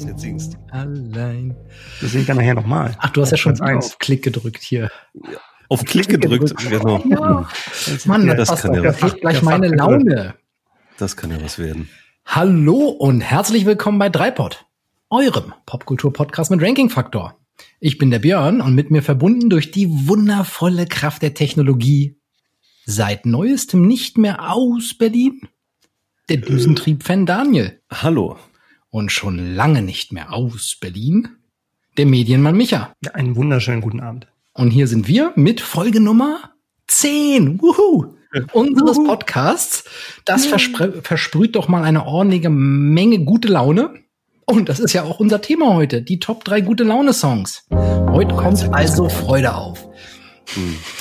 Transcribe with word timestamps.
Das 0.00 0.08
jetzt 0.08 0.20
singst. 0.22 0.58
Allein. 0.70 1.56
Das 2.00 2.10
singe 2.10 2.22
ich 2.22 2.26
dann 2.26 2.36
nachher 2.38 2.54
nochmal. 2.54 2.96
Ach, 2.98 3.10
du 3.10 3.20
hast 3.20 3.30
ja 3.30 3.36
schon 3.36 3.60
auf 3.60 3.98
Klick 3.98 4.22
gedrückt 4.22 4.62
hier. 4.62 4.90
Auf 5.68 5.84
Klick 5.84 6.08
gedrückt, 6.08 6.56
genau. 6.56 7.02
Ja. 7.08 7.48
Mann, 8.06 8.26
Ja, 8.26 8.34
das, 8.34 8.48
kann 8.48 8.70
doch 8.70 8.76
ja 8.76 8.82
perfekt 8.82 9.14
was. 9.14 9.20
gleich 9.20 9.34
Der 9.36 9.44
meine. 9.44 9.68
Laune. 9.68 10.34
Das 10.98 11.16
kann 11.16 11.30
ja 11.30 11.42
was 11.42 11.58
werden. 11.58 11.88
Hallo 12.24 12.88
und 12.88 13.20
herzlich 13.20 13.66
willkommen 13.66 13.98
bei 13.98 14.08
Dreipod, 14.08 14.66
eurem 15.10 15.52
Popkultur-Podcast 15.66 16.50
mit 16.50 16.62
Ranking 16.62 16.90
Faktor. 16.90 17.38
Ich 17.78 17.98
bin 17.98 18.10
der 18.10 18.20
Björn 18.20 18.60
und 18.60 18.74
mit 18.74 18.90
mir 18.90 19.02
verbunden 19.02 19.50
durch 19.50 19.70
die 19.70 19.88
wundervolle 20.08 20.86
Kraft 20.86 21.22
der 21.22 21.34
Technologie 21.34 22.18
seit 22.86 23.26
neuestem 23.26 23.86
nicht 23.86 24.16
mehr 24.18 24.50
aus 24.50 24.94
Berlin 24.96 25.42
der 26.28 26.38
Düsentrieb-Fan 26.38 27.26
Daniel 27.26 27.80
Hallo. 27.92 28.38
Und 28.90 29.12
schon 29.12 29.54
lange 29.54 29.82
nicht 29.82 30.12
mehr 30.12 30.32
aus 30.32 30.76
Berlin 30.80 31.28
der 31.96 32.06
Medienmann 32.06 32.56
Micha. 32.56 32.92
Ja, 33.04 33.12
einen 33.12 33.36
wunderschönen 33.36 33.80
guten 33.80 34.00
Abend. 34.00 34.26
Und 34.54 34.70
hier 34.70 34.86
sind 34.86 35.08
wir 35.08 35.32
mit 35.36 35.60
Folge 35.60 36.00
Nummer 36.00 36.52
10 36.88 37.60
wuhu, 37.60 38.14
unseres 38.52 38.96
Podcasts. 38.96 39.84
Das 40.24 40.46
verspr 40.46 41.02
versprüht 41.02 41.56
doch 41.56 41.68
mal 41.68 41.84
eine 41.84 42.06
ordentliche 42.06 42.50
Menge 42.50 43.20
gute 43.20 43.48
Laune. 43.48 43.94
Und 44.44 44.68
das 44.68 44.80
ist 44.80 44.92
ja 44.92 45.04
auch 45.04 45.20
unser 45.20 45.40
Thema 45.40 45.74
heute, 45.74 46.02
die 46.02 46.18
Top 46.18 46.42
3 46.44 46.62
gute 46.62 46.82
Laune-Songs. 46.82 47.66
Heute 47.70 48.34
kommt 48.34 48.68
also 48.72 49.08
Freude 49.08 49.54
auf. 49.54 49.89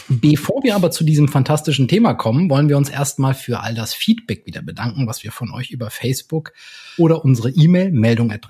Bevor 0.07 0.63
wir 0.63 0.75
aber 0.75 0.91
zu 0.91 1.03
diesem 1.03 1.27
fantastischen 1.27 1.87
Thema 1.87 2.13
kommen, 2.13 2.49
wollen 2.49 2.69
wir 2.69 2.77
uns 2.77 2.89
erstmal 2.89 3.33
für 3.33 3.61
all 3.61 3.73
das 3.73 3.93
Feedback 3.93 4.45
wieder 4.45 4.61
bedanken, 4.61 5.07
was 5.07 5.23
wir 5.23 5.31
von 5.31 5.51
euch 5.51 5.71
über 5.71 5.89
Facebook 5.89 6.53
oder 6.97 7.23
unsere 7.23 7.49
E-Mail 7.49 7.91
meldung 7.91 8.31
at 8.31 8.47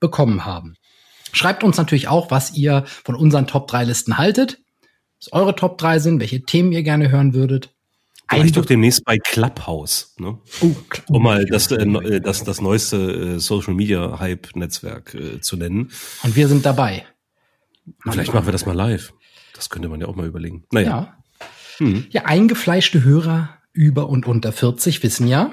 bekommen 0.00 0.44
haben. 0.44 0.74
Schreibt 1.32 1.64
uns 1.64 1.76
natürlich 1.76 2.08
auch, 2.08 2.30
was 2.30 2.54
ihr 2.54 2.84
von 2.86 3.14
unseren 3.14 3.46
Top 3.46 3.66
3 3.68 3.84
Listen 3.84 4.18
haltet, 4.18 4.60
was 5.18 5.32
eure 5.32 5.54
Top 5.54 5.78
3 5.78 5.98
sind, 5.98 6.20
welche 6.20 6.42
Themen 6.42 6.72
ihr 6.72 6.82
gerne 6.82 7.10
hören 7.10 7.34
würdet. 7.34 7.70
Vielleicht 8.28 8.56
doch 8.56 8.64
demnächst 8.64 9.04
bei 9.04 9.18
Clubhouse, 9.18 10.14
ne? 10.18 10.38
Oh, 10.60 10.70
um 11.08 11.22
mal 11.22 11.44
das, 11.44 11.70
äh, 11.70 11.76
äh, 11.76 12.20
das, 12.20 12.42
das 12.42 12.60
neueste 12.60 12.96
äh, 12.96 13.38
Social 13.38 13.74
Media 13.74 14.18
Hype 14.18 14.56
Netzwerk 14.56 15.14
äh, 15.14 15.40
zu 15.40 15.56
nennen. 15.56 15.90
Und 16.22 16.34
wir 16.34 16.48
sind 16.48 16.64
dabei. 16.64 17.04
Vielleicht 18.02 18.32
machen 18.32 18.46
wir 18.46 18.52
das 18.52 18.64
mal 18.64 18.74
live. 18.74 19.12
Das 19.54 19.70
könnte 19.70 19.88
man 19.88 20.00
ja 20.00 20.06
auch 20.06 20.16
mal 20.16 20.26
überlegen. 20.26 20.64
Naja. 20.70 20.88
Ja. 20.88 21.18
Hm. 21.78 22.06
Ja, 22.10 22.26
eingefleischte 22.26 23.02
Hörer 23.02 23.48
über 23.72 24.08
und 24.08 24.26
unter 24.26 24.52
40 24.52 25.02
wissen 25.02 25.26
ja, 25.26 25.52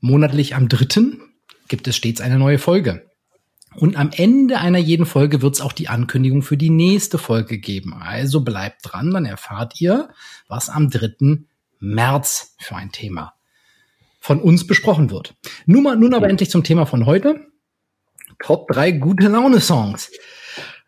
monatlich 0.00 0.54
am 0.54 0.68
dritten 0.68 1.20
gibt 1.68 1.88
es 1.88 1.96
stets 1.96 2.20
eine 2.20 2.38
neue 2.38 2.58
Folge. 2.58 3.10
Und 3.74 3.96
am 3.96 4.10
Ende 4.14 4.58
einer 4.58 4.78
jeden 4.78 5.06
Folge 5.06 5.40
wird 5.40 5.54
es 5.54 5.60
auch 5.62 5.72
die 5.72 5.88
Ankündigung 5.88 6.42
für 6.42 6.58
die 6.58 6.70
nächste 6.70 7.16
Folge 7.16 7.58
geben. 7.58 7.94
Also 7.94 8.42
bleibt 8.42 8.80
dran, 8.84 9.10
dann 9.10 9.24
erfahrt 9.24 9.80
ihr, 9.80 10.10
was 10.48 10.68
am 10.68 10.90
3. 10.90 11.44
März 11.80 12.54
für 12.58 12.76
ein 12.76 12.92
Thema 12.92 13.34
von 14.20 14.40
uns 14.40 14.66
besprochen 14.66 15.10
wird. 15.10 15.34
Nun, 15.66 15.82
mal, 15.82 15.96
nun 15.96 16.14
aber 16.14 16.28
endlich 16.28 16.50
zum 16.50 16.62
Thema 16.62 16.86
von 16.86 17.06
heute. 17.06 17.46
Top 18.38 18.68
3 18.68 18.92
gute 18.92 19.28
Laune-Songs. 19.28 20.10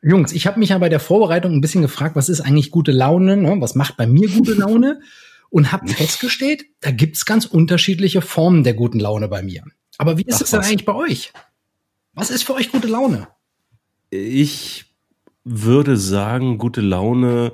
Jungs, 0.07 0.33
ich 0.33 0.47
habe 0.47 0.59
mich 0.59 0.69
ja 0.69 0.79
bei 0.79 0.91
der 0.91 1.01
Vorbereitung 1.01 1.53
ein 1.53 1.61
bisschen 1.63 1.81
gefragt, 1.81 2.15
was 2.15 2.29
ist 2.29 2.43
eigentlich 2.43 2.71
gute 2.71 2.93
Laune? 2.93 3.39
Ne? 3.39 3.57
Was 3.61 3.75
macht 3.75 3.97
bei 3.97 4.07
mir 4.07 4.29
gute 4.29 4.53
Laune? 4.53 5.01
Und 5.49 5.73
habe 5.73 5.89
festgestellt, 5.89 6.65
da 6.81 6.91
gibt's 6.91 7.25
ganz 7.25 7.47
unterschiedliche 7.47 8.21
Formen 8.21 8.65
der 8.65 8.75
guten 8.75 9.01
Laune 9.01 9.29
bei 9.29 9.43
mir. 9.43 9.65
Aber 9.99 10.19
wie 10.19 10.25
ist 10.25 10.43
es 10.43 10.51
denn 10.51 10.61
eigentlich 10.61 10.85
bei 10.85 10.95
euch? 10.95 11.33
Was 12.13 12.31
ist 12.31 12.43
für 12.43 12.55
euch 12.55 12.71
gute 12.71 12.89
Laune? 12.89 13.29
Ich 14.11 14.85
würde 15.45 15.97
sagen, 15.97 16.59
gute 16.59 16.81
Laune, 16.81 17.53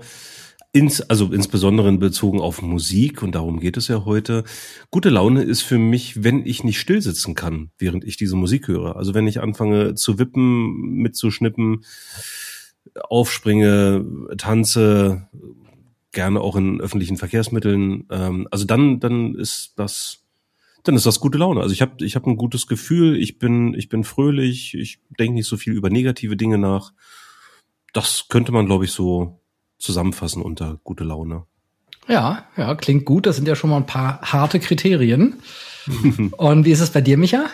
ins, 0.72 1.00
also 1.00 1.32
insbesondere 1.32 1.88
in 1.88 1.98
Bezogen 1.98 2.40
auf 2.40 2.62
Musik, 2.62 3.22
und 3.22 3.34
darum 3.34 3.60
geht 3.60 3.76
es 3.76 3.88
ja 3.88 4.04
heute. 4.04 4.44
Gute 4.90 5.10
Laune 5.10 5.42
ist 5.42 5.62
für 5.62 5.78
mich, 5.78 6.22
wenn 6.22 6.46
ich 6.46 6.62
nicht 6.62 6.78
still 6.78 7.02
sitzen 7.02 7.34
kann, 7.34 7.70
während 7.78 8.04
ich 8.04 8.16
diese 8.16 8.36
Musik 8.36 8.68
höre. 8.68 8.96
Also 8.96 9.14
wenn 9.14 9.26
ich 9.26 9.40
anfange 9.40 9.94
zu 9.94 10.18
wippen, 10.18 10.92
mitzuschnippen, 10.92 11.84
aufspringe, 13.08 14.04
tanze, 14.38 15.28
gerne 16.12 16.40
auch 16.40 16.56
in 16.56 16.80
öffentlichen 16.80 17.16
Verkehrsmitteln. 17.16 18.06
Ähm, 18.10 18.48
also 18.50 18.64
dann, 18.64 19.00
dann 19.00 19.34
ist 19.34 19.74
das, 19.76 20.24
dann 20.82 20.94
ist 20.94 21.06
das 21.06 21.20
gute 21.20 21.38
Laune. 21.38 21.60
Also 21.60 21.72
ich 21.72 21.82
habe, 21.82 22.04
ich 22.04 22.16
habe 22.16 22.30
ein 22.30 22.36
gutes 22.36 22.66
Gefühl. 22.66 23.16
Ich 23.16 23.38
bin, 23.38 23.74
ich 23.74 23.88
bin 23.88 24.04
fröhlich. 24.04 24.74
Ich 24.74 25.00
denke 25.18 25.34
nicht 25.34 25.46
so 25.48 25.56
viel 25.56 25.72
über 25.72 25.90
negative 25.90 26.36
Dinge 26.36 26.58
nach. 26.58 26.92
Das 27.92 28.26
könnte 28.28 28.52
man, 28.52 28.66
glaube 28.66 28.84
ich, 28.84 28.92
so 28.92 29.39
zusammenfassen 29.80 30.42
unter 30.42 30.78
gute 30.84 31.04
Laune. 31.04 31.44
Ja, 32.06 32.44
ja, 32.56 32.74
klingt 32.74 33.04
gut. 33.04 33.26
Das 33.26 33.36
sind 33.36 33.48
ja 33.48 33.56
schon 33.56 33.70
mal 33.70 33.78
ein 33.78 33.86
paar 33.86 34.20
harte 34.22 34.60
Kriterien. 34.60 35.40
Und 36.36 36.64
wie 36.64 36.72
ist 36.72 36.80
es 36.80 36.90
bei 36.90 37.00
dir, 37.00 37.16
Micha? 37.16 37.46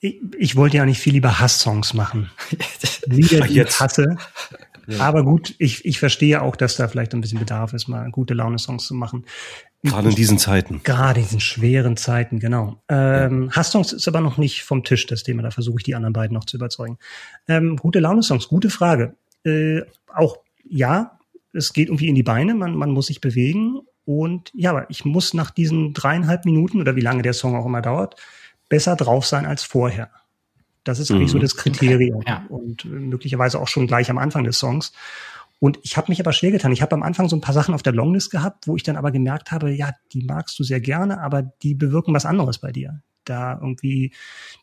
Ich, 0.00 0.20
ich 0.38 0.56
wollte 0.56 0.78
ja 0.78 0.86
nicht 0.86 1.00
viel 1.00 1.12
lieber 1.12 1.40
Hass-Songs 1.40 1.94
machen. 1.94 2.30
Lieder, 3.06 3.40
die 3.42 3.50
ich 3.50 3.56
jetzt. 3.56 3.80
hasse. 3.80 4.16
Aber 4.98 5.24
gut, 5.24 5.54
ich, 5.58 5.84
ich 5.84 5.98
verstehe 5.98 6.42
auch, 6.42 6.56
dass 6.56 6.76
da 6.76 6.88
vielleicht 6.88 7.14
ein 7.14 7.20
bisschen 7.20 7.38
Bedarf 7.38 7.72
ist, 7.74 7.86
mal 7.86 8.10
gute 8.10 8.34
Laune-Songs 8.34 8.86
zu 8.86 8.94
machen. 8.94 9.24
Gerade 9.82 10.08
in 10.08 10.14
diesen 10.14 10.38
Zeiten. 10.38 10.82
Gerade 10.82 11.20
in 11.20 11.26
diesen 11.26 11.40
schweren 11.40 11.96
Zeiten, 11.96 12.40
genau. 12.40 12.82
Ähm, 12.88 13.50
Hass-Songs 13.52 13.92
ist 13.92 14.08
aber 14.08 14.20
noch 14.20 14.36
nicht 14.36 14.62
vom 14.62 14.84
Tisch, 14.84 15.06
das 15.06 15.22
Thema. 15.22 15.42
Da 15.42 15.50
versuche 15.50 15.78
ich 15.78 15.84
die 15.84 15.94
anderen 15.94 16.12
beiden 16.12 16.34
noch 16.34 16.44
zu 16.44 16.56
überzeugen. 16.56 16.98
Ähm, 17.46 17.76
gute 17.76 18.00
Laune-Songs, 18.00 18.48
gute 18.48 18.68
Frage. 18.68 19.16
Äh, 19.44 19.82
auch 20.12 20.38
ja, 20.68 21.18
es 21.52 21.72
geht 21.72 21.88
irgendwie 21.88 22.08
in 22.08 22.14
die 22.14 22.22
Beine, 22.22 22.54
man, 22.54 22.74
man 22.74 22.90
muss 22.90 23.06
sich 23.06 23.20
bewegen. 23.20 23.80
Und 24.04 24.50
ja, 24.54 24.70
aber 24.70 24.88
ich 24.90 25.04
muss 25.04 25.34
nach 25.34 25.50
diesen 25.50 25.94
dreieinhalb 25.94 26.44
Minuten 26.44 26.80
oder 26.80 26.96
wie 26.96 27.00
lange 27.00 27.22
der 27.22 27.32
Song 27.32 27.54
auch 27.56 27.66
immer 27.66 27.82
dauert, 27.82 28.16
besser 28.68 28.96
drauf 28.96 29.26
sein 29.26 29.46
als 29.46 29.62
vorher. 29.62 30.10
Das 30.84 30.98
ist 30.98 31.10
eigentlich 31.10 31.28
Mhm. 31.28 31.32
so 31.32 31.38
das 31.38 31.56
Kriterium. 31.56 32.16
Okay, 32.20 32.30
ja. 32.30 32.46
Und 32.48 32.84
äh, 32.84 32.88
möglicherweise 32.88 33.60
auch 33.60 33.68
schon 33.68 33.86
gleich 33.86 34.10
am 34.10 34.18
Anfang 34.18 34.44
des 34.44 34.58
Songs. 34.58 34.92
Und 35.58 35.78
ich 35.82 35.98
habe 35.98 36.10
mich 36.10 36.20
aber 36.20 36.32
schwer 36.32 36.52
getan. 36.52 36.72
Ich 36.72 36.80
habe 36.80 36.94
am 36.94 37.02
Anfang 37.02 37.28
so 37.28 37.36
ein 37.36 37.42
paar 37.42 37.52
Sachen 37.52 37.74
auf 37.74 37.82
der 37.82 37.92
Longlist 37.92 38.30
gehabt, 38.30 38.66
wo 38.66 38.76
ich 38.76 38.82
dann 38.82 38.96
aber 38.96 39.10
gemerkt 39.10 39.52
habe, 39.52 39.70
ja, 39.70 39.90
die 40.12 40.22
magst 40.24 40.58
du 40.58 40.64
sehr 40.64 40.80
gerne, 40.80 41.20
aber 41.20 41.42
die 41.42 41.74
bewirken 41.74 42.14
was 42.14 42.24
anderes 42.24 42.58
bei 42.58 42.72
dir. 42.72 43.02
Da 43.24 43.58
irgendwie, 43.60 44.12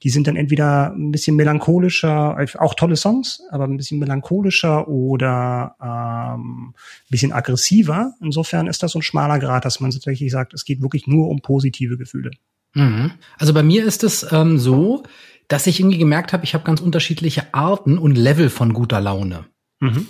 die 0.04 0.10
sind 0.10 0.28
dann 0.28 0.36
entweder 0.36 0.94
ein 0.94 1.12
bisschen 1.12 1.36
melancholischer, 1.36 2.38
auch 2.60 2.74
tolle 2.74 2.96
Songs, 2.96 3.42
aber 3.52 3.66
ein 3.66 3.78
bisschen 3.78 4.00
melancholischer 4.00 4.88
oder 4.88 5.76
ähm, 5.82 6.70
ein 6.70 7.10
bisschen 7.10 7.34
aggressiver. 7.34 8.14
Insofern 8.22 8.68
ist 8.68 8.84
das 8.84 8.92
so 8.92 9.00
ein 9.00 9.04
schmaler 9.04 9.40
Grad, 9.40 9.66
dass 9.66 9.80
man 9.80 9.92
tatsächlich 9.92 10.32
sagt, 10.32 10.54
es 10.54 10.66
geht 10.66 10.82
wirklich 10.82 11.08
nur 11.08 11.30
um 11.30 11.42
positive 11.42 11.98
Gefühle. 11.98 12.32
Mhm. 12.74 13.12
Also 13.38 13.54
bei 13.54 13.64
mir 13.64 13.86
ist 13.86 14.04
es 14.04 14.32
ähm, 14.32 14.58
so, 14.58 15.04
dass 15.48 15.68
ich 15.68 15.80
irgendwie 15.80 15.98
gemerkt 15.98 16.34
habe, 16.34 16.44
ich 16.44 16.54
habe 16.54 16.64
ganz 16.64 16.82
unterschiedliche 16.82 17.54
Arten 17.54 17.98
und 17.98 18.18
Level 18.18 18.50
von 18.50 18.74
guter 18.74 19.02
Laune. 19.02 19.46
Mhm. 19.80 20.08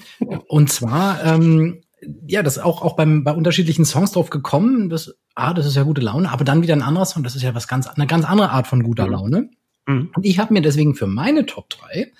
Und 0.47 0.71
zwar, 0.71 1.23
ähm, 1.23 1.81
ja, 2.27 2.43
das 2.43 2.57
ist 2.57 2.63
auch, 2.63 2.81
auch 2.81 2.95
beim, 2.95 3.23
bei 3.23 3.31
unterschiedlichen 3.31 3.85
Songs 3.85 4.11
drauf 4.11 4.29
gekommen, 4.29 4.89
das, 4.89 5.15
ah, 5.35 5.53
das 5.53 5.65
ist 5.65 5.75
ja 5.75 5.83
gute 5.83 6.01
Laune, 6.01 6.31
aber 6.31 6.43
dann 6.43 6.61
wieder 6.61 6.75
ein 6.75 6.81
anderer 6.81 7.05
Song, 7.05 7.23
das 7.23 7.35
ist 7.35 7.41
ja 7.41 7.55
was 7.55 7.67
ganz, 7.67 7.87
eine 7.87 8.07
ganz 8.07 8.25
andere 8.25 8.51
Art 8.51 8.67
von 8.67 8.83
guter 8.83 9.05
Mhm. 9.05 9.11
Laune. 9.11 9.49
Mhm. 9.87 10.11
Und 10.15 10.25
ich 10.25 10.39
habe 10.39 10.53
mir 10.53 10.61
deswegen 10.61 10.95
für 10.95 11.07
meine 11.07 11.45
Top 11.45 11.69
3 11.69 12.11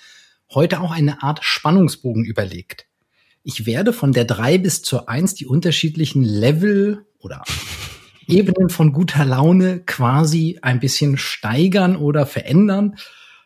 heute 0.53 0.81
auch 0.81 0.91
eine 0.91 1.21
Art 1.21 1.44
Spannungsbogen 1.44 2.25
überlegt. 2.25 2.88
Ich 3.44 3.65
werde 3.65 3.94
von 3.94 4.13
der 4.13 4.25
3 4.25 4.57
bis 4.57 4.81
zur 4.81 5.09
1 5.09 5.35
die 5.35 5.45
unterschiedlichen 5.45 6.24
Level 6.24 7.06
oder 7.19 7.44
Ebenen 8.27 8.69
von 8.69 8.91
guter 8.91 9.24
Laune 9.24 9.81
quasi 9.85 10.59
ein 10.62 10.79
bisschen 10.79 11.18
steigern 11.18 11.95
oder 11.95 12.25
verändern. 12.25 12.95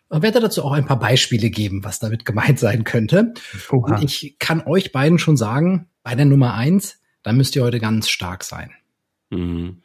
Und 0.09 0.23
werde 0.23 0.39
dazu 0.39 0.65
auch 0.65 0.73
ein 0.73 0.85
paar 0.85 0.99
Beispiele 0.99 1.49
geben, 1.49 1.83
was 1.83 1.99
damit 1.99 2.25
gemeint 2.25 2.59
sein 2.59 2.83
könnte. 2.83 3.33
Oha. 3.69 3.95
Und 3.95 4.03
ich 4.03 4.37
kann 4.39 4.61
euch 4.65 4.91
beiden 4.91 5.19
schon 5.19 5.37
sagen, 5.37 5.90
bei 6.03 6.15
der 6.15 6.25
Nummer 6.25 6.55
1, 6.55 6.99
da 7.23 7.33
müsst 7.33 7.55
ihr 7.55 7.63
heute 7.63 7.79
ganz 7.79 8.09
stark 8.09 8.43
sein. 8.43 8.71
Mhm. 9.31 9.77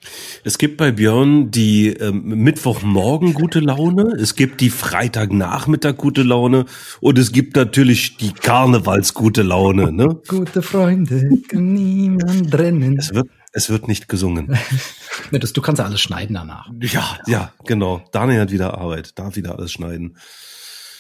Es 0.43 0.59
gibt 0.59 0.77
bei 0.77 0.91
Björn 0.91 1.53
die 1.53 1.89
ähm, 1.89 2.25
Mittwochmorgen 2.25 3.33
gute 3.33 3.61
Laune, 3.61 4.17
es 4.19 4.35
gibt 4.35 4.61
die 4.61 4.71
Freitagnachmittag 4.71 5.97
gute 5.97 6.25
Laune 6.25 6.67
und 7.01 7.17
es 7.17 7.31
gibt 7.31 7.55
natürlich 7.55 8.17
die 8.17 8.33
Karnevals 8.33 9.15
gute 9.15 9.43
Laune. 9.43 9.93
Ne? 9.93 10.21
Gute 10.27 10.63
Freunde 10.63 11.29
kann 11.49 11.75
niemand 11.75 12.51
trennen. 12.51 12.99
Es 12.99 13.15
wird, 13.15 13.29
es 13.53 13.71
wird 13.71 13.87
nicht 13.87 14.09
gesungen. 14.09 14.59
du 15.31 15.61
kannst 15.63 15.81
alles 15.81 16.01
schneiden 16.01 16.35
danach. 16.35 16.69
Ja, 16.81 17.17
ja, 17.29 17.53
genau. 17.65 18.03
Daniel 18.11 18.41
hat 18.41 18.51
wieder 18.51 18.77
Arbeit, 18.77 19.17
darf 19.17 19.37
wieder 19.37 19.57
alles 19.57 19.71
schneiden. 19.71 20.17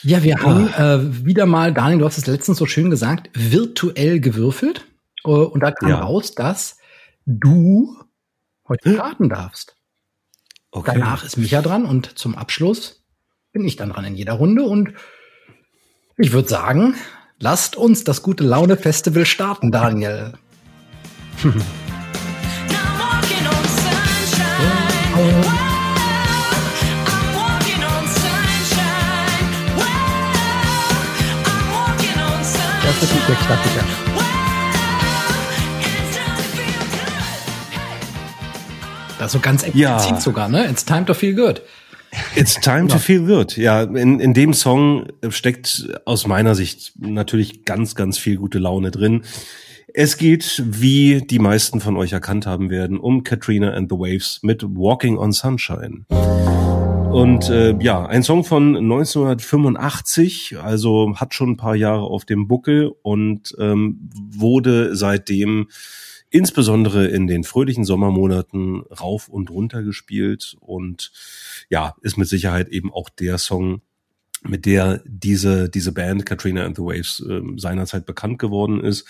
Ja, 0.05 0.23
wir 0.23 0.37
haben 0.39 0.69
äh, 0.69 1.27
wieder 1.27 1.47
mal, 1.47 1.75
Daniel, 1.75 1.99
du 1.99 2.05
hast 2.05 2.19
es 2.19 2.27
letztens 2.29 2.59
so 2.59 2.67
schön 2.67 2.91
gesagt, 2.91 3.29
virtuell 3.35 4.21
gewürfelt. 4.21 4.87
Äh, 5.25 5.31
und 5.31 5.61
da 5.61 5.71
kam 5.71 5.89
ja. 5.89 6.01
raus, 6.01 6.35
dass 6.35 6.79
du 7.27 7.97
heute 8.69 8.95
starten 8.95 9.29
darfst. 9.29 9.77
Okay. 10.71 10.93
Danach 10.95 11.25
ist 11.25 11.37
Micha 11.37 11.63
dran 11.63 11.85
und 11.85 12.19
zum 12.19 12.35
Abschluss 12.35 13.05
bin 13.53 13.65
ich 13.65 13.77
dann 13.77 13.91
dran 13.91 14.05
in 14.05 14.15
jeder 14.15 14.35
Runde 14.35 14.65
und 14.65 14.93
ich 16.19 16.33
würde 16.33 16.49
sagen, 16.49 16.95
lasst 17.39 17.77
uns 17.77 18.05
das 18.05 18.23
gute 18.23 18.45
Laune 18.45 18.77
Festival 18.77 19.25
starten, 19.25 19.73
Daniel. 19.73 20.35
Das 32.83 33.03
ist 33.03 33.29
der 33.29 33.35
Klassiker. 33.35 34.16
Also 39.19 39.39
ganz 39.41 39.63
explizit 39.63 40.11
ja. 40.11 40.21
sogar, 40.21 40.49
ne? 40.49 40.67
It's 40.69 40.85
time 40.85 41.05
to 41.07 41.15
feel 41.15 41.35
good. 41.35 41.63
It's 42.35 42.55
time 42.55 42.89
to 42.89 42.99
feel 42.99 43.25
good. 43.27 43.57
Ja, 43.57 43.83
in, 43.83 44.21
in 44.21 44.35
dem 44.35 44.55
Song 44.55 45.07
steckt 45.29 45.89
aus 46.05 46.27
meiner 46.27 46.55
Sicht 46.55 46.93
natürlich 46.99 47.65
ganz, 47.65 47.95
ganz 47.95 48.19
viel 48.19 48.37
gute 48.37 48.59
Laune 48.59 48.91
drin. 48.91 49.23
Es 49.93 50.19
geht, 50.19 50.63
wie 50.67 51.23
die 51.23 51.39
meisten 51.39 51.81
von 51.81 51.97
euch 51.97 52.13
erkannt 52.13 52.47
haben 52.47 52.71
werden, 52.71 52.99
um 52.99 53.25
Katrina 53.25 53.73
and 53.73 53.91
the 53.91 53.97
Waves 53.97 54.41
mit 54.43 54.63
Walking 54.63 55.17
on 55.17 55.33
Sunshine. 55.33 56.05
Und 57.11 57.49
äh, 57.49 57.75
ja, 57.81 58.05
ein 58.05 58.23
Song 58.23 58.45
von 58.45 58.77
1985, 58.77 60.57
also 60.63 61.15
hat 61.17 61.33
schon 61.33 61.53
ein 61.53 61.57
paar 61.57 61.75
Jahre 61.75 62.03
auf 62.03 62.27
dem 62.27 62.47
Buckel 62.47 62.93
und 63.03 63.55
ähm, 63.59 64.11
wurde 64.13 64.95
seitdem 64.95 65.69
insbesondere 66.31 67.06
in 67.06 67.26
den 67.26 67.44
fröhlichen 67.44 67.84
Sommermonaten 67.84 68.82
rauf 68.82 69.28
und 69.28 69.50
runter 69.50 69.82
gespielt. 69.82 70.56
Und 70.61 71.12
ja, 71.70 71.94
ist 72.02 72.19
mit 72.19 72.28
Sicherheit 72.28 72.69
eben 72.69 72.93
auch 72.93 73.08
der 73.08 73.38
Song, 73.38 73.81
mit 74.43 74.67
der 74.67 75.02
diese, 75.06 75.69
diese 75.69 75.93
Band 75.93 76.26
Katrina 76.26 76.64
and 76.64 76.76
the 76.76 76.82
Waves 76.82 77.25
äh, 77.28 77.40
seinerzeit 77.56 78.06
bekannt 78.06 78.38
geworden 78.38 78.82
ist. 78.82 79.06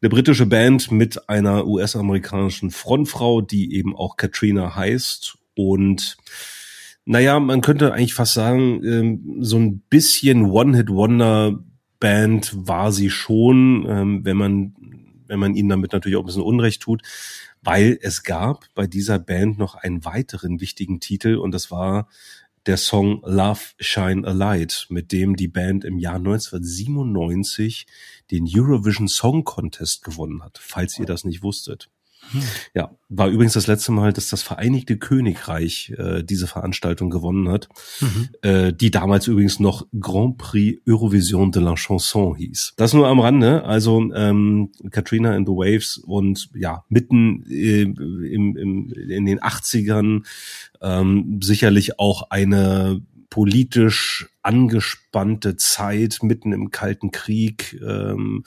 Eine 0.00 0.10
britische 0.10 0.46
Band 0.46 0.92
mit 0.92 1.28
einer 1.28 1.66
US-amerikanischen 1.66 2.70
Frontfrau, 2.70 3.40
die 3.40 3.74
eben 3.74 3.96
auch 3.96 4.16
Katrina 4.16 4.76
heißt. 4.76 5.36
Und 5.56 6.16
naja, 7.04 7.40
man 7.40 7.62
könnte 7.62 7.92
eigentlich 7.92 8.14
fast 8.14 8.34
sagen, 8.34 8.80
ähm, 8.84 9.38
so 9.40 9.58
ein 9.58 9.80
bisschen 9.80 10.44
One-Hit-Wonder-Band 10.44 12.52
war 12.54 12.92
sie 12.92 13.10
schon, 13.10 13.84
ähm, 13.88 14.24
wenn 14.24 14.36
man 14.36 14.76
wenn 15.28 15.38
man 15.38 15.54
ihnen 15.54 15.68
damit 15.68 15.92
natürlich 15.92 16.16
auch 16.16 16.22
ein 16.22 16.26
bisschen 16.26 16.42
Unrecht 16.42 16.82
tut, 16.82 17.02
weil 17.62 17.98
es 18.02 18.22
gab 18.22 18.66
bei 18.74 18.86
dieser 18.86 19.18
Band 19.18 19.58
noch 19.58 19.74
einen 19.74 20.04
weiteren 20.04 20.60
wichtigen 20.60 21.00
Titel 21.00 21.36
und 21.36 21.52
das 21.52 21.70
war 21.70 22.08
der 22.66 22.76
Song 22.76 23.22
Love 23.24 23.60
Shine 23.78 24.26
a 24.26 24.32
Light, 24.32 24.86
mit 24.90 25.12
dem 25.12 25.36
die 25.36 25.48
Band 25.48 25.84
im 25.84 25.98
Jahr 25.98 26.16
1997 26.16 27.86
den 28.30 28.46
Eurovision 28.46 29.08
Song 29.08 29.44
Contest 29.44 30.02
gewonnen 30.02 30.42
hat, 30.42 30.58
falls 30.60 30.98
ihr 30.98 31.06
das 31.06 31.24
nicht 31.24 31.42
wusstet. 31.42 31.88
Ja, 32.74 32.90
war 33.08 33.28
übrigens 33.28 33.54
das 33.54 33.66
letzte 33.66 33.92
Mal, 33.92 34.12
dass 34.12 34.28
das 34.28 34.42
Vereinigte 34.42 34.98
Königreich 34.98 35.94
äh, 35.96 36.22
diese 36.22 36.46
Veranstaltung 36.46 37.10
gewonnen 37.10 37.48
hat, 37.48 37.68
mhm. 38.00 38.28
äh, 38.42 38.72
die 38.72 38.90
damals 38.90 39.26
übrigens 39.26 39.60
noch 39.60 39.86
Grand 39.98 40.38
Prix 40.38 40.80
Eurovision 40.86 41.52
de 41.52 41.62
la 41.62 41.74
Chanson 41.74 42.36
hieß. 42.36 42.74
Das 42.76 42.92
nur 42.92 43.08
am 43.08 43.20
Rande, 43.20 43.64
also 43.64 44.12
ähm, 44.14 44.70
Katrina 44.90 45.32
and 45.32 45.46
the 45.46 45.52
Waves 45.52 45.98
und 45.98 46.50
ja, 46.54 46.84
mitten 46.88 47.44
äh, 47.48 47.82
im, 47.82 48.56
im, 48.56 48.92
in 48.92 49.26
den 49.26 49.40
80ern 49.40 50.24
ähm, 50.80 51.40
sicherlich 51.42 51.98
auch 51.98 52.30
eine 52.30 53.00
politisch 53.30 54.28
angespannte 54.42 55.56
Zeit 55.56 56.18
mitten 56.22 56.52
im 56.52 56.70
Kalten 56.70 57.10
Krieg 57.10 57.78
ähm, 57.82 58.44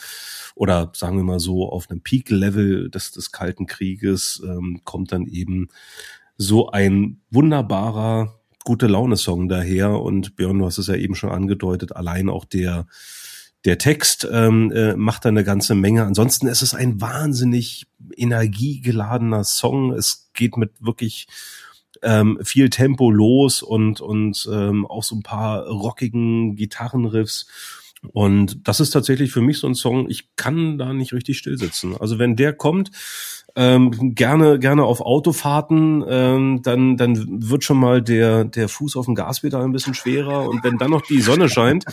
oder 0.55 0.91
sagen 0.95 1.17
wir 1.17 1.23
mal 1.23 1.39
so 1.39 1.69
auf 1.69 1.89
einem 1.89 2.01
Peak-Level 2.01 2.89
des, 2.89 3.11
des 3.11 3.31
Kalten 3.31 3.67
Krieges 3.67 4.41
ähm, 4.43 4.81
kommt 4.83 5.11
dann 5.11 5.27
eben 5.27 5.69
so 6.37 6.69
ein 6.69 7.21
wunderbarer 7.29 8.39
gute 8.63 8.87
Laune-Song 8.87 9.49
daher 9.49 9.99
und 9.99 10.35
Björn, 10.35 10.59
du 10.59 10.65
hast 10.65 10.77
es 10.77 10.87
ja 10.87 10.95
eben 10.95 11.15
schon 11.15 11.31
angedeutet, 11.31 11.95
allein 11.95 12.29
auch 12.29 12.45
der 12.45 12.87
der 13.65 13.77
Text 13.77 14.27
ähm, 14.31 14.71
äh, 14.71 14.95
macht 14.95 15.25
da 15.25 15.29
eine 15.29 15.43
ganze 15.43 15.75
Menge. 15.75 16.03
Ansonsten 16.05 16.47
ist 16.47 16.63
es 16.63 16.73
ein 16.73 16.99
wahnsinnig 16.99 17.85
energiegeladener 18.15 19.43
Song. 19.43 19.93
Es 19.93 20.31
geht 20.33 20.57
mit 20.57 20.71
wirklich 20.79 21.27
ähm, 22.01 22.39
viel 22.43 22.69
Tempo 22.69 23.11
los 23.11 23.61
und, 23.61 24.01
und 24.01 24.47
ähm, 24.51 24.85
auch 24.85 25.03
so 25.03 25.15
ein 25.15 25.23
paar 25.23 25.67
rockigen 25.67 26.55
Gitarrenriffs. 26.55 27.47
Und 28.13 28.67
das 28.67 28.79
ist 28.79 28.91
tatsächlich 28.91 29.31
für 29.31 29.41
mich 29.41 29.59
so 29.59 29.67
ein 29.67 29.75
Song, 29.75 30.09
ich 30.09 30.35
kann 30.35 30.79
da 30.79 30.91
nicht 30.91 31.13
richtig 31.13 31.37
stillsitzen. 31.37 31.95
Also 31.95 32.17
wenn 32.17 32.35
der 32.35 32.53
kommt, 32.53 32.89
ähm, 33.55 34.15
gerne 34.15 34.59
gerne 34.59 34.83
auf 34.85 35.01
Autofahrten, 35.01 36.03
ähm, 36.07 36.61
dann 36.63 36.97
dann 36.97 37.49
wird 37.49 37.63
schon 37.63 37.77
mal 37.77 38.01
der 38.01 38.45
der 38.45 38.69
Fuß 38.69 38.95
auf 38.95 39.05
dem 39.05 39.15
Gaspedal 39.15 39.63
ein 39.63 39.73
bisschen 39.73 39.93
schwerer 39.93 40.49
und 40.49 40.63
wenn 40.63 40.77
dann 40.77 40.91
noch 40.91 41.01
die 41.01 41.21
Sonne 41.21 41.49
scheint, 41.49 41.85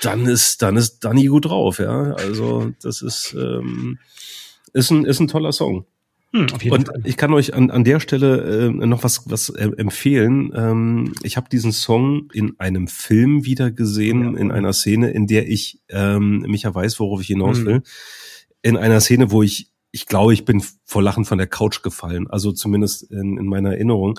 dann 0.00 0.26
ist 0.26 0.62
dann 0.62 0.76
ist 0.76 1.04
Danny 1.04 1.26
gut 1.26 1.44
drauf, 1.46 1.78
ja. 1.78 2.14
Also 2.14 2.72
das 2.82 3.02
ist 3.02 3.34
ähm, 3.38 3.98
ist 4.72 4.90
ein 4.90 5.04
ist 5.04 5.20
ein 5.20 5.28
toller 5.28 5.52
Song. 5.52 5.86
Hm, 6.34 6.48
und 6.70 6.88
Fall. 6.88 7.00
ich 7.04 7.16
kann 7.16 7.32
euch 7.32 7.54
an, 7.54 7.70
an 7.70 7.84
der 7.84 8.00
Stelle 8.00 8.66
äh, 8.66 8.86
noch 8.86 9.04
was, 9.04 9.30
was 9.30 9.50
äh, 9.50 9.70
empfehlen. 9.76 10.52
Ähm, 10.52 11.14
ich 11.22 11.36
habe 11.36 11.48
diesen 11.48 11.70
Song 11.70 12.28
in 12.32 12.58
einem 12.58 12.88
Film 12.88 13.44
wieder 13.44 13.70
gesehen, 13.70 14.34
ja. 14.34 14.40
in 14.40 14.50
einer 14.50 14.72
Szene, 14.72 15.10
in 15.10 15.28
der 15.28 15.48
ich, 15.48 15.80
ähm, 15.90 16.40
Micha 16.40 16.74
weiß, 16.74 16.98
worauf 16.98 17.20
ich 17.20 17.28
hinaus 17.28 17.58
hm. 17.58 17.66
will, 17.66 17.82
in 18.62 18.76
einer 18.76 19.00
Szene, 19.00 19.30
wo 19.30 19.44
ich 19.44 19.70
ich 19.92 20.06
glaube, 20.06 20.34
ich 20.34 20.44
bin 20.44 20.60
vor 20.84 21.04
Lachen 21.04 21.24
von 21.24 21.38
der 21.38 21.46
Couch 21.46 21.84
gefallen, 21.84 22.26
also 22.28 22.50
zumindest 22.50 23.04
in, 23.12 23.38
in 23.38 23.46
meiner 23.46 23.74
Erinnerung. 23.74 24.18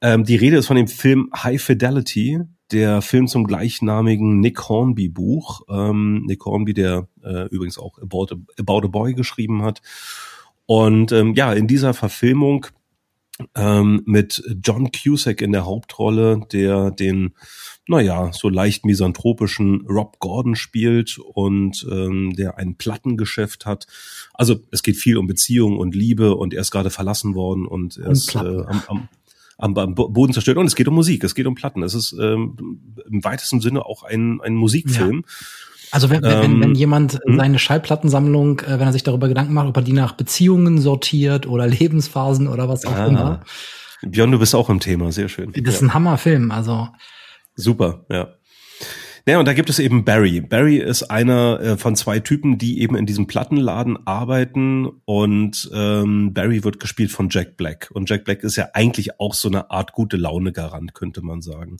Ähm, 0.00 0.22
die 0.22 0.36
Rede 0.36 0.56
ist 0.56 0.68
von 0.68 0.76
dem 0.76 0.86
Film 0.86 1.30
High 1.34 1.60
Fidelity, 1.60 2.38
der 2.70 3.02
Film 3.02 3.26
zum 3.26 3.42
gleichnamigen 3.42 4.38
Nick 4.38 4.68
Hornby 4.68 5.08
Buch. 5.08 5.62
Ähm, 5.68 6.22
Nick 6.26 6.44
Hornby, 6.44 6.74
der 6.74 7.08
äh, 7.24 7.48
übrigens 7.48 7.76
auch 7.76 7.98
About 7.98 8.28
a, 8.32 8.36
About 8.60 8.86
a 8.86 8.88
Boy 8.88 9.14
geschrieben 9.14 9.64
hat 9.64 9.82
und 10.70 11.10
ähm, 11.10 11.34
ja, 11.34 11.52
in 11.52 11.66
dieser 11.66 11.94
Verfilmung 11.94 12.68
ähm, 13.56 14.02
mit 14.06 14.40
John 14.62 14.92
Cusack 14.92 15.42
in 15.42 15.50
der 15.50 15.66
Hauptrolle, 15.66 16.42
der 16.52 16.92
den, 16.92 17.34
naja, 17.88 18.30
so 18.32 18.48
leicht 18.48 18.84
misanthropischen 18.86 19.84
Rob 19.88 20.20
Gordon 20.20 20.54
spielt 20.54 21.18
und 21.18 21.84
ähm, 21.90 22.34
der 22.36 22.56
ein 22.56 22.76
Plattengeschäft 22.76 23.66
hat. 23.66 23.88
Also 24.32 24.60
es 24.70 24.84
geht 24.84 24.96
viel 24.96 25.18
um 25.18 25.26
Beziehung 25.26 25.76
und 25.76 25.96
Liebe 25.96 26.36
und 26.36 26.54
er 26.54 26.60
ist 26.60 26.70
gerade 26.70 26.90
verlassen 26.90 27.34
worden 27.34 27.66
und 27.66 27.96
er 27.96 28.10
ist 28.10 28.36
äh, 28.36 28.38
am, 28.38 28.82
am 28.86 29.08
am, 29.58 29.76
am 29.76 29.94
Boden 29.94 30.32
zerstört. 30.32 30.56
Und 30.56 30.66
es 30.66 30.76
geht 30.76 30.88
um 30.88 30.94
Musik, 30.94 31.24
es 31.24 31.34
geht 31.34 31.46
um 31.46 31.54
Platten. 31.54 31.82
Es 31.82 31.94
ist 31.94 32.12
ähm, 32.12 32.94
im 33.10 33.24
weitesten 33.24 33.60
Sinne 33.60 33.84
auch 33.84 34.04
ein, 34.04 34.40
ein 34.40 34.54
Musikfilm. 34.54 35.24
Ja. 35.26 35.34
Also 35.92 36.10
wenn, 36.10 36.22
wenn, 36.22 36.44
ähm, 36.44 36.62
wenn 36.62 36.74
jemand 36.74 37.18
hm? 37.24 37.36
seine 37.36 37.58
Schallplattensammlung, 37.58 38.60
äh, 38.60 38.78
wenn 38.78 38.86
er 38.86 38.92
sich 38.92 39.02
darüber 39.02 39.28
Gedanken 39.28 39.54
macht, 39.54 39.68
ob 39.68 39.76
er 39.76 39.82
die 39.82 39.92
nach 39.92 40.12
Beziehungen 40.12 40.78
sortiert 40.78 41.46
oder 41.46 41.66
Lebensphasen 41.68 42.48
oder 42.48 42.68
was 42.68 42.84
auch 42.86 42.94
ah, 42.94 43.06
immer. 43.06 43.40
Björn, 44.02 44.30
du 44.30 44.38
bist 44.38 44.54
auch 44.54 44.70
im 44.70 44.80
Thema, 44.80 45.12
sehr 45.12 45.28
schön. 45.28 45.52
Das 45.54 45.74
ist 45.74 45.82
ein 45.82 45.94
Hammerfilm, 45.94 46.50
also. 46.50 46.88
Super, 47.54 48.06
ja. 48.10 48.28
Ja, 49.26 49.38
und 49.38 49.46
da 49.46 49.52
gibt 49.52 49.68
es 49.68 49.78
eben 49.78 50.04
Barry. 50.04 50.40
Barry 50.40 50.78
ist 50.78 51.04
einer 51.04 51.60
äh, 51.60 51.76
von 51.76 51.94
zwei 51.94 52.20
Typen, 52.20 52.58
die 52.58 52.80
eben 52.80 52.96
in 52.96 53.06
diesem 53.06 53.26
Plattenladen 53.26 54.06
arbeiten 54.06 54.88
und 55.04 55.70
ähm, 55.74 56.32
Barry 56.32 56.64
wird 56.64 56.80
gespielt 56.80 57.10
von 57.10 57.28
Jack 57.30 57.56
Black. 57.56 57.90
Und 57.92 58.08
Jack 58.08 58.24
Black 58.24 58.42
ist 58.42 58.56
ja 58.56 58.68
eigentlich 58.72 59.20
auch 59.20 59.34
so 59.34 59.48
eine 59.48 59.70
Art 59.70 59.92
gute 59.92 60.16
Laune-Garant, 60.16 60.94
könnte 60.94 61.22
man 61.22 61.42
sagen. 61.42 61.76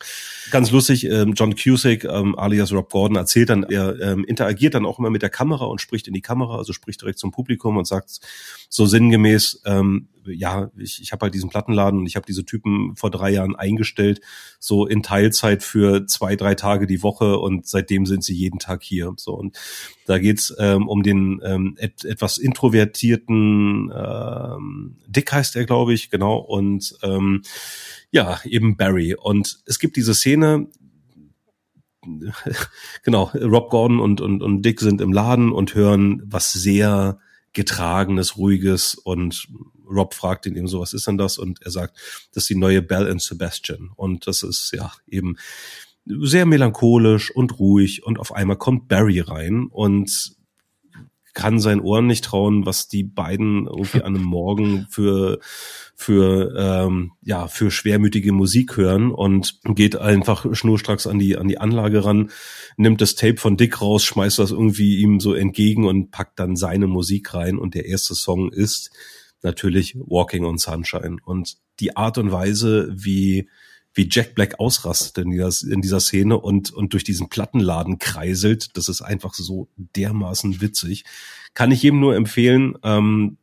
Ganz 0.50 0.70
lustig, 0.70 1.06
ähm, 1.06 1.32
John 1.34 1.54
Cusack, 1.54 2.04
ähm, 2.04 2.38
alias 2.38 2.72
Rob 2.72 2.90
Gordon, 2.90 3.16
erzählt 3.16 3.48
dann, 3.48 3.62
er 3.64 3.98
ähm, 4.00 4.24
interagiert 4.24 4.74
dann 4.74 4.84
auch 4.84 4.98
immer 4.98 5.10
mit 5.10 5.22
der 5.22 5.30
Kamera 5.30 5.64
und 5.64 5.80
spricht 5.80 6.08
in 6.08 6.14
die 6.14 6.22
Kamera, 6.22 6.58
also 6.58 6.72
spricht 6.72 7.00
direkt 7.00 7.18
zum 7.18 7.30
Publikum 7.30 7.76
und 7.76 7.86
sagt 7.86 8.20
so 8.68 8.86
sinngemäß, 8.86 9.62
ähm, 9.64 10.08
ja, 10.32 10.70
ich, 10.76 11.00
ich 11.02 11.12
habe 11.12 11.24
halt 11.24 11.34
diesen 11.34 11.50
Plattenladen 11.50 12.00
und 12.00 12.06
ich 12.06 12.16
habe 12.16 12.26
diese 12.26 12.44
Typen 12.44 12.94
vor 12.96 13.10
drei 13.10 13.30
Jahren 13.30 13.56
eingestellt, 13.56 14.20
so 14.58 14.86
in 14.86 15.02
Teilzeit 15.02 15.62
für 15.62 16.06
zwei, 16.06 16.36
drei 16.36 16.54
Tage 16.54 16.86
die 16.86 17.02
Woche 17.02 17.38
und 17.38 17.66
seitdem 17.66 18.06
sind 18.06 18.24
sie 18.24 18.34
jeden 18.34 18.58
Tag 18.58 18.82
hier. 18.82 19.12
So 19.16 19.34
und 19.34 19.58
da 20.06 20.18
geht's 20.18 20.54
ähm, 20.58 20.88
um 20.88 21.02
den 21.02 21.40
ähm, 21.44 21.76
et, 21.78 22.04
etwas 22.04 22.38
introvertierten 22.38 23.92
ähm, 23.94 24.96
Dick 25.06 25.32
heißt 25.32 25.56
er, 25.56 25.64
glaube 25.64 25.92
ich, 25.92 26.10
genau 26.10 26.36
und 26.36 26.96
ähm, 27.02 27.42
ja 28.10 28.40
eben 28.44 28.76
Barry 28.76 29.14
und 29.14 29.60
es 29.66 29.78
gibt 29.78 29.96
diese 29.96 30.14
Szene, 30.14 30.68
genau, 33.04 33.30
Rob 33.34 33.70
Gordon 33.70 34.00
und, 34.00 34.20
und, 34.20 34.42
und 34.42 34.62
Dick 34.62 34.80
sind 34.80 35.00
im 35.00 35.12
Laden 35.12 35.52
und 35.52 35.74
hören 35.74 36.22
was 36.24 36.52
sehr 36.52 37.18
getragenes, 37.52 38.36
ruhiges 38.36 38.94
und 38.94 39.48
Rob 39.90 40.14
fragt 40.14 40.46
ihn 40.46 40.56
eben 40.56 40.68
so, 40.68 40.80
was 40.80 40.92
ist 40.92 41.06
denn 41.06 41.18
das? 41.18 41.38
Und 41.38 41.62
er 41.62 41.70
sagt, 41.70 41.98
das 42.32 42.44
ist 42.44 42.50
die 42.50 42.56
neue 42.56 42.82
Bell 42.82 43.10
and 43.10 43.20
Sebastian. 43.20 43.90
Und 43.96 44.26
das 44.26 44.42
ist 44.42 44.72
ja 44.72 44.92
eben 45.06 45.36
sehr 46.06 46.46
melancholisch 46.46 47.30
und 47.30 47.58
ruhig 47.58 48.04
und 48.04 48.18
auf 48.18 48.32
einmal 48.32 48.56
kommt 48.56 48.88
Barry 48.88 49.20
rein 49.20 49.66
und 49.70 50.34
kann 51.34 51.60
seinen 51.60 51.80
Ohren 51.80 52.06
nicht 52.06 52.24
trauen, 52.24 52.66
was 52.66 52.88
die 52.88 53.04
beiden 53.04 53.66
irgendwie 53.66 54.02
an 54.02 54.16
einem 54.16 54.24
Morgen 54.24 54.86
für 54.90 55.38
für 55.94 56.54
ähm, 56.56 57.12
ja 57.22 57.46
für 57.46 57.70
schwermütige 57.70 58.32
Musik 58.32 58.76
hören 58.76 59.12
und 59.12 59.60
geht 59.64 59.96
einfach 59.96 60.46
schnurstracks 60.52 61.06
an 61.06 61.18
die 61.18 61.36
an 61.36 61.48
die 61.48 61.58
Anlage 61.58 62.04
ran, 62.04 62.30
nimmt 62.76 63.00
das 63.00 63.14
Tape 63.14 63.36
von 63.36 63.56
Dick 63.56 63.80
raus, 63.80 64.04
schmeißt 64.04 64.38
das 64.38 64.50
irgendwie 64.50 64.98
ihm 64.98 65.20
so 65.20 65.34
entgegen 65.34 65.86
und 65.86 66.10
packt 66.10 66.38
dann 66.38 66.56
seine 66.56 66.86
Musik 66.86 67.32
rein 67.34 67.58
und 67.58 67.74
der 67.74 67.86
erste 67.86 68.14
Song 68.14 68.50
ist 68.50 68.90
natürlich 69.42 69.96
Walking 69.98 70.44
on 70.44 70.58
Sunshine 70.58 71.16
und 71.24 71.56
die 71.80 71.96
Art 71.96 72.18
und 72.18 72.32
Weise, 72.32 72.90
wie 72.92 73.48
wie 73.92 74.08
Jack 74.08 74.34
Black 74.34 74.60
ausrastet 74.60 75.24
in 75.24 75.32
dieser, 75.32 75.50
in 75.68 75.80
dieser 75.80 76.00
Szene 76.00 76.38
und, 76.38 76.72
und 76.72 76.92
durch 76.92 77.02
diesen 77.02 77.28
Plattenladen 77.28 77.98
kreiselt. 77.98 78.76
Das 78.76 78.88
ist 78.88 79.02
einfach 79.02 79.34
so 79.34 79.68
dermaßen 79.76 80.60
witzig. 80.60 81.04
Kann 81.54 81.72
ich 81.72 81.82
jedem 81.82 81.98
nur 81.98 82.14
empfehlen, 82.14 82.76
ähm, 82.84 83.38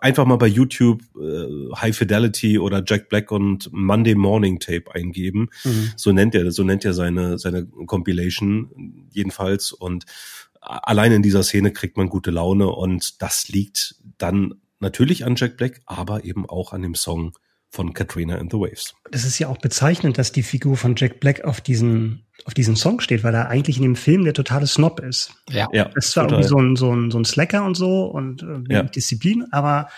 einfach 0.00 0.26
mal 0.26 0.36
bei 0.36 0.48
YouTube 0.48 1.02
äh, 1.16 1.72
High 1.76 1.96
Fidelity 1.96 2.58
oder 2.58 2.82
Jack 2.84 3.08
Black 3.08 3.30
und 3.30 3.70
Monday 3.72 4.16
Morning 4.16 4.58
Tape 4.58 4.92
eingeben. 4.92 5.50
Mhm. 5.62 5.92
So 5.96 6.10
nennt 6.10 6.34
er, 6.34 6.50
so 6.50 6.64
nennt 6.64 6.84
er 6.84 6.92
seine, 6.92 7.38
seine 7.38 7.64
Compilation 7.64 9.06
jedenfalls. 9.12 9.70
Und 9.70 10.04
allein 10.60 11.12
in 11.12 11.22
dieser 11.22 11.44
Szene 11.44 11.72
kriegt 11.72 11.96
man 11.96 12.08
gute 12.08 12.32
Laune 12.32 12.66
und 12.66 13.22
das 13.22 13.48
liegt 13.48 13.94
dann 14.18 14.54
natürlich 14.80 15.24
an 15.24 15.36
Jack 15.36 15.56
Black, 15.56 15.82
aber 15.86 16.24
eben 16.24 16.48
auch 16.48 16.72
an 16.72 16.82
dem 16.82 16.94
Song 16.94 17.32
von 17.68 17.92
Katrina 17.92 18.36
and 18.36 18.52
the 18.52 18.58
Waves. 18.58 18.94
Das 19.10 19.24
ist 19.24 19.38
ja 19.38 19.48
auch 19.48 19.58
bezeichnend, 19.58 20.18
dass 20.18 20.32
die 20.32 20.42
Figur 20.42 20.76
von 20.76 20.94
Jack 20.96 21.20
Black 21.20 21.44
auf 21.44 21.60
diesen, 21.60 22.24
auf 22.44 22.54
diesen 22.54 22.76
Song 22.76 23.00
steht, 23.00 23.24
weil 23.24 23.34
er 23.34 23.48
eigentlich 23.48 23.76
in 23.76 23.82
dem 23.82 23.96
Film 23.96 24.24
der 24.24 24.34
totale 24.34 24.66
Snob 24.66 25.00
ist. 25.00 25.34
Ja. 25.50 25.68
ja 25.72 25.84
das 25.86 26.06
ist 26.06 26.12
zwar 26.12 26.28
total. 26.28 26.44
irgendwie 26.44 26.48
so 26.48 26.58
ein, 26.58 26.76
so 26.76 26.94
ein, 26.94 27.10
so 27.10 27.18
ein 27.18 27.24
Slacker 27.24 27.64
und 27.64 27.74
so 27.74 28.04
und 28.04 28.42
äh, 28.42 28.72
ja. 28.72 28.82
Disziplin, 28.84 29.44
aber 29.50 29.88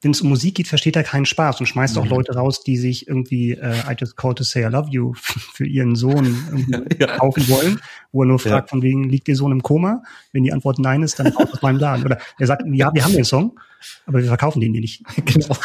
wenn 0.00 0.10
es 0.10 0.20
um 0.20 0.28
Musik 0.28 0.56
geht, 0.56 0.68
versteht 0.68 0.96
er 0.96 1.02
keinen 1.02 1.26
Spaß 1.26 1.60
und 1.60 1.66
schmeißt 1.66 1.96
mhm. 1.96 2.02
auch 2.02 2.06
Leute 2.06 2.34
raus, 2.34 2.62
die 2.62 2.76
sich 2.76 3.08
irgendwie 3.08 3.52
äh, 3.52 3.80
I 3.88 3.94
just 3.98 4.16
called 4.16 4.38
to 4.38 4.44
say 4.44 4.62
I 4.66 4.70
love 4.70 4.90
you 4.90 5.14
für 5.16 5.66
ihren 5.66 5.96
Sohn 5.96 6.86
ja. 6.98 7.18
kaufen 7.18 7.48
wollen, 7.48 7.80
wo 8.12 8.22
er 8.22 8.26
nur 8.26 8.38
fragt, 8.38 8.68
ja. 8.68 8.70
von 8.70 8.82
wegen, 8.82 9.08
liegt 9.08 9.28
der 9.28 9.36
Sohn 9.36 9.52
im 9.52 9.62
Koma? 9.62 10.02
Wenn 10.32 10.44
die 10.44 10.52
Antwort 10.52 10.78
nein 10.78 11.02
ist, 11.02 11.18
dann 11.18 11.28
raus 11.28 11.48
aus 11.52 11.62
meinem 11.62 11.78
Laden. 11.78 12.04
Oder 12.04 12.18
er 12.38 12.46
sagt, 12.46 12.62
ja, 12.66 12.92
wir 12.92 13.04
haben 13.04 13.12
den 13.12 13.24
Song, 13.24 13.58
aber 14.06 14.18
wir 14.18 14.28
verkaufen 14.28 14.60
den 14.60 14.72
dir 14.72 14.80
nicht. 14.80 15.02
Genau. 15.24 15.56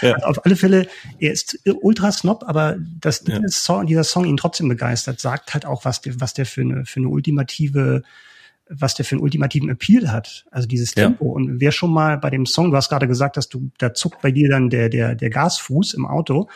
Also 0.00 0.26
auf 0.26 0.44
alle 0.44 0.54
Fälle, 0.54 0.86
er 1.18 1.32
ist 1.32 1.58
ultra 1.64 2.12
snob, 2.12 2.44
aber 2.46 2.76
dass 3.00 3.24
Song, 3.48 3.86
dieser 3.86 4.04
Song 4.04 4.24
ihn 4.24 4.36
trotzdem 4.36 4.68
begeistert, 4.68 5.18
sagt 5.18 5.54
halt 5.54 5.66
auch, 5.66 5.84
was 5.84 6.00
der, 6.02 6.20
was 6.20 6.34
der 6.34 6.46
für 6.46 6.60
eine, 6.60 6.86
für 6.86 7.00
eine 7.00 7.08
ultimative 7.08 8.02
was 8.68 8.94
der 8.94 9.04
für 9.04 9.14
einen 9.14 9.22
ultimativen 9.22 9.68
Appeal 9.68 10.10
hat, 10.10 10.46
also 10.50 10.66
dieses 10.66 10.92
Tempo. 10.92 11.26
Ja. 11.26 11.32
Und 11.32 11.60
wer 11.60 11.72
schon 11.72 11.92
mal 11.92 12.18
bei 12.18 12.30
dem 12.30 12.46
Song, 12.46 12.70
du 12.70 12.76
hast 12.76 12.88
gerade 12.88 13.06
gesagt, 13.06 13.36
dass 13.36 13.48
du, 13.48 13.70
da 13.78 13.94
zuckt 13.94 14.22
bei 14.22 14.30
dir 14.30 14.48
dann 14.48 14.70
der, 14.70 14.88
der, 14.88 15.14
der 15.14 15.30
Gasfuß 15.30 15.94
im 15.94 16.06
Auto, 16.06 16.48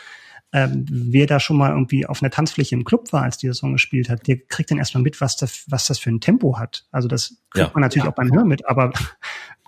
ähm, 0.53 0.85
wer 0.89 1.27
da 1.27 1.39
schon 1.39 1.55
mal 1.55 1.71
irgendwie 1.71 2.05
auf 2.05 2.21
einer 2.21 2.29
Tanzfläche 2.29 2.75
im 2.75 2.83
Club 2.83 3.13
war, 3.13 3.23
als 3.23 3.37
dieser 3.37 3.53
Song 3.53 3.71
gespielt 3.71 4.09
hat, 4.09 4.27
der 4.27 4.37
kriegt 4.37 4.69
dann 4.69 4.79
erstmal 4.79 5.01
mit, 5.01 5.21
was 5.21 5.37
das, 5.37 5.63
was 5.69 5.87
das 5.87 5.97
für 5.97 6.09
ein 6.09 6.19
Tempo 6.19 6.59
hat. 6.59 6.85
Also 6.91 7.07
das 7.07 7.37
kriegt 7.51 7.67
ja. 7.67 7.71
man 7.73 7.81
natürlich 7.81 8.03
ja. 8.03 8.11
auch 8.11 8.15
beim 8.15 8.33
Hören 8.33 8.49
mit, 8.49 8.67
aber 8.67 8.91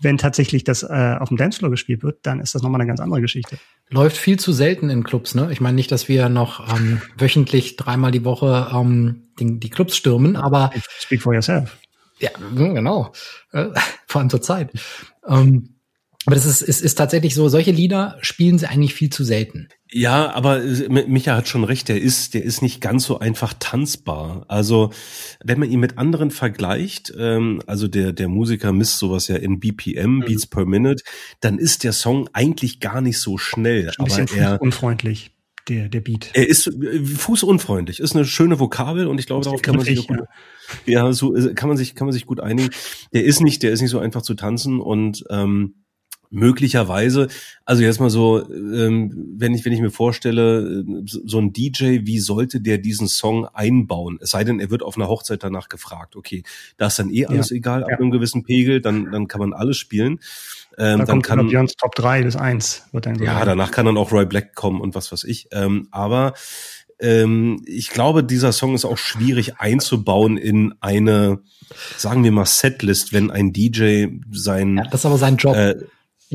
wenn 0.01 0.17
tatsächlich 0.17 0.65
das 0.65 0.83
äh, 0.83 1.15
auf 1.19 1.29
dem 1.29 1.37
Dancefloor 1.37 1.71
gespielt 1.71 2.03
wird, 2.03 2.25
dann 2.25 2.41
ist 2.41 2.53
das 2.53 2.63
nochmal 2.63 2.81
eine 2.81 2.87
ganz 2.87 2.99
andere 2.99 3.21
Geschichte. 3.21 3.57
Läuft 3.89 4.17
viel 4.17 4.37
zu 4.37 4.51
selten 4.51 4.89
in 4.89 5.05
Clubs, 5.05 5.35
ne? 5.35 5.49
Ich 5.51 5.61
meine 5.61 5.75
nicht, 5.75 5.91
dass 5.91 6.09
wir 6.09 6.27
noch 6.27 6.75
ähm, 6.75 7.01
wöchentlich 7.17 7.77
dreimal 7.77 8.11
die 8.11 8.25
Woche 8.25 8.69
ähm, 8.73 9.27
die, 9.39 9.59
die 9.59 9.69
Clubs 9.69 9.95
stürmen, 9.95 10.35
aber 10.35 10.71
Speak 10.99 11.21
for 11.21 11.33
yourself. 11.33 11.77
Ja, 12.23 12.31
genau. 12.55 13.11
Äh, 13.51 13.65
vor 14.07 14.21
allem 14.21 14.29
zur 14.29 14.41
Zeit. 14.41 14.71
Ähm, 15.27 15.69
aber 16.25 16.35
das 16.35 16.45
ist, 16.45 16.61
ist, 16.61 16.81
ist 16.81 16.95
tatsächlich 16.95 17.35
so, 17.35 17.49
solche 17.49 17.71
Lieder 17.71 18.17
spielen 18.21 18.57
sie 18.57 18.69
eigentlich 18.69 18.93
viel 18.93 19.09
zu 19.09 19.25
selten. 19.25 19.67
Ja, 19.91 20.33
aber 20.33 20.61
Micha 20.87 21.35
hat 21.35 21.49
schon 21.49 21.65
recht, 21.65 21.89
der 21.89 22.01
ist, 22.01 22.33
der 22.33 22.43
ist 22.43 22.61
nicht 22.61 22.79
ganz 22.79 23.03
so 23.03 23.19
einfach 23.19 23.53
tanzbar. 23.59 24.45
Also, 24.47 24.91
wenn 25.43 25.59
man 25.59 25.69
ihn 25.69 25.81
mit 25.81 25.97
anderen 25.97 26.31
vergleicht, 26.31 27.13
ähm, 27.19 27.61
also 27.67 27.89
der, 27.89 28.13
der 28.13 28.29
Musiker 28.29 28.71
misst 28.71 28.99
sowas 28.99 29.27
ja 29.27 29.35
in 29.35 29.59
BPM, 29.59 30.15
mhm. 30.15 30.19
Beats 30.21 30.47
per 30.47 30.65
Minute, 30.65 31.03
dann 31.41 31.59
ist 31.59 31.83
der 31.83 31.91
Song 31.91 32.29
eigentlich 32.31 32.79
gar 32.79 33.01
nicht 33.01 33.19
so 33.19 33.37
schnell. 33.37 33.91
Ein 33.99 34.05
bisschen 34.05 34.29
aber 34.29 34.37
er, 34.37 34.61
unfreundlich 34.61 35.33
der, 35.69 35.89
der 35.89 36.01
Beat. 36.01 36.29
Er 36.33 36.47
ist 36.47 36.67
äh, 36.67 37.05
fußunfreundlich, 37.05 37.99
ist 37.99 38.15
eine 38.15 38.25
schöne 38.25 38.59
Vokabel 38.59 39.07
und 39.07 39.19
ich 39.19 39.27
glaube, 39.27 39.43
darauf 39.43 39.61
kann 39.61 39.75
man 39.75 39.85
sich 39.85 40.07
gut, 40.07 40.19
ja. 40.85 41.05
ja, 41.05 41.13
so 41.13 41.35
äh, 41.35 41.53
kann 41.53 41.69
man 41.69 41.77
sich, 41.77 41.95
kann 41.95 42.07
man 42.07 42.13
sich 42.13 42.25
gut 42.25 42.39
einigen. 42.39 42.69
Der 43.13 43.23
ist 43.23 43.41
nicht, 43.41 43.63
der 43.63 43.71
ist 43.71 43.81
nicht 43.81 43.91
so 43.91 43.99
einfach 43.99 44.21
zu 44.21 44.33
tanzen 44.33 44.79
und 44.79 45.23
ähm, 45.29 45.75
möglicherweise, 46.33 47.27
also 47.63 47.83
jetzt 47.83 47.99
mal 47.99 48.09
so, 48.09 48.49
ähm, 48.49 49.35
wenn 49.37 49.53
ich 49.53 49.63
wenn 49.63 49.71
ich 49.71 49.79
mir 49.79 49.91
vorstelle, 49.91 50.83
äh, 50.83 51.01
so 51.05 51.39
ein 51.39 51.53
DJ, 51.53 51.99
wie 52.03 52.19
sollte 52.19 52.59
der 52.59 52.79
diesen 52.79 53.07
Song 53.07 53.45
einbauen? 53.45 54.17
Es 54.19 54.31
sei 54.31 54.43
denn, 54.43 54.59
er 54.59 54.71
wird 54.71 54.83
auf 54.83 54.97
einer 54.97 55.07
Hochzeit 55.07 55.43
danach 55.43 55.69
gefragt. 55.69 56.15
Okay, 56.15 56.43
da 56.77 56.87
ist 56.87 56.97
dann 56.97 57.11
eh 57.11 57.27
alles 57.27 57.51
ja. 57.51 57.57
egal 57.57 57.83
ab 57.83 57.91
ja. 57.91 57.97
einem 57.97 58.11
gewissen 58.11 58.43
Pegel, 58.43 58.81
dann 58.81 59.11
dann 59.11 59.27
kann 59.27 59.39
man 59.39 59.53
alles 59.53 59.77
spielen. 59.77 60.19
Ähm, 60.77 60.99
da 60.99 61.05
dann 61.05 61.21
kommt 61.21 61.25
kann 61.25 61.47
Björns 61.47 61.75
Top 61.75 61.95
3 61.95 62.23
bis 62.23 62.35
1 62.35 62.87
wird 62.91 63.05
dann 63.05 63.15
so 63.15 63.23
Ja, 63.23 63.39
sein. 63.39 63.45
danach 63.45 63.71
kann 63.71 63.85
dann 63.85 63.97
auch 63.97 64.11
Roy 64.11 64.25
Black 64.25 64.55
kommen 64.55 64.81
und 64.81 64.95
was 64.95 65.11
weiß 65.11 65.23
ich. 65.25 65.47
Ähm, 65.51 65.87
aber 65.91 66.33
ähm, 66.99 67.61
ich 67.65 67.89
glaube, 67.89 68.23
dieser 68.23 68.51
Song 68.51 68.75
ist 68.75 68.85
auch 68.85 68.97
schwierig 68.97 69.57
einzubauen 69.57 70.37
in 70.37 70.73
eine, 70.79 71.39
sagen 71.97 72.23
wir 72.23 72.31
mal, 72.31 72.45
Setlist, 72.45 73.13
wenn 73.13 73.29
ein 73.29 73.53
DJ 73.53 74.07
sein. 74.31 74.77
Ja, 74.77 74.83
das 74.83 75.01
ist 75.01 75.05
aber 75.05 75.17
sein 75.17 75.37
Job. 75.37 75.55
Äh, 75.55 75.75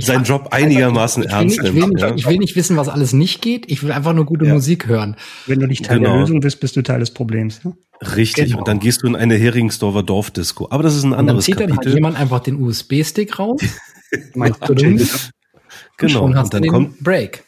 seinen 0.01 0.25
Job 0.25 0.49
einigermaßen 0.53 1.25
ich, 1.25 1.31
ernst 1.31 1.63
nimmt. 1.63 1.77
Ich 1.77 1.83
will, 1.83 1.89
nicht, 1.89 2.01
ja. 2.01 2.15
ich 2.15 2.27
will 2.27 2.39
nicht 2.39 2.55
wissen, 2.57 2.77
was 2.77 2.89
alles 2.89 3.13
nicht 3.13 3.43
geht. 3.43 3.71
Ich 3.71 3.83
will 3.83 3.91
einfach 3.91 4.13
nur 4.13 4.27
gute 4.27 4.47
ja. 4.47 4.55
Musik 4.55 4.87
hören. 4.87 5.17
Wenn 5.47 5.59
du 5.59 5.67
nicht 5.67 5.85
Teil 5.85 5.99
genau. 5.99 6.13
der 6.13 6.21
Lösung 6.21 6.41
bist, 6.41 6.61
bist 6.61 6.77
du 6.77 6.83
Teil 6.83 7.01
des 7.01 7.11
Problems. 7.11 7.61
Richtig. 8.01 8.47
Genau. 8.47 8.59
Und 8.59 8.69
dann 8.69 8.79
gehst 8.79 9.03
du 9.03 9.09
in 9.09 9.17
eine 9.17 9.35
Heringsdorfer 9.35 10.05
Dorfdisco. 10.05 10.69
Aber 10.71 10.83
das 10.83 10.95
ist 10.95 11.03
ein 11.03 11.15
anderes 11.15 11.49
und 11.49 11.59
dann 11.59 11.67
zieht 11.69 11.69
Kapitel. 11.69 11.77
dann 11.77 11.85
halt 11.87 11.95
jemand 11.95 12.21
einfach 12.21 12.41
den 12.41 12.63
USB-Stick 12.63 13.39
raus. 13.39 13.61
Meinst 14.35 14.61
du? 14.69 14.75
Genau. 15.99 16.25
Und, 16.25 16.37
und 16.37 16.55
dann 16.55 16.67
kommt 16.67 17.01
Break. 17.01 17.45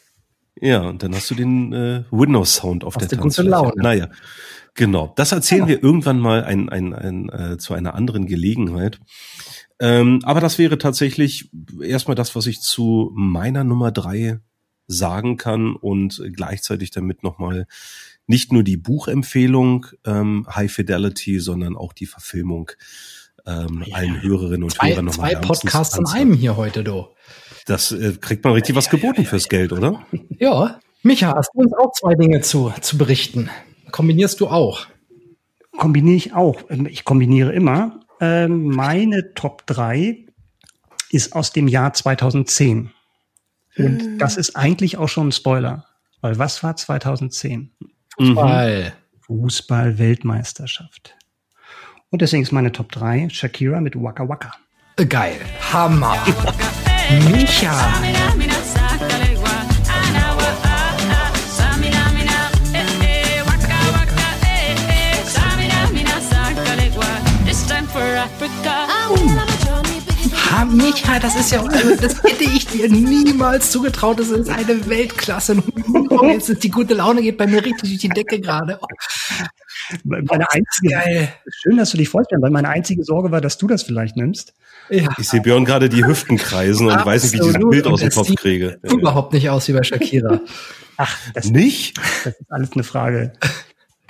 Ja, 0.59 0.81
und 0.81 1.01
dann 1.01 1.15
hast 1.15 1.31
du 1.31 1.35
den 1.35 1.73
äh, 1.73 2.03
Windows-Sound 2.11 2.83
auf 2.83 2.95
hast 2.95 3.11
der 3.11 3.19
Tanzfläche. 3.19 3.71
Naja. 3.77 4.09
Genau, 4.73 5.11
das 5.17 5.31
erzählen 5.31 5.63
ja. 5.63 5.67
wir 5.67 5.83
irgendwann 5.83 6.19
mal 6.19 6.43
ein, 6.43 6.69
ein, 6.69 6.93
ein, 6.93 7.29
äh, 7.29 7.57
zu 7.57 7.73
einer 7.73 7.93
anderen 7.93 8.25
Gelegenheit. 8.25 8.99
Ähm, 9.79 10.19
aber 10.23 10.39
das 10.39 10.59
wäre 10.59 10.77
tatsächlich 10.77 11.49
erstmal 11.81 12.15
das, 12.15 12.35
was 12.35 12.45
ich 12.45 12.61
zu 12.61 13.11
meiner 13.15 13.63
Nummer 13.63 13.91
drei 13.91 14.39
sagen 14.87 15.37
kann 15.37 15.75
und 15.75 16.21
gleichzeitig 16.33 16.91
damit 16.91 17.23
nochmal 17.23 17.65
nicht 18.27 18.53
nur 18.53 18.63
die 18.63 18.77
Buchempfehlung 18.77 19.87
ähm, 20.05 20.45
High 20.49 20.71
Fidelity, 20.71 21.39
sondern 21.39 21.75
auch 21.75 21.93
die 21.93 22.05
Verfilmung 22.05 22.71
ähm, 23.45 23.83
ja. 23.85 23.95
allen 23.95 24.21
Hörerinnen 24.21 24.63
und 24.63 24.73
zwei, 24.73 24.91
Hörern 24.91 25.05
nochmal 25.05 25.31
Zwei 25.31 25.39
Podcasts 25.39 25.97
in 25.97 26.05
einem 26.07 26.33
hier 26.33 26.57
heute, 26.57 26.83
du. 26.83 27.07
Das 27.65 27.91
äh, 27.91 28.13
kriegt 28.19 28.43
man 28.43 28.53
richtig 28.53 28.75
was 28.75 28.89
geboten 28.89 29.25
fürs 29.25 29.49
Geld, 29.49 29.71
oder? 29.71 30.05
Ja. 30.39 30.79
Micha, 31.03 31.33
hast 31.35 31.49
du 31.53 31.61
uns 31.61 31.73
auch 31.73 31.91
zwei 31.93 32.13
Dinge 32.15 32.41
zu, 32.41 32.71
zu 32.79 32.97
berichten? 32.97 33.49
Kombinierst 33.91 34.39
du 34.39 34.47
auch? 34.47 34.85
Kombiniere 35.77 36.15
ich 36.15 36.33
auch. 36.33 36.69
Ich 36.69 37.05
kombiniere 37.05 37.53
immer. 37.53 38.01
Ähm, 38.19 38.67
meine 38.67 39.33
Top 39.33 39.65
3 39.65 40.25
ist 41.09 41.35
aus 41.35 41.51
dem 41.53 41.67
Jahr 41.67 41.93
2010. 41.93 42.91
Und 43.77 44.01
hm. 44.01 44.17
das 44.19 44.37
ist 44.37 44.55
eigentlich 44.55 44.97
auch 44.97 45.09
schon 45.09 45.29
ein 45.29 45.31
Spoiler. 45.31 45.85
Weil 46.21 46.37
was 46.37 46.61
war 46.61 46.75
2010? 46.75 47.71
Fußball. 48.17 48.93
Fußball-Weltmeisterschaft. 49.21 51.15
Und 52.11 52.21
deswegen 52.21 52.43
ist 52.43 52.51
meine 52.51 52.73
Top 52.73 52.91
3 52.91 53.29
Shakira 53.29 53.79
mit 53.79 53.95
Waka 53.95 54.27
Waka. 54.27 54.51
Geil. 55.07 55.37
Hammer. 55.71 56.17
Micha. 57.31 57.71
Micha, 70.65 71.19
das 71.19 71.35
ist 71.35 71.51
ja, 71.51 71.63
also 71.63 71.95
das 71.95 72.23
hätte 72.23 72.43
ich 72.43 72.67
dir 72.67 72.89
niemals 72.89 73.71
zugetraut. 73.71 74.19
Das 74.19 74.29
ist 74.29 74.49
eine 74.49 74.87
Weltklasse. 74.87 75.61
Jetzt 76.23 76.49
ist 76.49 76.63
die 76.63 76.69
gute 76.69 76.93
Laune 76.93 77.21
geht 77.21 77.37
bei 77.37 77.47
mir 77.47 77.63
richtig 77.63 77.89
durch 77.89 77.97
die 77.97 78.09
Decke 78.09 78.39
gerade. 78.39 78.79
Meine 80.03 80.45
einzige, 80.51 80.89
geil. 80.89 81.33
Schön, 81.61 81.77
dass 81.77 81.91
du 81.91 81.97
dich 81.97 82.09
freust, 82.09 82.29
weil 82.37 82.51
meine 82.51 82.69
einzige 82.69 83.03
Sorge 83.03 83.31
war, 83.31 83.41
dass 83.41 83.57
du 83.57 83.67
das 83.67 83.83
vielleicht 83.83 84.15
nimmst. 84.15 84.53
Ja. 84.89 85.09
Ich 85.17 85.29
sehe 85.29 85.41
Björn 85.41 85.65
gerade 85.65 85.89
die 85.89 86.05
Hüften 86.05 86.37
kreisen 86.37 86.87
und 86.87 86.93
Absolut. 86.93 87.13
weiß 87.13 87.23
nicht, 87.23 87.33
wie 87.33 87.37
ich 87.37 87.43
dieses 87.53 87.69
Bild 87.69 87.87
aus 87.87 88.01
dem 88.01 88.09
Kopf 88.09 88.35
kriege. 88.35 88.79
Überhaupt 88.83 89.33
nicht 89.33 89.49
aus 89.49 89.67
wie 89.67 89.73
bei 89.73 89.83
Shakira. 89.83 90.41
Ach, 90.97 91.17
das 91.33 91.49
nicht? 91.49 91.97
Das 91.97 92.33
ist 92.39 92.51
alles 92.51 92.73
eine 92.73 92.83
Frage 92.83 93.33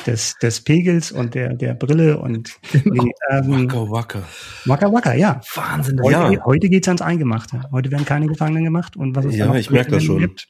des, 0.06 0.38
des 0.40 0.62
Pegels 0.62 1.12
und 1.12 1.36
der, 1.36 1.54
der 1.54 1.74
Brille 1.74 2.18
und 2.18 2.52
genau. 2.72 3.04
die, 3.04 3.12
ähm, 3.30 3.72
Waka 3.72 3.92
Waka. 3.92 4.24
Waka 4.66 4.92
Waka, 4.92 5.14
ja. 5.14 5.42
Wahnsinn. 5.56 6.02
Heute, 6.02 6.34
ja. 6.34 6.46
heute 6.46 6.70
geht's 6.70 6.88
ans 6.88 7.02
Eingemachte. 7.02 7.62
Heute 7.72 7.92
werden 7.92 8.06
keine 8.06 8.28
Gefangenen 8.28 8.64
gemacht 8.64 8.98
und 8.98 9.16
was 9.16 9.26
es 9.26 9.36
Ja, 9.36 9.54
ich 9.56 9.70
merke 9.70 9.92
das 9.92 10.04
schon. 10.04 10.20
Gibt. 10.20 10.48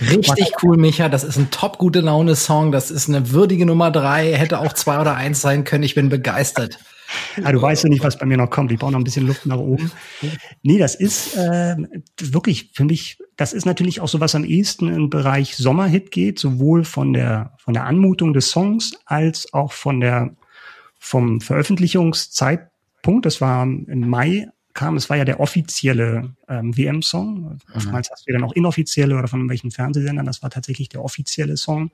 Richtig 0.00 0.52
cool, 0.62 0.76
Micha. 0.76 1.08
Das 1.08 1.22
ist 1.22 1.36
ein 1.36 1.50
top 1.50 1.78
gute 1.78 2.00
Laune 2.00 2.34
Song. 2.34 2.72
Das 2.72 2.90
ist 2.90 3.08
eine 3.08 3.30
würdige 3.30 3.64
Nummer 3.64 3.90
drei. 3.90 4.34
Hätte 4.34 4.58
auch 4.58 4.72
zwei 4.72 5.00
oder 5.00 5.14
eins 5.14 5.40
sein 5.40 5.64
können. 5.64 5.84
Ich 5.84 5.94
bin 5.94 6.08
begeistert. 6.08 6.78
Ja, 7.36 7.52
du 7.52 7.60
weißt 7.60 7.84
ja 7.84 7.90
nicht, 7.90 8.02
was 8.02 8.18
bei 8.18 8.26
mir 8.26 8.36
noch 8.36 8.50
kommt. 8.50 8.72
Ich 8.72 8.78
brauche 8.78 8.92
noch 8.92 8.98
ein 8.98 9.04
bisschen 9.04 9.26
Luft 9.26 9.46
nach 9.46 9.58
oben. 9.58 9.92
Nee, 10.62 10.78
das 10.78 10.94
ist 10.94 11.36
äh, 11.36 11.76
wirklich 12.20 12.70
für 12.72 12.84
mich, 12.84 13.18
das 13.36 13.52
ist 13.52 13.66
natürlich 13.66 14.00
auch 14.00 14.08
so, 14.08 14.20
was 14.20 14.34
am 14.34 14.44
ehesten 14.44 14.88
im 14.88 15.10
Bereich 15.10 15.56
Sommerhit 15.56 16.10
geht, 16.10 16.38
sowohl 16.38 16.84
von 16.84 17.12
der, 17.12 17.52
von 17.58 17.74
der 17.74 17.84
Anmutung 17.84 18.32
des 18.32 18.50
Songs 18.50 18.94
als 19.04 19.52
auch 19.52 19.72
von 19.72 20.00
der, 20.00 20.34
vom 20.98 21.40
Veröffentlichungszeitpunkt. 21.40 23.26
Das 23.26 23.40
war 23.40 23.62
im 23.64 24.08
Mai 24.08 24.48
kam, 24.74 24.96
es 24.96 25.08
war 25.08 25.16
ja 25.16 25.24
der 25.24 25.40
offizielle 25.40 26.34
ähm, 26.48 26.76
WM-Song. 26.76 27.58
Oftmals 27.74 28.08
mhm. 28.08 28.12
hast 28.12 28.26
du 28.26 28.32
ja 28.32 28.38
dann 28.38 28.48
auch 28.48 28.52
inoffizielle 28.52 29.16
oder 29.16 29.28
von 29.28 29.48
welchen 29.48 29.70
Fernsehsendern. 29.70 30.26
Das 30.26 30.42
war 30.42 30.50
tatsächlich 30.50 30.88
der 30.88 31.02
offizielle 31.02 31.56
Song. 31.56 31.90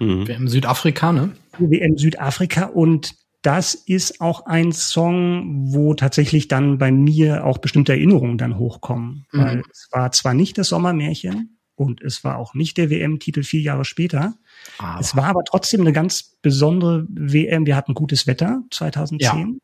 Mhm. 0.00 0.28
WM 0.28 0.48
Südafrika, 0.48 1.12
ne? 1.12 1.30
WM 1.58 1.96
Südafrika 1.96 2.64
und 2.66 3.14
das 3.42 3.74
ist 3.74 4.20
auch 4.20 4.46
ein 4.46 4.72
Song, 4.72 5.72
wo 5.72 5.94
tatsächlich 5.94 6.48
dann 6.48 6.78
bei 6.78 6.90
mir 6.90 7.44
auch 7.44 7.58
bestimmte 7.58 7.92
Erinnerungen 7.92 8.36
dann 8.36 8.58
hochkommen. 8.58 9.26
Mhm. 9.32 9.38
Weil 9.40 9.62
es 9.72 9.88
war 9.92 10.10
zwar 10.12 10.34
nicht 10.34 10.58
das 10.58 10.68
Sommermärchen 10.68 11.58
und 11.76 12.02
es 12.02 12.24
war 12.24 12.36
auch 12.36 12.54
nicht 12.54 12.76
der 12.76 12.90
WM-Titel 12.90 13.44
vier 13.44 13.60
Jahre 13.60 13.84
später. 13.84 14.34
Aber. 14.78 15.00
Es 15.00 15.14
war 15.14 15.26
aber 15.26 15.44
trotzdem 15.44 15.82
eine 15.82 15.92
ganz 15.92 16.36
besondere 16.42 17.06
WM. 17.08 17.66
Wir 17.66 17.76
hatten 17.76 17.94
gutes 17.94 18.26
Wetter 18.26 18.64
2010. 18.70 19.60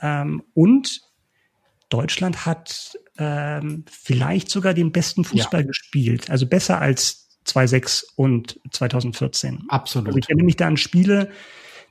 Ja. 0.00 0.22
Ähm, 0.22 0.42
und 0.54 1.00
Deutschland 1.90 2.46
hat 2.46 2.98
ähm, 3.18 3.84
vielleicht 3.90 4.50
sogar 4.50 4.72
den 4.72 4.92
besten 4.92 5.24
Fußball 5.24 5.60
ja. 5.60 5.66
gespielt. 5.66 6.30
Also 6.30 6.46
besser 6.46 6.80
als 6.80 7.28
2006 7.44 8.14
und 8.16 8.58
2014. 8.70 9.64
Absolut. 9.68 10.08
Also 10.08 10.18
ich 10.18 10.28
erinnere 10.28 10.46
mich 10.46 10.56
da 10.56 10.66
an 10.66 10.76
Spiele, 10.76 11.30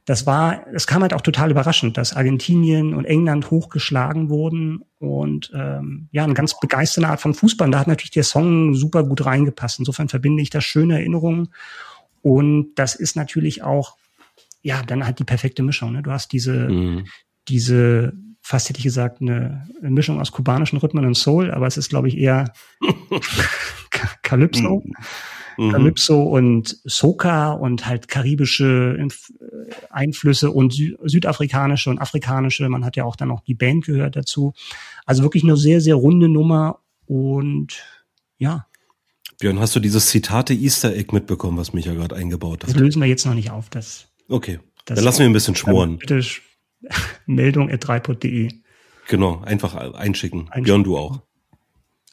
das 0.10 0.26
war, 0.26 0.66
es 0.74 0.88
kam 0.88 1.04
halt 1.04 1.14
auch 1.14 1.22
total 1.22 1.52
überraschend, 1.52 1.96
dass 1.96 2.16
Argentinien 2.16 2.96
und 2.96 3.06
England 3.06 3.52
hochgeschlagen 3.52 4.30
wurden 4.30 4.84
und 4.98 5.52
ähm, 5.54 6.08
ja, 6.12 6.24
eine 6.24 6.34
ganz 6.34 6.60
begeisternde 6.60 7.10
Art 7.10 7.22
von 7.22 7.36
Fußball. 7.36 7.68
Und 7.68 7.74
da 7.74 7.80
hat 7.80 7.88
natürlich 7.88 8.10
der 8.10 8.24
Song 8.24 8.74
super 8.74 9.04
gut 9.04 9.24
reingepasst. 9.24 9.78
Insofern 9.78 10.10
verbinde 10.10 10.42
ich 10.42 10.50
da 10.50 10.62
schöne 10.62 10.96
Erinnerungen. 10.96 11.50
Und 12.24 12.74
das 12.74 12.96
ist 12.96 13.16
natürlich 13.16 13.62
auch, 13.62 13.98
ja, 14.64 14.82
dann 14.82 15.06
halt 15.06 15.20
die 15.20 15.26
perfekte 15.26 15.62
Mischung. 15.62 15.94
Ne? 15.94 16.02
Du 16.02 16.10
hast 16.10 16.32
diese, 16.32 16.70
mhm. 16.70 17.06
diese, 17.48 18.14
fast 18.42 18.70
hätte 18.70 18.80
ich 18.80 18.84
gesagt, 18.84 19.22
eine, 19.22 19.68
Mischung 19.82 20.20
aus 20.20 20.32
kubanischen 20.32 20.80
Rhythmen 20.80 21.06
und 21.06 21.16
Soul, 21.16 21.52
aber 21.52 21.68
es 21.68 21.78
ist, 21.78 21.90
glaube 21.90 22.08
ich, 22.08 22.18
eher 22.18 22.54
Calypso. 24.22 24.84
Mhm 24.86 24.94
mhm. 25.60 25.72
Calypso 25.72 26.24
und 26.24 26.78
Soca 26.86 27.52
und 27.52 27.86
halt 27.86 28.08
karibische 28.08 28.98
Einflüsse 29.90 30.52
und 30.52 30.74
Sü 30.74 30.96
südafrikanische 31.04 31.90
und 31.90 32.00
afrikanische. 32.00 32.68
Man 32.70 32.86
hat 32.86 32.96
ja 32.96 33.04
auch 33.04 33.16
dann 33.16 33.28
noch 33.28 33.42
die 33.42 33.56
Band 33.56 33.86
gehört 33.86 34.16
dazu. 34.16 34.54
Also 35.06 35.24
wirklich 35.24 35.44
eine 35.44 35.58
sehr, 35.58 35.82
sehr 35.82 35.96
runde 35.96 36.30
Nummer 36.30 36.80
und 37.06 37.84
ja. 38.38 38.66
Björn, 39.40 39.60
hast 39.60 39.76
du 39.76 39.80
dieses 39.80 40.08
Zitate 40.08 40.54
Easter 40.54 40.94
Egg 40.96 41.14
mitbekommen, 41.14 41.58
was 41.58 41.74
mich 41.74 41.86
ja 41.86 41.94
gerade 41.94 42.16
eingebaut 42.16 42.64
hat? 42.64 42.70
Das 42.70 42.78
lösen 42.78 43.02
wir 43.02 43.08
jetzt 43.08 43.26
noch 43.26 43.34
nicht 43.34 43.52
auf. 43.52 43.70
Das, 43.70 44.08
okay, 44.28 44.60
das 44.86 44.96
dann 44.96 45.06
lassen 45.06 45.20
wir 45.20 45.26
ein 45.28 45.34
bisschen 45.34 45.56
schmoren. 45.56 45.98
Bitte 45.98 46.22
Meldung 47.26 47.70
at 47.70 47.88
3 47.88 48.02
Genau, 49.08 49.42
einfach 49.42 49.76
einschicken. 49.76 50.42
einschicken. 50.50 50.64
Björn, 50.64 50.84
du 50.84 50.98
auch. 50.98 51.22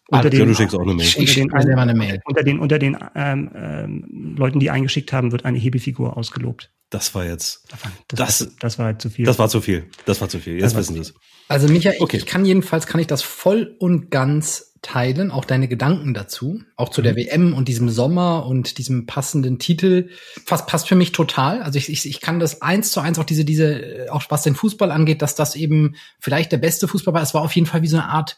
Unter 0.08 0.30
den, 0.30 0.46
du 0.46 0.54
schickst 0.54 0.74
auch 0.76 0.82
eine 0.82 0.94
Mail. 0.94 1.08
Unter 1.16 1.64
den, 1.64 1.78
eine 1.78 1.94
Mail. 1.94 2.20
Unter 2.24 2.42
den, 2.44 2.58
unter 2.60 2.78
den 2.78 2.96
ähm, 3.16 3.50
ähm, 3.54 4.34
Leuten, 4.38 4.60
die 4.60 4.70
eingeschickt 4.70 5.12
haben, 5.12 5.32
wird 5.32 5.44
eine 5.44 5.58
Hebefigur 5.58 6.16
ausgelobt. 6.16 6.70
Das 6.90 7.14
war 7.16 7.24
jetzt. 7.24 7.64
Das, 7.68 7.80
das, 8.08 8.38
das, 8.38 8.56
das 8.60 8.78
war 8.78 8.98
zu 8.98 9.10
viel. 9.10 9.24
Das 9.26 9.38
war 9.40 9.48
zu 9.48 9.60
viel. 9.60 9.90
Das 10.04 10.20
war 10.20 10.28
zu 10.28 10.38
viel. 10.38 10.60
Jetzt 10.60 10.76
wissen 10.76 10.94
Sie 10.94 11.00
es. 11.00 11.14
Also 11.48 11.68
Micha, 11.68 11.90
okay. 11.98 12.18
ich 12.18 12.26
kann 12.26 12.44
jedenfalls 12.44 12.86
kann 12.86 13.00
ich 13.00 13.08
das 13.08 13.22
voll 13.22 13.74
und 13.80 14.10
ganz 14.10 14.65
teilen, 14.82 15.30
auch 15.30 15.44
deine 15.44 15.68
Gedanken 15.68 16.14
dazu, 16.14 16.62
auch 16.76 16.90
zu 16.90 17.00
mhm. 17.00 17.04
der 17.04 17.16
WM 17.16 17.54
und 17.54 17.68
diesem 17.68 17.88
Sommer 17.88 18.46
und 18.46 18.78
diesem 18.78 19.06
passenden 19.06 19.58
Titel. 19.58 20.10
Fast 20.44 20.66
passt 20.66 20.88
für 20.88 20.94
mich 20.94 21.12
total. 21.12 21.62
Also 21.62 21.78
ich, 21.78 21.88
ich, 21.88 22.06
ich 22.06 22.20
kann 22.20 22.38
das 22.38 22.62
eins 22.62 22.92
zu 22.92 23.00
eins 23.00 23.18
auch 23.18 23.24
diese 23.24 23.44
diese 23.44 24.06
auch 24.10 24.24
was 24.28 24.42
den 24.42 24.54
Fußball 24.54 24.90
angeht, 24.90 25.22
dass 25.22 25.34
das 25.34 25.56
eben 25.56 25.96
vielleicht 26.20 26.52
der 26.52 26.58
beste 26.58 26.88
Fußball 26.88 27.14
war. 27.14 27.22
Es 27.22 27.34
war 27.34 27.42
auf 27.42 27.54
jeden 27.54 27.66
Fall 27.66 27.82
wie 27.82 27.88
so 27.88 27.96
eine 27.96 28.08
Art 28.08 28.36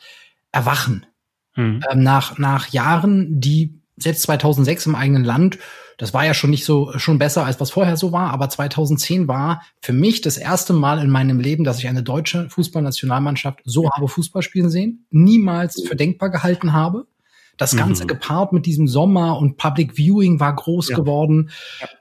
Erwachen 0.53 1.07
mhm. 1.57 1.81
ähm, 1.91 2.03
nach, 2.03 2.39
nach 2.39 2.69
Jahren, 2.69 3.41
die 3.41 3.83
selbst 3.97 4.23
2006 4.23 4.87
im 4.87 4.95
eigenen 4.95 5.25
Land, 5.25 5.59
das 5.99 6.15
war 6.15 6.25
ja 6.25 6.33
schon 6.33 6.51
nicht 6.51 6.65
so, 6.65 6.97
schon 6.97 7.19
besser 7.19 7.45
als 7.45 7.61
was 7.61 7.73
vorher 7.73 7.97
so 7.97 8.13
war, 8.13 8.31
aber 8.31 8.49
2010 8.49 9.27
war 9.27 9.63
für 9.81 9.93
mich 9.93 10.21
das 10.21 10.37
erste 10.39 10.73
Mal 10.73 11.01
in 11.01 11.11
meinem 11.11 11.41
Leben, 11.41 11.65
dass 11.65 11.81
ich 11.81 11.89
eine 11.89 12.05
deutsche 12.05 12.49
Fußballnationalmannschaft 12.49 13.61
so 13.65 13.91
habe 13.91 14.07
Fußball 14.07 14.43
spielen 14.43 14.71
sehen, 14.71 15.07
niemals 15.11 15.83
für 15.83 15.97
denkbar 15.97 16.31
gehalten 16.31 16.73
habe. 16.73 17.07
Das 17.57 17.77
Ganze 17.77 18.05
mhm. 18.05 18.09
gepaart 18.09 18.53
mit 18.53 18.67
diesem 18.67 18.87
Sommer 18.87 19.37
und 19.37 19.57
Public 19.57 19.97
Viewing 19.97 20.39
war 20.39 20.55
groß 20.55 20.91
ja. 20.91 20.97
geworden. 20.97 21.51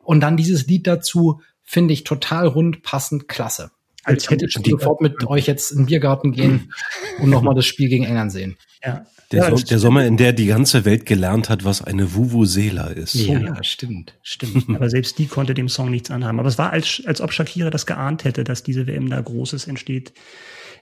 Und 0.04 0.20
dann 0.20 0.38
dieses 0.38 0.68
Lied 0.68 0.86
dazu 0.86 1.42
finde 1.64 1.96
ich 1.96 2.04
total 2.04 2.46
rund, 2.46 2.84
passend, 2.84 3.28
klasse. 3.28 3.72
Als 4.08 4.30
hätte 4.30 4.46
ich 4.46 4.54
sofort 4.54 5.02
mit 5.02 5.28
euch 5.28 5.48
jetzt 5.48 5.72
in 5.72 5.80
den 5.80 5.86
Biergarten 5.88 6.32
gehen 6.32 6.72
und 7.20 7.30
nochmal 7.30 7.56
das 7.56 7.66
Spiel 7.66 7.90
gegen 7.90 8.06
England 8.06 8.32
sehen. 8.32 8.58
Ja, 8.84 9.06
der, 9.32 9.50
ja, 9.50 9.58
so 9.58 9.66
der 9.66 9.80
Sommer, 9.80 10.06
in 10.06 10.16
der 10.16 10.32
die 10.32 10.46
ganze 10.46 10.86
Welt 10.86 11.06
gelernt 11.06 11.50
hat, 11.50 11.66
was 11.66 11.82
eine 11.82 12.16
Vuvuzela 12.16 12.88
ist. 12.88 13.14
Ja, 13.16 13.40
ja, 13.40 13.64
stimmt, 13.64 14.14
stimmt. 14.22 14.70
Aber 14.70 14.90
selbst 14.90 15.20
die 15.20 15.28
konnte 15.28 15.54
dem 15.54 15.68
Song 15.68 15.92
nichts 15.92 16.10
anhaben. 16.10 16.40
Aber 16.40 16.48
es 16.48 16.58
war, 16.58 16.72
als, 16.72 17.04
als 17.06 17.20
ob 17.20 17.34
Shakira 17.34 17.70
das 17.70 17.86
geahnt 17.86 18.24
hätte, 18.24 18.46
dass 18.46 18.64
diese 18.64 18.88
WM 18.88 19.10
da 19.10 19.20
Großes 19.20 19.68
entsteht 19.68 20.14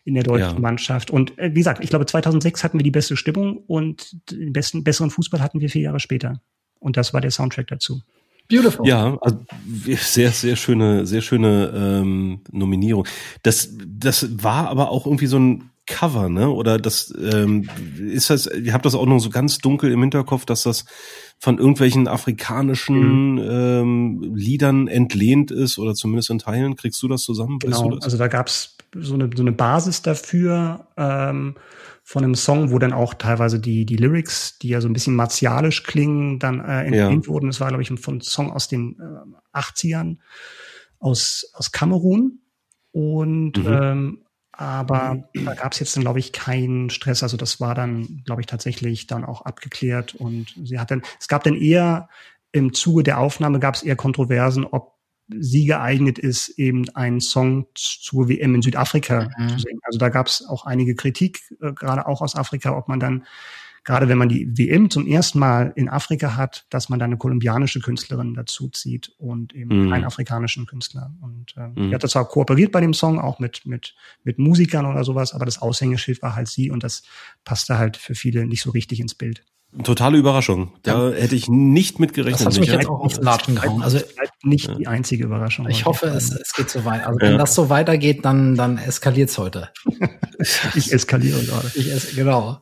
in 0.04 0.14
der 0.14 0.24
deutschen 0.24 0.56
ja. 0.56 0.60
Mannschaft. 0.60 1.10
Und 1.10 1.38
äh, 1.40 1.50
wie 1.52 1.60
gesagt, 1.60 1.84
ich 1.84 1.90
glaube, 1.90 2.06
2006 2.06 2.64
hatten 2.64 2.78
wir 2.78 2.84
die 2.84 2.92
beste 2.92 3.18
Stimmung 3.18 3.58
und 3.58 4.16
den 4.32 4.54
besten, 4.54 4.84
besseren 4.84 5.10
Fußball 5.10 5.42
hatten 5.42 5.60
wir 5.60 5.70
vier 5.70 5.82
Jahre 5.82 6.00
später. 6.00 6.42
Und 6.80 6.98
das 6.98 7.14
war 7.14 7.22
der 7.22 7.32
Soundtrack 7.32 7.68
dazu. 7.68 8.02
Beautiful. 8.50 8.88
Ja, 8.88 9.18
also 9.22 9.38
sehr, 9.76 10.32
sehr 10.32 10.56
schöne, 10.56 11.06
sehr 11.06 11.22
schöne 11.22 11.74
ähm, 11.76 12.42
Nominierung. 12.52 13.08
Das, 13.44 13.70
das 13.88 14.44
war 14.44 14.70
aber 14.70 14.90
auch 14.90 15.06
irgendwie 15.06 15.28
so 15.28 15.40
ein 15.40 15.72
Cover, 15.88 16.30
ne? 16.30 16.50
Oder 16.50 16.80
das 16.80 17.14
ähm, 17.20 17.70
ist 18.00 18.32
das, 18.32 18.48
ihr 18.48 18.74
habt 18.74 18.86
das 18.86 18.96
auch 18.96 19.06
noch 19.06 19.20
so 19.20 19.30
ganz 19.30 19.60
dunkel 19.60 19.92
im 19.92 20.02
Hinterkopf, 20.02 20.46
dass 20.46 20.64
das 20.64 20.86
von 21.40 21.60
irgendwelchen 21.60 22.08
afrikanischen 22.08 23.34
mhm. 23.36 23.42
ähm, 23.50 24.34
Liedern 24.36 24.88
entlehnt 24.88 25.52
ist 25.52 25.78
oder 25.78 25.94
zumindest 25.94 26.32
in 26.32 26.40
Teilen. 26.40 26.76
Kriegst 26.76 27.02
du 27.04 27.08
das 27.08 27.22
zusammen? 27.22 27.60
Genau, 27.60 27.92
das? 27.92 28.06
also 28.06 28.18
da 28.18 28.28
gab's 28.28 28.78
so 28.96 29.14
eine, 29.14 29.30
so 29.36 29.44
eine 29.44 29.52
Basis 29.52 30.02
dafür 30.02 30.88
ähm, 30.98 31.56
von 32.08 32.24
einem 32.24 32.36
Song, 32.36 32.72
wo 32.72 32.78
dann 32.78 32.94
auch 32.94 33.16
teilweise 33.16 33.60
die, 33.60 33.84
die 33.84 33.98
Lyrics, 33.98 34.60
die 34.60 34.70
ja 34.70 34.80
so 34.80 34.88
ein 34.88 34.94
bisschen 34.94 35.16
martialisch 35.16 35.82
klingen, 35.82 36.38
dann 36.38 36.60
äh, 36.60 36.84
entlehnt 36.84 37.26
ja. 37.26 37.32
wurden. 37.32 37.48
Das 37.48 37.60
war, 37.60 37.70
glaube 37.70 37.82
ich, 37.82 37.90
ein, 37.90 37.98
von 37.98 38.22
Song 38.22 38.52
aus 38.52 38.68
den 38.68 39.00
äh, 39.00 39.58
80ern 39.58 40.18
aus, 41.00 41.50
aus 41.54 41.72
Kamerun. 41.72 42.42
Und 42.92 43.58
mhm. 43.58 43.68
ähm, 43.68 44.22
aber 44.52 45.28
da 45.34 45.56
gab 45.56 45.74
es 45.74 45.80
jetzt 45.80 45.98
dann, 45.98 46.04
glaube 46.04 46.20
ich, 46.20 46.32
keinen 46.32 46.92
Stress. 46.92 47.24
Also 47.24 47.38
das 47.38 47.60
war 47.60 47.74
dann, 47.74 48.22
glaube 48.24 48.42
ich, 48.42 48.48
tatsächlich 48.48 49.08
dann 49.08 49.26
auch 49.26 49.42
abgeklärt. 49.42 50.14
Und 50.14 50.56
sie 50.64 50.80
hat 50.80 50.92
dann, 50.92 51.02
es 51.20 51.28
gab 51.28 51.44
dann 51.44 51.56
eher 51.56 52.08
im 52.52 52.72
Zuge 52.72 53.02
der 53.02 53.20
Aufnahme 53.20 53.60
gab 53.60 53.74
es 53.74 53.84
eher 53.84 53.96
Kontroversen, 53.96 54.64
ob 54.64 54.95
sie 55.28 55.66
geeignet 55.66 56.20
ist, 56.20 56.50
eben 56.50 56.88
einen 56.96 57.20
Song 57.20 57.68
zur 57.74 58.30
WM 58.30 58.56
in 58.56 58.62
Südafrika 58.62 59.30
mhm. 59.38 59.50
zu 59.50 59.60
singen. 59.60 59.80
Also 59.84 59.98
da 60.00 60.10
gab 60.10 60.28
es 60.28 60.46
auch 60.46 60.66
einige 60.66 60.96
Kritik, 60.96 61.42
äh, 61.62 61.74
gerade 61.74 62.08
auch 62.08 62.22
aus 62.22 62.36
Afrika, 62.36 62.78
ob 62.78 62.88
man 62.88 63.00
dann 63.00 63.26
gerade 63.86 64.10
wenn 64.10 64.18
man 64.18 64.30
die 64.30 64.58
WM 64.58 64.90
zum 64.90 65.08
ersten 65.08 65.40
Mal 65.40 65.72
in 65.76 65.88
Afrika 65.88 66.36
hat, 66.36 66.66
dass 66.70 66.90
man 66.90 67.00
da 67.00 67.06
eine 67.06 67.18
kolumbianische 67.18 67.80
Künstlerin 67.80 68.34
dazu 68.34 68.68
zieht 68.68 69.14
und 69.20 69.54
eben 69.54 69.86
mhm. 69.86 69.94
einen 69.94 70.04
afrikanischen 70.04 70.66
Künstler. 70.66 71.14
Und 71.22 71.54
äh, 71.56 71.68
mhm. 71.68 71.90
die 71.90 71.96
hat 71.96 72.04
das 72.04 72.12
zwar 72.12 72.28
kooperiert 72.28 72.72
bei 72.72 72.82
dem 72.82 72.94
Song, 72.94 73.20
auch 73.20 73.40
mit, 73.40 73.66
mit, 73.66 73.96
mit 74.24 74.40
Musikern 74.40 74.88
oder 74.88 75.04
sowas, 75.04 75.34
aber 75.34 75.46
das 75.46 75.62
Aushängeschild 75.62 76.22
war 76.24 76.36
halt 76.36 76.48
sie 76.48 76.72
und 76.72 76.84
das 76.84 77.04
passte 77.46 77.78
halt 77.78 77.96
für 77.96 78.16
viele 78.16 78.46
nicht 78.48 78.64
so 78.64 78.72
richtig 78.72 79.00
ins 79.00 79.14
Bild. 79.14 79.46
Totale 79.84 80.18
Überraschung. 80.18 80.72
Da 80.84 81.10
ja. 81.10 81.16
hätte 81.16 81.36
ich 81.36 81.50
nicht 81.50 82.00
mit 82.00 82.14
gerechnet. 82.14 82.48
Das 82.48 82.56
hat 82.56 82.60
mich 82.62 82.72
jetzt 82.72 82.88
auch 82.88 83.02
aufs 83.02 83.18
Latschen 83.18 83.56
gehauen. 83.56 83.82
Also 83.82 84.00
nicht 84.44 84.68
ja. 84.68 84.76
die 84.76 84.88
einzige 84.88 85.26
Überraschung. 85.26 85.68
Ich 85.70 85.86
hoffe, 85.86 86.08
es, 86.08 86.32
es 86.32 86.54
geht 86.54 86.70
so 86.70 86.86
weit. 86.86 87.06
Also 87.06 87.20
ja. 87.20 87.32
wenn 87.32 87.38
das 87.38 87.56
so 87.56 87.70
weitergeht, 87.70 88.24
dann, 88.24 88.56
dann 88.56 88.78
eskaliert 88.78 89.30
es 89.30 89.38
heute. 89.38 89.70
ich 90.76 90.94
eskaliere 90.94 91.44
gerade. 91.44 91.72
Ich 91.76 91.88
es, 91.88 92.16
genau. 92.16 92.60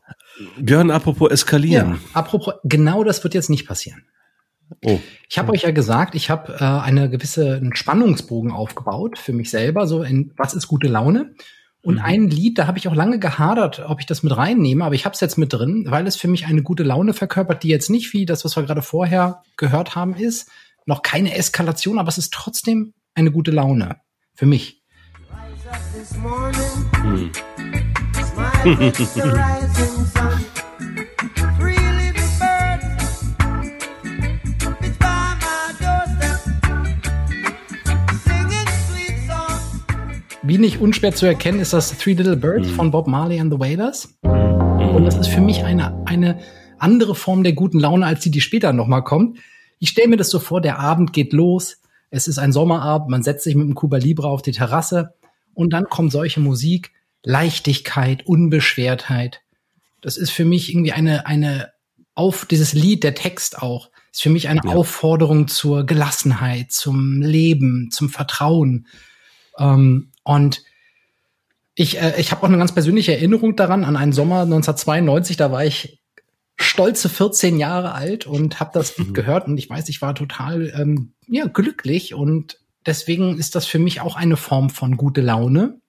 Björn, 0.57 0.89
apropos 0.89 1.31
eskalieren. 1.31 1.91
Ja, 1.91 1.99
apropos, 2.13 2.55
genau 2.63 3.03
das 3.03 3.23
wird 3.23 3.33
jetzt 3.35 3.49
nicht 3.49 3.67
passieren. 3.67 4.03
Oh. 4.83 4.99
Ich 5.29 5.37
habe 5.37 5.51
euch 5.51 5.63
ja 5.63 5.71
gesagt, 5.71 6.15
ich 6.15 6.29
habe 6.29 6.53
äh, 6.53 6.63
eine 6.63 7.09
gewisse 7.09 7.55
einen 7.55 7.75
Spannungsbogen 7.75 8.51
aufgebaut 8.51 9.19
für 9.19 9.33
mich 9.33 9.51
selber, 9.51 9.85
so 9.85 10.01
in 10.03 10.33
was 10.35 10.53
ist 10.53 10.67
gute 10.67 10.87
Laune. 10.87 11.35
Und 11.83 11.95
mhm. 11.95 12.01
ein 12.01 12.29
Lied, 12.29 12.57
da 12.57 12.65
habe 12.65 12.77
ich 12.77 12.87
auch 12.87 12.95
lange 12.95 13.19
gehadert, 13.19 13.83
ob 13.85 13.99
ich 13.99 14.05
das 14.05 14.23
mit 14.23 14.35
reinnehme, 14.35 14.85
aber 14.85 14.95
ich 14.95 15.03
habe 15.03 15.13
es 15.13 15.19
jetzt 15.19 15.37
mit 15.37 15.51
drin, 15.51 15.85
weil 15.89 16.07
es 16.07 16.15
für 16.15 16.29
mich 16.29 16.45
eine 16.45 16.63
gute 16.63 16.83
Laune 16.83 17.13
verkörpert, 17.13 17.61
die 17.61 17.67
jetzt 17.67 17.89
nicht 17.89 18.13
wie 18.13 18.25
das, 18.25 18.45
was 18.45 18.55
wir 18.55 18.63
gerade 18.63 18.81
vorher 18.81 19.43
gehört 19.57 19.93
haben, 19.93 20.15
ist. 20.15 20.49
Noch 20.85 21.01
keine 21.01 21.35
Eskalation, 21.35 21.99
aber 21.99 22.07
es 22.07 22.17
ist 22.17 22.33
trotzdem 22.33 22.93
eine 23.13 23.31
gute 23.31 23.51
Laune. 23.51 23.97
Für 24.33 24.45
mich. 24.45 24.81
Mhm. 27.03 27.31
Wie 40.45 40.57
nicht 40.57 40.81
unschwer 40.81 41.15
zu 41.15 41.25
erkennen, 41.25 41.61
ist 41.61 41.71
das 41.71 41.97
Three 41.97 42.15
Little 42.15 42.35
Birds 42.35 42.67
mhm. 42.67 42.73
von 42.73 42.91
Bob 42.91 43.07
Marley 43.07 43.39
and 43.39 43.49
the 43.49 43.57
Wailers. 43.57 44.13
Mhm. 44.23 44.89
Und 44.93 45.05
das 45.05 45.15
ist 45.15 45.27
für 45.27 45.39
mich 45.39 45.63
eine, 45.63 46.05
eine 46.05 46.37
andere 46.79 47.15
Form 47.15 47.43
der 47.43 47.53
guten 47.53 47.79
Laune, 47.79 48.05
als 48.05 48.19
die, 48.19 48.29
die 48.29 48.41
später 48.41 48.73
nochmal 48.73 49.05
kommt. 49.05 49.37
Ich 49.79 49.89
stelle 49.89 50.09
mir 50.09 50.17
das 50.17 50.29
so 50.29 50.39
vor, 50.39 50.59
der 50.59 50.79
Abend 50.79 51.13
geht 51.13 51.31
los, 51.31 51.77
es 52.09 52.27
ist 52.27 52.39
ein 52.39 52.51
Sommerabend, 52.51 53.09
man 53.09 53.23
setzt 53.23 53.45
sich 53.45 53.55
mit 53.55 53.65
dem 53.65 53.73
Cuba 53.73 53.95
Libre 53.95 54.27
auf 54.27 54.41
die 54.41 54.51
Terrasse 54.51 55.13
und 55.53 55.71
dann 55.71 55.85
kommt 55.85 56.11
solche 56.11 56.41
Musik, 56.41 56.91
Leichtigkeit, 57.23 58.27
Unbeschwertheit. 58.27 59.41
Das 60.01 60.17
ist 60.17 60.31
für 60.31 60.43
mich 60.43 60.69
irgendwie 60.69 60.91
eine, 60.91 61.25
eine 61.25 61.71
auf 62.15 62.45
dieses 62.45 62.73
Lied, 62.73 63.05
der 63.05 63.15
Text 63.15 63.61
auch, 63.61 63.89
ist 64.11 64.21
für 64.21 64.29
mich 64.29 64.49
eine 64.49 64.61
ja. 64.65 64.71
Aufforderung 64.71 65.47
zur 65.47 65.85
Gelassenheit, 65.85 66.73
zum 66.73 67.21
Leben, 67.21 67.91
zum 67.91 68.09
Vertrauen. 68.09 68.87
Ähm, 69.57 70.09
und 70.23 70.63
ich, 71.75 71.99
äh, 71.99 72.19
ich 72.19 72.31
habe 72.31 72.43
auch 72.43 72.47
eine 72.47 72.57
ganz 72.57 72.73
persönliche 72.73 73.13
Erinnerung 73.13 73.55
daran, 73.55 73.83
an 73.83 73.97
einen 73.97 74.13
Sommer 74.13 74.41
1992, 74.41 75.37
da 75.37 75.51
war 75.51 75.65
ich 75.65 75.99
stolze 76.55 77.09
14 77.09 77.57
Jahre 77.57 77.93
alt 77.93 78.27
und 78.27 78.59
habe 78.59 78.71
das 78.73 78.97
Lied 78.97 79.09
mhm. 79.09 79.13
gehört 79.13 79.47
und 79.47 79.57
ich 79.57 79.69
weiß, 79.69 79.89
ich 79.89 80.01
war 80.01 80.13
total 80.15 80.71
ähm, 80.75 81.13
ja, 81.27 81.47
glücklich 81.47 82.13
und 82.13 82.59
deswegen 82.85 83.37
ist 83.37 83.55
das 83.55 83.65
für 83.65 83.79
mich 83.79 84.01
auch 84.01 84.15
eine 84.15 84.37
Form 84.37 84.69
von 84.69 84.97
gute 84.97 85.21
Laune, 85.21 85.79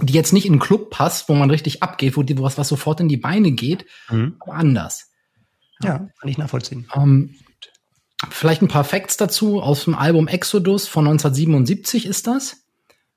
die 0.00 0.12
jetzt 0.12 0.32
nicht 0.32 0.46
in 0.46 0.52
einen 0.52 0.60
Club 0.60 0.90
passt, 0.90 1.28
wo 1.28 1.34
man 1.34 1.50
richtig 1.50 1.82
abgeht, 1.82 2.16
wo, 2.16 2.22
die, 2.22 2.38
wo 2.38 2.42
was, 2.42 2.58
was 2.58 2.68
sofort 2.68 3.00
in 3.00 3.08
die 3.08 3.16
Beine 3.16 3.52
geht, 3.52 3.86
mhm. 4.08 4.36
aber 4.40 4.54
anders. 4.54 5.10
Ja, 5.82 5.88
ja, 5.88 6.08
kann 6.20 6.28
ich 6.28 6.38
nachvollziehen. 6.38 6.88
Ähm, 6.94 7.34
vielleicht 8.30 8.62
ein 8.62 8.68
paar 8.68 8.84
Facts 8.84 9.16
dazu 9.16 9.60
aus 9.60 9.84
dem 9.84 9.96
Album 9.96 10.28
Exodus 10.28 10.86
von 10.86 11.06
1977 11.06 12.06
ist 12.06 12.28
das. 12.28 12.61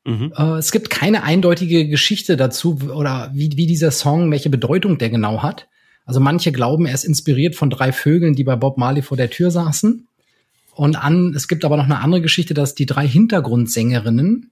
Mhm. 0.06 0.34
Äh, 0.38 0.58
es 0.58 0.72
gibt 0.72 0.90
keine 0.90 1.24
eindeutige 1.24 1.88
Geschichte 1.88 2.38
dazu 2.38 2.80
oder 2.94 3.32
wie, 3.34 3.52
wie 3.56 3.68
dieser 3.68 3.92
Song, 3.92 4.32
welche 4.32 4.50
Bedeutung 4.50 4.98
der 4.98 5.10
genau 5.10 5.44
hat. 5.44 5.68
Also 6.06 6.20
manche 6.20 6.52
glauben, 6.52 6.86
er 6.86 6.94
ist 6.94 7.04
inspiriert 7.04 7.56
von 7.56 7.70
drei 7.70 7.92
Vögeln, 7.92 8.36
die 8.36 8.44
bei 8.44 8.56
Bob 8.56 8.78
Marley 8.78 9.02
vor 9.02 9.18
der 9.18 9.32
Tür 9.32 9.50
saßen. 9.50 10.08
Und 10.76 10.96
an, 10.96 11.34
es 11.36 11.48
gibt 11.48 11.66
aber 11.66 11.78
noch 11.78 11.86
eine 11.86 12.00
andere 12.00 12.22
Geschichte, 12.22 12.54
dass 12.54 12.76
die 12.76 12.86
drei 12.86 13.08
Hintergrundsängerinnen 13.08 14.52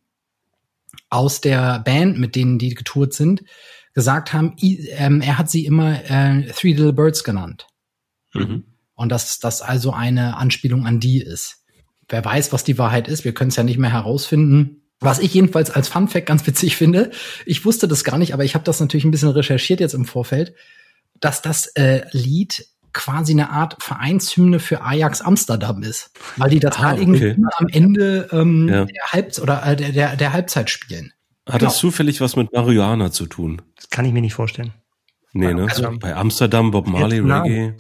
aus 1.10 1.42
der 1.42 1.80
Band, 1.80 2.18
mit 2.18 2.36
denen 2.36 2.58
die 2.58 2.74
getourt 2.74 3.14
sind, 3.14 3.44
gesagt 3.94 4.34
haben, 4.34 4.56
ähm, 4.62 5.22
er 5.22 5.38
hat 5.38 5.52
sie 5.52 5.66
immer 5.66 6.10
äh, 6.10 6.48
Three 6.54 6.72
Little 6.72 6.94
Birds 6.94 7.24
genannt. 7.24 7.68
Mhm. 8.34 8.64
Und 8.96 9.10
dass 9.10 9.40
das 9.40 9.62
also 9.62 9.92
eine 9.92 10.38
Anspielung 10.38 10.88
an 10.88 11.00
die 11.00 11.22
ist. 11.22 11.64
Wer 12.10 12.26
weiß, 12.26 12.52
was 12.52 12.64
die 12.64 12.78
Wahrheit 12.78 13.08
ist, 13.08 13.26
wir 13.26 13.34
können 13.34 13.50
es 13.50 13.56
ja 13.56 13.64
nicht 13.64 13.78
mehr 13.78 13.92
herausfinden. 13.92 14.83
Was 15.04 15.20
ich 15.20 15.34
jedenfalls 15.34 15.70
als 15.70 15.88
Fun 15.88 16.08
Fact 16.08 16.26
ganz 16.26 16.46
witzig 16.48 16.76
finde, 16.76 17.12
ich 17.46 17.66
wusste 17.66 17.88
das 17.88 18.04
gar 18.04 18.18
nicht, 18.18 18.34
aber 18.34 18.44
ich 18.44 18.56
habe 18.56 18.64
das 18.64 18.80
natürlich 18.80 19.06
ein 19.06 19.12
bisschen 19.12 19.30
recherchiert 19.30 19.80
jetzt 19.80 19.94
im 19.94 20.06
Vorfeld, 20.06 20.54
dass 21.20 21.42
das 21.42 21.68
äh, 21.76 22.02
Lied 22.12 22.66
quasi 22.94 23.34
eine 23.34 23.50
Art 23.50 23.82
Vereinshymne 23.82 24.60
für 24.60 24.82
Ajax 24.82 25.22
Amsterdam 25.22 25.82
ist, 25.82 26.12
weil 26.38 26.52
die 26.52 26.60
das 26.60 26.78
ah, 26.78 26.84
halt 26.84 27.00
irgendwie 27.00 27.32
okay. 27.32 27.44
am 27.58 27.68
Ende 27.68 28.30
ähm, 28.32 28.70
ja. 28.70 28.86
der, 28.86 29.04
Halb 29.12 29.38
oder 29.42 29.66
äh, 29.66 29.76
der, 29.76 29.92
der, 29.92 30.16
der 30.16 30.34
Halbzeit 30.34 30.70
spielen. 30.70 31.12
Hat 31.48 31.60
genau. 31.60 31.72
das 31.72 31.78
zufällig 31.78 32.22
was 32.22 32.36
mit 32.36 32.54
Marihuana 32.54 33.12
zu 33.12 33.26
tun? 33.26 33.62
Das 33.76 33.90
kann 33.90 34.06
ich 34.06 34.14
mir 34.14 34.22
nicht 34.22 34.36
vorstellen. 34.36 34.74
Nee, 35.36 35.52
ne? 35.52 35.64
Also, 35.64 35.90
bei 36.00 36.16
Amsterdam, 36.16 36.70
Bob 36.70 36.88
Marley, 36.88 37.20
Reggae. 37.20 37.74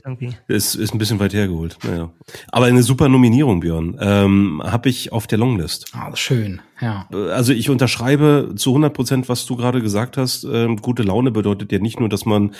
Ist, 0.47 0.73
ist 0.73 0.91
ein 0.91 0.97
bisschen 0.97 1.19
weit 1.19 1.35
hergeholt. 1.35 1.77
Naja. 1.83 2.11
Aber 2.51 2.65
eine 2.65 2.81
super 2.81 3.09
Nominierung, 3.09 3.59
Björn. 3.59 3.95
Ähm, 3.99 4.61
Habe 4.65 4.89
ich 4.89 5.11
auf 5.11 5.27
der 5.27 5.37
Longlist. 5.37 5.85
Ah, 5.93 6.15
schön, 6.15 6.61
ja. 6.81 7.07
Also 7.11 7.53
ich 7.53 7.69
unterschreibe 7.69 8.53
zu 8.55 8.71
100 8.71 8.91
Prozent, 8.91 9.29
was 9.29 9.45
du 9.45 9.55
gerade 9.55 9.83
gesagt 9.83 10.17
hast. 10.17 10.45
Ähm, 10.45 10.77
gute 10.77 11.03
Laune 11.03 11.29
bedeutet 11.29 11.71
ja 11.71 11.77
nicht 11.77 11.99
nur, 11.99 12.09
dass 12.09 12.25
man 12.25 12.55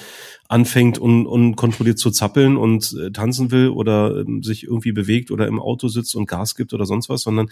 anfängt, 0.48 1.02
un, 1.02 1.26
unkontrolliert 1.26 1.98
zu 1.98 2.12
zappeln 2.12 2.56
und 2.56 2.96
äh, 3.02 3.12
tanzen 3.12 3.50
will 3.50 3.70
oder 3.70 4.20
ähm, 4.20 4.44
sich 4.44 4.66
irgendwie 4.66 4.92
bewegt 4.92 5.32
oder 5.32 5.48
im 5.48 5.60
Auto 5.60 5.88
sitzt 5.88 6.16
und 6.16 6.28
Gas 6.28 6.56
gibt 6.56 6.72
oder 6.72 6.86
sonst 6.86 7.10
was, 7.10 7.22
sondern 7.22 7.50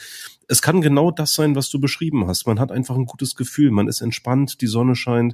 es 0.48 0.62
kann 0.62 0.82
genau 0.82 1.10
das 1.10 1.34
sein, 1.34 1.56
was 1.56 1.72
du 1.72 1.80
beschrieben 1.80 2.28
hast. 2.28 2.46
Man 2.46 2.60
hat 2.60 2.72
einfach 2.72 2.96
ein 2.96 3.06
gutes 3.06 3.36
Gefühl, 3.36 3.72
man 3.72 3.88
ist 3.88 4.02
entspannt, 4.02 4.62
die 4.62 4.68
Sonne 4.68 4.96
scheint 4.96 5.34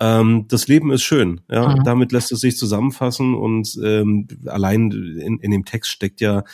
ähm, 0.00 0.46
das 0.48 0.68
Leben 0.68 0.90
ist 0.92 1.02
schön, 1.02 1.40
ja. 1.50 1.76
Mhm. 1.76 1.84
Damit 1.84 2.12
lässt 2.12 2.32
es 2.32 2.40
sich 2.40 2.56
zusammenfassen 2.56 3.34
und 3.34 3.78
ähm, 3.82 4.26
allein 4.46 4.90
in, 4.90 5.38
in 5.38 5.50
dem 5.50 5.64
Text 5.64 5.90
steckt 5.90 6.20
ja 6.20 6.44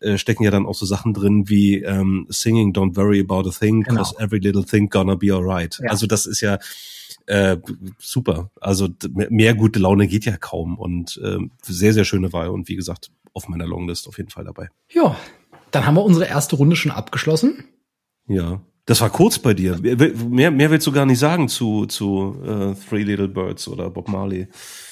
äh, 0.00 0.16
stecken 0.16 0.44
ja 0.44 0.50
dann 0.50 0.66
auch 0.66 0.74
so 0.74 0.86
Sachen 0.86 1.12
drin 1.12 1.48
wie 1.48 1.82
ähm, 1.82 2.26
Singing 2.28 2.72
Don't 2.72 2.96
worry 2.96 3.20
about 3.20 3.48
a 3.48 3.52
thing, 3.52 3.82
genau. 3.82 4.02
cause 4.02 4.14
every 4.18 4.38
little 4.38 4.64
thing 4.64 4.88
gonna 4.88 5.16
be 5.16 5.32
alright. 5.34 5.78
Ja. 5.82 5.90
Also 5.90 6.06
das 6.06 6.26
ist 6.26 6.40
ja 6.40 6.58
äh, 7.26 7.56
super. 7.98 8.50
Also 8.60 8.88
mehr 9.10 9.54
gute 9.54 9.78
Laune 9.78 10.06
geht 10.06 10.24
ja 10.24 10.36
kaum 10.36 10.78
und 10.78 11.20
äh, 11.22 11.38
sehr, 11.62 11.92
sehr 11.92 12.04
schöne 12.04 12.32
Wahl 12.32 12.48
und 12.48 12.68
wie 12.68 12.76
gesagt, 12.76 13.10
auf 13.34 13.48
meiner 13.48 13.66
Longlist 13.66 14.08
auf 14.08 14.18
jeden 14.18 14.30
Fall 14.30 14.44
dabei. 14.44 14.68
Ja, 14.90 15.16
dann 15.70 15.84
haben 15.84 15.94
wir 15.94 16.04
unsere 16.04 16.26
erste 16.26 16.56
Runde 16.56 16.76
schon 16.76 16.92
abgeschlossen. 16.92 17.64
Ja. 18.26 18.60
Das 18.88 19.02
war 19.02 19.10
kurz 19.10 19.38
bei 19.38 19.52
dir. 19.52 19.78
Mehr, 19.78 20.50
mehr 20.50 20.70
willst 20.70 20.86
du 20.86 20.92
gar 20.92 21.04
nicht 21.04 21.18
sagen 21.18 21.50
zu, 21.50 21.84
zu 21.84 22.40
uh, 22.42 22.74
Three 22.88 23.02
Little 23.02 23.28
Birds 23.28 23.68
oder 23.68 23.90
Bob 23.90 24.08
Marley. 24.08 24.48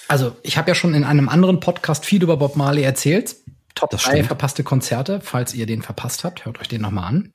Also 0.07 0.37
ich 0.43 0.59
habe 0.59 0.69
ja 0.69 0.75
schon 0.75 0.93
in 0.93 1.03
einem 1.03 1.31
anderen 1.31 1.61
Podcast 1.61 2.05
viel 2.05 2.23
über 2.23 2.37
Bob 2.37 2.57
Marley 2.57 2.83
erzählt. 2.83 3.37
Top 3.75 3.89
3 3.89 4.23
verpasste 4.25 4.65
Konzerte. 4.65 5.23
Falls 5.23 5.55
ihr 5.55 5.65
den 5.65 5.81
verpasst 5.81 6.25
habt, 6.25 6.45
hört 6.45 6.61
euch 6.61 6.69
den 6.69 6.83
nochmal 6.83 7.05
an. 7.05 7.33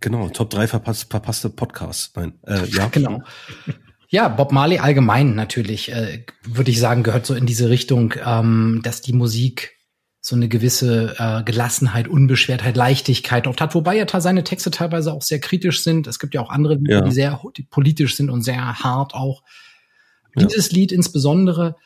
Genau, 0.00 0.28
Top 0.30 0.50
3 0.50 0.66
verpasst, 0.66 1.10
verpasste 1.10 1.48
Podcasts. 1.48 2.10
Nein, 2.16 2.32
äh, 2.44 2.66
ja. 2.66 2.88
genau. 2.90 3.22
Ja, 4.08 4.26
Bob 4.26 4.50
Marley 4.50 4.78
allgemein 4.78 5.36
natürlich, 5.36 5.92
äh, 5.92 6.24
würde 6.42 6.72
ich 6.72 6.80
sagen, 6.80 7.04
gehört 7.04 7.24
so 7.24 7.34
in 7.34 7.46
diese 7.46 7.70
Richtung, 7.70 8.14
ähm, 8.26 8.80
dass 8.82 9.00
die 9.00 9.12
Musik 9.12 9.77
so 10.28 10.36
eine 10.36 10.48
gewisse 10.48 11.14
äh, 11.18 11.42
Gelassenheit, 11.42 12.06
Unbeschwertheit, 12.06 12.76
Leichtigkeit 12.76 13.46
oft 13.46 13.60
hat, 13.60 13.74
wobei 13.74 13.96
ja 13.96 14.20
seine 14.20 14.44
Texte 14.44 14.70
teilweise 14.70 15.12
auch 15.12 15.22
sehr 15.22 15.40
kritisch 15.40 15.82
sind. 15.82 16.06
Es 16.06 16.18
gibt 16.18 16.34
ja 16.34 16.42
auch 16.42 16.50
andere, 16.50 16.78
ja. 16.82 17.00
die 17.00 17.12
sehr 17.12 17.40
die 17.56 17.62
politisch 17.62 18.14
sind 18.14 18.28
und 18.28 18.42
sehr 18.42 18.78
hart 18.80 19.14
auch. 19.14 19.42
Ja. 20.36 20.44
Dieses 20.44 20.70
Lied 20.70 20.92
insbesondere 20.92 21.76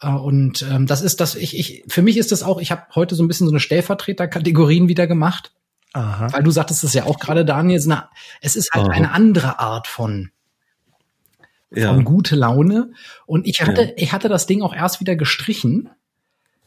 äh, 0.00 0.08
und 0.08 0.62
ähm, 0.70 0.86
das 0.86 1.02
ist 1.02 1.20
das 1.20 1.34
ich 1.34 1.58
ich 1.58 1.84
für 1.88 2.02
mich 2.02 2.16
ist 2.16 2.30
das 2.30 2.44
auch. 2.44 2.60
Ich 2.60 2.70
habe 2.70 2.82
heute 2.94 3.16
so 3.16 3.24
ein 3.24 3.28
bisschen 3.28 3.48
so 3.48 3.52
eine 3.52 3.60
Stellvertreterkategorien 3.60 4.86
wieder 4.86 5.08
gemacht, 5.08 5.52
Aha. 5.94 6.32
weil 6.32 6.44
du 6.44 6.52
sagtest 6.52 6.84
es 6.84 6.94
ja 6.94 7.06
auch 7.06 7.18
gerade, 7.18 7.44
Daniel. 7.44 7.76
Es, 7.76 7.86
eine, 7.86 8.08
es 8.40 8.54
ist 8.54 8.70
halt 8.72 8.86
Aha. 8.86 8.92
eine 8.92 9.10
andere 9.10 9.58
Art 9.58 9.88
von 9.88 10.30
ja. 11.72 11.92
von 11.92 12.04
gute 12.04 12.36
Laune 12.36 12.92
und 13.26 13.48
ich 13.48 13.62
hatte 13.62 13.82
ja. 13.82 13.92
ich 13.96 14.12
hatte 14.12 14.28
das 14.28 14.46
Ding 14.46 14.62
auch 14.62 14.74
erst 14.74 15.00
wieder 15.00 15.16
gestrichen 15.16 15.90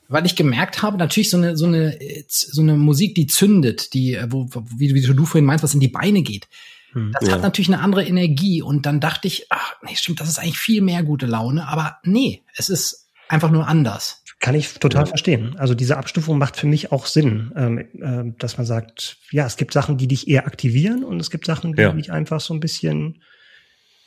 weil 0.09 0.25
ich 0.25 0.35
gemerkt 0.35 0.81
habe, 0.81 0.97
natürlich 0.97 1.29
so 1.29 1.37
eine, 1.37 1.57
so 1.57 1.65
eine, 1.65 1.97
so 2.27 2.61
eine 2.61 2.75
Musik, 2.75 3.15
die 3.15 3.27
zündet, 3.27 3.93
die, 3.93 4.17
wo, 4.29 4.47
wie, 4.77 4.93
wie 4.93 5.01
du 5.01 5.25
vorhin 5.25 5.45
meinst, 5.45 5.63
was 5.63 5.73
in 5.73 5.79
die 5.79 5.87
Beine 5.87 6.21
geht. 6.21 6.47
Hm, 6.93 7.11
das 7.19 7.27
ja. 7.27 7.35
hat 7.35 7.41
natürlich 7.41 7.67
eine 7.67 7.81
andere 7.81 8.05
Energie. 8.05 8.61
Und 8.61 8.85
dann 8.85 8.99
dachte 8.99 9.27
ich, 9.27 9.47
ach, 9.49 9.75
nee, 9.83 9.95
stimmt, 9.95 10.19
das 10.19 10.29
ist 10.29 10.39
eigentlich 10.39 10.59
viel 10.59 10.81
mehr 10.81 11.03
gute 11.03 11.25
Laune. 11.25 11.67
Aber 11.67 11.97
nee, 12.03 12.43
es 12.55 12.69
ist 12.69 13.09
einfach 13.27 13.51
nur 13.51 13.67
anders. 13.67 14.23
Kann 14.39 14.53
ich 14.55 14.73
total 14.75 15.03
ja. 15.03 15.07
verstehen. 15.07 15.55
Also 15.57 15.73
diese 15.73 15.97
Abstufung 15.97 16.37
macht 16.37 16.57
für 16.57 16.67
mich 16.67 16.91
auch 16.91 17.07
Sinn, 17.07 17.51
ähm, 17.55 17.79
äh, 17.79 18.33
dass 18.37 18.57
man 18.57 18.67
sagt, 18.67 19.17
ja, 19.31 19.47
es 19.47 19.57
gibt 19.57 19.73
Sachen, 19.73 19.97
die 19.97 20.07
dich 20.07 20.27
eher 20.27 20.45
aktivieren 20.45 21.03
und 21.03 21.19
es 21.19 21.31
gibt 21.31 21.45
Sachen, 21.45 21.73
die 21.73 21.81
ja. 21.81 21.91
dich 21.91 22.11
einfach 22.11 22.39
so 22.39 22.53
ein 22.53 22.59
bisschen, 22.59 23.23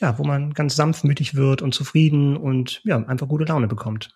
ja, 0.00 0.18
wo 0.18 0.24
man 0.24 0.54
ganz 0.54 0.76
sanftmütig 0.76 1.34
wird 1.34 1.62
und 1.62 1.74
zufrieden 1.74 2.36
und 2.36 2.80
ja, 2.84 3.04
einfach 3.04 3.26
gute 3.26 3.44
Laune 3.44 3.66
bekommt. 3.66 4.10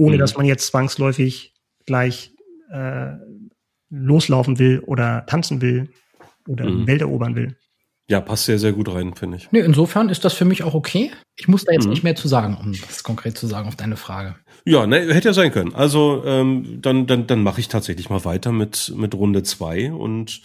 Ohne 0.00 0.16
mhm. 0.16 0.20
dass 0.20 0.34
man 0.34 0.46
jetzt 0.46 0.66
zwangsläufig 0.68 1.52
gleich 1.84 2.32
äh, 2.72 3.12
loslaufen 3.90 4.58
will 4.58 4.80
oder 4.80 5.26
tanzen 5.26 5.60
will 5.60 5.90
oder 6.48 6.70
mhm. 6.70 6.86
Welt 6.86 7.02
erobern 7.02 7.36
will. 7.36 7.58
Ja, 8.08 8.22
passt 8.22 8.46
sehr, 8.46 8.58
sehr 8.58 8.72
gut 8.72 8.88
rein, 8.92 9.14
finde 9.14 9.36
ich. 9.36 9.52
Nee, 9.52 9.60
insofern 9.60 10.08
ist 10.08 10.24
das 10.24 10.32
für 10.32 10.46
mich 10.46 10.62
auch 10.62 10.72
okay. 10.72 11.10
Ich 11.36 11.48
muss 11.48 11.66
da 11.66 11.72
jetzt 11.72 11.84
mhm. 11.84 11.90
nicht 11.90 12.02
mehr 12.02 12.16
zu 12.16 12.28
sagen, 12.28 12.56
um 12.58 12.72
das 12.72 13.02
konkret 13.02 13.36
zu 13.36 13.46
sagen 13.46 13.68
auf 13.68 13.76
deine 13.76 13.98
Frage. 13.98 14.36
Ja, 14.64 14.86
ne, 14.86 15.12
hätte 15.12 15.28
ja 15.28 15.34
sein 15.34 15.52
können. 15.52 15.74
Also 15.74 16.22
ähm, 16.24 16.78
dann, 16.80 17.06
dann, 17.06 17.26
dann 17.26 17.42
mache 17.42 17.60
ich 17.60 17.68
tatsächlich 17.68 18.08
mal 18.08 18.24
weiter 18.24 18.52
mit, 18.52 18.94
mit 18.96 19.14
Runde 19.14 19.42
zwei 19.42 19.92
und 19.92 20.40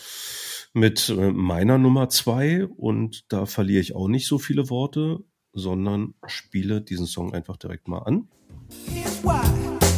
mit 0.74 1.08
äh, 1.08 1.32
meiner 1.32 1.78
Nummer 1.78 2.10
zwei. 2.10 2.66
Und 2.66 3.32
da 3.32 3.46
verliere 3.46 3.80
ich 3.80 3.96
auch 3.96 4.10
nicht 4.10 4.28
so 4.28 4.38
viele 4.38 4.70
Worte, 4.70 5.20
sondern 5.54 6.14
spiele 6.28 6.82
diesen 6.82 7.06
Song 7.06 7.34
einfach 7.34 7.56
direkt 7.56 7.88
mal 7.88 8.00
an. 8.00 8.28
Here's 8.88 9.18
why. 9.24 9.42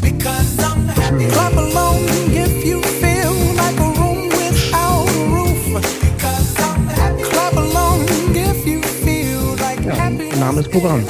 Because 0.02 0.60
I'm 0.60 0.88
happy. 0.88 1.28
Clap 1.28 1.54
along 1.54 2.00
if 2.32 2.66
you 2.66 2.82
feel 2.82 3.34
like 3.56 3.80
a 3.80 3.90
room 4.00 4.30
without 4.30 5.08
a 5.08 5.24
roof. 5.36 5.84
Because 6.02 6.60
I'm 6.60 6.88
happy. 6.88 7.24
Clap 7.24 7.54
along 7.54 8.06
if 8.36 8.66
you 8.66 8.82
feel 8.82 9.56
like 9.58 9.84
ja, 9.86 9.94
happy. 9.96 10.40
Name 10.40 10.60
ist 10.60 10.72
Programm. 10.72 11.04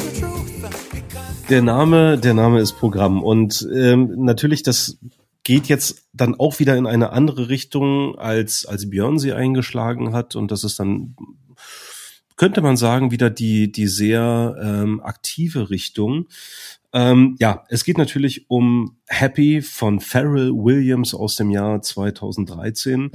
Der 1.49 1.62
Name, 1.62 2.17
der 2.17 2.34
Name 2.34 2.60
ist 2.60 2.73
Programm. 2.73 3.23
Und 3.23 3.67
ähm, 3.73 4.13
natürlich, 4.17 4.63
das 4.63 4.97
geht 5.43 5.67
jetzt 5.67 6.03
dann 6.12 6.36
auch 6.36 6.60
wieder 6.60 6.75
in 6.75 6.86
eine 6.86 7.12
andere 7.12 7.47
Richtung, 7.47 8.17
als, 8.17 8.65
als 8.65 8.89
Björn 8.89 9.17
sie 9.17 9.32
eingeschlagen 9.32 10.12
hat. 10.12 10.36
Und 10.36 10.51
das 10.51 10.65
ist 10.65 10.77
dann, 10.77 11.15
könnte 12.36 12.62
man 12.62 12.75
sagen, 12.75 13.12
wieder 13.12 13.30
die, 13.30 13.71
die 13.71 13.88
sehr 13.88 14.58
ähm, 14.62 14.99
aktive 15.01 15.69
Richtung. 15.69 16.27
Ähm, 16.93 17.36
ja, 17.39 17.63
es 17.69 17.84
geht 17.84 17.97
natürlich 17.97 18.50
um 18.50 18.97
Happy 19.08 19.62
von 19.62 20.00
Pharrell 20.00 20.52
Williams 20.52 21.13
aus 21.13 21.36
dem 21.36 21.50
Jahr 21.50 21.82
2013. 21.82 23.10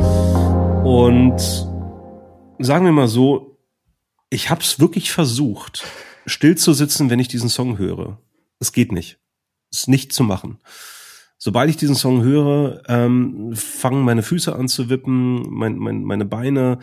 Und 0.84 1.40
sagen 2.58 2.84
wir 2.84 2.92
mal 2.92 3.08
so, 3.08 3.58
ich 4.30 4.50
habe 4.50 4.60
es 4.62 4.80
wirklich 4.80 5.12
versucht 5.12 5.84
still 6.26 6.56
zu 6.56 6.72
sitzen, 6.72 7.10
wenn 7.10 7.18
ich 7.18 7.28
diesen 7.28 7.48
Song 7.48 7.78
höre. 7.78 8.18
Es 8.58 8.72
geht 8.72 8.92
nicht. 8.92 9.18
Es 9.70 9.80
ist 9.80 9.88
nicht 9.88 10.12
zu 10.12 10.22
machen. 10.24 10.58
Sobald 11.44 11.68
ich 11.68 11.76
diesen 11.76 11.96
Song 11.96 12.22
höre, 12.22 12.84
ähm, 12.86 13.50
fangen 13.56 14.04
meine 14.04 14.22
Füße 14.22 14.54
an 14.54 14.68
zu 14.68 14.88
wippen, 14.88 15.42
mein, 15.52 15.76
mein, 15.76 16.04
meine 16.04 16.24
Beine 16.24 16.78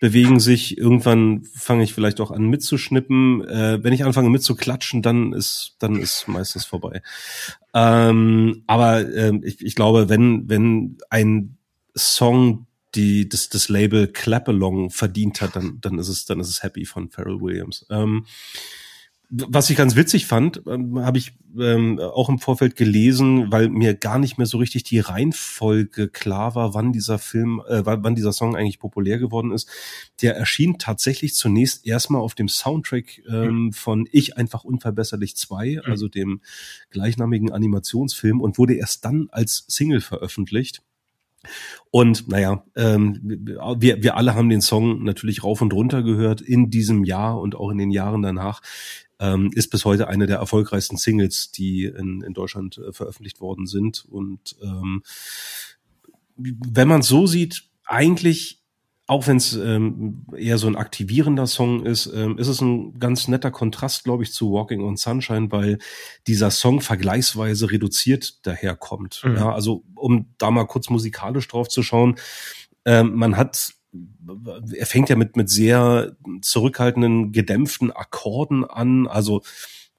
bewegen 0.00 0.38
sich. 0.38 0.76
Irgendwann 0.76 1.44
fange 1.54 1.82
ich 1.82 1.94
vielleicht 1.94 2.20
auch 2.20 2.30
an 2.30 2.42
mitzuschnippen. 2.42 3.42
Äh, 3.48 3.82
wenn 3.82 3.94
ich 3.94 4.04
anfange 4.04 4.28
mitzuklatschen, 4.28 5.00
dann 5.00 5.32
ist 5.32 5.76
dann 5.78 5.96
ist 5.96 6.28
meistens 6.28 6.66
vorbei. 6.66 7.00
Ähm, 7.72 8.64
aber 8.66 9.00
äh, 9.00 9.32
ich, 9.44 9.64
ich 9.64 9.74
glaube, 9.74 10.10
wenn 10.10 10.46
wenn 10.46 10.98
ein 11.08 11.56
Song 11.96 12.66
die 12.94 13.30
das, 13.30 13.48
das 13.48 13.70
Label 13.70 14.08
Clap 14.08 14.46
Along 14.46 14.90
verdient 14.90 15.40
hat, 15.40 15.56
dann 15.56 15.78
dann 15.80 15.98
ist 15.98 16.08
es 16.08 16.26
dann 16.26 16.38
ist 16.38 16.50
es 16.50 16.62
Happy 16.62 16.84
von 16.84 17.08
Pharrell 17.08 17.40
Williams. 17.40 17.86
Ähm, 17.88 18.26
was 19.34 19.70
ich 19.70 19.76
ganz 19.78 19.96
witzig 19.96 20.26
fand, 20.26 20.62
ähm, 20.66 20.98
habe 20.98 21.16
ich 21.16 21.32
ähm, 21.58 21.98
auch 21.98 22.28
im 22.28 22.38
Vorfeld 22.38 22.76
gelesen, 22.76 23.50
weil 23.50 23.70
mir 23.70 23.94
gar 23.94 24.18
nicht 24.18 24.36
mehr 24.36 24.46
so 24.46 24.58
richtig 24.58 24.82
die 24.82 24.98
Reihenfolge 24.98 26.08
klar 26.08 26.54
war, 26.54 26.74
wann 26.74 26.92
dieser 26.92 27.18
Film, 27.18 27.62
äh, 27.66 27.80
wann 27.84 28.14
dieser 28.14 28.34
Song 28.34 28.54
eigentlich 28.56 28.78
populär 28.78 29.18
geworden 29.18 29.50
ist. 29.50 29.70
Der 30.20 30.36
erschien 30.36 30.76
tatsächlich 30.78 31.34
zunächst 31.34 31.86
erstmal 31.86 32.20
auf 32.20 32.34
dem 32.34 32.48
Soundtrack 32.48 33.22
ähm, 33.26 33.64
mhm. 33.64 33.72
von 33.72 34.06
Ich 34.12 34.36
einfach 34.36 34.64
unverbesserlich 34.64 35.34
2, 35.34 35.80
mhm. 35.82 35.90
also 35.90 36.08
dem 36.08 36.42
gleichnamigen 36.90 37.52
Animationsfilm 37.52 38.38
und 38.38 38.58
wurde 38.58 38.74
erst 38.74 39.06
dann 39.06 39.28
als 39.32 39.64
Single 39.66 40.02
veröffentlicht. 40.02 40.82
Und 41.90 42.28
naja, 42.28 42.64
ähm, 42.76 43.18
wir, 43.24 44.02
wir 44.02 44.16
alle 44.16 44.34
haben 44.34 44.48
den 44.48 44.60
Song 44.60 45.02
natürlich 45.02 45.42
rauf 45.42 45.60
und 45.60 45.72
runter 45.72 46.02
gehört 46.02 46.40
in 46.40 46.70
diesem 46.70 47.04
Jahr 47.04 47.40
und 47.40 47.56
auch 47.56 47.70
in 47.70 47.78
den 47.78 47.90
Jahren 47.90 48.22
danach 48.22 48.60
ähm, 49.22 49.50
ist 49.54 49.70
bis 49.70 49.84
heute 49.84 50.08
eine 50.08 50.26
der 50.26 50.38
erfolgreichsten 50.38 50.96
Singles, 50.96 51.52
die 51.52 51.84
in, 51.84 52.22
in 52.22 52.34
Deutschland 52.34 52.78
äh, 52.78 52.92
veröffentlicht 52.92 53.40
worden 53.40 53.66
sind. 53.66 54.04
Und 54.10 54.56
ähm, 54.62 55.02
wenn 56.36 56.88
man 56.88 57.02
so 57.02 57.26
sieht, 57.26 57.62
eigentlich 57.84 58.58
auch 59.08 59.26
wenn 59.26 59.36
es 59.36 59.54
ähm, 59.54 60.24
eher 60.34 60.58
so 60.58 60.68
ein 60.68 60.76
aktivierender 60.76 61.46
Song 61.46 61.84
ist, 61.84 62.06
ähm, 62.06 62.38
ist 62.38 62.48
es 62.48 62.60
ein 62.60 62.98
ganz 62.98 63.28
netter 63.28 63.50
Kontrast, 63.50 64.04
glaube 64.04 64.22
ich, 64.22 64.32
zu 64.32 64.52
Walking 64.52 64.80
on 64.80 64.96
Sunshine, 64.96 65.50
weil 65.50 65.78
dieser 66.26 66.50
Song 66.50 66.80
vergleichsweise 66.80 67.70
reduziert 67.70 68.46
daherkommt. 68.46 69.22
Mhm. 69.24 69.36
Ja, 69.36 69.52
also 69.52 69.84
um 69.96 70.32
da 70.38 70.50
mal 70.50 70.64
kurz 70.64 70.88
musikalisch 70.88 71.46
drauf 71.48 71.68
zu 71.68 71.82
schauen, 71.82 72.16
ähm, 72.84 73.14
man 73.14 73.36
hat 73.36 73.74
er 74.74 74.86
fängt 74.86 75.08
ja 75.08 75.16
mit, 75.16 75.36
mit 75.36 75.50
sehr 75.50 76.16
zurückhaltenden, 76.40 77.32
gedämpften 77.32 77.90
Akkorden 77.90 78.64
an. 78.64 79.06
Also 79.06 79.42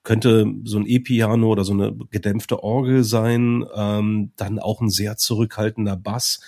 könnte 0.03 0.53
so 0.65 0.77
ein 0.77 0.85
E-Piano 0.85 1.47
oder 1.47 1.63
so 1.63 1.73
eine 1.73 1.95
gedämpfte 2.09 2.61
Orgel 2.61 3.03
sein, 3.03 3.65
ähm, 3.73 4.31
dann 4.35 4.59
auch 4.59 4.81
ein 4.81 4.89
sehr 4.89 5.17
zurückhaltender 5.17 5.95
Bass, 5.95 6.41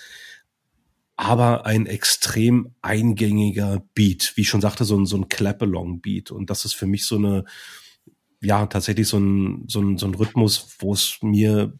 aber 1.16 1.64
ein 1.64 1.86
extrem 1.86 2.74
eingängiger 2.82 3.82
Beat, 3.94 4.32
wie 4.36 4.42
ich 4.42 4.48
schon 4.48 4.60
sagte, 4.60 4.84
so 4.84 4.98
ein, 4.98 5.06
so 5.06 5.16
ein 5.16 5.30
Clap-Along-Beat. 5.30 6.30
Und 6.30 6.50
das 6.50 6.66
ist 6.66 6.74
für 6.74 6.86
mich 6.86 7.06
so 7.06 7.16
eine, 7.16 7.44
ja, 8.42 8.66
tatsächlich 8.66 9.08
so 9.08 9.18
ein, 9.18 9.64
so 9.68 9.80
ein, 9.80 9.96
so 9.96 10.06
ein 10.06 10.14
Rhythmus, 10.14 10.76
wo 10.78 10.92
es 10.92 11.18
mir 11.22 11.72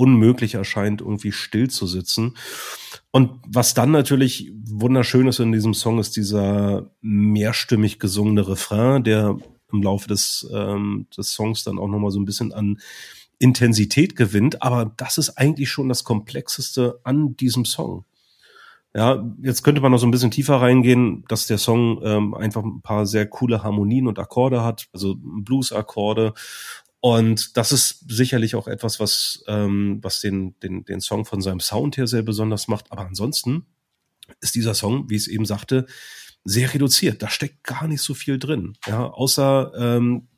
unmöglich 0.00 0.54
erscheint, 0.54 1.02
irgendwie 1.02 1.30
still 1.30 1.68
zu 1.68 1.86
sitzen. 1.86 2.38
Und 3.10 3.32
was 3.46 3.74
dann 3.74 3.90
natürlich 3.90 4.50
wunderschön 4.64 5.28
ist 5.28 5.40
in 5.40 5.52
diesem 5.52 5.74
Song, 5.74 5.98
ist 5.98 6.16
dieser 6.16 6.90
mehrstimmig 7.02 7.98
gesungene 7.98 8.48
Refrain, 8.48 9.04
der 9.04 9.36
im 9.70 9.82
Laufe 9.82 10.08
des, 10.08 10.48
ähm, 10.54 11.06
des 11.14 11.32
Songs 11.32 11.64
dann 11.64 11.78
auch 11.78 11.88
nochmal 11.88 12.12
so 12.12 12.18
ein 12.18 12.24
bisschen 12.24 12.54
an 12.54 12.80
Intensität 13.38 14.16
gewinnt. 14.16 14.62
Aber 14.62 14.90
das 14.96 15.18
ist 15.18 15.36
eigentlich 15.36 15.68
schon 15.68 15.90
das 15.90 16.02
Komplexeste 16.02 16.98
an 17.04 17.36
diesem 17.36 17.66
Song. 17.66 18.06
Ja, 18.94 19.22
jetzt 19.42 19.62
könnte 19.62 19.82
man 19.82 19.92
noch 19.92 19.98
so 19.98 20.06
ein 20.06 20.10
bisschen 20.10 20.32
tiefer 20.32 20.56
reingehen, 20.56 21.24
dass 21.28 21.46
der 21.46 21.58
Song 21.58 22.00
ähm, 22.02 22.34
einfach 22.34 22.64
ein 22.64 22.80
paar 22.80 23.06
sehr 23.06 23.26
coole 23.26 23.62
Harmonien 23.62 24.08
und 24.08 24.18
Akkorde 24.18 24.64
hat, 24.64 24.88
also 24.92 25.14
Blues-Akkorde 25.16 26.32
und 27.00 27.56
das 27.56 27.72
ist 27.72 28.04
sicherlich 28.10 28.54
auch 28.54 28.68
etwas, 28.68 29.00
was, 29.00 29.42
ähm, 29.46 29.98
was 30.02 30.20
den, 30.20 30.58
den, 30.60 30.84
den 30.84 31.00
Song 31.00 31.24
von 31.24 31.40
seinem 31.40 31.60
Sound 31.60 31.96
her 31.96 32.06
sehr 32.06 32.22
besonders 32.22 32.68
macht. 32.68 32.92
Aber 32.92 33.06
ansonsten 33.06 33.66
ist 34.40 34.54
dieser 34.54 34.74
Song, 34.74 35.08
wie 35.08 35.16
ich 35.16 35.22
es 35.22 35.28
eben 35.28 35.46
sagte, 35.46 35.86
sehr 36.44 36.72
reduziert. 36.72 37.22
Da 37.22 37.30
steckt 37.30 37.64
gar 37.64 37.88
nicht 37.88 38.02
so 38.02 38.12
viel 38.12 38.38
drin. 38.38 38.74
Ja, 38.86 39.06
außer 39.06 39.72
ähm, 39.76 40.28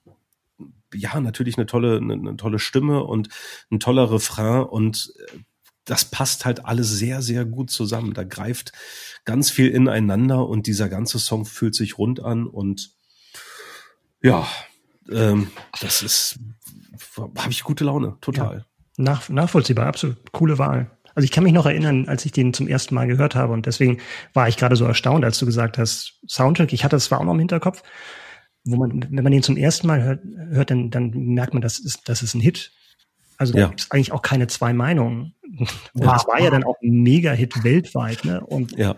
ja, 0.94 1.20
natürlich 1.20 1.56
eine 1.56 1.66
tolle, 1.66 1.96
eine, 1.96 2.14
eine 2.14 2.36
tolle 2.36 2.58
Stimme 2.58 3.04
und 3.04 3.28
ein 3.70 3.80
toller 3.80 4.10
Refrain 4.12 4.62
und 4.62 5.12
äh, 5.32 5.38
das 5.84 6.04
passt 6.04 6.44
halt 6.44 6.64
alles 6.64 6.90
sehr, 6.90 7.22
sehr 7.22 7.44
gut 7.44 7.70
zusammen. 7.70 8.14
Da 8.14 8.22
greift 8.22 8.70
ganz 9.24 9.50
viel 9.50 9.68
ineinander 9.68 10.46
und 10.46 10.68
dieser 10.68 10.88
ganze 10.88 11.18
Song 11.18 11.44
fühlt 11.44 11.74
sich 11.74 11.98
rund 11.98 12.20
an 12.20 12.46
und 12.46 12.92
ja, 14.22 14.46
ähm, 15.10 15.50
das 15.80 16.02
ist, 16.02 16.38
habe 17.16 17.50
ich 17.50 17.64
gute 17.64 17.84
Laune, 17.84 18.16
total. 18.20 18.58
Ja, 18.58 18.64
nach, 18.96 19.28
nachvollziehbar, 19.28 19.86
absolut. 19.86 20.32
Coole 20.32 20.58
Wahl. 20.58 20.90
Also 21.14 21.24
ich 21.24 21.30
kann 21.30 21.44
mich 21.44 21.52
noch 21.52 21.66
erinnern, 21.66 22.08
als 22.08 22.24
ich 22.24 22.32
den 22.32 22.54
zum 22.54 22.68
ersten 22.68 22.94
Mal 22.94 23.06
gehört 23.06 23.34
habe 23.34 23.52
und 23.52 23.66
deswegen 23.66 23.98
war 24.32 24.48
ich 24.48 24.56
gerade 24.56 24.76
so 24.76 24.84
erstaunt, 24.84 25.24
als 25.24 25.38
du 25.38 25.46
gesagt 25.46 25.76
hast, 25.76 26.20
Soundtrack, 26.26 26.72
ich 26.72 26.84
hatte 26.84 26.96
das 26.96 27.06
zwar 27.06 27.20
auch 27.20 27.24
noch 27.24 27.34
im 27.34 27.38
Hinterkopf, 27.38 27.82
wo 28.64 28.76
man, 28.76 29.06
wenn 29.10 29.24
man 29.24 29.32
den 29.32 29.42
zum 29.42 29.56
ersten 29.56 29.86
Mal 29.86 30.02
hört, 30.02 30.20
hört 30.50 30.70
dann, 30.70 30.90
dann 30.90 31.10
merkt 31.10 31.52
man, 31.52 31.60
das 31.60 31.78
ist, 31.78 32.08
das 32.08 32.22
ist 32.22 32.34
ein 32.34 32.40
Hit. 32.40 32.72
Also 33.36 33.52
da 33.54 33.60
ja. 33.60 33.66
gibt 33.68 33.80
es 33.80 33.90
eigentlich 33.90 34.12
auch 34.12 34.22
keine 34.22 34.46
zwei 34.46 34.72
Meinungen. 34.72 35.34
Das 35.94 36.26
war 36.26 36.40
ja 36.40 36.50
dann 36.50 36.64
auch 36.64 36.76
ein 36.82 37.02
Mega-Hit 37.02 37.64
weltweit, 37.64 38.24
ne? 38.24 38.40
Und 38.40 38.72
ja. 38.78 38.94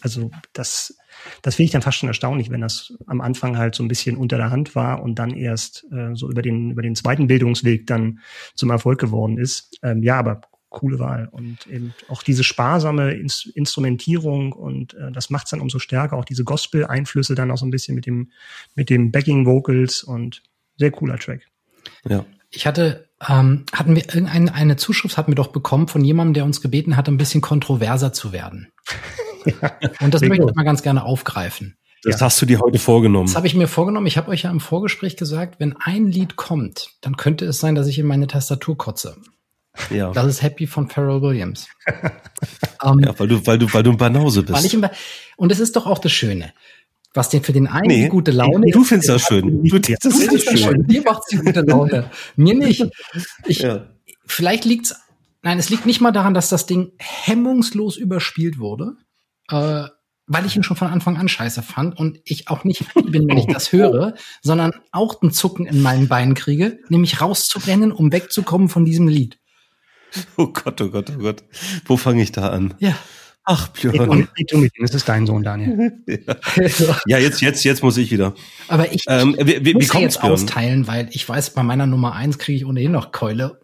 also 0.00 0.30
das, 0.52 0.96
das 1.42 1.56
finde 1.56 1.66
ich 1.66 1.72
dann 1.72 1.82
fast 1.82 1.98
schon 1.98 2.08
erstaunlich, 2.08 2.50
wenn 2.50 2.60
das 2.60 2.92
am 3.06 3.20
Anfang 3.20 3.56
halt 3.56 3.74
so 3.74 3.82
ein 3.82 3.88
bisschen 3.88 4.16
unter 4.16 4.36
der 4.36 4.50
Hand 4.50 4.74
war 4.74 5.02
und 5.02 5.18
dann 5.18 5.30
erst 5.30 5.86
äh, 5.92 6.14
so 6.14 6.30
über 6.30 6.42
den, 6.42 6.70
über 6.70 6.82
den 6.82 6.94
zweiten 6.94 7.26
Bildungsweg 7.26 7.86
dann 7.86 8.20
zum 8.54 8.70
Erfolg 8.70 8.98
geworden 9.00 9.38
ist. 9.38 9.78
Ähm, 9.82 10.02
ja, 10.02 10.18
aber 10.18 10.42
coole 10.70 10.98
Wahl. 10.98 11.28
Und 11.30 11.66
eben 11.66 11.94
auch 12.08 12.22
diese 12.22 12.44
sparsame 12.44 13.12
Ins 13.12 13.46
Instrumentierung 13.54 14.52
und 14.52 14.94
äh, 14.94 15.10
das 15.12 15.30
macht 15.30 15.46
es 15.46 15.50
dann 15.50 15.60
umso 15.60 15.78
stärker. 15.78 16.16
Auch 16.16 16.24
diese 16.24 16.44
Gospel-Einflüsse 16.44 17.34
dann 17.34 17.50
auch 17.50 17.58
so 17.58 17.66
ein 17.66 17.70
bisschen 17.70 17.94
mit 17.94 18.06
dem, 18.06 18.30
mit 18.74 18.88
dem 18.88 19.10
Backing-Vocals 19.10 20.04
und 20.04 20.42
sehr 20.76 20.90
cooler 20.90 21.18
Track. 21.18 21.46
Ja. 22.08 22.24
Ich 22.50 22.66
hatte 22.66 23.08
ähm, 23.28 23.66
hatten 23.72 23.94
wir 23.94 24.02
irgendeine 24.02 24.54
eine 24.54 24.76
Zuschrift 24.76 25.18
hatten 25.18 25.32
wir 25.32 25.36
doch 25.36 25.48
bekommen 25.48 25.88
von 25.88 26.04
jemandem, 26.04 26.34
der 26.34 26.44
uns 26.44 26.62
gebeten 26.62 26.96
hat, 26.96 27.08
ein 27.08 27.18
bisschen 27.18 27.42
kontroverser 27.42 28.12
zu 28.12 28.32
werden. 28.32 28.68
Ja, 29.60 29.72
Und 30.00 30.14
das 30.14 30.22
möchte 30.22 30.46
ich 30.48 30.54
mal 30.54 30.64
ganz 30.64 30.82
gerne 30.82 31.04
aufgreifen. 31.04 31.76
Das 32.02 32.20
ja. 32.20 32.26
hast 32.26 32.40
du 32.40 32.46
dir 32.46 32.60
heute 32.60 32.78
vorgenommen. 32.78 33.26
Das 33.26 33.36
habe 33.36 33.46
ich 33.46 33.54
mir 33.54 33.68
vorgenommen. 33.68 34.06
Ich 34.06 34.16
habe 34.16 34.30
euch 34.30 34.42
ja 34.42 34.50
im 34.50 34.60
Vorgespräch 34.60 35.16
gesagt, 35.16 35.60
wenn 35.60 35.76
ein 35.78 36.06
Lied 36.06 36.36
kommt, 36.36 36.92
dann 37.02 37.16
könnte 37.16 37.44
es 37.44 37.60
sein, 37.60 37.74
dass 37.74 37.86
ich 37.86 37.98
in 37.98 38.06
meine 38.06 38.26
Tastatur 38.26 38.78
kotze. 38.78 39.16
Ja. 39.90 40.10
Das 40.12 40.26
ist 40.26 40.42
Happy 40.42 40.66
von 40.66 40.88
Pharrell 40.88 41.22
Williams. 41.22 41.68
um, 42.82 42.98
ja, 43.04 43.18
weil 43.18 43.28
du, 43.28 43.46
weil 43.46 43.58
du, 43.58 43.72
weil 43.72 43.82
du 43.82 43.90
ein 43.90 43.96
Banause 43.96 44.42
bist. 44.42 44.58
Weil 44.58 44.64
ich 44.64 44.74
im 44.74 44.86
und 45.36 45.52
es 45.52 45.60
ist 45.60 45.76
doch 45.76 45.86
auch 45.86 45.98
das 45.98 46.12
Schöne. 46.12 46.52
Was 47.12 47.28
denn 47.28 47.42
für 47.42 47.52
den 47.52 47.66
einen 47.66 47.88
nee, 47.88 48.08
gute 48.08 48.30
Laune 48.30 48.60
nee, 48.60 48.70
Du 48.70 48.84
findest 48.84 49.08
das 49.08 49.22
schön. 49.22 49.64
Du, 49.64 49.78
das 49.80 49.98
du 49.98 50.10
findest 50.10 50.46
das 50.46 50.60
schön. 50.60 50.86
Dir 50.86 51.02
macht's 51.02 51.26
die 51.26 51.38
gute 51.38 51.62
Laune. 51.62 52.10
Mir 52.36 52.54
nicht. 52.54 52.84
Ich, 53.46 53.60
ja. 53.60 53.88
Vielleicht 54.26 54.64
liegt's, 54.64 54.94
nein, 55.42 55.58
es 55.58 55.70
liegt 55.70 55.86
nicht 55.86 56.00
mal 56.00 56.12
daran, 56.12 56.34
dass 56.34 56.48
das 56.50 56.66
Ding 56.66 56.92
hemmungslos 56.98 57.96
überspielt 57.96 58.60
wurde. 58.60 58.94
Äh, 59.50 59.88
weil 60.32 60.46
ich 60.46 60.54
ihn 60.54 60.62
schon 60.62 60.76
von 60.76 60.88
Anfang 60.88 61.16
an 61.16 61.28
scheiße 61.28 61.60
fand 61.60 61.98
und 61.98 62.20
ich 62.24 62.48
auch 62.48 62.62
nicht 62.62 62.84
bin, 62.94 63.28
wenn 63.28 63.36
ich 63.36 63.46
das 63.46 63.72
höre, 63.72 64.14
sondern 64.42 64.72
auch 64.92 65.20
ein 65.22 65.32
Zucken 65.32 65.66
in 65.66 65.82
meinen 65.82 66.06
Beinen 66.06 66.34
kriege, 66.34 66.78
nämlich 66.88 67.20
rauszurennen, 67.20 67.90
um 67.90 68.12
wegzukommen 68.12 68.68
von 68.68 68.84
diesem 68.84 69.08
Lied. 69.08 69.38
Oh 70.36 70.46
Gott, 70.46 70.80
oh 70.80 70.88
Gott, 70.88 71.12
oh 71.16 71.20
Gott. 71.20 71.44
Wo 71.84 71.96
fange 71.96 72.22
ich 72.22 72.32
da 72.32 72.50
an? 72.50 72.74
Ja. 72.78 72.96
Ach, 73.44 73.68
Björn. 73.68 74.28
Du 74.48 74.58
mit 74.58 74.76
ihm, 74.76 74.86
das 74.86 74.94
ist 74.94 75.08
dein 75.08 75.26
Sohn, 75.26 75.42
Daniel. 75.42 75.92
ja. 76.06 76.36
ja, 77.06 77.18
jetzt, 77.18 77.40
jetzt, 77.40 77.64
jetzt 77.64 77.82
muss 77.82 77.96
ich 77.96 78.12
wieder. 78.12 78.34
Aber 78.68 78.92
ich, 78.92 79.04
ähm, 79.08 79.36
wie, 79.40 79.64
wie, 79.64 79.74
muss 79.74 79.92
wie 79.94 79.98
jetzt 79.98 80.20
Björn? 80.20 80.32
austeilen, 80.32 80.86
weil 80.86 81.08
ich 81.10 81.28
weiß, 81.28 81.54
bei 81.54 81.62
meiner 81.62 81.86
Nummer 81.86 82.14
eins 82.14 82.38
kriege 82.38 82.58
ich 82.58 82.66
ohnehin 82.66 82.92
noch 82.92 83.12
Keule. 83.12 83.60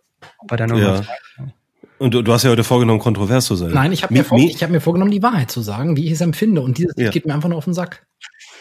Bei 0.49 0.57
der 0.57 0.67
Nummer 0.67 0.83
ja. 0.83 1.03
zwei. 1.03 1.55
Und 1.99 2.13
du, 2.13 2.23
du 2.23 2.33
hast 2.33 2.43
ja 2.43 2.51
heute 2.51 2.65
vorgenommen, 2.65 2.99
kontrovers 2.99 3.47
zu 3.47 3.57
sein. 3.57 3.71
Nein, 3.71 3.93
ich 3.93 4.03
habe 4.03 4.13
mir, 4.13 4.25
vor, 4.25 4.39
hab 4.39 4.71
mir 4.71 4.81
vorgenommen, 4.81 5.11
die 5.11 5.23
Wahrheit 5.23 5.51
zu 5.51 5.61
sagen, 5.63 5.97
wie 5.97 6.07
ich 6.07 6.13
es 6.13 6.21
empfinde. 6.21 6.61
Und 6.61 6.79
dieses 6.79 6.95
ja. 6.97 7.11
geht 7.11 7.27
mir 7.27 7.35
einfach 7.35 7.49
nur 7.49 7.59
auf 7.59 7.65
den 7.65 7.75
Sack. 7.75 8.07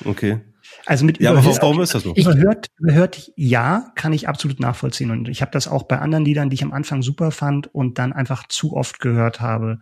Okay. 0.06 0.40
Also 0.86 1.06
mit 1.06 1.20
ja, 1.20 1.32
aber 1.32 1.44
warum 1.44 1.82
ist 1.82 1.96
das 1.96 2.04
so? 2.04 2.14
Überhört, 2.14 2.68
überhört, 2.78 3.32
ja, 3.36 3.92
kann 3.96 4.14
ich 4.14 4.28
absolut 4.28 4.60
nachvollziehen. 4.60 5.12
Und 5.12 5.30
ich 5.30 5.42
habe 5.42 5.52
das 5.52 5.68
auch 5.68 5.84
bei 5.84 6.00
anderen 6.00 6.26
Liedern, 6.26 6.50
die 6.50 6.56
ich 6.56 6.64
am 6.64 6.74
Anfang 6.74 7.02
super 7.02 7.32
fand 7.32 7.74
und 7.74 7.98
dann 7.98 8.14
einfach 8.14 8.48
zu 8.48 8.74
oft 8.74 9.00
gehört 9.00 9.42
habe. 9.42 9.80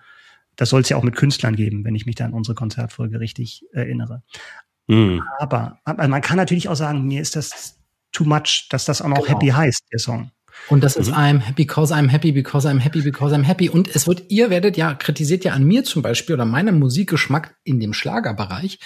Das 0.56 0.70
soll 0.70 0.82
es 0.82 0.89
ja 0.89 0.98
auch 0.98 1.04
mit 1.04 1.16
Künstlern 1.16 1.56
geben, 1.56 1.84
wenn 1.84 1.96
ich 1.96 2.06
mich 2.06 2.16
da 2.16 2.26
an 2.26 2.34
unsere 2.34 2.56
Konzertfolge 2.56 3.20
richtig 3.20 3.66
erinnere. 3.72 4.24
Mhm. 4.88 5.24
Aber, 5.39 5.80
aber 5.84 6.08
man 6.08 6.22
kann 6.22 6.38
natürlich 6.38 6.70
auch 6.70 6.76
sagen, 6.76 7.06
mir 7.06 7.22
ist 7.22 7.36
das 7.36 7.80
too 8.12 8.24
much, 8.24 8.68
dass 8.70 8.86
das 8.86 9.02
auch 9.02 9.08
noch 9.08 9.26
genau. 9.26 9.30
Happy 9.30 9.48
heißt, 9.48 9.86
der 9.92 10.00
Song. 10.00 10.32
Und 10.69 10.84
das 10.84 10.95
mhm. 10.95 11.02
ist 11.02 11.12
I'm 11.12 11.39
happy 11.39 11.63
because 11.63 11.93
I'm 11.93 12.10
happy 12.10 12.32
because 12.32 12.67
I'm 12.67 12.80
happy 12.80 13.02
because 13.02 13.36
I'm 13.36 13.43
happy. 13.43 13.69
Und 13.69 13.93
es 13.93 14.08
wird, 14.08 14.23
ihr 14.30 14.49
werdet 14.49 14.78
ja, 14.78 14.93
kritisiert 14.93 15.43
ja 15.43 15.54
an 15.54 15.63
mir 15.63 15.84
zum 15.84 16.02
Beispiel 16.02 16.36
oder 16.36 16.45
meinem 16.45 16.80
Musikgeschmack 16.80 17.56
in 17.63 17.80
dem 17.80 17.93
Schlagerbereich 17.93 18.80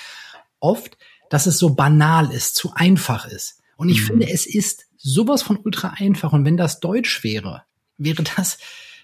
oft, 0.60 0.98
dass 1.30 1.46
es 1.46 1.58
so 1.58 1.76
banal 1.76 2.32
ist, 2.32 2.56
zu 2.56 2.74
einfach 2.74 3.28
ist. 3.28 3.62
Und 3.76 3.90
ich 3.90 4.02
mhm. 4.02 4.06
finde, 4.06 4.30
es 4.30 4.46
ist 4.46 4.86
sowas 4.98 5.44
von 5.44 5.58
ultra 5.58 5.94
einfach. 5.98 6.34
Und 6.34 6.46
wenn 6.46 6.58
das 6.58 6.80
Deutsch 6.80 7.24
wäre, 7.24 7.64
wäre 7.98 8.24
das, 8.36 8.58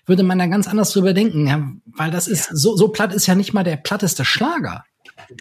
würde 0.05 0.23
man 0.23 0.39
da 0.39 0.47
ganz 0.47 0.67
anders 0.67 0.91
drüber 0.91 1.13
denken, 1.13 1.47
ja, 1.47 1.71
weil 1.85 2.11
das 2.11 2.27
ist, 2.27 2.49
ja. 2.49 2.55
so, 2.55 2.75
so 2.75 2.89
platt 2.89 3.13
ist 3.13 3.27
ja 3.27 3.35
nicht 3.35 3.53
mal 3.53 3.63
der 3.63 3.77
platteste 3.77 4.25
Schlager 4.25 4.83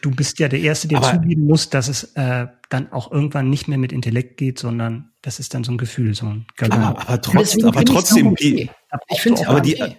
du 0.03 0.11
bist 0.11 0.39
ja 0.39 0.49
der 0.49 0.61
Erste, 0.61 0.89
der 0.89 0.99
aber, 0.99 1.13
zugeben 1.13 1.47
muss, 1.47 1.71
dass 1.71 1.89
es 1.89 2.05
äh, 2.15 2.47
dann 2.69 2.93
auch 2.93 3.13
irgendwann 3.13 3.51
nicht 3.51 3.69
mehr 3.69 3.79
mit 3.79 3.93
Intellekt 3.93 4.37
geht, 4.37 4.59
sondern 4.59 5.13
das 5.23 5.39
ist 5.39 5.55
dann 5.55 5.65
so 5.65 5.73
ein 5.73 5.79
Gefühl, 5.79 6.15
so 6.15 6.27
ein 6.27 6.47
Aber, 6.59 6.99
aber, 7.09 7.21
trotz, 7.21 7.63
aber 7.63 7.85
trotzdem, 7.85 8.29
okay. 8.29 8.71
ich 9.09 9.21
finde 9.21 9.47
aber 9.49 9.61
die, 9.61 9.81
okay. 9.81 9.97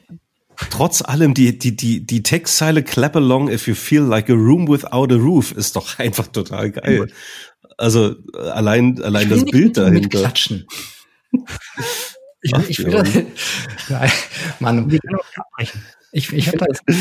trotz 0.69 1.02
allem 1.02 1.34
die 1.34 1.58
die 1.58 1.76
die 1.76 2.06
die 2.06 2.24
Textzeile 2.24 2.84
"Clap 2.84 3.15
along 3.15 3.50
if 3.50 3.67
you 3.67 3.76
feel 3.76 4.02
like 4.02 4.30
a 4.30 4.34
room 4.34 4.67
without 4.67 5.13
a 5.13 5.17
roof" 5.17 5.52
ist 5.52 5.76
doch 5.76 5.98
einfach 6.00 6.28
total 6.28 6.72
geil. 6.72 7.08
Also 7.78 8.15
allein 8.54 9.02
allein 9.02 9.30
das 9.30 9.46
Bild 9.46 9.78
dahinter. 9.78 10.19
Klatschen. 10.19 10.67
Ich, 12.41 12.54
Ach, 12.54 12.63
ich 12.67 12.80
will 12.80 12.91
das, 12.91 14.12
Mann, 14.60 14.89
ich, 16.12 16.32
ich 16.34 16.50
finde 16.50 16.65
das, 16.67 16.96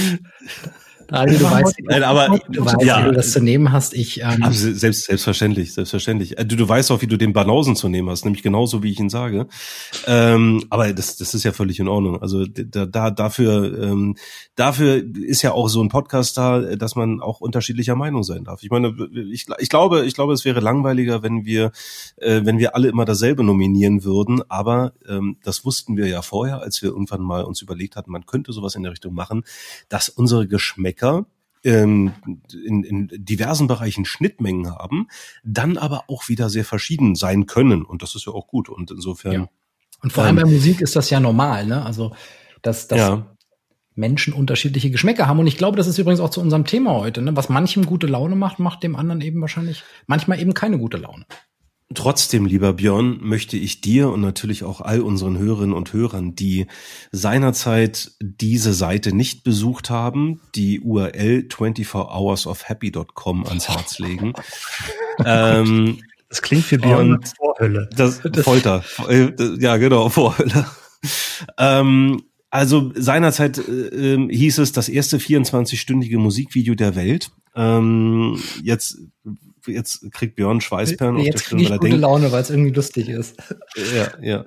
also 1.12 1.38
du 1.38 1.50
weißt, 1.50 1.74
Nein, 1.82 2.02
aber, 2.02 2.38
du 2.48 2.64
weißt 2.64 2.82
ja, 2.82 3.00
wie 3.00 3.08
du 3.08 3.12
das 3.12 3.32
zu 3.32 3.40
nehmen 3.40 3.70
hast. 3.70 3.94
Ich, 3.94 4.20
ähm, 4.20 4.40
selbst, 4.50 5.04
selbstverständlich, 5.04 5.74
selbstverständlich. 5.74 6.38
Äh, 6.38 6.46
du, 6.46 6.56
du 6.56 6.68
weißt 6.68 6.90
auch, 6.90 7.02
wie 7.02 7.06
du 7.06 7.18
den 7.18 7.32
Banausen 7.32 7.76
zu 7.76 7.88
nehmen 7.88 8.08
hast, 8.08 8.24
nämlich 8.24 8.42
genauso, 8.42 8.82
wie 8.82 8.90
ich 8.90 8.98
ihn 8.98 9.10
sage. 9.10 9.46
Ähm, 10.06 10.64
aber 10.70 10.92
das, 10.92 11.16
das 11.16 11.34
ist 11.34 11.44
ja 11.44 11.52
völlig 11.52 11.78
in 11.80 11.88
Ordnung. 11.88 12.20
Also 12.22 12.46
da, 12.46 12.86
da 12.86 13.10
dafür, 13.10 13.78
ähm, 13.82 14.16
dafür 14.54 15.02
ist 15.14 15.42
ja 15.42 15.52
auch 15.52 15.68
so 15.68 15.82
ein 15.82 15.90
Podcast 15.90 16.38
da, 16.38 16.60
dass 16.76 16.96
man 16.96 17.20
auch 17.20 17.40
unterschiedlicher 17.40 17.94
Meinung 17.94 18.22
sein 18.22 18.44
darf. 18.44 18.62
Ich 18.62 18.70
meine, 18.70 18.94
ich, 19.30 19.46
ich 19.58 19.68
glaube, 19.68 20.06
ich 20.06 20.14
glaube, 20.14 20.32
es 20.32 20.44
wäre 20.44 20.60
langweiliger, 20.60 21.22
wenn 21.22 21.44
wir, 21.44 21.72
äh, 22.16 22.40
wenn 22.44 22.58
wir 22.58 22.74
alle 22.74 22.88
immer 22.88 23.04
dasselbe 23.04 23.44
nominieren 23.44 24.02
würden. 24.04 24.42
Aber 24.48 24.94
ähm, 25.06 25.36
das 25.44 25.64
wussten 25.64 25.96
wir 25.96 26.06
ja 26.06 26.22
vorher, 26.22 26.62
als 26.62 26.80
wir 26.82 26.90
irgendwann 26.90 27.20
mal 27.20 27.44
uns 27.44 27.60
überlegt 27.60 27.96
hatten, 27.96 28.10
man 28.10 28.24
könnte 28.24 28.52
sowas 28.52 28.74
in 28.74 28.82
der 28.82 28.92
Richtung 28.92 29.14
machen, 29.14 29.44
dass 29.88 30.08
unsere 30.08 30.46
Geschmäcker 30.46 31.01
Musiker 31.02 31.26
ähm, 31.64 32.12
in, 32.52 32.82
in 32.82 33.08
diversen 33.12 33.68
Bereichen 33.68 34.04
Schnittmengen 34.04 34.70
haben, 34.70 35.08
dann 35.44 35.76
aber 35.76 36.04
auch 36.08 36.28
wieder 36.28 36.50
sehr 36.50 36.64
verschieden 36.64 37.14
sein 37.14 37.46
können. 37.46 37.84
Und 37.84 38.02
das 38.02 38.14
ist 38.14 38.26
ja 38.26 38.32
auch 38.32 38.48
gut. 38.48 38.68
Und 38.68 38.90
insofern. 38.90 39.32
Ja. 39.32 39.48
Und 40.00 40.12
vor 40.12 40.24
allem 40.24 40.36
bei 40.36 40.44
Musik 40.44 40.80
ist 40.80 40.96
das 40.96 41.10
ja 41.10 41.20
normal, 41.20 41.66
ne? 41.66 41.84
Also, 41.84 42.12
dass, 42.60 42.88
dass 42.88 42.98
ja. 42.98 43.36
Menschen 43.94 44.32
unterschiedliche 44.32 44.90
Geschmäcker 44.90 45.28
haben. 45.28 45.38
Und 45.38 45.46
ich 45.46 45.56
glaube, 45.56 45.76
das 45.76 45.86
ist 45.86 45.98
übrigens 45.98 46.20
auch 46.20 46.30
zu 46.30 46.40
unserem 46.40 46.64
Thema 46.64 46.94
heute. 46.94 47.22
Ne? 47.22 47.36
Was 47.36 47.48
manchem 47.48 47.86
gute 47.86 48.08
Laune 48.08 48.34
macht, 48.34 48.58
macht 48.58 48.82
dem 48.82 48.96
anderen 48.96 49.20
eben 49.20 49.40
wahrscheinlich 49.40 49.84
manchmal 50.06 50.40
eben 50.40 50.54
keine 50.54 50.78
gute 50.78 50.96
Laune. 50.96 51.24
Trotzdem, 51.94 52.46
lieber 52.46 52.72
Björn, 52.72 53.18
möchte 53.20 53.56
ich 53.56 53.80
dir 53.80 54.10
und 54.10 54.20
natürlich 54.20 54.64
auch 54.64 54.80
all 54.80 55.00
unseren 55.00 55.38
Hörerinnen 55.38 55.74
und 55.74 55.92
Hörern, 55.92 56.34
die 56.34 56.66
seinerzeit 57.10 58.12
diese 58.20 58.74
Seite 58.74 59.14
nicht 59.14 59.44
besucht 59.44 59.90
haben, 59.90 60.40
die 60.54 60.80
URL 60.80 61.46
24hoursofhappy.com 61.50 63.46
ans 63.46 63.68
Herz 63.68 63.98
legen. 63.98 64.32
ähm, 65.24 65.98
das 66.28 66.40
klingt 66.42 66.64
für 66.64 66.78
Björn 66.78 67.14
und 67.14 67.32
Vorhölle. 67.36 67.90
Das, 67.94 68.20
Folter. 68.42 68.84
Äh, 69.08 69.32
ja, 69.58 69.76
genau, 69.76 70.08
Vorhölle. 70.10 70.66
ähm, 71.58 72.22
also 72.50 72.92
seinerzeit 72.94 73.58
äh, 73.58 74.28
hieß 74.28 74.58
es 74.58 74.72
das 74.72 74.88
erste 74.88 75.18
24-stündige 75.18 76.18
Musikvideo 76.18 76.74
der 76.74 76.96
Welt. 76.96 77.30
Ähm, 77.54 78.38
jetzt 78.62 78.98
jetzt 79.66 80.10
kriegt 80.12 80.36
Björn 80.36 80.60
Schweißperlen 80.60 81.16
auf 81.16 81.24
der 81.24 81.38
Stirn, 81.38 81.58
weil 81.60 81.66
er 81.72 81.78
gute 81.78 81.90
denkt, 81.90 82.00
Laune, 82.00 82.32
weil 82.32 82.42
es 82.42 82.50
irgendwie 82.50 82.72
lustig 82.72 83.08
ist. 83.08 83.36
Ja, 83.94 84.12
ja. 84.22 84.44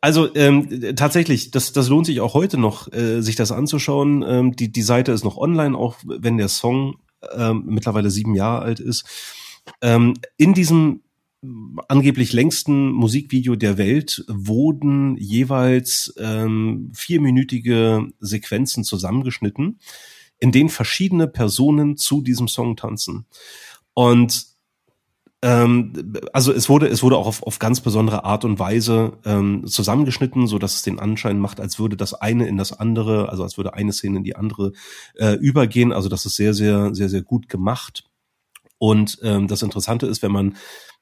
Also 0.00 0.34
ähm, 0.34 0.94
tatsächlich, 0.96 1.50
das, 1.50 1.72
das 1.72 1.88
lohnt 1.88 2.06
sich 2.06 2.20
auch 2.20 2.34
heute 2.34 2.58
noch, 2.58 2.92
äh, 2.92 3.20
sich 3.20 3.36
das 3.36 3.52
anzuschauen. 3.52 4.24
Ähm, 4.26 4.56
die, 4.56 4.70
die 4.70 4.82
Seite 4.82 5.12
ist 5.12 5.24
noch 5.24 5.36
online, 5.36 5.76
auch 5.76 5.96
wenn 6.04 6.36
der 6.36 6.48
Song 6.48 6.96
ähm, 7.34 7.64
mittlerweile 7.66 8.10
sieben 8.10 8.34
Jahre 8.34 8.62
alt 8.62 8.80
ist. 8.80 9.04
Ähm, 9.82 10.14
in 10.36 10.54
diesem 10.54 11.00
angeblich 11.88 12.32
längsten 12.32 12.90
Musikvideo 12.92 13.56
der 13.56 13.78
Welt 13.78 14.24
wurden 14.28 15.16
jeweils 15.16 16.14
ähm, 16.18 16.90
vierminütige 16.94 18.08
Sequenzen 18.20 18.84
zusammengeschnitten, 18.84 19.78
in 20.38 20.52
denen 20.52 20.68
verschiedene 20.68 21.26
Personen 21.28 21.96
zu 21.96 22.22
diesem 22.22 22.48
Song 22.48 22.76
tanzen. 22.76 23.26
Und 23.94 24.55
ähm, 25.42 26.14
also 26.32 26.52
es 26.52 26.68
wurde, 26.68 26.88
es 26.88 27.02
wurde 27.02 27.16
auch 27.16 27.26
auf, 27.26 27.42
auf 27.42 27.58
ganz 27.58 27.80
besondere 27.80 28.24
Art 28.24 28.44
und 28.44 28.58
Weise 28.58 29.18
ähm, 29.24 29.66
zusammengeschnitten, 29.66 30.46
so 30.46 30.58
dass 30.58 30.74
es 30.74 30.82
den 30.82 30.98
Anschein 30.98 31.38
macht, 31.38 31.60
als 31.60 31.78
würde 31.78 31.96
das 31.96 32.14
eine 32.14 32.46
in 32.46 32.56
das 32.56 32.72
andere, 32.72 33.28
also 33.28 33.42
als 33.42 33.56
würde 33.56 33.74
eine 33.74 33.92
Szene 33.92 34.18
in 34.18 34.24
die 34.24 34.36
andere 34.36 34.72
äh, 35.14 35.34
übergehen. 35.34 35.92
Also 35.92 36.08
das 36.08 36.24
ist 36.26 36.36
sehr, 36.36 36.54
sehr, 36.54 36.94
sehr, 36.94 37.08
sehr 37.08 37.22
gut 37.22 37.48
gemacht. 37.48 38.04
Und 38.78 39.18
ähm, 39.22 39.46
das 39.46 39.62
Interessante 39.62 40.06
ist, 40.06 40.22
wenn 40.22 40.32
man 40.32 40.56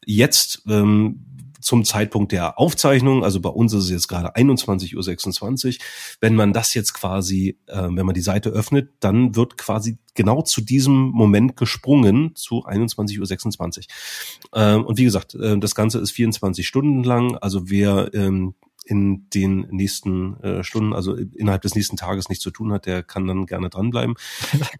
jetzt 0.04 0.62
ähm, 0.68 1.33
zum 1.64 1.84
Zeitpunkt 1.84 2.30
der 2.30 2.58
Aufzeichnung, 2.58 3.24
also 3.24 3.40
bei 3.40 3.48
uns 3.48 3.72
ist 3.72 3.84
es 3.84 3.90
jetzt 3.90 4.08
gerade 4.08 4.36
21.26 4.36 5.66
Uhr, 5.66 5.74
wenn 6.20 6.34
man 6.34 6.52
das 6.52 6.74
jetzt 6.74 6.92
quasi, 6.92 7.58
äh, 7.66 7.88
wenn 7.90 8.04
man 8.04 8.14
die 8.14 8.20
Seite 8.20 8.50
öffnet, 8.50 8.90
dann 9.00 9.34
wird 9.34 9.56
quasi 9.56 9.96
genau 10.14 10.42
zu 10.42 10.60
diesem 10.60 11.08
Moment 11.08 11.56
gesprungen 11.56 12.36
zu 12.36 12.66
21.26 12.66 13.78
Uhr. 13.78 14.60
Ähm, 14.60 14.84
und 14.84 14.98
wie 14.98 15.04
gesagt, 15.04 15.34
äh, 15.36 15.58
das 15.58 15.74
Ganze 15.74 16.00
ist 16.00 16.10
24 16.10 16.68
Stunden 16.68 17.02
lang, 17.02 17.38
also 17.38 17.70
wer 17.70 18.12
ähm, 18.12 18.54
in 18.84 19.30
den 19.30 19.66
nächsten 19.70 20.38
äh, 20.42 20.62
Stunden, 20.62 20.92
also 20.92 21.14
innerhalb 21.14 21.62
des 21.62 21.74
nächsten 21.74 21.96
Tages 21.96 22.28
nichts 22.28 22.44
zu 22.44 22.50
tun 22.50 22.74
hat, 22.74 22.84
der 22.84 23.02
kann 23.02 23.26
dann 23.26 23.46
gerne 23.46 23.70
dranbleiben. 23.70 24.16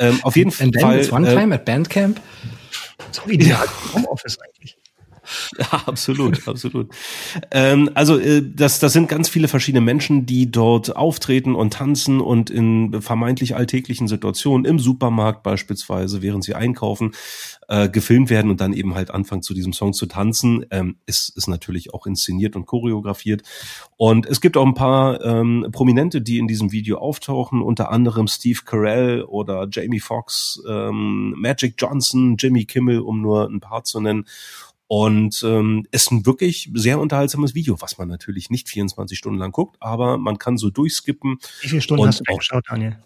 Ähm, 0.01 0.19
auf 0.23 0.37
jeden 0.37 0.53
And 0.61 0.79
Fall. 0.79 0.99
It's 0.99 1.13
one 1.13 1.27
äh, 1.27 1.35
time 1.35 1.55
at 1.55 1.65
Bandcamp. 1.65 2.21
So 3.13 3.23
ideal 3.29 3.65
ja. 3.65 3.95
Homeoffice 3.95 4.39
eigentlich. 4.41 4.77
Ja, 5.59 5.83
absolut, 5.87 6.47
absolut. 6.49 6.91
Ähm, 7.51 7.91
also 7.95 8.19
äh, 8.19 8.43
das, 8.45 8.79
das 8.79 8.93
sind 8.93 9.09
ganz 9.09 9.29
viele 9.29 9.49
verschiedene 9.49 9.81
Menschen, 9.81 10.27
die 10.27 10.51
dort 10.51 10.97
auftreten 10.97 11.55
und 11.55 11.73
tanzen 11.73 12.21
und 12.21 12.51
in 12.51 13.01
vermeintlich 13.01 13.57
alltäglichen 13.57 14.09
Situationen 14.09 14.65
im 14.65 14.79
Supermarkt 14.79 15.43
beispielsweise, 15.43 16.23
während 16.23 16.45
sie 16.45 16.55
einkaufen, 16.55 17.13
äh, 17.69 17.89
gefilmt 17.89 18.31
werden 18.31 18.51
und 18.51 18.61
dann 18.61 18.73
eben 18.73 18.95
halt 18.95 19.11
anfangen 19.11 19.43
zu 19.43 19.55
diesem 19.55 19.73
Song 19.73 19.93
zu 19.93 20.07
tanzen. 20.07 20.67
Ähm, 20.71 20.97
ist, 21.07 21.37
ist 21.37 21.49
natürlich 21.49 21.95
auch 21.95 22.07
inszeniert 22.07 22.57
und 22.57 22.67
choreografiert. 22.67 23.43
Und 23.97 24.27
es 24.27 24.41
gibt 24.41 24.57
auch 24.57 24.67
ein 24.67 24.75
paar 24.75 25.23
ähm, 25.25 25.69
Prominente, 25.73 26.21
die 26.21 26.39
in 26.39 26.49
diesem 26.49 26.73
Video 26.73 26.99
auftauchen, 26.99 27.63
unter 27.63 27.91
anderem 27.91 28.27
Steve 28.29 28.61
Carell 28.65 29.23
oder 29.23 29.67
Jamie 29.71 30.01
Foxx, 30.01 30.61
ähm, 30.69 31.35
Magic 31.37 31.75
Johnson, 31.79 32.37
Jimmy 32.39 32.65
Kimmel, 32.65 33.01
um 33.01 33.21
nur 33.21 33.49
ein 33.49 33.61
paar 33.61 33.85
zu 33.85 34.01
nennen. 34.01 34.27
Und 34.87 35.43
ähm, 35.45 35.87
ist 35.93 36.11
ein 36.13 36.27
wirklich 36.27 36.71
sehr 36.75 37.01
unterhaltsames 37.01 37.55
Video, 37.55 37.81
was 37.81 37.97
man 37.97 38.09
natürlich 38.09 38.51
nicht 38.51 38.69
24 38.69 39.17
Stunden 39.17 39.39
lang 39.39 39.51
guckt, 39.51 39.77
aber 39.81 40.19
man 40.19 40.39
kann 40.39 40.59
so 40.59 40.71
durchskippen. 40.71 41.39
Wie 41.63 41.69
viele 41.69 41.81
Stunden 41.81 42.07
hast 42.07 42.21
du 42.21 42.33
auch, 42.33 42.39
geschaut, 42.39 42.65
Daniel? 42.69 42.99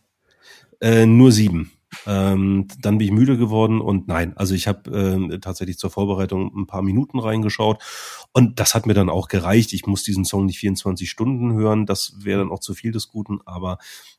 Äh, 0.81 1.07
nur 1.07 1.31
sieben. 1.31 1.73
Ähm, 2.07 2.69
dann 2.81 2.99
bin 2.99 3.07
ich 3.07 3.13
müde 3.13 3.37
geworden 3.37 3.81
und 3.81 4.09
nein, 4.09 4.37
also 4.37 4.55
ich 4.55 4.67
habe 4.67 4.91
äh, 4.91 5.39
tatsächlich 5.39 5.79
zur 5.79 5.91
Vorbereitung 5.91 6.53
ein 6.57 6.67
paar 6.67 6.83
Minuten 6.83 7.19
reingeschaut 7.19 7.83
und 8.33 8.61
das 8.61 8.75
hat 8.75 8.87
mir 8.87 8.95
dann 8.95 9.11
auch 9.11 9.29
gereicht. 9.29 9.73
Ich 9.73 9.87
muss 9.87 10.03
diesen 10.03 10.25
Song 10.25 10.47
nicht 10.47 10.59
24 10.59 11.11
Stunden 11.11 11.53
hören, 11.55 11.87
das 11.87 12.15
wäre 12.19 12.41
dann 12.41 12.51
auch 12.51 12.61
zu 12.61 12.75
viel 12.75 12.93
des 12.93 13.09
Guten, 13.09 13.41
aber 13.45 13.79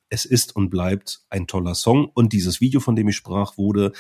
es 0.09 0.25
ist 0.25 0.55
und 0.55 0.69
bleibt 0.69 1.21
ein 1.29 1.47
toller 1.47 1.75
Song 1.75 2.09
und 2.13 2.33
dieses 2.33 2.61
Video, 2.61 2.79
von 2.79 2.95
dem 2.95 3.09
ich 3.09 3.15
sprach, 3.15 3.57
wurde 3.57 3.91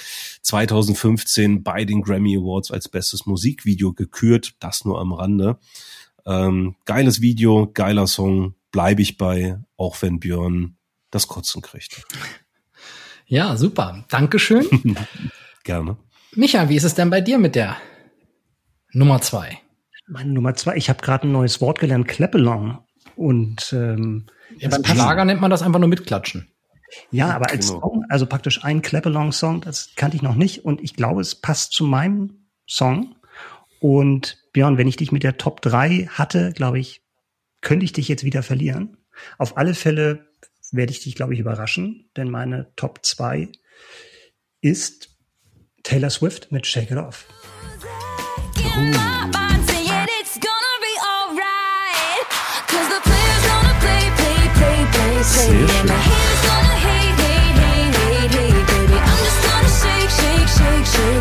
2015 0.41 1.63
bei 1.63 1.85
den 1.85 2.01
Grammy 2.01 2.37
Awards 2.37 2.71
als 2.71 2.89
bestes 2.89 3.25
Musikvideo 3.25 3.93
gekürt, 3.93 4.55
das 4.59 4.85
nur 4.85 4.99
am 4.99 5.13
Rande. 5.13 5.59
Ähm, 6.25 6.75
geiles 6.85 7.21
Video, 7.21 7.69
geiler 7.73 8.07
Song, 8.07 8.55
bleibe 8.71 9.01
ich 9.01 9.17
bei, 9.17 9.59
auch 9.77 10.01
wenn 10.01 10.19
Björn 10.19 10.77
das 11.11 11.27
Kotzen 11.27 11.61
kriegt. 11.61 12.05
Ja, 13.29 13.55
super. 13.57 14.05
Dankeschön. 14.09 14.65
Gerne. 15.63 15.97
Micha, 16.33 16.67
wie 16.67 16.75
ist 16.75 16.83
es 16.83 16.95
denn 16.95 17.11
bei 17.11 17.21
dir 17.21 17.37
mit 17.37 17.53
der 17.53 17.77
Nummer 18.91 19.21
zwei? 19.21 19.59
Meine 20.07 20.31
Nummer 20.31 20.55
zwei, 20.55 20.75
ich 20.75 20.89
habe 20.89 21.03
gerade 21.03 21.27
ein 21.27 21.31
neues 21.31 21.61
Wort 21.61 21.77
gelernt, 21.77 22.07
Clapalong. 22.07 22.79
Und 23.15 23.71
ähm, 23.71 24.25
ja, 24.57 24.69
beim 24.69 24.83
Schlager 24.83 25.25
nennt 25.25 25.41
man 25.41 25.51
das 25.51 25.61
einfach 25.61 25.79
nur 25.79 25.89
mitklatschen. 25.89 26.51
Ja, 27.11 27.29
aber 27.35 27.51
als 27.51 27.67
genau. 27.67 27.81
Song, 27.81 28.05
also 28.09 28.25
praktisch 28.25 28.63
ein 28.63 28.81
Clapalong-Song, 28.81 29.61
das 29.61 29.91
kannte 29.95 30.17
ich 30.17 30.23
noch 30.23 30.33
nicht. 30.33 30.65
Und 30.65 30.81
ich 30.81 30.95
glaube, 30.95 31.21
es 31.21 31.35
passt 31.35 31.73
zu 31.73 31.83
meinem 31.83 32.47
Song. 32.67 33.15
Und 33.79 34.39
Björn, 34.53 34.79
wenn 34.79 34.87
ich 34.87 34.97
dich 34.97 35.11
mit 35.11 35.21
der 35.21 35.37
Top 35.37 35.61
3 35.61 36.07
hatte, 36.11 36.51
glaube 36.53 36.79
ich, 36.79 37.03
könnte 37.61 37.85
ich 37.85 37.93
dich 37.93 38.07
jetzt 38.07 38.23
wieder 38.23 38.41
verlieren. 38.41 38.97
Auf 39.37 39.55
alle 39.55 39.75
Fälle 39.75 40.28
werde 40.71 40.91
ich 40.91 41.01
dich, 41.01 41.15
glaube 41.15 41.33
ich, 41.33 41.39
überraschen, 41.39 42.09
denn 42.15 42.29
meine 42.29 42.71
Top 42.75 43.05
2 43.05 43.49
ist 44.61 45.09
Taylor 45.83 46.09
Swift 46.09 46.51
mit 46.51 46.67
Shake 46.67 46.91
It 46.91 46.97
Off. 46.97 47.25
Uh. 48.75 49.19
Sehr 55.21 55.67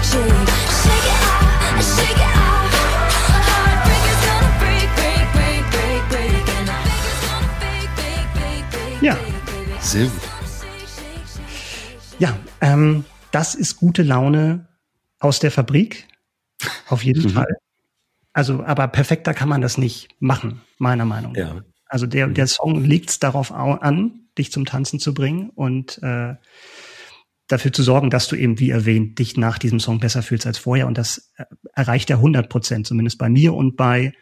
schön. 0.07 0.39
Ja, 9.01 9.17
sehr 9.89 10.05
gut. 10.05 10.21
Ja, 12.19 12.39
ähm, 12.61 13.05
das 13.31 13.55
ist 13.55 13.77
gute 13.77 14.03
Laune 14.03 14.69
aus 15.19 15.39
der 15.41 15.51
Fabrik. 15.51 16.07
Auf 16.89 17.05
jeden 17.05 17.23
mhm. 17.23 17.31
Fall. 17.31 17.57
Also, 18.35 18.63
aber 18.65 18.89
perfekter 18.89 19.33
kann 19.33 19.49
man 19.49 19.63
das 19.63 19.79
nicht 19.79 20.09
machen, 20.21 20.61
meiner 20.77 21.07
Meinung 21.07 21.33
nach. 21.33 21.55
Ja. 21.55 21.65
Also 21.87 22.07
der, 22.07 22.27
mhm. 22.27 22.35
der 22.35 22.47
Song 22.49 22.85
legt 22.85 23.09
es 23.09 23.19
darauf 23.19 23.51
an, 23.51 24.29
dich 24.37 24.53
zum 24.53 24.67
Tanzen 24.67 25.01
zu 25.01 25.15
bringen 25.15 25.51
und 25.51 26.03
äh, 26.03 26.35
dafür 27.47 27.73
zu 27.73 27.83
sorgen, 27.83 28.11
dass 28.11 28.29
du 28.29 28.37
eben, 28.37 28.59
wie 28.59 28.69
erwähnt, 28.69 29.19
dich 29.19 29.39
nach 29.39 29.59
diesem 29.59 29.81
Song 29.81 30.01
besser 30.01 30.23
fühlst 30.23 30.47
als 30.47 30.59
vorher. 30.59 30.87
Und 30.87 30.99
das 30.99 31.33
äh, 31.37 31.45
erreicht 31.73 32.11
er 32.11 32.17
100 32.17 32.51
Prozent, 32.51 32.87
zumindest 32.87 33.17
bei 33.17 33.31
mir 33.31 33.55
und 33.55 33.77
bei 33.77 34.13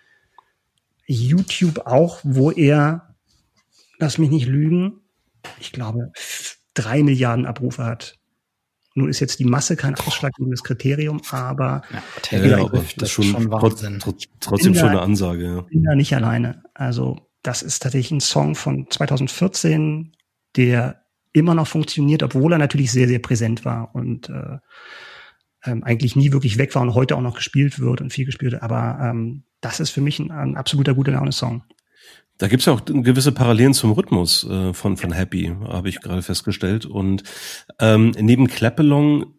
YouTube 1.06 1.86
auch, 1.86 2.20
wo 2.22 2.52
er, 2.52 3.16
lass 3.98 4.18
mich 4.18 4.30
nicht 4.30 4.46
lügen, 4.46 5.00
ich 5.60 5.72
glaube, 5.72 6.12
drei 6.74 7.02
Milliarden 7.02 7.46
Abrufe 7.46 7.84
hat. 7.84 8.18
Nun 8.94 9.10
ist 9.10 9.20
jetzt 9.20 9.38
die 9.38 9.44
Masse 9.44 9.76
kein 9.76 9.94
ausschlaggebendes 9.94 10.64
Kriterium, 10.64 11.20
aber 11.30 11.82
ja, 12.30 12.38
ja, 12.38 12.58
aber 12.58 12.82
das 12.96 13.08
ist 13.08 13.10
schon, 13.10 13.24
schon 13.24 13.50
Wahnsinn. 13.50 13.98
trotzdem 14.40 14.74
schon 14.74 14.88
eine 14.88 15.02
Ansage. 15.02 15.44
Ja. 15.44 15.60
Bin 15.62 15.82
da 15.82 15.94
nicht 15.94 16.14
alleine. 16.14 16.62
Also 16.72 17.28
das 17.42 17.62
ist 17.62 17.82
tatsächlich 17.82 18.12
ein 18.12 18.20
Song 18.20 18.54
von 18.54 18.86
2014, 18.90 20.12
der 20.56 21.02
immer 21.32 21.54
noch 21.54 21.66
funktioniert, 21.66 22.22
obwohl 22.22 22.52
er 22.52 22.58
natürlich 22.58 22.90
sehr, 22.90 23.06
sehr 23.06 23.18
präsent 23.18 23.66
war 23.66 23.94
und 23.94 24.30
äh, 24.30 24.58
ähm, 25.64 25.84
eigentlich 25.84 26.16
nie 26.16 26.32
wirklich 26.32 26.56
weg 26.56 26.74
war 26.74 26.82
und 26.82 26.94
heute 26.94 27.16
auch 27.16 27.20
noch 27.20 27.36
gespielt 27.36 27.78
wird 27.78 28.00
und 28.00 28.12
viel 28.12 28.24
gespielt 28.24 28.52
wird. 28.52 28.62
Aber 28.62 28.98
ähm, 29.02 29.44
das 29.60 29.80
ist 29.80 29.90
für 29.90 30.00
mich 30.00 30.18
ein, 30.18 30.30
ein 30.30 30.56
absoluter 30.56 30.94
guter 30.94 31.12
Laune-Song. 31.12 31.62
Da 32.38 32.48
gibt's 32.48 32.66
ja 32.66 32.74
auch 32.74 32.84
gewisse 32.84 33.32
Parallelen 33.32 33.72
zum 33.72 33.92
Rhythmus 33.92 34.44
äh, 34.44 34.74
von, 34.74 34.96
von 34.96 35.12
Happy, 35.12 35.54
habe 35.68 35.88
ich 35.88 36.00
gerade 36.00 36.22
festgestellt. 36.22 36.84
Und 36.84 37.22
ähm, 37.80 38.12
neben 38.18 38.46
Clapalong 38.46 39.34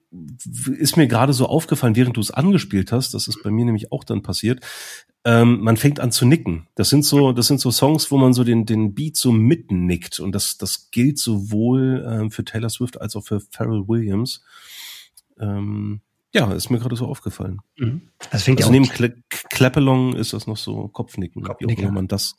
ist 0.80 0.98
mir 0.98 1.08
gerade 1.08 1.34
so 1.34 1.48
aufgefallen, 1.48 1.96
während 1.96 2.18
du 2.18 2.22
es 2.22 2.32
angespielt 2.32 2.92
hast, 2.92 3.14
das 3.14 3.28
ist 3.28 3.44
bei 3.44 3.52
mir 3.52 3.66
nämlich 3.66 3.92
auch 3.92 4.04
dann 4.04 4.24
passiert, 4.24 4.62
ähm, 5.26 5.60
man 5.62 5.78
fängt 5.78 6.00
an 6.00 6.12
zu 6.12 6.26
nicken. 6.26 6.68
Das 6.76 6.90
sind 6.90 7.04
so, 7.04 7.34
das 7.34 7.48
sind 7.48 7.60
so 7.60 7.70
Songs, 7.70 8.10
wo 8.12 8.18
man 8.18 8.34
so 8.34 8.44
den, 8.44 8.66
den 8.66 8.94
Beat 8.96 9.18
so 9.18 9.32
mitnickt. 9.32 10.20
Und 10.20 10.32
das, 10.34 10.58
das 10.58 10.90
gilt 10.90 11.20
sowohl 11.20 12.06
ähm, 12.10 12.32
für 12.32 12.46
Taylor 12.46 12.70
Swift 12.70 13.00
als 13.02 13.16
auch 13.16 13.26
für 13.26 13.42
Pharrell 13.42 13.88
Williams. 13.88 14.42
Ähm, 15.40 16.02
ja, 16.34 16.52
ist 16.54 16.70
mir 16.70 16.80
gerade 16.80 16.96
so 16.96 17.08
aufgefallen. 17.08 17.60
Mhm. 17.78 18.10
Also, 18.32 18.46
fängt 18.46 18.60
also 18.60 18.72
neben 18.72 18.88
Cla 18.88 19.10
Clapalong 19.30 20.16
ist 20.16 20.34
das 20.34 20.48
noch 20.48 20.58
so 20.58 20.88
Kopfnicken, 20.88 21.44
Kopfnicker. 21.44 21.82
wie 21.82 21.88
auch 21.88 21.92
man 21.92 22.08
das 22.08 22.36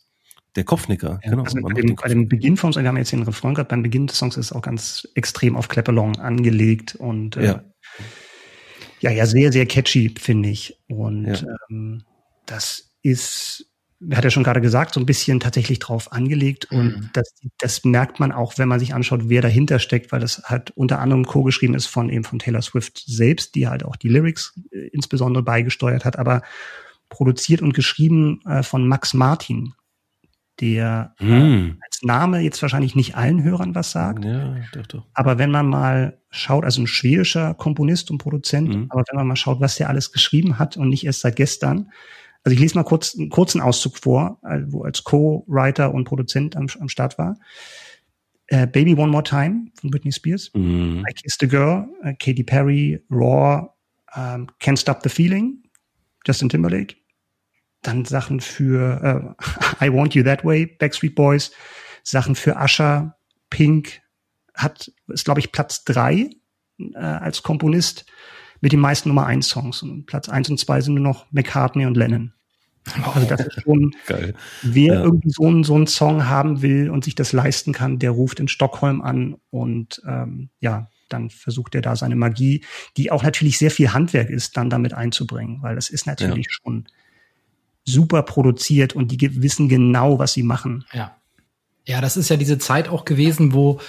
der 0.58 0.64
Kopfnicker, 0.64 1.20
ja, 1.22 1.30
genau. 1.30 1.44
Also 1.44 1.60
bei, 1.62 1.72
dem, 1.72 1.94
bei 1.94 2.08
dem 2.08 2.28
Beginn 2.28 2.56
vom 2.56 2.72
Song, 2.72 2.82
wir 2.82 2.88
haben 2.88 2.96
jetzt 2.96 3.12
den 3.12 3.22
Refrain 3.22 3.54
gehabt, 3.54 3.70
beim 3.70 3.84
Beginn 3.84 4.08
des 4.08 4.18
Songs 4.18 4.36
ist 4.36 4.46
es 4.46 4.52
auch 4.52 4.62
ganz 4.62 5.06
extrem 5.14 5.56
auf 5.56 5.68
Clapalong 5.68 6.16
angelegt 6.16 6.96
und 6.96 7.36
äh, 7.36 7.44
ja. 7.44 7.64
ja, 8.98 9.10
ja, 9.12 9.26
sehr, 9.26 9.52
sehr 9.52 9.66
catchy, 9.66 10.12
finde 10.18 10.48
ich. 10.48 10.76
Und 10.88 11.26
ja. 11.26 11.56
ähm, 11.70 12.02
das 12.44 12.90
ist, 13.02 13.66
hat 14.12 14.24
er 14.24 14.32
schon 14.32 14.42
gerade 14.42 14.60
gesagt, 14.60 14.94
so 14.94 15.00
ein 15.00 15.06
bisschen 15.06 15.38
tatsächlich 15.38 15.78
drauf 15.78 16.10
angelegt. 16.10 16.66
Und 16.72 16.96
mhm. 16.96 17.10
das, 17.12 17.32
das 17.58 17.84
merkt 17.84 18.18
man 18.18 18.32
auch, 18.32 18.58
wenn 18.58 18.66
man 18.66 18.80
sich 18.80 18.94
anschaut, 18.94 19.28
wer 19.28 19.42
dahinter 19.42 19.78
steckt, 19.78 20.10
weil 20.10 20.18
das 20.18 20.42
halt 20.46 20.72
unter 20.72 20.98
anderem 20.98 21.24
co-geschrieben 21.24 21.74
ist 21.74 21.86
von 21.86 22.10
eben 22.10 22.24
von 22.24 22.40
Taylor 22.40 22.62
Swift 22.62 23.04
selbst, 23.06 23.54
die 23.54 23.68
halt 23.68 23.84
auch 23.84 23.94
die 23.94 24.08
Lyrics 24.08 24.58
äh, 24.72 24.88
insbesondere 24.88 25.44
beigesteuert 25.44 26.04
hat, 26.04 26.18
aber 26.18 26.42
produziert 27.10 27.62
und 27.62 27.74
geschrieben 27.74 28.40
äh, 28.44 28.64
von 28.64 28.88
Max 28.88 29.14
Martin, 29.14 29.74
der 30.60 31.14
mm. 31.20 31.32
äh, 31.32 31.74
als 31.84 32.02
Name 32.02 32.40
jetzt 32.40 32.60
wahrscheinlich 32.62 32.94
nicht 32.94 33.16
allen 33.16 33.42
Hörern 33.42 33.74
was 33.74 33.92
sagt. 33.92 34.24
Ja, 34.24 34.56
doch, 34.72 34.86
doch. 34.86 35.06
Aber 35.14 35.38
wenn 35.38 35.50
man 35.50 35.68
mal 35.68 36.18
schaut, 36.30 36.64
also 36.64 36.82
ein 36.82 36.86
schwedischer 36.86 37.54
Komponist 37.54 38.10
und 38.10 38.18
Produzent, 38.18 38.68
mm. 38.68 38.86
aber 38.90 39.04
wenn 39.08 39.16
man 39.16 39.26
mal 39.26 39.36
schaut, 39.36 39.60
was 39.60 39.76
der 39.76 39.88
alles 39.88 40.12
geschrieben 40.12 40.58
hat 40.58 40.76
und 40.76 40.88
nicht 40.88 41.04
erst 41.04 41.20
seit 41.20 41.36
gestern. 41.36 41.90
Also 42.44 42.54
ich 42.54 42.60
lese 42.60 42.76
mal 42.76 42.84
kurz 42.84 43.16
einen 43.16 43.30
kurzen 43.30 43.60
Auszug 43.60 43.98
vor, 43.98 44.40
äh, 44.44 44.60
wo 44.66 44.82
als 44.82 45.04
Co-Writer 45.04 45.92
und 45.92 46.04
Produzent 46.04 46.56
am, 46.56 46.66
am 46.80 46.88
Start 46.88 47.18
war. 47.18 47.36
Uh, 48.50 48.64
Baby 48.64 48.94
One 48.94 49.12
More 49.12 49.22
Time 49.24 49.66
von 49.78 49.90
Britney 49.90 50.10
Spears, 50.10 50.50
mm. 50.54 51.02
I 51.06 51.12
Kissed 51.12 51.42
a 51.42 51.46
Girl, 51.46 51.86
uh, 52.02 52.14
Katy 52.18 52.42
Perry, 52.42 52.98
Raw, 53.10 53.68
um, 54.16 54.46
Can't 54.58 54.78
Stop 54.78 55.02
the 55.02 55.10
Feeling, 55.10 55.62
Justin 56.24 56.48
Timberlake, 56.48 56.96
dann 57.82 58.04
Sachen 58.04 58.40
für 58.40 59.36
äh, 59.80 59.86
I 59.86 59.92
Want 59.92 60.14
You 60.14 60.22
That 60.22 60.44
Way, 60.44 60.66
Backstreet 60.66 61.14
Boys, 61.14 61.52
Sachen 62.02 62.34
für 62.34 62.56
Usher, 62.56 63.16
Pink, 63.50 64.00
hat, 64.54 64.90
ist 65.08 65.24
glaube 65.24 65.40
ich 65.40 65.52
Platz 65.52 65.84
drei 65.84 66.30
äh, 66.78 66.98
als 66.98 67.42
Komponist 67.42 68.06
mit 68.60 68.72
den 68.72 68.80
meisten 68.80 69.08
Nummer 69.08 69.26
eins 69.26 69.48
Songs. 69.48 69.82
Und 69.82 70.06
Platz 70.06 70.28
eins 70.28 70.48
und 70.48 70.58
zwei 70.58 70.80
sind 70.80 70.94
nur 70.94 71.04
noch 71.04 71.30
McCartney 71.30 71.86
und 71.86 71.96
Lennon. 71.96 72.32
Also 73.02 73.26
das 73.26 73.40
ist 73.40 73.62
schon, 73.62 73.94
Geil. 74.06 74.34
wer 74.62 74.94
ja. 74.94 75.02
irgendwie 75.02 75.30
so 75.30 75.46
einen, 75.46 75.64
so 75.64 75.74
einen 75.74 75.86
Song 75.86 76.26
haben 76.26 76.62
will 76.62 76.90
und 76.90 77.04
sich 77.04 77.14
das 77.14 77.32
leisten 77.32 77.72
kann, 77.72 77.98
der 77.98 78.10
ruft 78.10 78.40
in 78.40 78.48
Stockholm 78.48 79.02
an 79.02 79.36
und 79.50 80.02
ähm, 80.06 80.48
ja, 80.60 80.88
dann 81.08 81.30
versucht 81.30 81.74
er 81.74 81.82
da 81.82 81.96
seine 81.96 82.16
Magie, 82.16 82.64
die 82.96 83.10
auch 83.10 83.22
natürlich 83.22 83.58
sehr 83.58 83.70
viel 83.70 83.92
Handwerk 83.92 84.30
ist, 84.30 84.56
dann 84.56 84.70
damit 84.70 84.94
einzubringen, 84.94 85.62
weil 85.62 85.74
das 85.74 85.90
ist 85.90 86.06
natürlich 86.06 86.46
ja. 86.46 86.52
schon 86.52 86.88
super 87.92 88.22
produziert 88.22 88.94
und 88.94 89.10
die 89.10 89.42
wissen 89.42 89.68
genau, 89.68 90.18
was 90.18 90.32
sie 90.32 90.42
machen. 90.42 90.84
Ja. 90.92 91.16
Ja, 91.86 92.02
das 92.02 92.18
ist 92.18 92.28
ja 92.28 92.36
diese 92.36 92.58
Zeit 92.58 92.88
auch 92.88 93.06
gewesen, 93.06 93.54
wo 93.54 93.80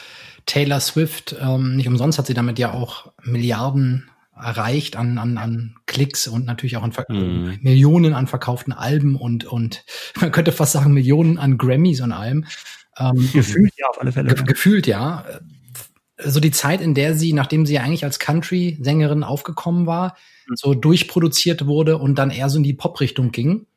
Taylor 0.46 0.80
Swift, 0.80 1.36
ähm, 1.40 1.76
nicht 1.76 1.88
umsonst 1.88 2.18
hat 2.18 2.28
sie 2.28 2.34
damit 2.34 2.58
ja 2.58 2.74
auch 2.74 3.12
Milliarden 3.24 4.10
erreicht 4.42 4.96
an, 4.96 5.18
an, 5.18 5.38
an 5.38 5.76
Klicks 5.86 6.28
und 6.28 6.46
natürlich 6.46 6.78
auch 6.78 6.84
an 6.84 6.94
mhm. 7.10 7.60
Millionen 7.62 8.14
an 8.14 8.28
verkauften 8.28 8.74
Alben 8.74 9.16
und, 9.16 9.46
und 9.46 9.84
man 10.20 10.32
könnte 10.32 10.52
fast 10.52 10.74
sagen 10.74 10.94
Millionen 10.94 11.38
an 11.38 11.58
Grammys 11.58 12.02
und 12.02 12.12
allem. 12.12 12.46
Ähm, 12.98 13.30
gefühlt 13.34 13.74
ja 13.78 13.88
auf 13.88 14.00
alle 14.00 14.12
Fälle. 14.12 14.34
Ge 14.34 14.46
gefühlt 14.46 14.88
ja. 14.88 15.26
So 16.22 16.40
die 16.40 16.52
Zeit, 16.52 16.82
in 16.82 16.96
der 16.96 17.16
sie, 17.16 17.32
nachdem 17.32 17.66
sie 17.66 17.76
ja 17.76 17.82
eigentlich 17.82 18.04
als 18.04 18.20
Country-Sängerin 18.20 19.24
aufgekommen 19.24 19.86
war, 19.86 20.18
mhm. 20.48 20.56
so 20.56 20.74
durchproduziert 20.74 21.66
wurde 21.66 21.98
und 21.98 22.16
dann 22.16 22.30
eher 22.30 22.50
so 22.50 22.58
in 22.58 22.64
die 22.64 22.74
Pop-Richtung 22.74 23.32
ging. 23.32 23.68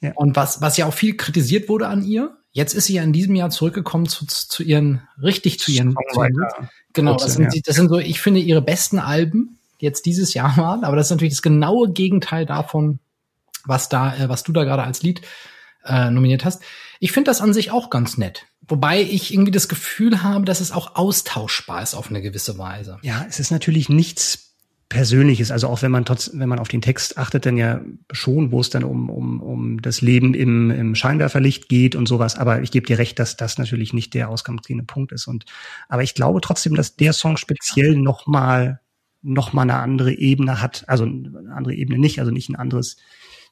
Ja. 0.00 0.12
Und 0.14 0.36
was, 0.36 0.60
was 0.60 0.76
ja 0.76 0.86
auch 0.86 0.94
viel 0.94 1.16
kritisiert 1.16 1.68
wurde 1.68 1.88
an 1.88 2.02
ihr. 2.02 2.36
Jetzt 2.52 2.74
ist 2.74 2.86
sie 2.86 2.94
ja 2.94 3.02
in 3.02 3.12
diesem 3.12 3.36
Jahr 3.36 3.50
zurückgekommen 3.50 4.06
zu, 4.06 4.26
zu 4.26 4.62
ihren, 4.62 5.02
richtig 5.22 5.60
zu 5.60 5.70
ihren, 5.70 5.94
zu 6.12 6.20
ihren 6.20 6.68
genau, 6.92 7.16
das 7.16 7.34
sind, 7.34 7.68
das 7.68 7.76
sind 7.76 7.88
so, 7.88 7.98
ich 7.98 8.20
finde, 8.20 8.40
ihre 8.40 8.62
besten 8.62 8.98
Alben 8.98 9.58
jetzt 9.78 10.06
dieses 10.06 10.34
Jahr 10.34 10.56
waren, 10.56 10.84
aber 10.84 10.96
das 10.96 11.06
ist 11.06 11.10
natürlich 11.12 11.34
das 11.34 11.42
genaue 11.42 11.92
Gegenteil 11.92 12.46
davon, 12.46 12.98
was 13.64 13.88
da, 13.88 14.16
äh, 14.16 14.28
was 14.28 14.42
du 14.42 14.52
da 14.52 14.64
gerade 14.64 14.82
als 14.82 15.02
Lied 15.02 15.22
äh, 15.84 16.10
nominiert 16.10 16.44
hast. 16.44 16.62
Ich 16.98 17.12
finde 17.12 17.30
das 17.30 17.40
an 17.40 17.54
sich 17.54 17.70
auch 17.70 17.88
ganz 17.88 18.18
nett. 18.18 18.46
Wobei 18.68 19.00
ich 19.00 19.32
irgendwie 19.32 19.50
das 19.50 19.68
Gefühl 19.68 20.22
habe, 20.22 20.44
dass 20.44 20.60
es 20.60 20.72
auch 20.72 20.96
austauschbar 20.96 21.82
ist 21.82 21.94
auf 21.94 22.10
eine 22.10 22.22
gewisse 22.22 22.58
Weise. 22.58 22.98
Ja, 23.02 23.26
es 23.28 23.40
ist 23.40 23.50
natürlich 23.50 23.88
nichts 23.88 24.49
Persönliches, 24.90 25.52
also 25.52 25.68
auch 25.68 25.82
wenn 25.82 25.92
man 25.92 26.04
trotz, 26.04 26.32
wenn 26.34 26.48
man 26.48 26.58
auf 26.58 26.66
den 26.66 26.82
Text 26.82 27.16
achtet, 27.16 27.46
dann 27.46 27.56
ja 27.56 27.80
schon, 28.10 28.50
wo 28.50 28.60
es 28.60 28.70
dann 28.70 28.82
um, 28.82 29.08
um, 29.08 29.40
um 29.40 29.80
das 29.80 30.00
Leben 30.00 30.34
im, 30.34 30.72
im 30.72 30.96
Scheinwerferlicht 30.96 31.68
geht 31.68 31.94
und 31.94 32.06
sowas. 32.06 32.36
Aber 32.36 32.60
ich 32.60 32.72
gebe 32.72 32.86
dir 32.86 32.98
recht, 32.98 33.20
dass 33.20 33.36
das 33.36 33.56
natürlich 33.56 33.92
nicht 33.92 34.14
der 34.14 34.28
ausgangsgebende 34.28 34.84
Punkt 34.84 35.12
ist. 35.12 35.28
Und 35.28 35.44
aber 35.88 36.02
ich 36.02 36.14
glaube 36.16 36.40
trotzdem, 36.40 36.74
dass 36.74 36.96
der 36.96 37.12
Song 37.12 37.36
speziell 37.36 37.96
nochmal 37.96 38.80
noch 39.22 39.52
mal 39.52 39.62
eine 39.62 39.76
andere 39.76 40.12
Ebene 40.12 40.60
hat, 40.60 40.84
also 40.88 41.04
eine 41.04 41.54
andere 41.54 41.74
Ebene 41.74 41.98
nicht, 41.98 42.18
also 42.18 42.32
nicht 42.32 42.48
ein 42.48 42.56
anderes 42.56 42.96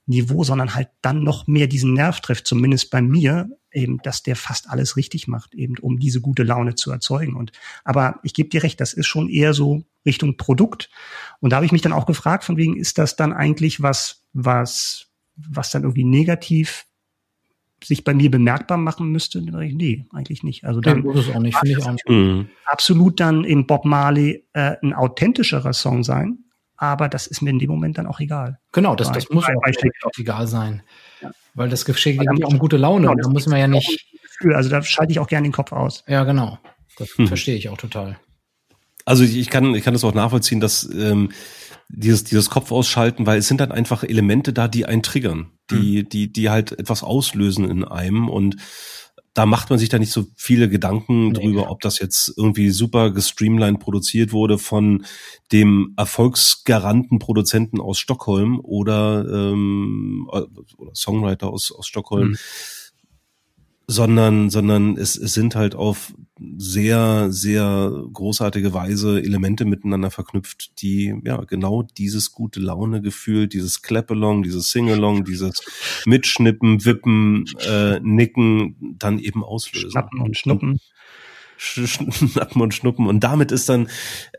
Niveau, 0.06 0.42
sondern 0.42 0.74
halt 0.74 0.88
dann 1.02 1.22
noch 1.22 1.46
mehr 1.46 1.66
diesen 1.68 1.92
Nerv 1.92 2.20
trifft, 2.20 2.46
zumindest 2.46 2.90
bei 2.90 3.00
mir, 3.02 3.48
eben, 3.70 3.98
dass 3.98 4.22
der 4.22 4.34
fast 4.34 4.68
alles 4.70 4.96
richtig 4.96 5.28
macht, 5.28 5.54
eben 5.54 5.76
um 5.78 5.98
diese 5.98 6.20
gute 6.20 6.42
Laune 6.42 6.74
zu 6.74 6.90
erzeugen. 6.90 7.36
Und 7.36 7.52
aber 7.84 8.18
ich 8.22 8.34
gebe 8.34 8.48
dir 8.48 8.62
recht, 8.62 8.80
das 8.80 8.92
ist 8.92 9.06
schon 9.06 9.28
eher 9.28 9.52
so 9.54 9.84
Richtung 10.08 10.36
Produkt. 10.36 10.90
Und 11.40 11.50
da 11.50 11.56
habe 11.56 11.66
ich 11.66 11.72
mich 11.72 11.82
dann 11.82 11.92
auch 11.92 12.06
gefragt, 12.06 12.44
von 12.44 12.56
wegen, 12.56 12.76
ist 12.76 12.98
das 12.98 13.14
dann 13.14 13.32
eigentlich 13.32 13.82
was, 13.82 14.24
was, 14.32 15.06
was 15.36 15.70
dann 15.70 15.82
irgendwie 15.82 16.04
negativ 16.04 16.86
sich 17.84 18.04
bei 18.04 18.14
mir 18.14 18.30
bemerkbar 18.30 18.76
machen 18.76 19.10
müsste, 19.10 19.40
nee, 19.40 20.06
eigentlich 20.12 20.42
nicht. 20.42 20.64
Also 20.64 20.80
dann 20.80 21.02
nee, 21.02 21.12
das 21.14 21.30
auch 21.30 21.38
nicht, 21.38 21.56
finde 21.56 21.78
ich 21.78 21.84
auch 21.84 21.92
nicht. 21.92 22.08
Mhm. 22.08 22.48
absolut 22.64 23.20
dann 23.20 23.44
in 23.44 23.66
Bob 23.66 23.84
Marley 23.84 24.44
äh, 24.52 24.76
ein 24.82 24.94
authentischerer 24.94 25.72
Song 25.72 26.02
sein, 26.02 26.38
aber 26.76 27.08
das 27.08 27.26
ist 27.26 27.40
mir 27.40 27.50
in 27.50 27.58
dem 27.58 27.70
Moment 27.70 27.98
dann 27.98 28.06
auch 28.06 28.20
egal. 28.20 28.58
Genau, 28.72 28.96
das, 28.96 29.12
das 29.12 29.28
muss 29.30 29.44
auch, 29.44 29.50
auch 29.50 30.10
egal 30.18 30.46
sein. 30.46 30.82
Ja. 31.22 31.30
Weil 31.54 31.68
das 31.68 31.84
Geschenk 31.84 32.20
geht 32.20 32.44
auch 32.44 32.50
um 32.50 32.58
gute 32.58 32.76
Laune 32.76 33.08
genau, 33.08 33.20
da 33.20 33.28
muss 33.28 33.46
man 33.46 33.58
ja 33.58 33.68
nicht. 33.68 34.06
Also 34.52 34.70
da 34.70 34.82
schalte 34.82 35.12
ich 35.12 35.18
auch 35.18 35.26
gerne 35.26 35.48
den 35.48 35.52
Kopf 35.52 35.72
aus. 35.72 36.04
Ja, 36.06 36.24
genau. 36.24 36.58
Das 36.98 37.10
hm. 37.16 37.26
verstehe 37.26 37.56
ich 37.56 37.68
auch 37.68 37.76
total. 37.76 38.18
Also 39.08 39.24
ich 39.24 39.48
kann, 39.48 39.74
ich 39.74 39.82
kann 39.82 39.94
das 39.94 40.04
auch 40.04 40.12
nachvollziehen, 40.12 40.60
dass 40.60 40.86
ähm, 40.92 41.30
dieses, 41.88 42.24
dieses 42.24 42.50
Kopf 42.50 42.70
ausschalten, 42.70 43.24
weil 43.24 43.38
es 43.38 43.48
sind 43.48 43.58
dann 43.58 43.72
einfach 43.72 44.04
Elemente 44.04 44.52
da, 44.52 44.68
die 44.68 44.84
einen 44.84 45.02
triggern, 45.02 45.50
die, 45.70 46.02
mhm. 46.02 46.08
die, 46.10 46.30
die 46.30 46.50
halt 46.50 46.72
etwas 46.72 47.02
auslösen 47.02 47.68
in 47.70 47.84
einem 47.84 48.28
und 48.28 48.56
da 49.32 49.46
macht 49.46 49.70
man 49.70 49.78
sich 49.78 49.88
da 49.88 49.98
nicht 49.98 50.12
so 50.12 50.26
viele 50.36 50.68
Gedanken 50.68 51.28
nee. 51.28 51.32
drüber, 51.32 51.70
ob 51.70 51.80
das 51.80 52.00
jetzt 52.00 52.34
irgendwie 52.36 52.68
super 52.68 53.10
gestreamlined 53.10 53.80
produziert 53.80 54.32
wurde 54.32 54.58
von 54.58 55.06
dem 55.52 55.94
erfolgsgaranten 55.96 57.18
Produzenten 57.18 57.80
aus 57.80 57.98
Stockholm 57.98 58.60
oder, 58.60 59.24
ähm, 59.26 60.28
äh, 60.32 60.42
oder 60.76 60.94
Songwriter 60.94 61.48
aus, 61.48 61.72
aus 61.72 61.86
Stockholm. 61.86 62.30
Mhm 62.30 62.38
sondern, 63.90 64.50
sondern 64.50 64.98
es, 64.98 65.16
es 65.16 65.32
sind 65.32 65.56
halt 65.56 65.74
auf 65.74 66.12
sehr, 66.56 67.28
sehr 67.30 67.92
großartige 68.12 68.72
Weise 68.72 69.20
Elemente 69.20 69.64
miteinander 69.64 70.10
verknüpft, 70.10 70.80
die 70.82 71.14
ja 71.24 71.42
genau 71.44 71.82
dieses 71.82 72.32
gute 72.32 72.60
Laune-Gefühl, 72.60 73.48
dieses 73.48 73.82
Clap-Along, 73.82 74.42
dieses 74.42 74.70
Sing-Along, 74.70 75.24
dieses 75.24 75.62
Mitschnippen, 76.06 76.84
Wippen, 76.84 77.44
äh, 77.66 78.00
Nicken 78.00 78.96
dann 78.98 79.18
eben 79.18 79.44
auslösen. 79.44 79.90
Schnappen 79.90 80.20
und 80.20 80.36
Schnuppen. 80.36 80.80
Schnappen 81.58 82.62
und 82.62 82.72
Schnuppen. 82.72 83.06
Und 83.08 83.20
damit 83.20 83.50
ist 83.50 83.68
dann 83.68 83.88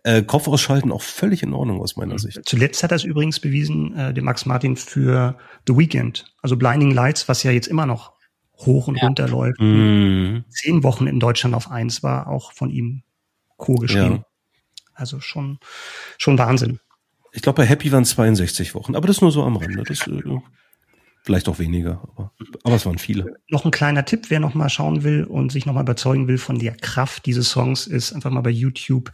äh, 0.03 0.23
Kopf 0.23 0.47
ausschalten 0.47 0.91
auch 0.91 1.01
völlig 1.01 1.43
in 1.43 1.53
Ordnung 1.53 1.81
aus 1.81 1.97
meiner 1.97 2.17
Sicht. 2.17 2.39
Zuletzt 2.45 2.81
hat 2.81 2.91
er 2.91 2.95
es 2.95 3.03
übrigens 3.03 3.39
bewiesen, 3.39 3.93
äh, 3.95 4.13
der 4.13 4.23
Max 4.23 4.45
Martin 4.45 4.77
für 4.77 5.37
The 5.67 5.77
Weekend. 5.77 6.25
Also 6.41 6.55
Blinding 6.55 6.91
Lights, 6.91 7.27
was 7.27 7.43
ja 7.43 7.51
jetzt 7.51 7.67
immer 7.67 7.85
noch 7.85 8.13
hoch 8.59 8.87
und 8.87 8.97
ja. 8.97 9.03
runter 9.03 9.27
läuft. 9.27 9.59
Mhm. 9.59 10.43
Zehn 10.49 10.83
Wochen 10.83 11.07
in 11.07 11.19
Deutschland 11.19 11.55
auf 11.55 11.71
eins 11.71 12.03
war 12.03 12.27
auch 12.27 12.51
von 12.53 12.69
ihm 12.69 13.03
co-geschrieben. 13.57 14.17
Ja. 14.17 14.25
Also 14.93 15.19
schon, 15.19 15.59
schon 16.17 16.37
Wahnsinn. 16.37 16.79
Ich 17.31 17.41
glaube, 17.41 17.57
bei 17.57 17.65
Happy 17.65 17.91
waren 17.91 18.05
62 18.05 18.75
Wochen, 18.75 18.95
aber 18.95 19.07
das 19.07 19.21
nur 19.21 19.31
so 19.31 19.43
am 19.43 19.55
Rande. 19.55 19.83
Das, 19.83 20.05
äh, 20.07 20.21
vielleicht 21.21 21.47
auch 21.47 21.59
weniger, 21.59 22.01
aber, 22.15 22.33
aber 22.63 22.75
es 22.75 22.85
waren 22.85 22.97
viele. 22.97 23.35
Noch 23.49 23.65
ein 23.65 23.71
kleiner 23.71 24.03
Tipp, 24.03 24.29
wer 24.29 24.39
noch 24.39 24.55
mal 24.55 24.69
schauen 24.69 25.03
will 25.03 25.23
und 25.23 25.51
sich 25.51 25.65
noch 25.65 25.73
mal 25.73 25.81
überzeugen 25.81 26.27
will 26.27 26.37
von 26.37 26.59
der 26.59 26.75
Kraft 26.75 27.25
dieses 27.25 27.49
Songs, 27.49 27.87
ist 27.87 28.13
einfach 28.13 28.31
mal 28.31 28.41
bei 28.41 28.49
YouTube 28.49 29.11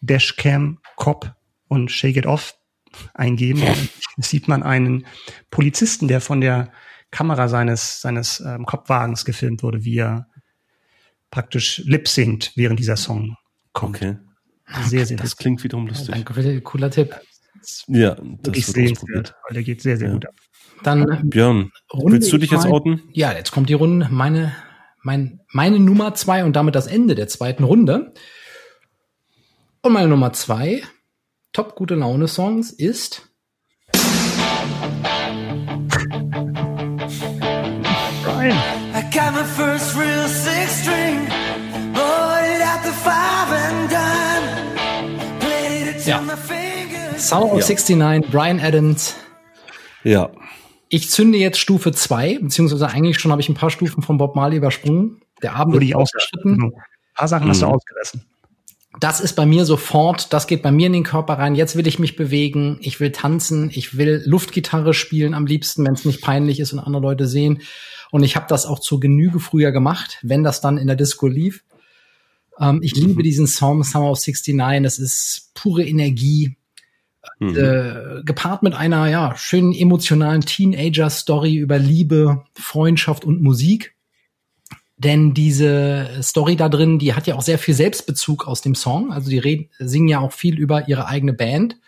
Dashcam 0.00 0.78
Cop 0.96 1.34
und 1.68 1.90
Shake 1.90 2.16
It 2.16 2.26
Off 2.26 2.54
eingeben. 3.14 3.62
sieht 4.18 4.46
man 4.46 4.62
einen 4.62 5.06
Polizisten, 5.50 6.06
der 6.06 6.20
von 6.20 6.40
der 6.40 6.70
Kamera 7.14 7.48
seines, 7.48 8.00
seines 8.00 8.40
ähm, 8.40 8.66
Kopfwagens 8.66 9.24
gefilmt 9.24 9.62
wurde, 9.62 9.84
wie 9.84 9.98
er 9.98 10.26
praktisch 11.30 11.78
lip 11.86 12.08
singt, 12.08 12.52
während 12.56 12.80
dieser 12.80 12.96
Song 12.96 13.36
kommt. 13.72 13.96
Okay. 13.96 14.16
Sehr, 14.82 15.06
sehr 15.06 15.16
Das 15.16 15.36
klingt 15.36 15.62
wiederum 15.62 15.86
lustig. 15.86 16.08
danke 16.12 16.34
für 16.34 16.42
den 16.42 16.64
cooler 16.64 16.90
Tipp. 16.90 17.20
Ja, 17.86 18.16
das 18.42 18.74
wird 18.74 18.92
ausprobiert. 18.92 19.34
Weil 19.46 19.54
der 19.54 19.62
geht 19.62 19.80
sehr, 19.80 19.96
sehr 19.96 20.08
ja. 20.08 20.14
gut 20.14 20.26
ab. 20.26 20.34
Dann, 20.82 21.30
Björn, 21.30 21.70
Runde 21.92 22.12
willst 22.12 22.32
du 22.32 22.38
dich 22.38 22.50
jetzt 22.50 22.66
outen? 22.66 23.02
Ja, 23.12 23.32
jetzt 23.32 23.52
kommt 23.52 23.68
die 23.68 23.74
Runde, 23.74 24.08
meine, 24.10 24.52
mein, 25.02 25.40
meine 25.52 25.78
Nummer 25.78 26.14
zwei 26.14 26.44
und 26.44 26.56
damit 26.56 26.74
das 26.74 26.88
Ende 26.88 27.14
der 27.14 27.28
zweiten 27.28 27.62
Runde. 27.62 28.12
Und 29.82 29.92
meine 29.92 30.08
Nummer 30.08 30.32
zwei, 30.32 30.82
top 31.52 31.76
gute 31.76 31.94
Laune 31.94 32.26
Songs, 32.26 32.72
ist 32.72 33.33
Brian. 38.24 38.56
I 38.94 39.02
got 39.10 39.34
my 39.34 39.44
first 39.44 39.94
real 39.94 40.28
six 40.28 40.80
string, 40.80 41.26
bought 41.92 42.60
at 42.60 42.82
the 42.82 42.92
five 42.92 43.52
and 43.52 43.90
dime, 43.90 45.38
played 45.40 45.94
it 45.94 46.06
ja. 46.06 46.20
my 46.22 46.34
fingers. 46.34 47.28
Sound 47.28 47.52
of 47.52 47.60
ja. 47.60 47.66
69, 47.66 48.30
Brian 48.30 48.60
Adams. 48.60 49.14
Ja. 50.04 50.30
Ich 50.88 51.10
zünde 51.10 51.38
jetzt 51.38 51.58
Stufe 51.58 51.92
2, 51.92 52.38
beziehungsweise 52.40 52.88
eigentlich 52.88 53.18
schon 53.18 53.30
habe 53.30 53.42
ich 53.42 53.48
ein 53.48 53.54
paar 53.54 53.70
Stufen 53.70 54.02
von 54.02 54.16
Bob 54.16 54.36
Marley 54.36 54.56
übersprungen. 54.56 55.20
Der 55.42 55.56
Abend 55.56 55.74
wurde 55.74 55.84
ich 55.84 55.94
ausgeschnitten. 55.94 56.62
Ein 56.62 56.72
paar 57.14 57.28
Sachen 57.28 57.46
mhm. 57.46 57.50
hast 57.50 57.62
du 57.62 57.66
mhm. 57.66 57.72
ausgelassen. 57.72 58.24
Das 59.00 59.20
ist 59.20 59.34
bei 59.34 59.44
mir 59.44 59.64
sofort, 59.64 60.32
das 60.32 60.46
geht 60.46 60.62
bei 60.62 60.70
mir 60.70 60.86
in 60.86 60.92
den 60.92 61.02
Körper 61.02 61.34
rein. 61.34 61.56
Jetzt 61.56 61.76
will 61.76 61.86
ich 61.86 61.98
mich 61.98 62.16
bewegen, 62.16 62.78
ich 62.80 63.00
will 63.00 63.10
tanzen, 63.10 63.70
ich 63.74 63.98
will 63.98 64.22
Luftgitarre 64.24 64.94
spielen 64.94 65.34
am 65.34 65.46
liebsten, 65.46 65.84
wenn 65.84 65.94
es 65.94 66.04
nicht 66.04 66.22
peinlich 66.22 66.60
ist 66.60 66.72
und 66.72 66.78
andere 66.78 67.02
Leute 67.02 67.26
sehen. 67.26 67.60
Und 68.14 68.22
ich 68.22 68.36
habe 68.36 68.46
das 68.48 68.64
auch 68.64 68.78
zur 68.78 69.00
Genüge 69.00 69.40
früher 69.40 69.72
gemacht, 69.72 70.20
wenn 70.22 70.44
das 70.44 70.60
dann 70.60 70.78
in 70.78 70.86
der 70.86 70.94
Disco 70.94 71.26
lief. 71.26 71.64
Ähm, 72.60 72.78
ich 72.80 72.94
mhm. 72.94 73.08
liebe 73.08 73.24
diesen 73.24 73.48
Song 73.48 73.82
Summer 73.82 74.12
of 74.12 74.24
69. 74.24 74.84
Das 74.84 75.00
ist 75.00 75.50
pure 75.54 75.84
Energie. 75.84 76.56
Mhm. 77.40 77.56
Äh, 77.56 78.22
gepaart 78.22 78.62
mit 78.62 78.72
einer 78.72 79.08
ja 79.08 79.36
schönen 79.36 79.72
emotionalen 79.72 80.42
Teenager-Story 80.42 81.56
über 81.56 81.80
Liebe, 81.80 82.44
Freundschaft 82.54 83.24
und 83.24 83.42
Musik. 83.42 83.96
Denn 84.96 85.34
diese 85.34 86.08
Story 86.22 86.54
da 86.54 86.68
drin, 86.68 87.00
die 87.00 87.14
hat 87.14 87.26
ja 87.26 87.34
auch 87.34 87.42
sehr 87.42 87.58
viel 87.58 87.74
Selbstbezug 87.74 88.46
aus 88.46 88.60
dem 88.60 88.76
Song. 88.76 89.12
Also 89.12 89.28
die 89.28 89.40
reden, 89.40 89.70
singen 89.80 90.06
ja 90.06 90.20
auch 90.20 90.32
viel 90.32 90.56
über 90.56 90.86
ihre 90.86 91.08
eigene 91.08 91.32
Band. 91.32 91.78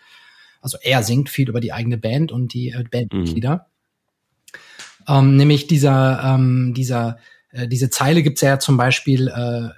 Also 0.59 0.77
er 0.81 1.03
singt 1.03 1.29
viel 1.29 1.47
über 1.47 1.61
die 1.61 1.71
eigene 1.71 1.97
Band 1.97 2.33
und 2.33 2.53
die 2.53 2.71
äh, 2.71 2.83
Bandmitglieder. 2.83 3.55
Mhm. 3.55 3.76
Ähm, 5.07 5.37
nämlich 5.37 5.67
dieser, 5.67 6.21
ähm, 6.23 6.73
dieser, 6.75 7.17
äh, 7.51 7.67
diese 7.67 7.89
Zeile 7.89 8.23
gibt's 8.23 8.41
ja 8.41 8.59
zum 8.59 8.77
Beispiel, 8.77 9.27
äh, 9.27 9.69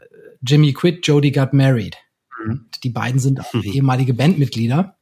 Jimmy 0.42 0.74
quit, 0.74 1.06
Jody 1.06 1.32
got 1.32 1.54
married. 1.54 1.98
Mhm. 2.46 2.66
Die 2.84 2.90
beiden 2.90 3.20
sind 3.20 3.40
auch 3.40 3.54
ehemalige 3.64 4.14
Bandmitglieder. 4.14 4.96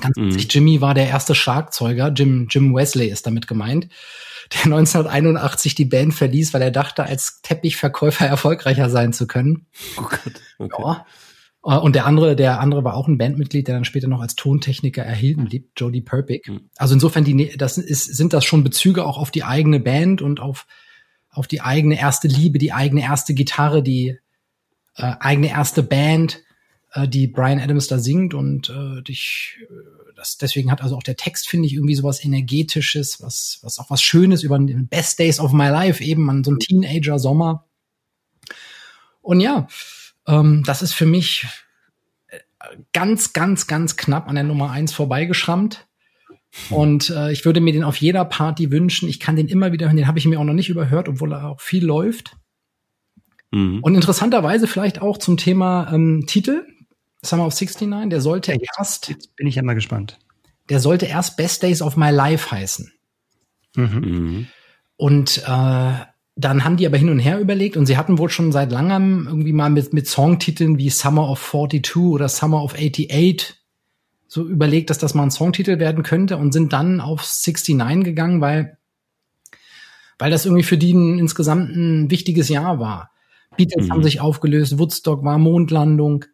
Ganz 0.00 0.16
mhm. 0.16 0.26
witzig, 0.26 0.52
Jimmy 0.52 0.80
war 0.80 0.94
der 0.94 1.08
erste 1.08 1.34
Schlagzeuger, 1.34 2.08
Jim, 2.08 2.46
Jim 2.50 2.74
Wesley 2.74 3.08
ist 3.08 3.26
damit 3.26 3.46
gemeint, 3.46 3.88
der 4.52 4.60
1981 4.64 5.74
die 5.74 5.84
Band 5.84 6.14
verließ, 6.14 6.54
weil 6.54 6.62
er 6.62 6.70
dachte, 6.70 7.04
als 7.04 7.42
Teppichverkäufer 7.42 8.26
erfolgreicher 8.28 8.88
sein 8.88 9.12
zu 9.12 9.26
können. 9.26 9.66
Oh 9.98 10.02
Gott. 10.02 10.40
Okay. 10.58 10.82
Ja. 10.82 11.06
Äh, 11.64 11.76
und 11.76 11.94
der 11.94 12.06
andere, 12.06 12.36
der 12.36 12.60
andere 12.60 12.84
war 12.84 12.94
auch 12.94 13.08
ein 13.08 13.18
Bandmitglied, 13.18 13.68
der 13.68 13.74
dann 13.74 13.84
später 13.84 14.08
noch 14.08 14.20
als 14.20 14.36
Tontechniker 14.36 15.02
erhielten 15.02 15.44
blieb, 15.44 15.70
Jody 15.76 16.00
Perpick. 16.00 16.48
Mhm. 16.48 16.70
Also 16.76 16.94
insofern, 16.94 17.24
die, 17.24 17.56
das 17.56 17.78
ist, 17.78 18.16
sind 18.16 18.32
das 18.32 18.44
schon 18.44 18.64
Bezüge 18.64 19.04
auch 19.04 19.18
auf 19.18 19.30
die 19.30 19.44
eigene 19.44 19.80
Band 19.80 20.22
und 20.22 20.40
auf, 20.40 20.66
auf 21.30 21.46
die 21.46 21.60
eigene 21.60 21.98
erste 21.98 22.28
Liebe, 22.28 22.58
die 22.58 22.72
eigene 22.72 23.02
erste 23.02 23.34
Gitarre, 23.34 23.82
die 23.82 24.18
äh, 24.96 25.14
eigene 25.20 25.48
erste 25.48 25.82
Band, 25.82 26.42
äh, 26.92 27.08
die 27.08 27.26
Brian 27.26 27.60
Adams 27.60 27.86
da 27.88 27.98
singt 27.98 28.34
und 28.34 28.68
äh, 28.68 29.02
dich, 29.02 29.58
äh, 29.62 30.12
das, 30.16 30.36
deswegen 30.36 30.70
hat 30.70 30.82
also 30.82 30.96
auch 30.96 31.02
der 31.02 31.16
Text, 31.16 31.48
finde 31.48 31.66
ich, 31.66 31.74
irgendwie 31.74 31.94
sowas 31.94 32.22
Energetisches, 32.22 33.22
was, 33.22 33.58
was 33.62 33.78
auch 33.78 33.90
was 33.90 34.02
Schönes 34.02 34.42
über 34.42 34.58
den 34.58 34.88
Best 34.88 35.18
Days 35.18 35.40
of 35.40 35.52
My 35.52 35.68
Life, 35.68 36.04
eben 36.04 36.28
an 36.28 36.44
so 36.44 36.50
einem 36.50 36.60
Teenager-Sommer. 36.60 37.64
Und 39.22 39.40
ja, 39.40 39.68
ähm, 40.26 40.62
das 40.64 40.82
ist 40.82 40.94
für 40.94 41.06
mich 41.06 41.46
äh, 42.28 42.38
ganz, 42.92 43.32
ganz, 43.32 43.66
ganz 43.66 43.96
knapp 43.96 44.28
an 44.28 44.34
der 44.34 44.44
Nummer 44.44 44.70
eins 44.70 44.92
vorbeigeschrammt. 44.92 45.86
Und 46.68 47.08
äh, 47.10 47.32
ich 47.32 47.44
würde 47.46 47.60
mir 47.60 47.72
den 47.72 47.84
auf 47.84 47.96
jeder 47.96 48.24
Party 48.26 48.70
wünschen. 48.70 49.08
Ich 49.08 49.20
kann 49.20 49.36
den 49.36 49.48
immer 49.48 49.72
wieder 49.72 49.86
hören. 49.86 49.96
Den 49.96 50.06
habe 50.06 50.18
ich 50.18 50.26
mir 50.26 50.38
auch 50.38 50.44
noch 50.44 50.52
nicht 50.52 50.68
überhört, 50.68 51.08
obwohl 51.08 51.32
er 51.32 51.48
auch 51.48 51.60
viel 51.60 51.84
läuft. 51.84 52.36
Mhm. 53.52 53.80
Und 53.82 53.94
interessanterweise 53.94 54.66
vielleicht 54.66 55.00
auch 55.00 55.16
zum 55.16 55.36
Thema 55.36 55.90
ähm, 55.92 56.24
Titel. 56.26 56.66
Summer 57.24 57.46
of 57.46 57.54
69, 57.54 58.10
der 58.10 58.20
sollte 58.20 58.52
jetzt, 58.52 58.68
erst. 58.76 59.08
Jetzt 59.08 59.36
bin 59.36 59.46
ich 59.46 59.54
ja 59.54 59.62
mal 59.62 59.74
gespannt. 59.74 60.18
Der 60.68 60.80
sollte 60.80 61.06
erst 61.06 61.36
Best 61.36 61.62
Days 61.62 61.80
of 61.80 61.96
My 61.96 62.10
Life 62.10 62.50
heißen. 62.50 62.92
Mhm. 63.76 64.48
Und 64.96 65.42
äh, 65.46 65.92
dann 66.44 66.64
haben 66.64 66.76
die 66.76 66.86
aber 66.86 66.96
hin 66.96 67.10
und 67.10 67.18
her 67.18 67.40
überlegt 67.40 67.76
und 67.76 67.86
sie 67.86 67.96
hatten 67.96 68.18
wohl 68.18 68.30
schon 68.30 68.52
seit 68.52 68.72
langem 68.72 69.26
irgendwie 69.26 69.52
mal 69.52 69.70
mit, 69.70 69.92
mit 69.92 70.06
Songtiteln 70.06 70.78
wie 70.78 70.90
Summer 70.90 71.28
of 71.28 71.42
42 71.42 71.96
oder 71.96 72.28
Summer 72.28 72.62
of 72.62 72.74
88 72.74 73.56
so 74.32 74.46
überlegt, 74.46 74.88
dass 74.88 74.96
das 74.96 75.12
mal 75.12 75.24
ein 75.24 75.30
Songtitel 75.30 75.78
werden 75.78 76.02
könnte 76.02 76.38
und 76.38 76.52
sind 76.52 76.72
dann 76.72 77.02
auf 77.02 77.20
69 77.20 78.02
gegangen, 78.02 78.40
weil, 78.40 78.78
weil 80.18 80.30
das 80.30 80.46
irgendwie 80.46 80.62
für 80.62 80.78
die 80.78 80.94
ein, 80.94 81.18
insgesamt 81.18 81.76
ein 81.76 82.10
wichtiges 82.10 82.48
Jahr 82.48 82.78
war. 82.80 83.10
Beatles 83.58 83.88
mhm. 83.88 83.92
haben 83.92 84.02
sich 84.02 84.20
aufgelöst, 84.22 84.78
Woodstock 84.78 85.22
war 85.22 85.36
Mondlandung. 85.36 86.24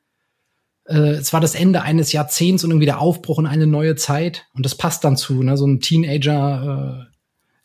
Äh, 0.84 1.14
es 1.14 1.32
war 1.32 1.40
das 1.40 1.56
Ende 1.56 1.82
eines 1.82 2.12
Jahrzehnts 2.12 2.62
und 2.62 2.70
irgendwie 2.70 2.86
der 2.86 3.00
Aufbruch 3.00 3.40
in 3.40 3.46
eine 3.46 3.66
neue 3.66 3.96
Zeit. 3.96 4.46
Und 4.54 4.64
das 4.64 4.76
passt 4.76 5.02
dann 5.02 5.16
zu, 5.16 5.42
ne? 5.42 5.56
so 5.56 5.66
ein 5.66 5.80
Teenager, 5.80 7.08
äh, 7.10 7.17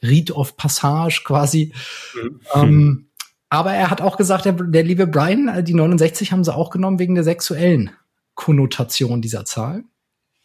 Rite 0.03 0.33
of 0.33 0.57
Passage 0.57 1.21
quasi. 1.23 1.73
Mhm. 2.13 2.39
Ähm, 2.53 3.09
aber 3.49 3.73
er 3.73 3.89
hat 3.89 4.01
auch 4.01 4.17
gesagt, 4.17 4.45
der, 4.45 4.53
der 4.53 4.83
liebe 4.83 5.07
Brian, 5.07 5.47
äh, 5.47 5.63
die 5.63 5.73
69 5.73 6.31
haben 6.31 6.43
sie 6.43 6.53
auch 6.53 6.69
genommen 6.69 6.99
wegen 6.99 7.15
der 7.15 7.23
sexuellen 7.23 7.91
Konnotation 8.35 9.21
dieser 9.21 9.45
Zahl. 9.45 9.83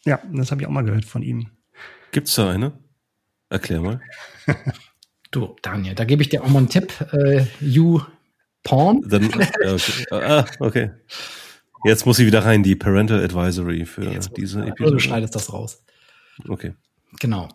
Ja, 0.05 0.19
das 0.31 0.51
habe 0.51 0.61
ich 0.61 0.67
auch 0.67 0.71
mal 0.71 0.83
gehört 0.83 1.05
von 1.05 1.21
ihm. 1.21 1.49
Gibt's 2.11 2.35
da 2.35 2.49
eine? 2.49 2.73
Erklär 3.49 3.81
mal. 3.81 4.01
du, 5.31 5.55
Daniel, 5.61 5.95
da 5.95 6.05
gebe 6.05 6.21
ich 6.21 6.29
dir 6.29 6.43
auch 6.43 6.49
mal 6.49 6.59
einen 6.59 6.69
Tipp. 6.69 6.93
Äh, 7.11 7.45
you 7.59 8.01
Porn. 8.63 9.01
Dann, 9.07 9.25
okay. 9.25 10.05
Ah, 10.11 10.45
okay. 10.59 10.91
Jetzt 11.83 12.05
muss 12.05 12.17
sie 12.17 12.25
wieder 12.25 12.45
rein, 12.45 12.61
die 12.61 12.75
Parental 12.75 13.23
Advisory 13.23 13.85
für 13.85 14.03
Jetzt 14.03 14.35
diese 14.35 14.65
Episode. 14.65 14.91
Du 14.91 14.99
schneidest 14.99 15.35
das 15.35 15.53
raus. 15.53 15.83
Okay. 16.47 16.73
Genau. 17.19 17.49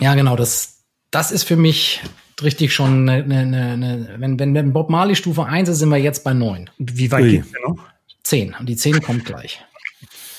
Ja, 0.00 0.14
genau, 0.14 0.36
das, 0.36 0.81
das 1.12 1.30
ist 1.30 1.44
für 1.44 1.56
mich 1.56 2.00
richtig 2.42 2.74
schon 2.74 3.08
eine, 3.08 3.22
eine, 3.22 3.72
eine 3.72 4.14
wenn, 4.18 4.38
wenn, 4.40 4.54
wenn 4.54 4.72
Bob 4.72 4.90
Marley 4.90 5.14
Stufe 5.14 5.44
1 5.44 5.68
ist, 5.68 5.78
sind 5.78 5.90
wir 5.90 5.98
jetzt 5.98 6.24
bei 6.24 6.34
9. 6.34 6.68
Wie 6.78 7.12
weit 7.12 7.24
geht 7.24 7.44
der 7.54 7.60
noch? 7.68 7.78
10. 8.24 8.56
Und 8.58 8.68
die 8.68 8.76
10 8.76 9.00
kommt 9.02 9.24
gleich. 9.24 9.64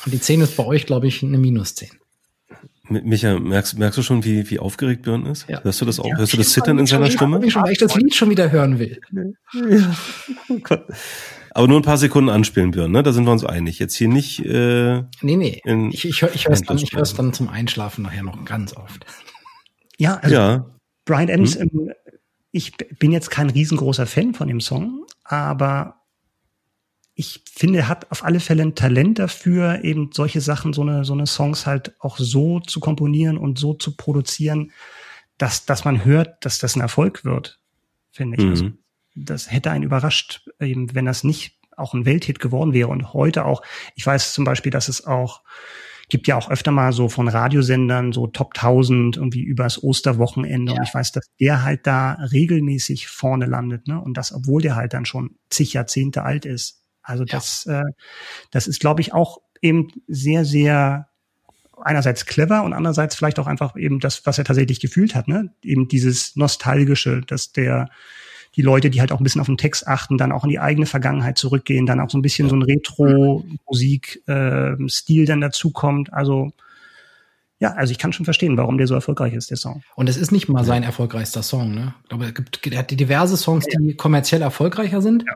Und 0.05 0.13
die 0.13 0.19
10 0.19 0.41
ist 0.41 0.57
bei 0.57 0.65
euch, 0.65 0.86
glaube 0.86 1.07
ich, 1.07 1.24
eine 1.24 1.38
Minus 1.38 1.76
10. 1.76 1.89
Micha, 2.89 3.39
merkst, 3.39 3.78
merkst 3.78 3.97
du 3.97 4.03
schon, 4.03 4.26
wie, 4.26 4.49
wie 4.49 4.59
aufgeregt 4.59 5.03
Björn 5.03 5.26
ist? 5.26 5.47
Ja. 5.47 5.63
Hörst 5.63 5.80
du 5.80 5.86
das 5.86 5.99
auch? 5.99 6.05
Ja, 6.05 6.17
Hörst 6.17 6.34
du 6.34 6.38
das 6.38 6.49
Zittern 6.49 6.80
in 6.80 6.86
seiner 6.86 7.09
Stimme? 7.09 7.39
Ich 7.45 7.53
schon, 7.53 7.63
weil 7.63 7.71
ich 7.71 7.78
das 7.78 7.95
Lied 7.95 8.13
schon 8.13 8.30
wieder 8.30 8.51
hören 8.51 8.80
will. 8.80 8.99
Ja. 9.11 9.95
Oh 11.55 11.59
Aber 11.59 11.67
nur 11.67 11.80
ein 11.80 11.84
paar 11.84 11.99
Sekunden 11.99 12.32
anspielen, 12.32 12.71
Björn, 12.71 12.91
ne? 12.91 13.03
Da 13.03 13.13
sind 13.13 13.26
wir 13.26 13.32
uns 13.32 13.45
einig. 13.45 13.78
Jetzt 13.78 13.95
hier 13.95 14.07
nicht. 14.07 14.43
Äh, 14.43 15.03
nee, 15.21 15.36
nee. 15.36 15.61
Ich, 15.91 16.03
ich, 16.05 16.24
ich 16.24 16.47
höre 16.47 16.53
es 16.53 16.63
dann, 16.63 16.78
ich 16.80 16.93
hör's 16.93 17.13
dann 17.13 17.32
zum 17.32 17.47
Einschlafen 17.47 18.01
nachher 18.01 18.24
noch 18.24 18.43
ganz 18.43 18.76
oft. 18.76 19.05
Ja, 20.04 20.18
also 20.18 20.36
ja. 20.36 20.66
Brian 21.06 21.30
Adams, 21.30 21.58
hm? 21.58 21.93
ich 22.51 22.76
bin 22.99 23.14
jetzt 23.14 23.32
kein 23.32 23.49
riesengroßer 23.49 24.06
Fan 24.06 24.34
von 24.34 24.49
dem 24.49 24.60
Song, 24.60 25.06
aber 25.24 26.01
ich 27.16 27.41
finde, 27.49 27.80
er 27.80 27.88
hat 27.88 28.12
auf 28.12 28.26
alle 28.26 28.41
Fälle 28.41 28.64
ein 28.64 28.76
Talent 28.76 29.20
dafür, 29.20 29.82
eben 29.84 30.10
solche 30.12 30.41
Sachen, 30.41 30.74
so 30.74 30.82
eine, 30.82 31.06
so 31.06 31.14
eine 31.14 31.26
Songs 31.26 31.66
halt 31.66 31.95
auch 31.99 32.18
so 32.18 32.60
zu 32.60 32.82
komponieren 32.82 33.38
und 33.38 33.58
so 33.58 33.76
zu 33.76 33.95
produzieren, 33.95 34.74
dass, 35.38 35.66
dass 35.66 35.86
man 35.86 36.04
hört, 36.04 36.43
dass 36.43 36.60
das 36.60 36.76
ein 36.76 36.82
Erfolg 36.82 37.24
wird, 37.24 37.62
finde 38.12 38.38
ich. 38.38 38.45
Also, 38.45 38.66
mhm. 38.66 38.70
Also, 38.70 39.26
das 39.26 39.51
hätte 39.51 39.72
einen 39.72 39.86
überrascht, 39.86 40.49
eben, 40.60 40.93
wenn 40.95 41.06
das 41.06 41.24
nicht 41.24 41.60
auch 41.78 41.93
ein 41.93 42.06
Welthit 42.06 42.39
geworden 42.39 42.74
wäre 42.74 42.89
und 42.89 43.14
heute 43.14 43.45
auch. 43.45 43.62
Ich 43.95 44.06
weiß 44.06 44.34
zum 44.34 44.43
Beispiel, 44.43 44.72
dass 44.72 44.89
es 44.89 45.06
auch 45.06 45.43
gibt 46.14 46.28
ja 46.28 46.36
auch 46.36 46.51
öfter 46.51 46.70
mal 46.70 46.93
so 46.93 47.09
von 47.09 47.28
Radiosendern 47.28 48.11
so 48.11 48.28
Top 48.28 48.53
1000 48.53 49.18
irgendwie 49.18 49.41
übers 49.41 49.82
Osterwochenende. 49.82 50.72
Ja. 50.72 50.78
Und 50.78 50.84
ich 50.88 50.93
weiß, 50.93 51.11
dass 51.11 51.26
der 51.39 51.64
halt 51.64 51.88
da 51.88 52.20
regelmäßig 52.32 53.07
vorne 53.07 53.47
landet, 53.47 53.88
ne? 53.88 53.99
Und 53.99 54.16
das, 54.16 54.32
obwohl 54.32 54.61
der 54.61 54.76
halt 54.76 54.93
dann 54.93 55.05
schon 55.05 55.38
zig 55.49 55.74
Jahrzehnte 55.74 56.22
alt 56.22 56.45
ist. 56.45 56.84
Also 57.01 57.26
das, 57.26 57.66
ja. 57.68 57.82
äh, 57.82 57.91
das 58.51 58.68
ist, 58.68 58.80
glaube 58.80 59.01
ich, 59.01 59.11
auch 59.11 59.39
eben 59.59 59.88
sehr, 60.07 60.45
sehr 60.45 61.07
einerseits 61.82 62.28
clever 62.28 62.64
und 62.64 62.74
andererseits 62.74 63.16
vielleicht 63.16 63.39
auch 63.39 63.47
einfach 63.47 63.76
eben 63.76 63.99
das, 63.99 64.24
was 64.28 64.38
er 64.38 64.45
tatsächlich 64.45 64.80
gefühlt 64.80 65.16
hat, 65.16 65.28
ne? 65.28 65.51
Eben 65.64 65.88
dieses 65.88 66.36
nostalgische, 66.36 67.22
dass 67.22 67.53
der 67.53 67.89
die 68.56 68.62
Leute, 68.62 68.89
die 68.89 69.01
halt 69.01 69.12
auch 69.12 69.20
ein 69.20 69.24
bisschen 69.24 69.41
auf 69.41 69.47
den 69.47 69.58
Text 69.58 69.86
achten, 69.88 70.18
dann 70.18 70.32
auch 70.32 70.43
in 70.43 70.49
die 70.49 70.60
eigene 70.60 70.86
Vergangenheit 70.86 71.38
zurückgehen, 71.38 71.86
dann 71.86 71.99
auch 71.99 72.10
so 72.10 72.18
ein 72.18 72.22
bisschen 72.22 72.47
so 72.49 72.56
ein 72.56 72.62
Retro-Musik-Stil 72.62 75.24
äh, 75.24 75.26
dann 75.26 75.41
dazukommt. 75.41 76.14
Also 76.14 76.54
ja, 77.60 77.74
also 77.74 77.91
ich 77.91 77.97
kann 77.97 78.12
schon 78.12 78.26
verstehen, 78.26 78.58
warum 78.58 78.78
der 78.78 78.88
so 78.88 78.93
erfolgreich 78.93 79.34
ist, 79.34 79.49
der 79.49 79.58
Song. 79.58 79.84
Und 79.95 80.10
es 80.10 80.18
ist 80.18 80.32
nicht 80.32 80.49
mal 80.49 80.66
sein 80.66 80.84
erfolgreichster 80.84 81.43
Song, 81.43 81.74
ne? 81.74 81.93
Ich 82.04 82.10
glaube, 82.10 82.26
es 82.26 82.34
gibt, 82.34 82.68
er 82.68 82.80
hat 82.80 82.91
diverse 82.91 83.38
Songs, 83.38 83.66
die 83.66 83.95
kommerziell 83.95 84.41
erfolgreicher 84.41 85.01
sind. 85.01 85.24
Ja. 85.26 85.34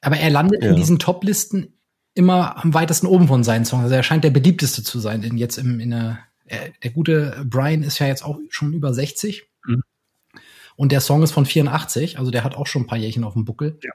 Aber 0.00 0.16
er 0.16 0.30
landet 0.30 0.62
ja. 0.62 0.70
in 0.70 0.76
diesen 0.76 1.00
Top-Listen 1.00 1.72
immer 2.14 2.62
am 2.62 2.72
weitesten 2.72 3.08
oben 3.08 3.26
von 3.26 3.42
seinen 3.42 3.64
Songs. 3.64 3.82
Also 3.84 3.96
er 3.96 4.04
scheint 4.04 4.22
der 4.22 4.30
beliebteste 4.30 4.84
zu 4.84 5.00
sein, 5.00 5.22
denn 5.22 5.38
jetzt 5.38 5.58
im, 5.58 5.80
in 5.80 5.90
der, 5.90 6.20
der 6.82 6.90
gute 6.90 7.44
Brian 7.46 7.82
ist 7.82 7.98
ja 7.98 8.06
jetzt 8.06 8.24
auch 8.24 8.38
schon 8.50 8.72
über 8.72 8.94
60. 8.94 9.48
Mhm. 9.66 9.82
Und 10.76 10.92
der 10.92 11.00
Song 11.00 11.22
ist 11.22 11.32
von 11.32 11.46
84, 11.46 12.18
also 12.18 12.30
der 12.30 12.44
hat 12.44 12.54
auch 12.54 12.66
schon 12.66 12.82
ein 12.82 12.86
paar 12.86 12.98
Jährchen 12.98 13.24
auf 13.24 13.34
dem 13.34 13.44
Buckel. 13.44 13.78
Ja. 13.82 13.92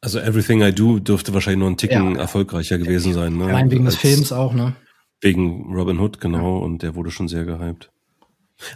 Also 0.00 0.20
Everything 0.20 0.62
I 0.62 0.72
Do 0.72 0.98
dürfte 0.98 1.34
wahrscheinlich 1.34 1.58
nur 1.60 1.70
ein 1.70 1.76
Ticken 1.76 2.14
ja. 2.14 2.20
erfolgreicher 2.20 2.78
gewesen 2.78 3.12
sein. 3.14 3.36
Ne? 3.36 3.46
Allein 3.46 3.70
wegen 3.70 3.86
Als, 3.86 3.94
des 3.94 4.00
Films 4.00 4.32
auch, 4.32 4.54
ne? 4.54 4.74
Wegen 5.20 5.74
Robin 5.74 5.98
Hood, 5.98 6.20
genau, 6.20 6.58
ja. 6.58 6.64
und 6.64 6.82
der 6.82 6.94
wurde 6.94 7.10
schon 7.10 7.26
sehr 7.26 7.44
gehypt. 7.44 7.90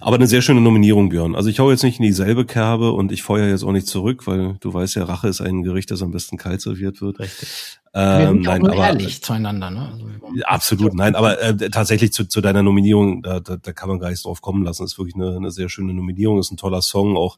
Aber 0.00 0.16
eine 0.16 0.26
sehr 0.26 0.42
schöne 0.42 0.60
Nominierung, 0.60 1.08
Björn. 1.08 1.34
Also 1.34 1.48
ich 1.48 1.58
hau 1.58 1.70
jetzt 1.70 1.82
nicht 1.82 1.98
in 1.98 2.04
dieselbe 2.04 2.44
Kerbe 2.44 2.92
und 2.92 3.10
ich 3.10 3.22
feuer 3.22 3.48
jetzt 3.48 3.64
auch 3.64 3.72
nicht 3.72 3.86
zurück, 3.86 4.26
weil 4.26 4.56
du 4.60 4.72
weißt 4.72 4.94
ja, 4.94 5.04
Rache 5.04 5.28
ist 5.28 5.40
ein 5.40 5.62
Gericht, 5.62 5.90
das 5.90 6.02
am 6.02 6.12
besten 6.12 6.36
kalt 6.36 6.60
serviert 6.60 7.00
wird. 7.00 7.18
Richtig. 7.18 7.78
Ähm, 7.94 8.18
wir 8.18 8.28
sind 8.28 8.42
nein, 8.42 8.66
aber, 8.66 8.76
ehrlich 8.76 9.22
zueinander, 9.22 9.70
ne? 9.70 9.92
Also 9.92 10.44
absolut, 10.44 10.94
nein, 10.94 11.14
aber 11.14 11.40
äh, 11.42 11.56
tatsächlich 11.68 12.12
zu, 12.12 12.26
zu 12.26 12.40
deiner 12.40 12.62
Nominierung, 12.62 13.22
da, 13.22 13.40
da, 13.40 13.56
da 13.56 13.72
kann 13.72 13.88
man 13.88 13.98
gar 13.98 14.10
nicht 14.10 14.24
drauf 14.24 14.40
kommen 14.40 14.64
lassen. 14.64 14.82
Das 14.82 14.92
ist 14.92 14.98
wirklich 14.98 15.16
eine, 15.16 15.36
eine 15.36 15.50
sehr 15.50 15.68
schöne 15.68 15.92
Nominierung, 15.92 16.38
ist 16.38 16.52
ein 16.52 16.56
toller 16.56 16.80
Song, 16.80 17.16
auch 17.16 17.36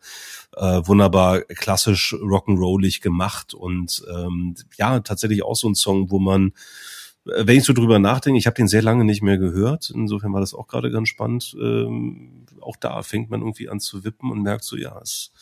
äh, 0.57 0.81
wunderbar 0.85 1.41
klassisch 1.41 2.15
rock'n'rollig 2.15 3.01
gemacht 3.01 3.55
und 3.55 4.05
ähm, 4.15 4.55
ja, 4.77 5.01
tatsächlich 5.01 5.43
auch 5.43 5.57
so 5.57 5.69
ein 5.69 5.75
Song, 5.75 6.11
wo 6.11 6.21
man 6.21 6.53
wenn 7.25 7.57
ich 7.57 7.65
so 7.65 7.73
drüber 7.73 7.99
nachdenke, 7.99 8.39
ich 8.39 8.47
habe 8.47 8.57
den 8.57 8.69
sehr 8.69 8.83
lange 8.83 9.05
nicht 9.05 9.23
mehr 9.23 9.39
gehört. 9.39 9.91
Insofern 9.95 10.33
war 10.33 10.41
das 10.41 10.55
auch 10.55 10.67
gerade 10.67 10.91
ganz 10.91 11.09
spannend. 11.09 11.57
Ähm, 11.61 12.45
auch 12.61 12.77
da 12.77 13.03
fängt 13.03 13.31
man 13.31 13.41
irgendwie 13.41 13.69
an 13.69 13.81
zu 13.81 14.05
wippen 14.05 14.31
und 14.31 14.43
merkt 14.43 14.65
so, 14.65 14.77
ja, 14.77 14.99
es 15.03 15.33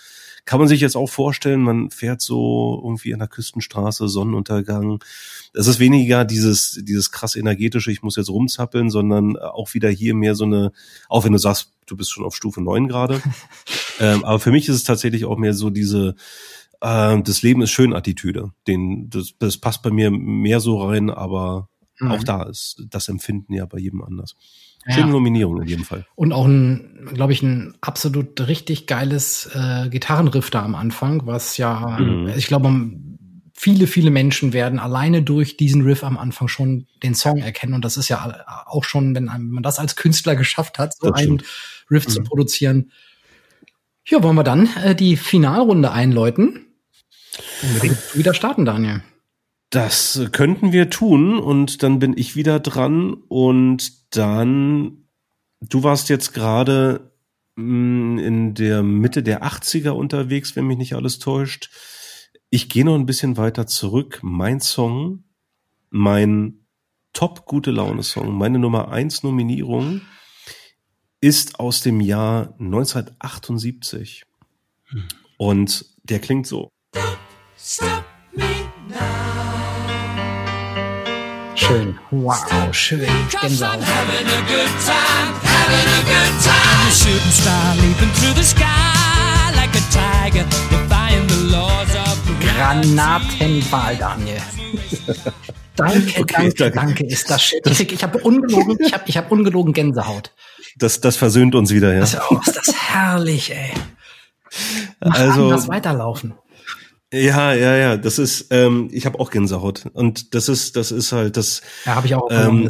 kann 0.45 0.59
man 0.59 0.69
sich 0.69 0.81
jetzt 0.81 0.97
auch 0.97 1.09
vorstellen, 1.09 1.63
man 1.63 1.91
fährt 1.91 2.21
so 2.21 2.81
irgendwie 2.83 3.13
an 3.13 3.21
der 3.21 3.29
Küstenstraße, 3.29 4.09
Sonnenuntergang. 4.09 5.03
Es 5.55 5.67
ist 5.67 5.79
weniger 5.79 6.25
dieses, 6.25 6.81
dieses 6.83 7.13
krass 7.13 7.37
energetische, 7.37 7.93
ich 7.93 8.03
muss 8.03 8.17
jetzt 8.17 8.31
rumzappeln, 8.31 8.91
sondern 8.91 9.37
auch 9.37 9.75
wieder 9.75 9.89
hier 9.89 10.15
mehr 10.15 10.35
so 10.35 10.45
eine, 10.45 10.73
auch 11.09 11.25
wenn 11.25 11.33
du 11.33 11.39
sagst, 11.39 11.73
du 11.87 11.97
bist 11.97 12.11
schon 12.11 12.25
auf 12.25 12.35
Stufe 12.35 12.61
9 12.61 12.89
gerade. 12.89 13.21
ähm, 14.01 14.25
aber 14.25 14.41
für 14.41 14.51
mich 14.51 14.69
ist 14.69 14.77
es 14.77 14.85
tatsächlich 14.85 15.25
auch 15.25 15.37
mehr 15.37 15.55
so 15.55 15.71
diese, 15.71 16.17
äh, 16.81 17.23
das 17.23 17.43
Leben 17.43 17.63
ist 17.63 17.71
schön 17.71 17.95
Attitüde. 17.95 18.53
Den, 18.67 19.11
das, 19.11 19.35
das 19.39 19.59
passt 19.59 19.83
bei 19.83 19.91
mir 19.91 20.11
mehr 20.11 20.61
so 20.61 20.83
rein, 20.83 21.11
aber 21.11 21.69
mhm. 22.03 22.13
auch 22.13 22.25
da 22.25 22.45
ist 22.45 22.83
das 22.91 23.09
Empfinden 23.09 23.55
ja 23.55 23.67
bei 23.67 23.79
jedem 23.79 24.03
anders. 24.03 24.37
Schöne 24.89 25.07
ja. 25.07 25.13
Nominierung 25.13 25.63
in 25.63 25.69
jedem 25.69 25.85
Fall. 25.85 26.07
Und 26.17 26.33
auch 26.33 26.45
ein, 26.45 27.09
glaube 27.15 27.33
ich, 27.33 27.43
ein 27.43 27.75
absolut 27.81 28.49
richtig 28.49 28.89
geiles 28.89 29.49
äh, 29.55 29.89
Gitarrenriff 29.89 30.51
da 30.51 30.65
am 30.65 30.75
Anfang, 30.75 31.25
was 31.25 31.57
ja, 31.57 31.99
mhm. 32.01 32.33
ich 32.37 32.49
glaube, 32.49 32.91
viele, 33.55 33.87
viele 33.87 34.11
Menschen 34.11 34.53
werden 34.53 34.81
alleine 34.81 35.23
durch 35.23 35.57
diesen 35.57 35.83
Riff 35.83 36.03
am 36.03 36.19
Anfang 36.19 36.49
schon 36.49 36.89
den 37.03 37.15
Song 37.15 37.39
erkennen. 37.39 37.75
Und 37.75 37.85
das 37.85 37.97
ist 37.97 38.09
ja 38.09 38.45
auch 38.67 38.83
schon, 38.83 39.15
wenn, 39.15 39.27
man 39.27 39.63
das 39.63 39.79
als 39.79 39.95
Künstler 39.95 40.35
geschafft 40.35 40.81
hat, 40.81 40.97
so 40.97 41.13
einen 41.13 41.43
Riff 41.89 42.09
mhm. 42.09 42.11
zu 42.11 42.23
produzieren. 42.25 42.91
Ja, 44.05 44.21
wollen 44.25 44.35
wir 44.35 44.43
dann 44.43 44.69
äh, 44.83 44.97
die 44.97 45.17
Finalrunde 45.17 45.93
einläuten? 45.93 46.67
Unbedingt 47.63 48.17
wieder 48.17 48.35
starten, 48.35 48.65
Daniel. 48.65 49.03
Das 49.73 50.21
könnten 50.33 50.71
wir 50.73 50.91
tun 50.91 51.39
und 51.39 51.83
dann 51.83 51.99
bin 51.99 52.15
ich 52.15 52.37
wieder 52.37 52.61
dran 52.61 53.15
und 53.29 54.15
dann, 54.15 55.07
du 55.63 55.83
warst 55.83 56.11
jetzt 56.11 56.35
gerade 56.35 57.11
mm, 57.57 58.19
in 58.19 58.53
der 58.53 58.83
Mitte 58.83 59.23
der 59.23 59.45
80er 59.45 59.93
unterwegs, 59.93 60.57
wenn 60.57 60.67
mich 60.67 60.77
nicht 60.77 60.95
alles 60.95 61.21
täuscht. 61.21 61.71
Ich 62.51 62.69
gehe 62.69 62.85
noch 62.85 62.97
ein 62.97 63.07
bisschen 63.07 63.39
weiter 63.39 63.67
zurück. 63.67 64.21
Mein 64.23 64.61
Song, 64.61 65.25
mein 65.89 66.67
Top 67.15 67.47
gute 67.47 67.71
Laune 67.71 68.03
Song, 68.03 68.37
meine 68.37 68.59
Nummer 68.59 68.91
eins 68.91 69.23
Nominierung 69.23 70.03
ist 71.23 71.61
aus 71.61 71.81
dem 71.81 72.03
Jahr 72.03 72.55
1978. 72.59 74.25
Hm. 74.89 75.05
Und 75.39 75.87
der 76.03 76.19
klingt 76.19 76.47
so. 76.47 76.69
Stop 77.57 77.87
me 77.87 78.12
Schön. 81.73 81.99
Wow, 82.11 82.37
schön. 82.73 83.07
Gänsehaut. 83.31 83.79
Granatenball, 92.41 93.97
Daniel. 93.97 94.37
danke, 95.77 96.21
okay, 96.21 96.25
danke, 96.27 96.55
danke, 96.55 96.71
danke, 96.73 97.07
ist 97.07 97.31
das 97.31 97.43
shit. 97.43 97.67
Ich, 97.67 97.81
ich 97.91 98.03
habe 98.03 98.19
ungelogen, 98.19 98.77
ich 98.79 98.93
habe 98.93 99.05
ich 99.07 99.17
hab 99.17 99.33
ungelogen 99.33 99.73
Gänsehaut. 99.73 100.35
Das, 100.77 101.01
das 101.01 101.17
versöhnt 101.17 101.55
uns 101.55 101.71
wieder, 101.71 101.95
ja. 101.95 102.01
Das, 102.01 102.19
oh, 102.31 102.39
ist 102.47 102.55
das 102.55 102.75
herrlich, 102.75 103.51
ey. 103.51 103.73
Mach 105.01 105.19
also, 105.19 105.51
das 105.51 105.69
weiterlaufen. 105.69 106.35
Ja, 107.13 107.53
ja, 107.53 107.77
ja, 107.77 107.97
das 107.99 108.19
ist, 108.19 108.47
ähm, 108.49 108.89
ich 108.91 109.05
habe 109.05 109.21
auch 109.21 109.31
Gänsehaut 109.31 109.85
und 109.93 110.35
das 110.35 110.49
ist, 110.49 110.77
das 110.77 110.91
ist 110.91 111.13
halt 111.13 111.37
das 111.37 111.61
ja, 111.85 111.97
hab 111.97 112.07
ich 112.07 112.15
auch 112.15 112.27
ähm, 112.31 112.67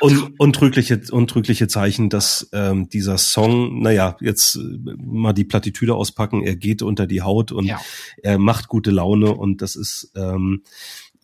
un, 0.00 0.34
untrügliche, 0.38 0.98
untrügliche 1.10 1.68
Zeichen, 1.68 2.08
dass 2.08 2.48
ähm, 2.54 2.88
dieser 2.88 3.18
Song, 3.18 3.82
naja, 3.82 4.16
jetzt 4.20 4.56
äh, 4.56 4.60
mal 4.96 5.34
die 5.34 5.44
Plattitüde 5.44 5.94
auspacken, 5.94 6.42
er 6.42 6.56
geht 6.56 6.80
unter 6.80 7.06
die 7.06 7.20
Haut 7.20 7.52
und 7.52 7.66
ja. 7.66 7.78
er 8.22 8.38
macht 8.38 8.68
gute 8.68 8.90
Laune 8.90 9.34
und 9.34 9.60
das 9.60 9.76
ist 9.76 10.10
ähm, 10.16 10.62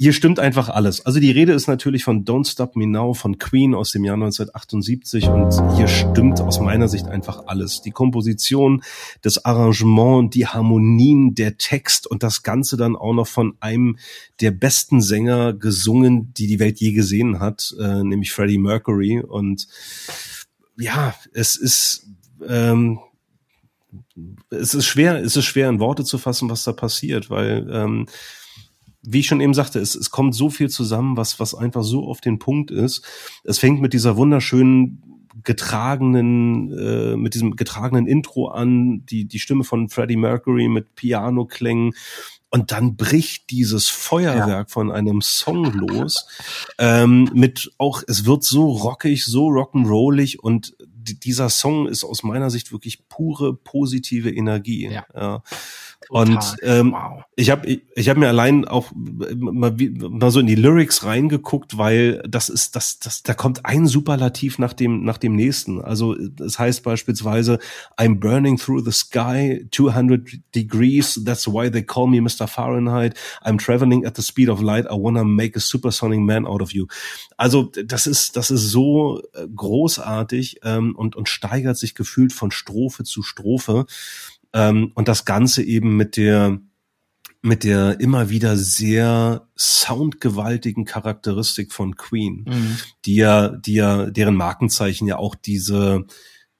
hier 0.00 0.12
stimmt 0.12 0.38
einfach 0.38 0.68
alles. 0.68 1.04
Also 1.04 1.18
die 1.18 1.32
Rede 1.32 1.52
ist 1.52 1.66
natürlich 1.66 2.04
von 2.04 2.24
Don't 2.24 2.48
Stop 2.48 2.76
Me 2.76 2.86
Now 2.86 3.14
von 3.14 3.38
Queen 3.38 3.74
aus 3.74 3.90
dem 3.90 4.04
Jahr 4.04 4.14
1978 4.14 5.26
und 5.26 5.76
hier 5.76 5.88
stimmt 5.88 6.40
aus 6.40 6.60
meiner 6.60 6.86
Sicht 6.86 7.08
einfach 7.08 7.46
alles. 7.46 7.82
Die 7.82 7.90
Komposition, 7.90 8.84
das 9.22 9.44
Arrangement, 9.44 10.32
die 10.36 10.46
Harmonien, 10.46 11.34
der 11.34 11.58
Text 11.58 12.06
und 12.06 12.22
das 12.22 12.44
Ganze 12.44 12.76
dann 12.76 12.94
auch 12.94 13.12
noch 13.12 13.26
von 13.26 13.56
einem 13.58 13.98
der 14.40 14.52
besten 14.52 15.00
Sänger 15.00 15.52
gesungen, 15.52 16.32
die 16.32 16.46
die 16.46 16.60
Welt 16.60 16.78
je 16.78 16.92
gesehen 16.92 17.40
hat, 17.40 17.74
äh, 17.80 18.04
nämlich 18.04 18.30
Freddie 18.30 18.58
Mercury. 18.58 19.18
Und 19.20 19.66
ja, 20.78 21.12
es 21.32 21.56
ist 21.56 22.06
ähm, 22.46 23.00
es 24.50 24.74
ist 24.74 24.86
schwer, 24.86 25.24
es 25.24 25.36
ist 25.36 25.46
schwer 25.46 25.68
in 25.68 25.80
Worte 25.80 26.04
zu 26.04 26.18
fassen, 26.18 26.48
was 26.50 26.62
da 26.62 26.72
passiert, 26.72 27.30
weil 27.30 27.68
ähm, 27.72 28.06
wie 29.02 29.20
ich 29.20 29.26
schon 29.26 29.40
eben 29.40 29.54
sagte, 29.54 29.78
es, 29.78 29.94
es 29.94 30.10
kommt 30.10 30.34
so 30.34 30.50
viel 30.50 30.68
zusammen, 30.68 31.16
was, 31.16 31.38
was 31.40 31.54
einfach 31.54 31.84
so 31.84 32.06
auf 32.06 32.20
den 32.20 32.38
Punkt 32.38 32.70
ist. 32.70 33.04
Es 33.44 33.58
fängt 33.58 33.80
mit 33.80 33.92
dieser 33.92 34.16
wunderschönen 34.16 35.02
getragenen, 35.44 36.72
äh, 36.76 37.16
mit 37.16 37.34
diesem 37.34 37.56
getragenen 37.56 38.06
Intro 38.06 38.48
an, 38.48 39.04
die, 39.06 39.26
die 39.26 39.38
Stimme 39.38 39.64
von 39.64 39.88
Freddie 39.88 40.16
Mercury 40.16 40.68
mit 40.68 40.94
Piano-Klängen. 40.94 41.94
Und 42.50 42.72
dann 42.72 42.96
bricht 42.96 43.50
dieses 43.50 43.88
Feuerwerk 43.88 44.68
ja. 44.68 44.72
von 44.72 44.90
einem 44.90 45.20
Song 45.20 45.64
los. 45.72 46.26
Ähm, 46.78 47.30
mit 47.34 47.70
auch, 47.76 48.02
es 48.06 48.24
wird 48.24 48.42
so 48.42 48.70
rockig, 48.70 49.26
so 49.26 49.48
rock'n'rollig 49.48 50.38
und 50.38 50.74
dieser 51.22 51.50
Song 51.50 51.86
ist 51.86 52.04
aus 52.04 52.22
meiner 52.22 52.50
Sicht 52.50 52.72
wirklich 52.72 53.08
pure 53.08 53.54
positive 53.54 54.30
Energie. 54.30 54.88
Ja. 54.90 55.06
ja. 55.14 55.42
Und 56.08 56.56
ähm, 56.62 56.92
wow. 56.92 57.24
ich 57.36 57.50
habe 57.50 57.66
ich, 57.66 57.82
ich 57.94 58.08
hab 58.08 58.16
mir 58.16 58.28
allein 58.28 58.66
auch 58.66 58.90
mal, 58.94 59.74
mal 59.76 60.30
so 60.30 60.40
in 60.40 60.46
die 60.46 60.54
Lyrics 60.54 61.04
reingeguckt, 61.04 61.76
weil 61.76 62.22
das 62.26 62.48
ist 62.48 62.76
das 62.76 62.98
das 62.98 63.22
da 63.22 63.34
kommt 63.34 63.66
ein 63.66 63.86
Superlativ 63.86 64.58
nach 64.58 64.72
dem 64.72 65.04
nach 65.04 65.18
dem 65.18 65.34
nächsten. 65.34 65.82
Also 65.82 66.14
es 66.14 66.30
das 66.36 66.58
heißt 66.58 66.82
beispielsweise 66.82 67.58
I'm 67.98 68.20
burning 68.20 68.56
through 68.56 68.82
the 68.84 68.92
sky 68.92 69.66
200 69.70 70.38
degrees 70.54 71.20
that's 71.24 71.46
why 71.46 71.70
they 71.70 71.82
call 71.82 72.06
me 72.06 72.22
Mr. 72.22 72.46
Fahrenheit. 72.46 73.14
I'm 73.42 73.58
traveling 73.58 74.06
at 74.06 74.16
the 74.16 74.22
speed 74.22 74.48
of 74.48 74.62
light. 74.62 74.86
I 74.86 74.94
wanna 74.94 75.24
make 75.24 75.56
a 75.56 75.60
supersonic 75.60 76.20
man 76.20 76.46
out 76.46 76.62
of 76.62 76.72
you. 76.72 76.86
Also 77.36 77.64
das 77.84 78.06
ist 78.06 78.36
das 78.36 78.50
ist 78.50 78.70
so 78.70 79.20
äh, 79.34 79.46
großartig 79.54 80.60
ähm, 80.62 80.96
und 80.96 81.16
und 81.16 81.28
steigert 81.28 81.76
sich 81.76 81.94
gefühlt 81.94 82.32
von 82.32 82.50
Strophe 82.50 83.04
zu 83.04 83.22
Strophe. 83.22 83.84
Ähm, 84.52 84.92
und 84.94 85.08
das 85.08 85.24
Ganze 85.24 85.62
eben 85.62 85.96
mit 85.96 86.16
der 86.16 86.60
mit 87.40 87.62
der 87.62 88.00
immer 88.00 88.30
wieder 88.30 88.56
sehr 88.56 89.48
soundgewaltigen 89.56 90.84
Charakteristik 90.84 91.72
von 91.72 91.96
Queen, 91.96 92.44
mhm. 92.48 92.78
die 93.04 93.14
ja, 93.14 93.48
die 93.48 93.74
ja, 93.74 94.06
deren 94.06 94.34
Markenzeichen 94.34 95.06
ja 95.06 95.18
auch 95.18 95.34
diese 95.34 96.04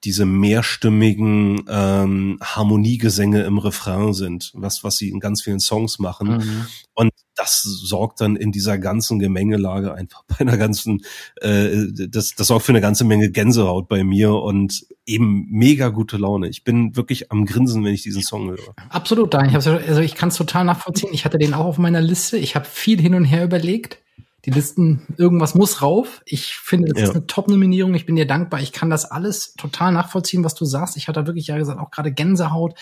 diese 0.04 0.24
mehrstimmigen 0.26 1.64
ähm, 1.68 2.38
Harmoniegesänge 2.40 3.42
im 3.42 3.58
Refrain 3.58 4.12
sind, 4.14 4.52
was 4.54 4.84
was 4.84 4.96
sie 4.96 5.08
in 5.08 5.18
ganz 5.18 5.42
vielen 5.42 5.58
Songs 5.58 5.98
machen. 5.98 6.36
Mhm. 6.36 6.66
Und 6.94 7.10
das 7.38 7.62
sorgt 7.62 8.20
dann 8.20 8.36
in 8.36 8.52
dieser 8.52 8.78
ganzen 8.78 9.18
Gemengelage 9.18 9.94
einfach 9.94 10.24
bei 10.26 10.40
einer 10.40 10.56
ganzen, 10.56 11.02
äh, 11.40 11.86
das, 12.08 12.34
das 12.34 12.48
sorgt 12.48 12.66
für 12.66 12.72
eine 12.72 12.80
ganze 12.80 13.04
Menge 13.04 13.30
Gänsehaut 13.30 13.88
bei 13.88 14.04
mir 14.04 14.34
und 14.34 14.86
eben 15.06 15.46
mega 15.50 15.88
gute 15.88 16.16
Laune. 16.16 16.48
Ich 16.48 16.64
bin 16.64 16.96
wirklich 16.96 17.30
am 17.30 17.46
Grinsen, 17.46 17.84
wenn 17.84 17.94
ich 17.94 18.02
diesen 18.02 18.22
Song 18.22 18.50
höre. 18.50 18.74
Absolut, 18.90 19.32
Daniel. 19.32 19.58
Ich, 19.58 19.66
also 19.66 20.00
ich 20.00 20.14
kann 20.16 20.30
es 20.30 20.36
total 20.36 20.64
nachvollziehen. 20.64 21.10
Ich 21.12 21.24
hatte 21.24 21.38
den 21.38 21.54
auch 21.54 21.64
auf 21.64 21.78
meiner 21.78 22.00
Liste. 22.00 22.36
Ich 22.36 22.56
habe 22.56 22.66
viel 22.66 23.00
hin 23.00 23.14
und 23.14 23.24
her 23.24 23.44
überlegt. 23.44 23.98
Die 24.44 24.50
Listen, 24.50 25.02
irgendwas 25.16 25.54
muss 25.54 25.82
rauf. 25.82 26.22
Ich 26.24 26.54
finde, 26.54 26.92
das 26.92 27.02
ja. 27.02 27.08
ist 27.08 27.14
eine 27.14 27.26
Top-Nominierung. 27.26 27.94
Ich 27.94 28.06
bin 28.06 28.16
dir 28.16 28.26
dankbar. 28.26 28.60
Ich 28.60 28.72
kann 28.72 28.90
das 28.90 29.04
alles 29.04 29.54
total 29.54 29.92
nachvollziehen, 29.92 30.44
was 30.44 30.54
du 30.54 30.64
sagst. 30.64 30.96
Ich 30.96 31.08
hatte 31.08 31.26
wirklich 31.26 31.48
ja 31.48 31.58
gesagt, 31.58 31.80
auch 31.80 31.90
gerade 31.90 32.12
Gänsehaut. 32.12 32.74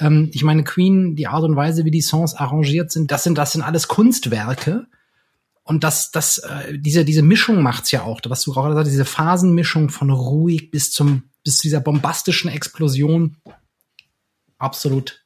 Ähm, 0.00 0.30
ich 0.32 0.42
meine, 0.42 0.64
Queen, 0.64 1.14
die 1.14 1.26
Art 1.26 1.44
und 1.44 1.56
Weise, 1.56 1.84
wie 1.84 1.90
die 1.90 2.00
Songs 2.00 2.34
arrangiert 2.34 2.90
sind, 2.90 3.10
das 3.10 3.22
sind, 3.22 3.38
das 3.38 3.52
sind 3.52 3.62
alles 3.62 3.88
Kunstwerke. 3.88 4.86
Und 5.62 5.84
das, 5.84 6.10
das, 6.10 6.38
äh, 6.38 6.78
diese, 6.78 7.04
diese 7.04 7.22
Mischung 7.22 7.62
macht's 7.62 7.90
ja 7.90 8.02
auch, 8.02 8.20
was 8.24 8.42
du 8.42 8.52
gerade 8.52 8.74
sagst, 8.74 8.90
diese 8.90 9.04
Phasenmischung 9.04 9.90
von 9.90 10.10
ruhig 10.10 10.70
bis 10.70 10.90
zum, 10.90 11.24
bis 11.44 11.58
zu 11.58 11.62
dieser 11.62 11.80
bombastischen 11.80 12.50
Explosion. 12.50 13.36
Absolut 14.58 15.24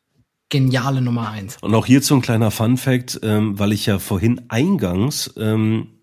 geniale 0.50 1.00
Nummer 1.00 1.30
eins. 1.30 1.56
Und 1.62 1.74
auch 1.74 1.86
hierzu 1.86 2.14
ein 2.14 2.22
kleiner 2.22 2.50
Fun 2.50 2.76
Fact, 2.76 3.20
ähm, 3.22 3.58
weil 3.58 3.72
ich 3.72 3.86
ja 3.86 3.98
vorhin 3.98 4.42
eingangs 4.48 5.32
ähm, 5.36 5.93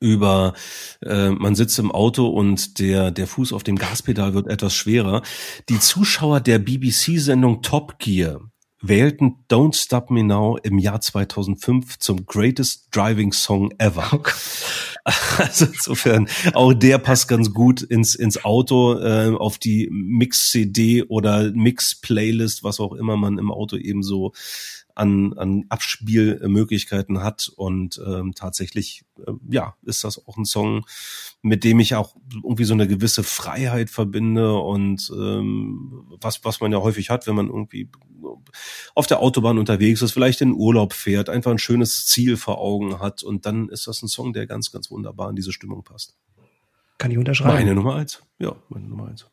über 0.00 0.54
äh, 1.02 1.30
man 1.30 1.54
sitzt 1.54 1.78
im 1.78 1.90
Auto 1.90 2.26
und 2.26 2.78
der 2.78 3.10
der 3.10 3.26
Fuß 3.26 3.52
auf 3.52 3.62
dem 3.62 3.76
Gaspedal 3.76 4.34
wird 4.34 4.48
etwas 4.48 4.74
schwerer. 4.74 5.22
Die 5.68 5.80
Zuschauer 5.80 6.40
der 6.40 6.58
BBC-Sendung 6.58 7.62
Top 7.62 7.98
Gear 7.98 8.40
wählten 8.80 9.44
Don't 9.50 9.74
Stop 9.74 10.10
Me 10.10 10.22
Now 10.22 10.56
im 10.62 10.78
Jahr 10.78 11.00
2005 11.00 11.98
zum 11.98 12.26
Greatest 12.26 12.88
Driving 12.92 13.32
Song 13.32 13.72
Ever. 13.78 14.08
Oh 14.12 14.22
also 15.38 15.64
insofern, 15.64 16.28
auch 16.52 16.74
der 16.74 16.98
passt 16.98 17.28
ganz 17.28 17.52
gut 17.52 17.82
ins, 17.82 18.14
ins 18.14 18.44
Auto, 18.44 18.98
äh, 18.98 19.34
auf 19.34 19.58
die 19.58 19.88
Mix-CD 19.90 21.04
oder 21.04 21.50
Mix-Playlist, 21.50 22.62
was 22.62 22.78
auch 22.78 22.92
immer 22.92 23.16
man 23.16 23.38
im 23.38 23.50
Auto 23.50 23.76
eben 23.76 24.02
so 24.02 24.32
an, 24.98 25.32
an 25.34 25.64
Abspielmöglichkeiten 25.68 27.22
hat. 27.22 27.50
Und 27.56 28.00
ähm, 28.04 28.34
tatsächlich, 28.34 29.04
äh, 29.26 29.32
ja, 29.48 29.74
ist 29.84 30.04
das 30.04 30.26
auch 30.26 30.36
ein 30.36 30.44
Song, 30.44 30.84
mit 31.42 31.64
dem 31.64 31.80
ich 31.80 31.94
auch 31.94 32.16
irgendwie 32.42 32.64
so 32.64 32.74
eine 32.74 32.88
gewisse 32.88 33.22
Freiheit 33.22 33.90
verbinde 33.90 34.54
und 34.58 35.10
ähm, 35.14 36.04
was, 36.20 36.44
was 36.44 36.60
man 36.60 36.72
ja 36.72 36.78
häufig 36.78 37.10
hat, 37.10 37.26
wenn 37.26 37.36
man 37.36 37.46
irgendwie 37.46 37.88
auf 38.94 39.06
der 39.06 39.20
Autobahn 39.20 39.58
unterwegs 39.58 40.02
ist, 40.02 40.12
vielleicht 40.12 40.40
in 40.40 40.52
Urlaub 40.52 40.92
fährt, 40.92 41.28
einfach 41.28 41.52
ein 41.52 41.58
schönes 41.58 42.06
Ziel 42.06 42.36
vor 42.36 42.58
Augen 42.58 42.98
hat 42.98 43.22
und 43.22 43.46
dann 43.46 43.68
ist 43.68 43.86
das 43.86 44.02
ein 44.02 44.08
Song, 44.08 44.32
der 44.32 44.46
ganz, 44.46 44.72
ganz 44.72 44.90
wunderbar 44.90 45.30
in 45.30 45.36
diese 45.36 45.52
Stimmung 45.52 45.84
passt. 45.84 46.16
Kann 46.98 47.12
ich 47.12 47.18
unterschreiben. 47.18 47.54
Meine 47.54 47.74
Nummer 47.74 47.94
eins. 47.94 48.22
Ja, 48.40 48.56
meine 48.68 48.88
Nummer 48.88 49.08
eins. 49.08 49.26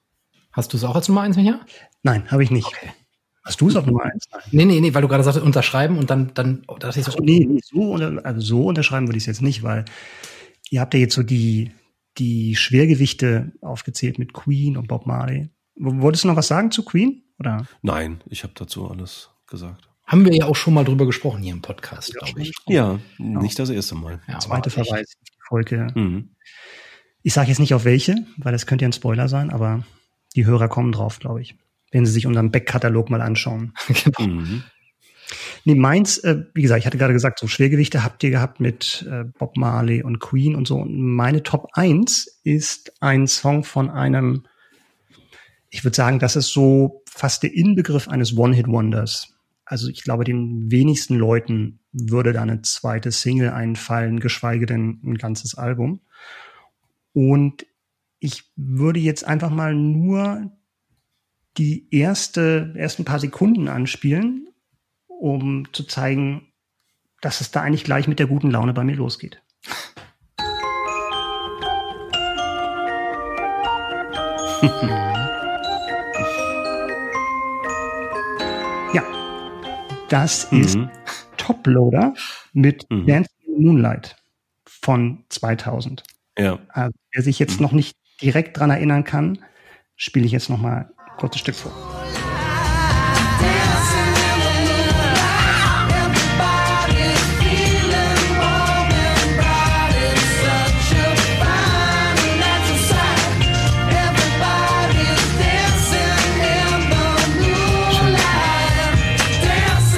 Hast 0.51 0.71
du 0.71 0.77
es 0.77 0.83
auch 0.83 0.95
als 0.95 1.07
Nummer 1.07 1.21
eins, 1.21 1.35
Micha? 1.35 1.59
Nein, 2.03 2.31
habe 2.31 2.43
ich 2.43 2.51
nicht. 2.51 2.67
Okay. 2.67 2.91
Hast 3.45 3.61
du 3.61 3.69
es 3.69 3.75
auf 3.75 3.85
Nummer 3.85 4.03
eins? 4.03 4.25
Nein. 4.31 4.41
Nee, 4.51 4.65
nee, 4.65 4.81
nee, 4.81 4.93
weil 4.93 5.03
du 5.03 5.07
gerade 5.07 5.23
sagst, 5.23 5.39
unterschreiben 5.39 5.97
und 5.99 6.09
dann, 6.09 6.33
dann, 6.33 6.63
oh, 6.67 6.77
da 6.79 6.87
dachte 6.87 6.99
ich 6.99 7.05
so, 7.05 7.11
Also, 7.11 7.23
nee, 7.23 7.45
nee, 7.47 7.61
so, 7.63 7.91
unter, 7.93 8.25
also 8.25 8.41
so 8.41 8.65
unterschreiben 8.65 9.07
würde 9.07 9.17
ich 9.17 9.23
es 9.23 9.27
jetzt 9.27 9.41
nicht, 9.43 9.61
weil 9.61 9.85
ihr 10.71 10.81
habt 10.81 10.93
ja 10.95 10.99
jetzt 10.99 11.13
so 11.13 11.21
die, 11.23 11.71
die 12.17 12.55
Schwergewichte 12.55 13.51
aufgezählt 13.61 14.17
mit 14.17 14.33
Queen 14.33 14.77
und 14.77 14.87
Bob 14.87 15.05
Marley. 15.05 15.49
Wolltest 15.75 16.23
du 16.23 16.27
noch 16.27 16.35
was 16.35 16.47
sagen 16.47 16.71
zu 16.71 16.83
Queen? 16.83 17.23
Oder? 17.39 17.67
Nein, 17.83 18.21
ich 18.27 18.43
habe 18.43 18.53
dazu 18.55 18.89
alles 18.89 19.29
gesagt. 19.45 19.89
haben 20.05 20.25
wir 20.25 20.33
ja 20.33 20.45
auch 20.45 20.55
schon 20.55 20.73
mal 20.73 20.83
drüber 20.85 21.05
gesprochen 21.05 21.43
hier 21.43 21.53
im 21.53 21.61
Podcast, 21.61 22.15
glaube 22.15 22.41
ich. 22.41 22.51
Ja, 22.67 22.99
nicht 23.19 23.59
das 23.59 23.69
erste 23.69 23.93
Mal. 23.95 24.21
Ja, 24.27 24.39
Zweite 24.39 24.69
Verweis 24.69 25.13
auf 25.21 25.29
die 25.29 25.41
Folge. 25.47 25.87
Mhm. 25.93 26.29
Ich 27.21 27.33
sage 27.33 27.49
jetzt 27.49 27.59
nicht 27.59 27.73
auf 27.73 27.85
welche, 27.85 28.15
weil 28.37 28.53
das 28.53 28.65
könnte 28.65 28.83
ja 28.85 28.89
ein 28.89 28.93
Spoiler 28.93 29.27
sein, 29.27 29.49
aber 29.49 29.83
die 30.35 30.45
Hörer 30.45 30.67
kommen 30.67 30.91
drauf, 30.91 31.19
glaube 31.19 31.41
ich. 31.41 31.55
Wenn 31.95 32.05
sie 32.05 32.11
sich 32.11 32.27
unseren 32.27 32.51
Backkatalog 32.51 33.09
mal 33.09 33.21
anschauen. 33.21 33.71
genau. 33.87 34.33
Mhm. 34.33 34.63
Nee, 35.63 35.75
meins, 35.75 36.17
äh, 36.17 36.43
wie 36.53 36.61
gesagt, 36.61 36.79
ich 36.79 36.85
hatte 36.85 36.97
gerade 36.97 37.13
gesagt, 37.13 37.39
so 37.39 37.47
Schwergewichte 37.47 38.03
habt 38.03 38.21
ihr 38.21 38.31
gehabt 38.31 38.59
mit 38.59 39.07
äh, 39.09 39.23
Bob 39.23 39.55
Marley 39.55 40.03
und 40.03 40.19
Queen 40.19 40.55
und 40.55 40.67
so. 40.67 40.75
Und 40.75 40.99
meine 40.99 41.41
Top 41.41 41.69
1 41.71 42.41
ist 42.43 43.01
ein 43.01 43.27
Song 43.27 43.63
von 43.63 43.89
einem, 43.89 44.43
ich 45.69 45.85
würde 45.85 45.95
sagen, 45.95 46.19
das 46.19 46.35
ist 46.35 46.49
so 46.49 47.01
fast 47.09 47.43
der 47.43 47.53
Inbegriff 47.53 48.09
eines 48.09 48.37
One-Hit-Wonders. 48.37 49.33
Also 49.63 49.87
ich 49.87 50.03
glaube, 50.03 50.25
den 50.25 50.69
wenigsten 50.69 51.15
Leuten 51.15 51.79
würde 51.93 52.33
da 52.33 52.41
eine 52.41 52.61
zweite 52.61 53.13
Single 53.13 53.51
einfallen, 53.51 54.19
geschweige 54.19 54.65
denn 54.65 54.99
ein 55.01 55.15
ganzes 55.15 55.55
Album. 55.55 56.01
Und 57.13 57.65
ich 58.19 58.51
würde 58.57 58.99
jetzt 58.99 59.25
einfach 59.25 59.49
mal 59.49 59.73
nur 59.73 60.51
die 61.57 61.87
erste, 61.91 62.73
ersten 62.75 63.05
paar 63.05 63.19
Sekunden 63.19 63.67
anspielen 63.67 64.45
um 65.19 65.71
zu 65.73 65.83
zeigen, 65.83 66.51
dass 67.21 67.41
es 67.41 67.51
da 67.51 67.61
eigentlich 67.61 67.83
gleich 67.83 68.07
mit 68.07 68.19
der 68.19 68.27
guten 68.27 68.51
Laune 68.51 68.73
bei 68.73 68.83
mir 68.83 68.95
losgeht. 68.95 69.41
ja, 78.93 79.03
das 80.09 80.45
ist 80.51 80.75
Mhm. 80.75 80.89
Toploader 81.37 82.13
mit 82.53 82.85
Mhm. 82.89 83.07
Dancing 83.07 83.35
Moonlight 83.57 84.15
von 84.65 85.23
2000. 85.29 86.03
Ja. 86.37 86.59
Also, 86.69 86.93
wer 87.13 87.23
sich 87.23 87.39
jetzt 87.39 87.61
noch 87.61 87.71
nicht 87.71 87.95
direkt 88.21 88.59
dran 88.59 88.69
erinnern 88.69 89.03
kann, 89.03 89.39
spiele 89.95 90.25
ich 90.25 90.31
jetzt 90.31 90.49
noch 90.49 90.59
mal 90.59 90.77
ein 90.77 90.94
kurzes 91.17 91.41
Stück 91.41 91.55
vor. 91.55 91.71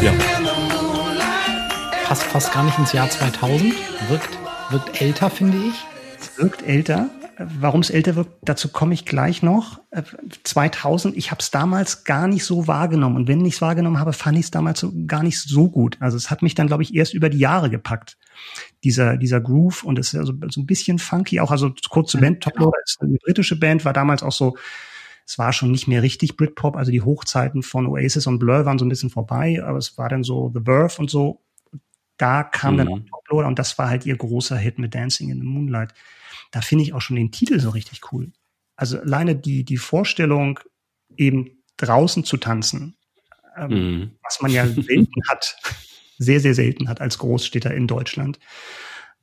Ja. 0.02 0.14
Passt 2.06 2.24
fast 2.24 2.54
gar 2.54 2.64
nicht 2.64 2.78
ins 2.78 2.94
Jahr 2.94 3.10
2000. 3.10 3.74
Wirkt, 4.10 4.38
wirkt 4.70 5.02
älter, 5.02 5.30
finde 5.30 5.58
ich. 5.58 5.74
Es 6.20 6.38
wirkt 6.38 6.62
älter. 6.62 7.10
Warum 7.40 7.82
es 7.82 7.92
älter 7.92 8.16
wirkt, 8.16 8.32
dazu 8.42 8.68
komme 8.70 8.96
ich 8.96 9.06
gleich 9.06 9.44
noch. 9.44 9.80
Äh, 9.92 10.02
2000, 10.44 11.16
ich 11.16 11.30
habe 11.30 11.40
es 11.40 11.52
damals 11.52 12.04
gar 12.04 12.28
nicht 12.28 12.44
so 12.44 12.68
wahrgenommen. 12.68 13.16
Und 13.16 13.28
wenn 13.28 13.46
ich 13.46 13.56
es 13.56 13.62
wahrgenommen 13.62 14.00
habe, 14.00 14.12
fand 14.14 14.40
ich 14.40 14.46
es 14.46 14.52
damals 14.52 14.80
so, 14.80 14.92
gar 15.06 15.22
nicht 15.22 15.40
so 15.40 15.70
gut. 15.70 15.98
Also 16.00 16.18
es 16.18 16.32
hat 16.32 16.42
mich 16.42 16.56
dann, 16.56 16.66
glaube 16.66 16.82
ich, 16.82 16.96
erst 16.96 17.14
über 17.14 17.30
die 17.30 17.38
Jahre 17.38 17.70
gepackt. 17.70 18.18
Dieser, 18.84 19.18
dieser 19.18 19.40
Groove 19.40 19.84
und 19.84 20.00
es 20.00 20.14
ist 20.14 20.20
also 20.20 20.34
so 20.50 20.62
ein 20.62 20.66
bisschen 20.66 20.98
funky 20.98 21.40
auch. 21.40 21.52
Also 21.52 21.74
kurz 21.90 22.12
zur 22.12 22.22
Band, 22.22 22.42
Top 22.42 22.58
Loader 22.58 22.78
ist 22.84 22.98
eine 23.02 23.18
britische 23.24 23.60
Band, 23.60 23.86
war 23.86 23.94
damals 23.94 24.24
auch 24.24 24.32
so, 24.32 24.58
es 25.28 25.38
war 25.38 25.54
schon 25.54 25.72
nicht 25.72 25.88
mehr 25.88 26.02
richtig 26.02 26.38
Britpop. 26.38 26.76
Also 26.76 26.92
die 26.92 27.02
Hochzeiten 27.02 27.62
von 27.62 27.86
Oasis 27.86 28.26
und 28.26 28.40
Blur 28.40 28.66
waren 28.66 28.80
so 28.80 28.86
ein 28.86 28.90
bisschen 28.90 29.10
vorbei, 29.12 29.62
aber 29.64 29.78
es 29.78 29.96
war 29.98 30.10
dann 30.10 30.24
so 30.24 30.52
The 30.56 30.62
Verve 30.66 31.00
und 31.00 31.10
so. 31.12 31.44
Da 32.18 32.44
kam 32.44 32.78
dann 32.78 32.88
Mhm. 32.88 32.94
auch 32.94 33.00
Top 33.00 33.30
Loader 33.30 33.48
und 33.48 33.60
das 33.60 33.78
war 33.78 33.90
halt 33.90 34.08
ihr 34.08 34.18
großer 34.18 34.58
Hit 34.58 34.80
mit 34.80 34.96
Dancing 34.96 35.30
in 35.30 35.40
the 35.40 35.46
Moonlight. 35.46 35.94
Da 36.52 36.62
finde 36.62 36.84
ich 36.84 36.94
auch 36.94 37.02
schon 37.02 37.16
den 37.16 37.32
Titel 37.32 37.60
so 37.60 37.70
richtig 37.70 38.12
cool. 38.12 38.32
Also 38.76 39.00
alleine 39.00 39.36
die, 39.36 39.64
die 39.64 39.78
Vorstellung, 39.78 40.60
eben 41.16 41.64
draußen 41.78 42.24
zu 42.24 42.38
tanzen, 42.38 42.98
ähm, 43.58 43.70
Mhm. 43.72 44.12
was 44.24 44.42
man 44.42 44.52
ja 44.52 44.68
selten 44.68 45.22
hat, 45.30 45.58
sehr, 46.18 46.40
sehr 46.40 46.54
selten 46.54 46.90
hat 46.90 47.02
als 47.02 47.18
Großstädter 47.18 47.74
in 47.74 47.88
Deutschland. 47.88 48.40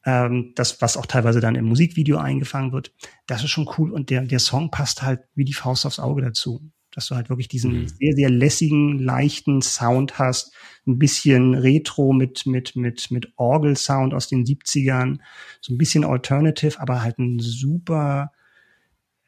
Ähm, 0.05 0.53
das, 0.55 0.83
was 0.83 0.97
auch 0.97 1.07
teilweise 1.07 1.41
dann 1.41 1.55
im 1.55 1.65
Musikvideo 1.65 2.19
eingefangen 2.19 2.73
wird, 2.73 2.93
das 3.27 3.43
ist 3.45 3.51
schon 3.51 3.71
cool. 3.79 3.91
Und 3.93 4.11
der, 4.11 4.23
der 4.23 4.39
Song 4.39 4.71
passt 4.71 5.03
halt 5.03 5.21
wie 5.35 5.45
die 5.45 5.55
Faust 5.55 5.87
aufs 5.87 5.99
Auge 5.99 6.23
dazu. 6.23 6.61
Dass 6.95 7.07
du 7.07 7.17
halt 7.17 7.29
wirklich 7.29 7.49
diesen 7.49 7.83
Mhm. 7.83 7.89
sehr, 7.89 8.15
sehr 8.15 8.31
lässigen, 8.31 8.99
leichten 8.99 9.63
Sound 9.63 10.19
hast. 10.19 10.53
Ein 10.87 10.99
bisschen 10.99 11.55
Retro 11.55 12.13
mit, 12.13 12.47
mit, 12.47 12.77
mit, 12.77 13.11
mit 13.11 13.33
Orgelsound 13.37 14.15
aus 14.15 14.29
den 14.29 14.45
70ern. 14.45 15.19
So 15.61 15.75
ein 15.75 15.79
bisschen 15.79 16.05
Alternative, 16.05 16.79
aber 16.81 17.03
halt 17.03 17.19
ein 17.19 17.39
super, 17.41 18.31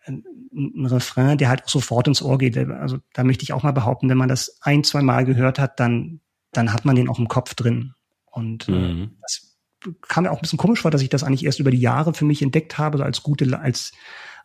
ein, 0.04 0.24
ein 0.54 0.86
Refrain, 0.86 1.38
der 1.38 1.48
halt 1.48 1.64
auch 1.64 1.68
sofort 1.68 2.06
ins 2.08 2.22
Ohr 2.22 2.38
geht. 2.38 2.56
Also 2.56 2.98
da 3.12 3.24
möchte 3.24 3.42
ich 3.42 3.52
auch 3.52 3.62
mal 3.62 3.72
behaupten, 3.72 4.08
wenn 4.08 4.18
man 4.18 4.28
das 4.28 4.58
ein, 4.60 4.84
zwei 4.84 5.02
Mal 5.02 5.24
gehört 5.24 5.58
hat, 5.58 5.80
dann, 5.80 6.20
dann 6.52 6.72
hat 6.72 6.84
man 6.84 6.94
den 6.96 7.08
auch 7.08 7.18
im 7.18 7.28
Kopf 7.28 7.54
drin. 7.54 7.94
Und 8.30 8.68
äh, 8.68 8.72
Mhm. 8.72 9.16
das 9.22 9.56
kam 10.02 10.24
mir 10.24 10.30
auch 10.30 10.38
ein 10.38 10.42
bisschen 10.42 10.58
komisch 10.58 10.82
vor, 10.82 10.90
dass 10.90 11.02
ich 11.02 11.08
das 11.08 11.22
eigentlich 11.24 11.44
erst 11.44 11.60
über 11.60 11.70
die 11.70 11.80
Jahre 11.80 12.14
für 12.14 12.24
mich 12.24 12.42
entdeckt 12.42 12.78
habe, 12.78 12.98
so 12.98 13.04
als 13.04 13.22
gute, 13.22 13.58
als, 13.58 13.92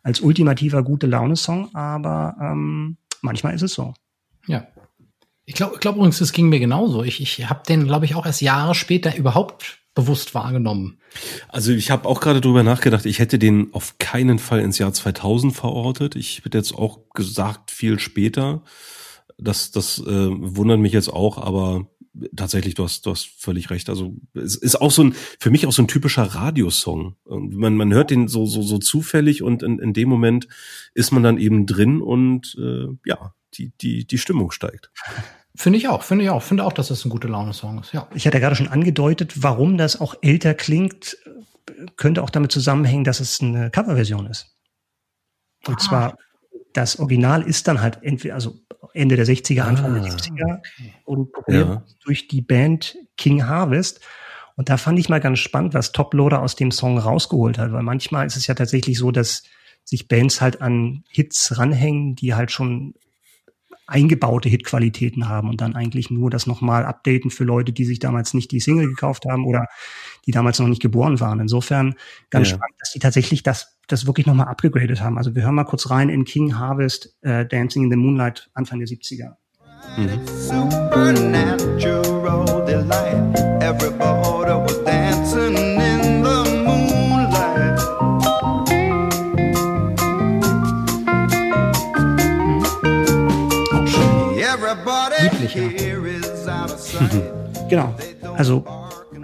als 0.02 0.20
ultimativer 0.20 0.82
gute 0.82 1.06
Laune-Song, 1.06 1.74
aber 1.74 2.36
ähm, 2.40 2.96
manchmal 3.22 3.54
ist 3.54 3.62
es 3.62 3.72
so. 3.72 3.94
Ja. 4.46 4.66
Ich 5.44 5.54
glaube 5.54 5.78
glaub 5.78 5.96
übrigens, 5.96 6.20
es 6.20 6.32
ging 6.32 6.48
mir 6.48 6.60
genauso. 6.60 7.02
Ich, 7.02 7.20
ich 7.20 7.48
habe 7.48 7.62
den, 7.66 7.86
glaube 7.86 8.04
ich, 8.04 8.14
auch 8.14 8.26
erst 8.26 8.42
Jahre 8.42 8.74
später 8.74 9.16
überhaupt 9.16 9.78
bewusst 9.94 10.34
wahrgenommen. 10.34 10.98
Also 11.48 11.72
ich 11.72 11.90
habe 11.90 12.08
auch 12.08 12.20
gerade 12.20 12.40
drüber 12.40 12.62
nachgedacht, 12.62 13.04
ich 13.04 13.18
hätte 13.18 13.38
den 13.38 13.72
auf 13.72 13.98
keinen 13.98 14.38
Fall 14.38 14.60
ins 14.60 14.78
Jahr 14.78 14.92
2000 14.92 15.54
verortet. 15.54 16.16
Ich 16.16 16.42
hätte 16.44 16.58
jetzt 16.58 16.74
auch 16.74 17.10
gesagt, 17.10 17.70
viel 17.70 17.98
später. 17.98 18.62
Das, 19.38 19.70
das 19.70 19.98
äh, 19.98 20.04
wundert 20.30 20.80
mich 20.80 20.92
jetzt 20.92 21.08
auch, 21.12 21.38
aber 21.38 21.86
tatsächlich, 22.36 22.74
du 22.74 22.84
hast, 22.84 23.06
du 23.06 23.10
hast 23.10 23.26
völlig 23.26 23.70
recht. 23.70 23.88
Also 23.88 24.14
es 24.34 24.54
ist 24.56 24.76
auch 24.76 24.90
so 24.90 25.04
ein, 25.04 25.14
für 25.40 25.50
mich 25.50 25.66
auch 25.66 25.72
so 25.72 25.82
ein 25.82 25.88
typischer 25.88 26.24
Radiosong. 26.24 27.16
Man, 27.26 27.74
man 27.76 27.92
hört 27.92 28.10
den 28.10 28.28
so, 28.28 28.44
so, 28.46 28.62
so 28.62 28.78
zufällig 28.78 29.42
und 29.42 29.62
in, 29.62 29.78
in 29.78 29.92
dem 29.94 30.08
Moment 30.08 30.46
ist 30.94 31.10
man 31.12 31.22
dann 31.22 31.38
eben 31.38 31.66
drin 31.66 32.02
und 32.02 32.56
äh, 32.60 32.86
ja, 33.06 33.34
die, 33.54 33.72
die, 33.80 34.06
die 34.06 34.18
Stimmung 34.18 34.50
steigt. 34.50 34.90
Finde 35.54 35.78
ich 35.78 35.88
auch, 35.88 36.02
finde 36.02 36.24
ich 36.24 36.30
auch. 36.30 36.42
Finde 36.42 36.64
auch, 36.64 36.72
dass 36.72 36.88
das 36.88 37.04
ein 37.04 37.10
gute 37.10 37.28
Laune-Song 37.28 37.80
ist, 37.80 37.92
ja. 37.92 38.08
Ich 38.14 38.26
hatte 38.26 38.40
gerade 38.40 38.56
schon 38.56 38.68
angedeutet, 38.68 39.42
warum 39.42 39.76
das 39.76 40.00
auch 40.00 40.14
älter 40.22 40.54
klingt, 40.54 41.16
könnte 41.96 42.22
auch 42.22 42.30
damit 42.30 42.52
zusammenhängen, 42.52 43.04
dass 43.04 43.20
es 43.20 43.40
eine 43.40 43.70
Coverversion 43.70 44.26
ist. 44.26 44.56
Und 45.66 45.74
Ah. 45.74 45.78
zwar, 45.78 46.18
das 46.72 46.98
Original 46.98 47.42
ist 47.42 47.68
dann 47.68 47.80
halt 47.80 47.98
entweder, 48.02 48.34
also 48.34 48.54
Ende 48.94 49.16
der 49.16 49.26
60er, 49.26 49.62
Anfang 49.62 49.94
der 49.94 50.02
Ah, 50.02 50.06
70er 50.06 50.60
und 51.04 51.32
populiert 51.32 51.68
Ja. 51.68 51.84
durch 52.04 52.28
die 52.28 52.42
Band 52.42 52.96
King 53.16 53.46
Harvest. 53.46 54.00
Und 54.56 54.68
da 54.68 54.76
fand 54.76 54.98
ich 54.98 55.08
mal 55.08 55.20
ganz 55.20 55.38
spannend, 55.38 55.72
was 55.74 55.92
Top 55.92 56.12
Loader 56.14 56.42
aus 56.42 56.56
dem 56.56 56.70
Song 56.70 56.98
rausgeholt 56.98 57.58
hat, 57.58 57.72
weil 57.72 57.82
manchmal 57.82 58.26
ist 58.26 58.36
es 58.36 58.46
ja 58.46 58.54
tatsächlich 58.54 58.98
so, 58.98 59.10
dass 59.10 59.44
sich 59.84 60.08
Bands 60.08 60.40
halt 60.40 60.60
an 60.60 61.04
Hits 61.08 61.58
ranhängen, 61.58 62.14
die 62.16 62.34
halt 62.34 62.50
schon 62.50 62.94
eingebaute 63.86 64.48
Hitqualitäten 64.48 65.28
haben 65.28 65.48
und 65.48 65.60
dann 65.60 65.74
eigentlich 65.74 66.10
nur 66.10 66.30
das 66.30 66.46
nochmal 66.46 66.84
updaten 66.84 67.30
für 67.30 67.44
Leute, 67.44 67.72
die 67.72 67.84
sich 67.84 67.98
damals 67.98 68.32
nicht 68.32 68.50
die 68.52 68.60
Single 68.60 68.88
gekauft 68.88 69.24
haben 69.28 69.44
oder 69.44 69.66
die 70.26 70.30
damals 70.30 70.58
noch 70.58 70.68
nicht 70.68 70.80
geboren 70.82 71.18
waren. 71.20 71.40
Insofern 71.40 71.94
ganz 72.30 72.48
Ja. 72.48 72.54
spannend, 72.54 72.76
dass 72.78 72.92
die 72.92 73.00
tatsächlich 73.00 73.42
das, 73.42 73.71
das 73.88 74.06
wirklich 74.06 74.26
nochmal 74.26 74.48
abgegradet 74.48 75.00
haben. 75.00 75.16
Also 75.18 75.34
wir 75.34 75.42
hören 75.42 75.54
mal 75.54 75.64
kurz 75.64 75.90
rein 75.90 76.08
in 76.08 76.24
King 76.24 76.58
Harvest, 76.58 77.14
äh, 77.22 77.44
Dancing 77.46 77.84
in 77.84 77.90
the 77.90 77.96
Moonlight, 77.96 78.48
Anfang 78.54 78.78
der 78.78 78.88
70er. 78.88 79.36
Supernatural 80.26 82.64
delight. 82.64 83.36
Everybody 83.60 84.52
was 84.52 84.78
dancing 84.84 85.56
in 85.56 86.22
the 86.22 86.44
moonlight. 86.64 87.80
Auch 93.72 93.86
schön. 93.86 94.38
Everybody 94.38 95.46
here 95.48 96.06
is 96.06 96.46
Genau. 97.68 97.94
Also 98.36 98.64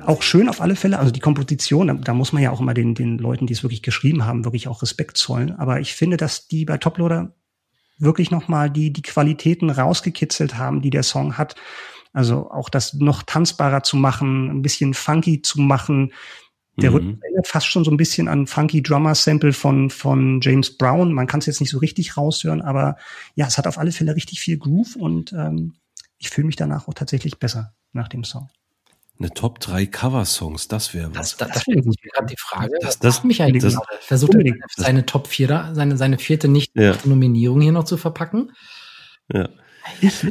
auch 0.08 0.22
schön 0.22 0.48
auf 0.48 0.60
alle 0.62 0.74
Fälle. 0.74 0.98
Also 0.98 1.12
die 1.12 1.20
Komposition, 1.20 1.88
da, 1.88 1.94
da 1.94 2.14
muss 2.14 2.32
man 2.32 2.42
ja 2.42 2.50
auch 2.50 2.60
immer 2.60 2.72
den, 2.72 2.94
den 2.94 3.18
Leuten, 3.18 3.46
die 3.46 3.52
es 3.52 3.62
wirklich 3.62 3.82
geschrieben 3.82 4.24
haben, 4.24 4.44
wirklich 4.44 4.66
auch 4.66 4.82
Respekt 4.82 5.18
zollen. 5.18 5.52
Aber 5.52 5.80
ich 5.80 5.94
finde, 5.94 6.16
dass 6.16 6.48
die 6.48 6.64
bei 6.64 6.78
Toploader 6.78 7.34
wirklich 7.98 8.30
nochmal 8.30 8.70
die, 8.70 8.90
die 8.92 9.02
Qualitäten 9.02 9.68
rausgekitzelt 9.68 10.56
haben, 10.56 10.80
die 10.80 10.90
der 10.90 11.02
Song 11.02 11.36
hat. 11.36 11.56
Also 12.14 12.50
auch 12.50 12.70
das 12.70 12.94
noch 12.94 13.22
tanzbarer 13.22 13.82
zu 13.82 13.98
machen, 13.98 14.48
ein 14.50 14.62
bisschen 14.62 14.94
funky 14.94 15.42
zu 15.42 15.60
machen. 15.60 16.12
Der 16.80 16.90
Mhm. 16.90 16.96
Rhythmus 16.96 17.18
erinnert 17.22 17.46
fast 17.46 17.66
schon 17.66 17.84
so 17.84 17.90
ein 17.90 17.98
bisschen 17.98 18.28
an 18.28 18.46
Funky 18.46 18.82
Drummer 18.82 19.14
Sample 19.14 19.52
von, 19.52 19.90
von 19.90 20.40
James 20.40 20.78
Brown. 20.78 21.12
Man 21.12 21.26
kann 21.26 21.40
es 21.40 21.46
jetzt 21.46 21.60
nicht 21.60 21.70
so 21.70 21.78
richtig 21.78 22.16
raushören, 22.16 22.62
aber 22.62 22.96
ja, 23.34 23.46
es 23.46 23.58
hat 23.58 23.66
auf 23.66 23.76
alle 23.76 23.92
Fälle 23.92 24.16
richtig 24.16 24.40
viel 24.40 24.56
Groove 24.56 24.96
und 24.96 25.34
ähm, 25.34 25.74
ich 26.16 26.30
fühle 26.30 26.46
mich 26.46 26.56
danach 26.56 26.88
auch 26.88 26.94
tatsächlich 26.94 27.38
besser 27.38 27.74
nach 27.92 28.08
dem 28.08 28.24
Song. 28.24 28.48
Eine 29.20 29.30
Top 29.30 29.58
3 29.58 29.86
Cover-Songs, 29.86 30.68
das 30.68 30.94
wäre 30.94 31.10
was. 31.14 31.36
Das, 31.36 31.36
das, 31.36 31.48
das 31.54 31.62
stellt 31.62 31.84
sich 31.84 31.96
mir 32.04 32.10
gerade 32.12 32.26
die 32.26 32.36
Frage. 32.38 32.70
Das- 32.80 32.98
Das, 32.98 33.16
das- 33.16 33.24
mich 33.24 33.42
eigentlich 33.42 33.62
das- 33.64 33.74
gerade. 33.74 33.88
Versucht 34.00 34.34
er 34.34 34.54
seine, 34.76 35.06
Top 35.06 35.26
4 35.26 35.48
da, 35.48 35.74
seine, 35.74 35.96
seine 35.96 36.18
vierte 36.18 36.46
Ja. 36.46 36.52
Nicht-Nominierung 36.52 37.60
hier 37.60 37.72
noch 37.72 37.84
zu 37.84 37.96
verpacken. 37.96 38.52
Ja. 39.32 39.48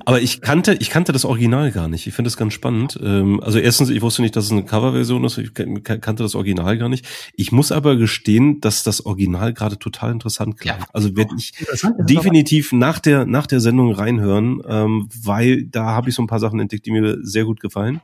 Aber 0.05 0.21
ich 0.21 0.41
kannte, 0.41 0.73
ich 0.79 0.89
kannte 0.89 1.11
das 1.11 1.25
Original 1.25 1.71
gar 1.71 1.87
nicht. 1.87 2.07
Ich 2.07 2.13
finde 2.13 2.27
das 2.27 2.37
ganz 2.37 2.53
spannend. 2.53 2.97
Ähm, 3.01 3.39
also 3.43 3.59
erstens, 3.59 3.89
ich 3.89 4.01
wusste 4.01 4.21
nicht, 4.21 4.35
dass 4.35 4.45
es 4.45 4.51
eine 4.51 4.63
Coverversion 4.63 5.23
ist. 5.25 5.37
Ich 5.37 5.53
kan- 5.53 5.83
kan- 5.83 6.01
kannte 6.01 6.23
das 6.23 6.35
Original 6.35 6.77
gar 6.77 6.89
nicht. 6.89 7.05
Ich 7.35 7.51
muss 7.51 7.71
aber 7.71 7.95
gestehen, 7.95 8.61
dass 8.61 8.83
das 8.83 9.05
Original 9.05 9.53
gerade 9.53 9.77
total 9.79 10.11
interessant 10.11 10.57
klang. 10.59 10.79
Ja. 10.79 10.85
Also 10.93 11.15
werde 11.15 11.33
ich 11.37 11.53
definitiv 11.99 12.71
nach 12.73 12.99
der 12.99 13.25
nach 13.25 13.47
der 13.47 13.59
Sendung 13.59 13.91
reinhören, 13.93 14.61
ähm, 14.67 15.09
weil 15.23 15.63
da 15.65 15.85
habe 15.87 16.09
ich 16.09 16.15
so 16.15 16.21
ein 16.21 16.27
paar 16.27 16.39
Sachen 16.39 16.59
entdeckt, 16.59 16.85
die 16.85 16.91
mir 16.91 17.17
sehr 17.21 17.45
gut 17.45 17.59
gefallen. 17.59 18.01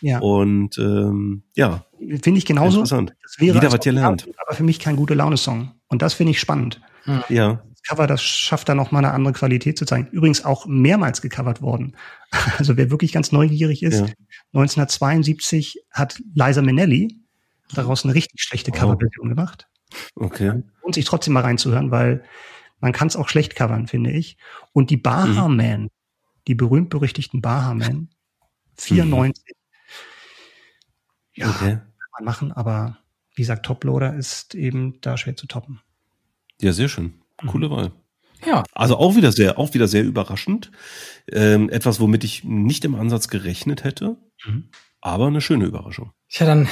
Ja, 0.00 0.18
Und 0.18 0.76
ähm, 0.78 1.42
ja, 1.54 1.86
finde 1.98 2.36
ich 2.38 2.44
genauso. 2.44 2.78
interessant. 2.78 3.14
Das 3.22 3.40
wäre 3.40 3.54
Wieder 3.56 3.68
als 3.68 3.74
was 3.78 3.84
gelernt. 3.84 4.22
Original, 4.24 4.44
Aber 4.46 4.56
für 4.56 4.64
mich 4.64 4.78
kein 4.78 4.96
gute 4.96 5.14
Laune-Song. 5.14 5.70
Und 5.94 6.02
das 6.02 6.14
finde 6.14 6.32
ich 6.32 6.40
spannend. 6.40 6.80
Ja. 7.28 7.62
Das 7.70 7.82
Cover, 7.88 8.06
das 8.08 8.20
schafft 8.22 8.68
da 8.68 8.74
noch 8.74 8.90
mal 8.90 8.98
eine 8.98 9.12
andere 9.12 9.32
Qualität 9.34 9.78
zu 9.78 9.84
zeigen. 9.84 10.08
Übrigens 10.10 10.44
auch 10.44 10.66
mehrmals 10.66 11.22
gecovert 11.22 11.62
worden. 11.62 11.96
Also 12.58 12.76
wer 12.76 12.90
wirklich 12.90 13.12
ganz 13.12 13.30
neugierig 13.30 13.82
ist, 13.84 14.00
Ja. 14.00 14.06
1972 14.54 15.84
hat 15.92 16.20
Liza 16.34 16.62
Minnelli 16.62 17.20
daraus 17.72 18.04
eine 18.04 18.12
richtig 18.14 18.42
schlechte 18.42 18.72
Oh. 18.72 18.74
Coverversion 18.74 19.28
gemacht. 19.28 19.68
Okay. 20.16 20.62
Lohnt 20.82 20.94
sich 20.96 21.04
trotzdem 21.04 21.34
mal 21.34 21.42
reinzuhören, 21.42 21.92
weil 21.92 22.24
man 22.80 22.92
kann 22.92 23.06
es 23.06 23.14
auch 23.14 23.28
schlecht 23.28 23.54
covern, 23.54 23.86
finde 23.86 24.10
ich. 24.10 24.36
Und 24.72 24.90
die 24.90 24.96
Baha 24.96 25.46
Mhm. 25.48 25.56
Man, 25.56 25.88
die 26.48 26.56
berühmt-berüchtigten 26.56 27.40
Baha 27.40 27.74
Man, 27.74 28.08
94, 28.78 29.54
ja, 31.34 31.48
Okay. 31.50 31.74
kann 31.76 32.10
man 32.18 32.24
machen, 32.24 32.50
aber 32.52 32.98
wie 33.34 33.42
gesagt, 33.42 33.66
Toploader 33.66 34.14
ist 34.14 34.54
eben 34.54 35.00
da 35.00 35.16
schwer 35.16 35.36
zu 35.36 35.46
toppen. 35.46 35.80
Ja, 36.60 36.72
sehr 36.72 36.88
schön. 36.88 37.14
Coole 37.46 37.70
Wahl. 37.70 37.92
Ja, 38.46 38.62
Also 38.72 38.96
auch 38.96 39.16
wieder 39.16 39.32
sehr, 39.32 39.58
auch 39.58 39.74
wieder 39.74 39.88
sehr 39.88 40.04
überraschend. 40.04 40.70
Ähm, 41.30 41.68
etwas, 41.70 41.98
womit 42.00 42.24
ich 42.24 42.44
nicht 42.44 42.84
im 42.84 42.94
Ansatz 42.94 43.28
gerechnet 43.28 43.84
hätte, 43.84 44.16
Mhm. 44.46 44.68
aber 45.00 45.26
eine 45.28 45.40
schöne 45.40 45.64
Überraschung. 45.64 46.12
Tja, 46.28 46.46
dann 46.46 46.68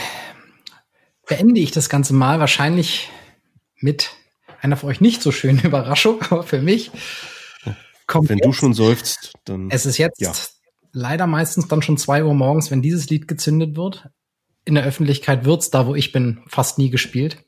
beende 1.26 1.60
ich 1.60 1.70
das 1.70 1.88
Ganze 1.88 2.14
mal 2.14 2.40
wahrscheinlich 2.40 3.08
mit 3.76 4.10
einer 4.60 4.76
für 4.76 4.86
euch 4.86 5.00
nicht 5.00 5.22
so 5.22 5.32
schönen 5.32 5.60
Überraschung, 5.64 6.20
aber 6.30 6.42
für 6.42 6.60
mich 6.60 6.90
kommt 8.06 8.28
Wenn 8.28 8.38
jetzt, 8.38 8.46
du 8.46 8.52
schon 8.52 8.74
seufzt, 8.74 9.32
dann 9.44 9.70
es 9.70 9.86
ist 9.86 9.96
jetzt 9.98 10.20
Ja. 10.20 10.32
leider 10.92 11.26
meistens 11.26 11.68
dann 11.68 11.82
schon 11.82 11.96
zwei 11.96 12.22
Uhr 12.24 12.34
morgens, 12.34 12.70
wenn 12.70 12.82
dieses 12.82 13.08
Lied 13.08 13.26
gezündet 13.28 13.76
wird. 13.76 14.08
In 14.64 14.74
der 14.74 14.84
Öffentlichkeit 14.84 15.44
wird's 15.44 15.70
da, 15.70 15.86
wo 15.86 15.94
ich 15.94 16.12
bin, 16.12 16.40
fast 16.46 16.78
nie 16.78 16.90
gespielt. 16.90 17.38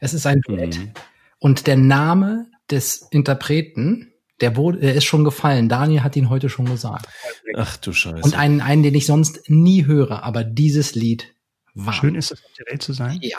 Es 0.00 0.12
ist 0.12 0.26
ein 0.26 0.40
Duett. 0.46 0.78
Mhm. 0.78 0.92
Und 1.38 1.66
der 1.66 1.76
Name 1.76 2.46
des 2.70 3.06
Interpreten, 3.10 4.12
der, 4.40 4.56
wurde, 4.56 4.80
der 4.80 4.94
ist 4.94 5.04
schon 5.04 5.24
gefallen. 5.24 5.68
Daniel 5.68 6.02
hat 6.02 6.14
ihn 6.16 6.28
heute 6.28 6.50
schon 6.50 6.66
gesagt. 6.66 7.06
Ach 7.54 7.76
du 7.78 7.92
Scheiße. 7.92 8.20
Und 8.22 8.36
einen, 8.36 8.60
einen, 8.60 8.82
den 8.82 8.94
ich 8.94 9.06
sonst 9.06 9.48
nie 9.48 9.86
höre, 9.86 10.24
aber 10.24 10.44
dieses 10.44 10.94
Lied 10.94 11.34
war. 11.74 11.94
Schön 11.94 12.14
ist 12.14 12.32
es, 12.32 12.44
auf 12.44 12.52
der 12.58 12.66
Welt 12.66 12.82
zu 12.82 12.92
sein. 12.92 13.18
Ja. 13.22 13.38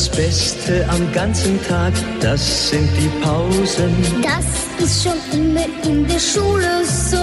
Das 0.00 0.08
Beste 0.16 0.88
am 0.88 1.12
ganzen 1.12 1.62
Tag, 1.68 1.92
das 2.22 2.70
sind 2.70 2.88
die 2.98 3.10
Pausen. 3.22 3.94
Das 4.22 4.46
ist 4.82 5.02
schon 5.02 5.12
immer 5.30 5.66
in 5.84 6.08
der 6.08 6.18
Schule 6.18 6.82
so. 6.86 7.18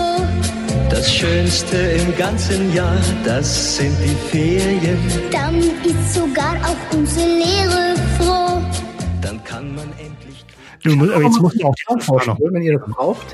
Das 0.87 1.11
Schönste 1.11 1.75
im 1.75 2.15
ganzen 2.15 2.71
Jahr, 2.75 2.99
das 3.25 3.77
sind 3.77 3.97
die 4.05 4.15
Ferien. 4.29 4.99
Dann 5.31 5.57
ist 5.57 6.13
sogar 6.13 6.53
auch 6.63 6.95
unsere 6.95 7.25
Lehre 7.25 7.95
froh. 8.19 8.61
Dann 9.23 9.43
kann 9.43 9.73
man 9.73 9.85
endlich. 9.97 10.45
Du, 10.83 10.95
mu- 10.95 11.11
aber 11.11 11.23
jetzt 11.23 11.41
musst 11.41 11.59
du 11.59 11.65
auch. 11.65 11.73
Vorstellen, 12.01 12.37
wenn 12.41 12.61
ihr 12.61 12.77
das 12.77 12.87
braucht. 12.91 13.25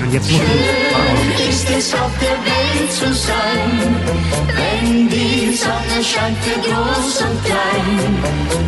Und 0.00 0.12
jetzt 0.12 0.28
musst 0.28 0.42
du, 0.42 1.48
ist 1.48 1.70
es 1.70 1.94
auf 1.94 2.10
der 2.20 2.30
Welt 2.30 2.57
zu 2.98 3.14
sein, 3.14 3.96
wenn 4.56 5.08
die 5.08 5.54
Sonne 5.54 6.02
scheint 6.02 6.36
für 6.38 6.58
groß 6.60 7.22
und 7.22 7.44
klein. 7.44 8.16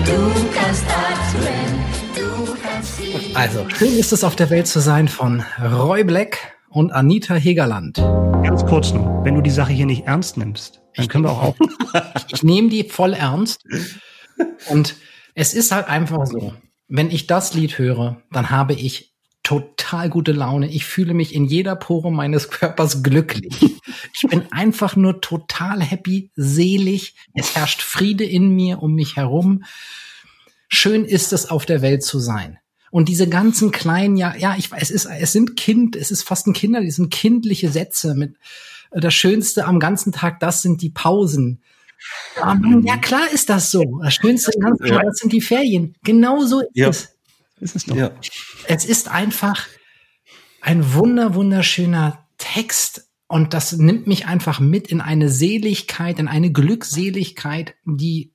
Du 0.06 0.48
kannst 0.54 0.84
atmen, 0.86 1.84
du 2.14 2.54
kannst 2.62 2.96
singen. 2.96 3.34
Also, 3.36 3.68
schön 3.70 3.98
ist 3.98 4.12
es 4.12 4.22
auf 4.22 4.36
der 4.36 4.48
Welt 4.50 4.68
zu 4.68 4.78
sein 4.78 5.08
von 5.08 5.42
Roy 5.60 6.04
Black 6.04 6.38
und 6.68 6.92
Anita 6.92 7.34
Hegerland. 7.34 7.96
ganz 7.96 8.64
kurz 8.64 8.92
nur, 8.92 9.24
wenn 9.24 9.34
du 9.34 9.40
die 9.40 9.50
Sache 9.50 9.72
hier 9.72 9.86
nicht 9.86 10.06
ernst 10.06 10.36
nimmst, 10.36 10.80
dann 10.94 11.08
können 11.08 11.24
wir 11.24 11.30
auch 11.30 11.42
auf. 11.42 11.56
Ich 12.32 12.44
nehme 12.44 12.68
die 12.68 12.84
voll 12.84 13.14
ernst. 13.14 13.64
Und 14.68 14.94
es 15.34 15.54
ist 15.54 15.72
halt 15.72 15.88
einfach 15.88 16.24
so, 16.26 16.52
wenn 16.86 17.10
ich 17.10 17.26
das 17.26 17.54
Lied 17.54 17.78
höre, 17.78 18.22
dann 18.30 18.50
habe 18.50 18.74
ich 18.74 19.09
total 19.50 20.08
gute 20.10 20.30
Laune. 20.30 20.68
Ich 20.70 20.84
fühle 20.84 21.12
mich 21.12 21.34
in 21.34 21.44
jeder 21.44 21.74
Pore 21.74 22.12
meines 22.12 22.50
Körpers 22.50 23.02
glücklich. 23.02 23.58
Ich 24.14 24.22
bin 24.30 24.44
einfach 24.52 24.94
nur 24.94 25.20
total 25.20 25.82
happy, 25.82 26.30
selig. 26.36 27.16
Es 27.34 27.56
herrscht 27.56 27.82
Friede 27.82 28.22
in 28.24 28.54
mir, 28.54 28.80
um 28.80 28.94
mich 28.94 29.16
herum. 29.16 29.64
Schön 30.68 31.04
ist 31.04 31.32
es, 31.32 31.50
auf 31.50 31.66
der 31.66 31.82
Welt 31.82 32.04
zu 32.04 32.20
sein. 32.20 32.58
Und 32.92 33.08
diese 33.08 33.28
ganzen 33.28 33.72
kleinen, 33.72 34.16
ja, 34.16 34.36
ja, 34.36 34.54
ich 34.56 34.70
weiß, 34.70 34.82
es 34.82 34.90
ist, 34.90 35.06
es 35.06 35.32
sind 35.32 35.56
Kind, 35.56 35.96
es 35.96 36.12
ist 36.12 36.22
fast 36.22 36.46
ein 36.46 36.52
Kinder, 36.52 36.80
die 36.80 36.90
sind 36.92 37.10
kindliche 37.10 37.70
Sätze 37.70 38.14
mit, 38.14 38.36
äh, 38.92 39.00
das 39.00 39.14
Schönste 39.14 39.64
am 39.64 39.80
ganzen 39.80 40.12
Tag, 40.12 40.38
das 40.38 40.62
sind 40.62 40.80
die 40.80 40.90
Pausen. 40.90 41.60
Ja, 42.36 42.58
ja, 42.84 42.96
klar 42.98 43.28
ist 43.32 43.50
das 43.50 43.72
so. 43.72 44.00
Das 44.00 44.14
Schönste 44.14 44.52
am 44.56 44.60
ganzen. 44.62 44.86
Tag, 44.86 45.02
das 45.04 45.16
sind 45.18 45.32
die 45.32 45.40
Ferien. 45.40 45.96
Genau 46.04 46.44
so 46.44 46.60
ist 46.60 46.70
Ja. 46.74 46.88
es. 46.88 47.16
Ist 47.60 47.76
es 47.76 47.84
doch. 47.84 47.96
ja. 47.96 48.10
Es 48.66 48.84
ist 48.84 49.08
einfach 49.08 49.66
ein 50.60 50.94
wunder, 50.94 51.34
wunderschöner 51.34 52.26
Text 52.38 53.08
und 53.26 53.54
das 53.54 53.72
nimmt 53.72 54.06
mich 54.06 54.26
einfach 54.26 54.60
mit 54.60 54.88
in 54.88 55.00
eine 55.00 55.28
Seligkeit, 55.28 56.18
in 56.18 56.28
eine 56.28 56.50
Glückseligkeit, 56.50 57.74
die 57.84 58.32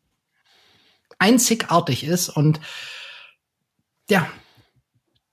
einzigartig 1.18 2.04
ist 2.04 2.30
und 2.30 2.60
ja, 4.10 4.30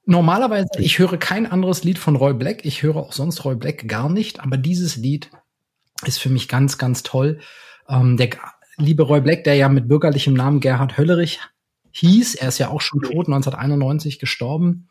normalerweise, 0.07 0.69
ich 0.79 0.99
höre 0.99 1.19
kein 1.19 1.47
anderes 1.47 1.85
Lied 1.85 1.99
von 1.99 2.17
Roy 2.17 2.35
Black, 2.35 2.65
ich 2.65 2.83
höre 2.83 2.97
auch 2.97 3.13
sonst 3.13 3.45
Roy 3.45 3.55
Black 3.55 3.87
gar 3.89 4.09
nicht, 4.09 4.41
aber 4.41 4.57
dieses 4.57 4.97
Lied 4.97 5.31
ist 6.07 6.19
für 6.19 6.31
mich 6.31 6.49
ganz, 6.49 6.79
ganz 6.79 7.03
toll. 7.03 7.41
Ähm, 7.89 8.17
der 8.17 8.31
liebe 8.77 9.03
Roy 9.03 9.21
Black, 9.21 9.45
der 9.45 9.55
ja 9.55 9.69
mit 9.69 9.89
bürgerlichem 9.89 10.35
Namen 10.35 10.61
Gerhard 10.61 10.97
Höllerich 10.97 11.41
hieß, 11.93 12.35
er 12.37 12.49
ist 12.49 12.59
ja 12.59 12.69
auch 12.69 12.81
schon 12.81 13.01
tot, 13.01 13.27
1991 13.27 14.19
gestorben. 14.19 14.89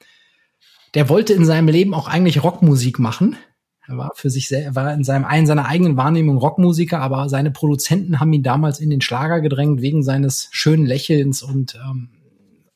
Der 0.94 1.10
wollte 1.10 1.34
in 1.34 1.46
seinem 1.46 1.68
Leben 1.68 1.94
auch 1.94 2.08
eigentlich 2.08 2.44
Rockmusik 2.44 3.00
machen. 3.00 3.38
Er 3.88 3.98
war 3.98 4.12
für 4.16 4.30
sich 4.30 4.48
sehr, 4.48 4.64
er 4.64 4.76
war 4.76 4.94
in 4.94 5.04
seinem, 5.04 5.26
in 5.30 5.48
seiner 5.48 5.66
eigenen 5.66 5.98
Wahrnehmung 5.98 6.38
Rockmusiker, 6.38 7.00
aber 7.00 7.30
seine 7.30 7.52
Produzenten 7.52 8.20
haben 8.20 8.32
ihn 8.34 8.44
damals 8.44 8.80
in 8.80 8.90
den 8.90 9.02
Schlager 9.02 9.42
gedrängt 9.42 9.82
wegen 9.82 10.04
seines 10.04 10.50
schönen 10.52 10.86
Lächelns 10.86 11.42
und 11.42 11.76
ähm, 11.76 12.10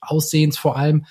Aussehens 0.01 0.57
vor 0.57 0.77
allem. 0.77 1.05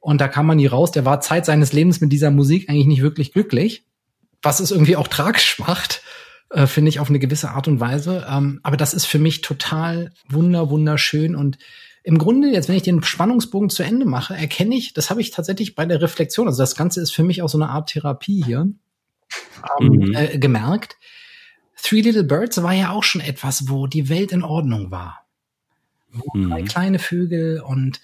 Und 0.00 0.20
da 0.20 0.28
kam 0.28 0.46
man 0.46 0.56
nie 0.56 0.66
raus. 0.66 0.90
Der 0.90 1.04
war 1.04 1.20
Zeit 1.20 1.46
seines 1.46 1.72
Lebens 1.72 2.00
mit 2.00 2.12
dieser 2.12 2.30
Musik 2.30 2.68
eigentlich 2.68 2.86
nicht 2.86 3.02
wirklich 3.02 3.32
glücklich, 3.32 3.84
was 4.42 4.60
es 4.60 4.70
irgendwie 4.70 4.96
auch 4.96 5.08
tragisch 5.08 5.58
macht, 5.58 6.02
äh, 6.50 6.66
finde 6.66 6.88
ich 6.88 7.00
auf 7.00 7.08
eine 7.08 7.18
gewisse 7.18 7.50
Art 7.50 7.68
und 7.68 7.80
Weise. 7.80 8.26
Ähm, 8.28 8.60
aber 8.62 8.76
das 8.76 8.94
ist 8.94 9.06
für 9.06 9.18
mich 9.18 9.40
total 9.40 10.12
wunder, 10.28 10.70
wunderschön 10.70 11.36
und 11.36 11.58
im 12.04 12.18
Grunde, 12.18 12.48
jetzt 12.48 12.68
wenn 12.68 12.76
ich 12.76 12.82
den 12.82 13.02
Spannungsbogen 13.02 13.70
zu 13.70 13.82
Ende 13.82 14.06
mache, 14.06 14.34
erkenne 14.34 14.74
ich, 14.74 14.92
das 14.92 15.10
habe 15.10 15.20
ich 15.20 15.30
tatsächlich 15.30 15.74
bei 15.74 15.86
der 15.86 16.02
Reflexion, 16.02 16.46
also 16.48 16.62
das 16.62 16.74
Ganze 16.76 17.00
ist 17.00 17.12
für 17.12 17.22
mich 17.22 17.42
auch 17.42 17.48
so 17.48 17.58
eine 17.58 17.70
Art 17.70 17.90
Therapie 17.90 18.42
hier, 18.44 18.60
ähm, 19.80 19.86
Mhm. 19.88 20.14
äh, 20.14 20.38
gemerkt. 20.38 20.96
Three 21.82 22.00
Little 22.00 22.24
Birds 22.24 22.62
war 22.62 22.72
ja 22.72 22.90
auch 22.90 23.02
schon 23.04 23.20
etwas, 23.20 23.68
wo 23.68 23.86
die 23.86 24.08
Welt 24.08 24.32
in 24.32 24.42
Ordnung 24.42 24.90
war. 24.90 25.26
Drei 26.34 26.62
Mhm. 26.62 26.64
kleine 26.66 26.98
Vögel 26.98 27.60
und 27.60 28.00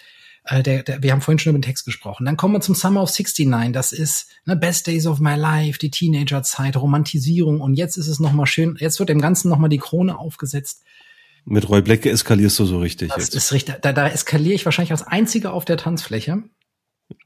Äh, 0.51 0.62
der, 0.62 0.82
der, 0.82 1.03
wir 1.03 1.12
haben 1.12 1.20
vorhin 1.20 1.38
schon 1.38 1.51
über 1.51 1.59
den 1.59 1.62
Text 1.68 1.84
gesprochen. 1.84 2.24
Dann 2.24 2.38
kommen 2.38 2.55
wir 2.55 2.62
zum 2.62 2.74
Summer 2.74 3.03
of 3.03 3.11
69. 3.11 3.70
Das 3.74 3.92
ist 3.92 4.30
ne, 4.46 4.57
Best 4.57 4.86
Days 4.86 5.07
of 5.07 5.18
My 5.20 5.34
Life, 5.34 5.78
die 5.78 5.90
Teenagerzeit, 5.90 6.74
Romantisierung. 6.78 7.61
Und 7.61 7.74
jetzt 7.74 7.99
ist 7.99 8.09
es 8.09 8.18
noch 8.18 8.32
mal 8.32 8.46
schön. 8.46 8.74
Jetzt 8.80 8.99
wird 8.99 9.11
dem 9.11 9.20
Ganzen 9.20 9.51
noch 9.51 9.59
mal 9.59 9.68
die 9.68 9.76
Krone 9.76 10.18
aufgesetzt. 10.18 10.84
Mit 11.51 11.68
Roy 11.68 11.80
Black 11.82 12.05
eskalierst 12.05 12.59
du 12.59 12.64
so 12.66 12.78
richtig 12.78 13.09
Das 13.11 13.24
jetzt. 13.24 13.34
ist 13.34 13.53
richtig. 13.53 13.76
Da, 13.82 13.92
da 13.92 14.07
eskaliere 14.09 14.55
ich 14.55 14.64
wahrscheinlich 14.64 14.92
als 14.92 15.03
einziger 15.03 15.53
auf 15.53 15.64
der 15.64 15.76
Tanzfläche. 15.78 16.42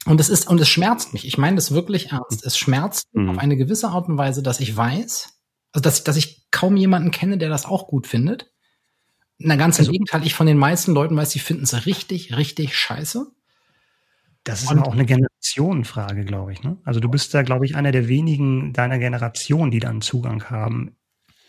Und 0.06 0.20
es 0.20 0.28
ist 0.28 0.48
und 0.48 0.60
es 0.60 0.68
schmerzt 0.68 1.12
mich. 1.12 1.26
Ich 1.26 1.38
meine 1.38 1.56
das 1.56 1.72
wirklich 1.72 2.12
ernst. 2.12 2.44
Es 2.46 2.56
schmerzt 2.56 3.06
Mhm. 3.14 3.30
auf 3.30 3.38
eine 3.38 3.56
gewisse 3.56 3.88
Art 3.88 4.08
und 4.08 4.16
Weise, 4.18 4.42
dass 4.42 4.60
ich 4.60 4.76
weiß, 4.76 5.28
also 5.72 5.82
dass, 5.82 6.04
dass 6.04 6.16
ich 6.16 6.46
kaum 6.52 6.76
jemanden 6.76 7.10
kenne, 7.10 7.36
der 7.38 7.48
das 7.48 7.64
auch 7.64 7.88
gut 7.88 8.06
findet. 8.06 8.52
Na 9.38 9.56
ganz 9.56 9.80
im 9.80 9.90
Gegenteil, 9.90 10.24
ich 10.24 10.34
von 10.34 10.46
den 10.46 10.56
meisten 10.58 10.92
Leuten 10.92 11.16
weiß, 11.16 11.32
sie 11.32 11.40
finden 11.40 11.64
es 11.64 11.84
richtig, 11.86 12.36
richtig 12.36 12.76
scheiße. 12.76 13.26
Das 14.44 14.62
ist 14.62 14.70
Und- 14.70 14.78
aber 14.78 14.88
auch 14.88 14.92
eine 14.92 15.06
Generationenfrage, 15.06 16.24
glaube 16.24 16.52
ich. 16.52 16.62
Ne? 16.62 16.76
Also 16.84 17.00
du 17.00 17.08
bist 17.08 17.34
da, 17.34 17.42
glaube 17.42 17.64
ich, 17.64 17.74
einer 17.74 17.90
der 17.90 18.06
wenigen 18.06 18.72
deiner 18.72 18.98
Generation, 19.00 19.72
die 19.72 19.80
da 19.80 19.88
einen 19.90 20.00
Zugang 20.02 20.44
haben. 20.44 20.96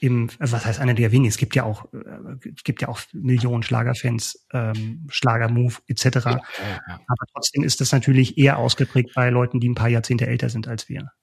Im, 0.03 0.29
also 0.37 0.51
was 0.51 0.65
heißt 0.65 0.81
einer 0.81 0.95
der 0.95 1.13
wenigen? 1.13 1.29
Es 1.29 1.37
gibt 1.37 1.55
ja 1.55 1.63
auch, 1.63 1.85
äh, 1.93 2.49
es 2.53 2.65
gibt 2.65 2.81
ja 2.81 2.89
auch 2.89 2.99
Millionen 3.13 3.63
Schlagerfans, 3.63 4.45
ähm, 4.51 5.07
Schlagermove 5.07 5.81
etc. 5.87 6.25
Aber 6.25 7.25
trotzdem 7.33 7.63
ist 7.63 7.79
das 7.79 7.93
natürlich 7.93 8.37
eher 8.37 8.57
ausgeprägt 8.57 9.11
bei 9.15 9.29
Leuten, 9.29 9.61
die 9.61 9.69
ein 9.69 9.75
paar 9.75 9.87
Jahrzehnte 9.87 10.27
älter 10.27 10.49
sind 10.49 10.67
als 10.67 10.89
wir. 10.89 11.13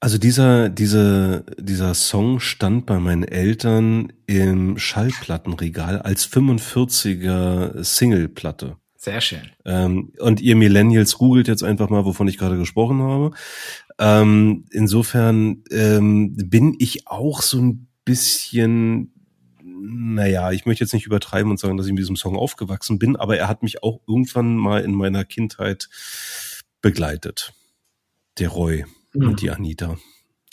Also 0.00 0.18
dieser, 0.18 0.70
diese, 0.70 1.46
dieser 1.56 1.94
Song 1.94 2.40
stand 2.40 2.84
bei 2.86 2.98
meinen 2.98 3.22
Eltern 3.22 4.12
im 4.26 4.76
Schallplattenregal 4.76 6.02
als 6.02 6.28
45er 6.28 7.84
Singleplatte. 7.84 8.76
Sehr 8.96 9.20
schön. 9.20 9.52
Ähm, 9.64 10.12
und 10.18 10.40
ihr 10.40 10.56
Millennials 10.56 11.18
googelt 11.18 11.46
jetzt 11.46 11.62
einfach 11.62 11.90
mal, 11.90 12.04
wovon 12.04 12.26
ich 12.26 12.38
gerade 12.38 12.58
gesprochen 12.58 13.02
habe. 13.02 13.30
Ähm, 14.00 14.64
insofern 14.72 15.62
ähm, 15.70 16.34
bin 16.36 16.74
ich 16.80 17.06
auch 17.06 17.40
so 17.40 17.60
ein 17.60 17.85
bisschen, 18.06 19.12
naja, 19.62 20.52
ich 20.52 20.64
möchte 20.64 20.82
jetzt 20.84 20.94
nicht 20.94 21.04
übertreiben 21.04 21.50
und 21.50 21.60
sagen, 21.60 21.76
dass 21.76 21.86
ich 21.86 21.92
mit 21.92 22.00
diesem 22.00 22.16
Song 22.16 22.36
aufgewachsen 22.36 22.98
bin, 22.98 23.16
aber 23.16 23.36
er 23.36 23.48
hat 23.48 23.62
mich 23.62 23.82
auch 23.82 24.00
irgendwann 24.08 24.56
mal 24.56 24.82
in 24.82 24.94
meiner 24.94 25.26
Kindheit 25.26 25.90
begleitet. 26.80 27.52
Der 28.38 28.48
Roy 28.48 28.86
Mhm. 29.12 29.28
und 29.28 29.42
die 29.42 29.50
Anita. 29.50 29.96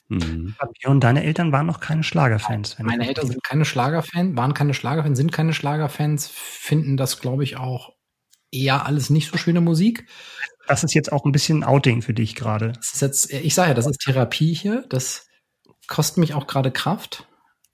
Mhm. 0.09 0.55
Björn, 0.79 0.99
deine 0.99 1.23
Eltern 1.23 1.51
waren 1.51 1.65
noch 1.65 1.79
keine 1.79 2.03
Schlagerfans. 2.03 2.77
wenn 2.77 2.85
Meine 2.85 3.07
Eltern 3.07 3.27
sind 3.27 3.43
keine 3.43 3.65
Schlagerfans, 3.65 4.35
waren 4.35 4.53
keine 4.53 4.73
Schlagerfans, 4.73 5.17
sind 5.17 5.31
keine 5.31 5.53
Schlagerfans, 5.53 6.27
finden 6.27 6.97
das, 6.97 7.19
glaube 7.19 7.43
ich, 7.43 7.57
auch 7.57 7.93
eher 8.51 8.85
alles 8.85 9.09
nicht 9.09 9.31
so 9.31 9.37
schöne 9.37 9.61
Musik. 9.61 10.07
Das 10.67 10.83
ist 10.83 10.93
jetzt 10.93 11.11
auch 11.11 11.25
ein 11.25 11.31
bisschen 11.31 11.63
Outing 11.63 12.01
für 12.01 12.13
dich 12.13 12.35
gerade. 12.35 12.73
Ich 13.29 13.55
sage 13.55 13.69
ja, 13.69 13.73
das 13.73 13.87
ist 13.87 13.99
Therapie 13.99 14.53
hier. 14.53 14.85
Das 14.89 15.27
kostet 15.87 16.17
mich 16.19 16.33
auch 16.33 16.47
gerade 16.47 16.71
Kraft. 16.71 17.27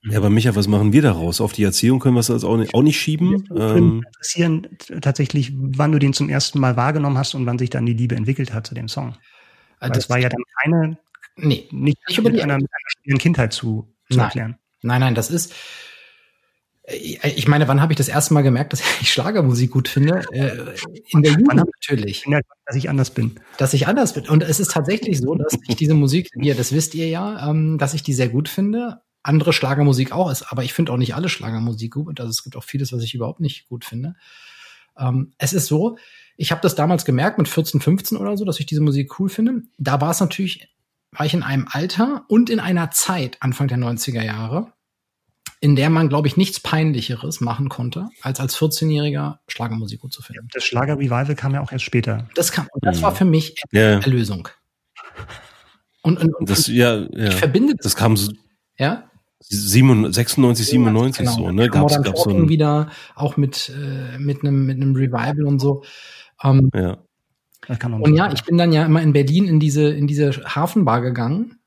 Ja, 0.04 0.18
aber 0.18 0.30
Micha, 0.30 0.56
was 0.56 0.68
machen 0.68 0.94
wir 0.94 1.02
daraus? 1.02 1.42
Auf 1.42 1.52
die 1.52 1.64
Erziehung 1.64 2.00
können 2.00 2.16
wir 2.16 2.22
es 2.22 2.32
also 2.32 2.48
auch 2.48 2.58
nicht, 2.58 2.74
auch 2.74 2.82
nicht 2.82 3.00
schieben. 3.00 3.44
Ähm, 3.56 4.04
interessieren 4.06 4.68
tatsächlich, 5.02 5.52
wann 5.54 5.92
du 5.92 6.00
den 6.00 6.14
zum 6.14 6.30
ersten 6.30 6.60
Mal 6.60 6.78
wahrgenommen 6.78 7.18
hast 7.18 7.36
und 7.36 7.46
wann 7.46 7.60
sich 7.60 7.70
dann 7.70 7.86
die 7.86 7.94
Liebe 7.94 8.16
entwickelt 8.16 8.54
hat 8.54 8.66
zu 8.66 8.74
dem 8.76 8.88
Song. 8.88 9.16
Weil 9.82 9.90
das 9.92 10.10
war 10.10 10.18
ja 10.18 10.30
dann 10.30 10.42
keine, 10.64 10.98
nee, 11.36 11.68
nicht, 11.72 11.98
Nicht 12.08 12.18
über 12.18 12.30
mit 12.30 12.40
die- 12.40 12.44
einer, 12.44 12.58
mit 12.58 12.70
einer 13.08 13.18
Kindheit 13.18 13.52
zu, 13.54 13.94
zu 14.10 14.18
Nein. 14.18 14.26
erklären. 14.26 14.58
nein, 14.82 15.02
nein, 15.02 15.16
das 15.16 15.30
ist. 15.30 15.54
Ich 16.92 17.20
ich 17.24 17.48
meine, 17.48 17.68
wann 17.68 17.82
habe 17.82 17.94
ich 17.94 17.98
das 17.98 18.08
erste 18.08 18.34
Mal 18.34 18.42
gemerkt, 18.42 18.74
dass 18.74 18.82
ich 19.02 19.12
Schlagermusik 19.12 19.70
gut 19.70 19.88
finde? 19.90 20.24
Äh, 20.32 20.74
In 21.12 21.22
der 21.22 21.34
Jugend 21.34 21.56
natürlich. 21.56 22.26
Ich 22.26 22.36
dass 22.66 22.76
ich 22.76 22.90
anders 22.90 23.12
bin. 23.12 23.36
dass 23.58 23.74
ich 23.74 23.86
anders 23.88 24.14
bin. 24.14 24.28
Und 24.28 24.42
es 24.44 24.60
ist 24.60 24.72
tatsächlich 24.72 25.20
so, 25.20 25.36
dass 25.36 25.56
ich 25.68 25.76
diese 25.76 25.94
Musik, 25.94 26.30
ihr, 26.42 26.56
das 26.56 26.72
wisst 26.72 26.96
ihr 26.96 27.08
ja, 27.08 27.48
ähm, 27.50 27.78
dass 27.78 27.94
ich 27.94 28.02
die 28.02 28.14
sehr 28.14 28.30
gut 28.30 28.50
finde. 28.50 29.02
Andere 29.24 29.54
Schlagermusik 29.54 30.12
auch 30.12 30.32
ist, 30.32 30.44
aber 30.44 30.64
ich 30.64 30.74
finde 30.74 30.92
auch 30.94 30.98
nicht 30.98 31.16
alle 31.16 31.30
Schlagermusik 31.30 31.94
gut. 31.94 32.20
Also 32.20 32.30
es 32.30 32.44
gibt 32.44 32.56
auch 32.56 32.64
vieles, 32.64 32.94
was 32.94 33.04
ich 33.04 33.14
überhaupt 33.14 33.40
nicht 33.42 33.68
gut 33.68 33.84
finde. 33.86 34.16
Ähm, 34.98 35.34
es 35.38 35.54
ist 35.54 35.68
so, 35.68 35.98
ich 36.38 36.52
habe 36.52 36.62
das 36.62 36.76
damals 36.76 37.06
gemerkt 37.06 37.38
mit 37.38 37.48
14, 37.48 37.82
15 37.82 38.18
oder 38.18 38.38
so, 38.38 38.46
dass 38.46 38.60
ich 38.60 38.66
diese 38.66 38.82
Musik 38.82 39.20
cool 39.20 39.30
finde. 39.30 39.64
Da 39.78 40.00
war 40.02 40.12
es 40.12 40.20
natürlich, 40.20 40.70
war 41.12 41.26
ich 41.26 41.34
in 41.34 41.44
einem 41.44 41.68
Alter 41.70 42.24
und 42.30 42.50
in 42.50 42.60
einer 42.60 42.92
Zeit, 42.92 43.38
Anfang 43.42 43.68
der 43.68 43.78
90er 43.78 44.24
Jahre, 44.24 44.72
in 45.62 45.76
der 45.76 45.90
man, 45.90 46.08
glaube 46.08 46.30
ich, 46.30 46.38
nichts 46.38 46.62
Peinlicheres 46.62 47.42
machen 47.42 47.68
konnte, 47.68 48.08
als 48.22 48.40
als 48.40 48.58
14-Jähriger 48.58 49.40
Schlagermusik 49.50 50.00
gut 50.00 50.14
zu 50.14 50.22
finden. 50.22 50.48
Das 50.54 50.64
Schlager-Revival 50.64 51.36
kam 51.36 51.54
ja 51.54 51.60
auch 51.62 51.74
erst 51.74 51.84
später. 51.84 52.30
Das 52.36 52.54
kam, 52.54 52.68
und 52.72 52.86
das 52.86 53.00
Mhm. 53.00 53.02
war 53.02 53.16
für 53.16 53.26
mich 53.26 53.56
ja, 53.72 54.00
Erlösung. 54.00 54.48
Und, 56.02 56.20
und, 56.20 56.34
und 56.36 56.50
das, 56.50 56.68
ja, 56.68 57.02
ich 57.02 57.10
ja. 57.14 57.32
verbinde 57.32 57.74
das, 57.76 57.84
Das 57.84 57.96
kam 57.98 58.16
so 58.16 58.32
ja. 58.78 59.09
97, 59.40 60.14
96, 60.14 60.68
97 60.68 61.26
Genau, 61.26 61.36
so, 61.36 61.52
ne? 61.52 61.70
Gab's, 61.70 62.02
gab's 62.02 62.20
so 62.20 62.26
Talking 62.26 62.44
ein, 62.44 62.50
wieder, 62.50 62.90
auch 63.16 63.38
mit, 63.38 63.70
äh, 63.70 64.18
mit 64.20 64.42
einem 64.42 64.66
mit 64.66 64.78
einem 64.78 64.96
Revival 64.96 65.46
und 65.46 65.60
so. 65.60 65.84
Ähm, 66.44 66.70
ja. 66.74 66.98
Und 67.68 68.16
ja, 68.16 68.32
ich 68.32 68.44
bin 68.46 68.58
dann 68.58 68.72
ja 68.72 68.86
immer 68.86 69.02
in 69.02 69.14
Berlin 69.14 69.48
in 69.48 69.60
diese, 69.60 69.90
in 69.90 70.08
diese 70.08 70.32
Hafenbar 70.32 71.02
gegangen. 71.02 71.60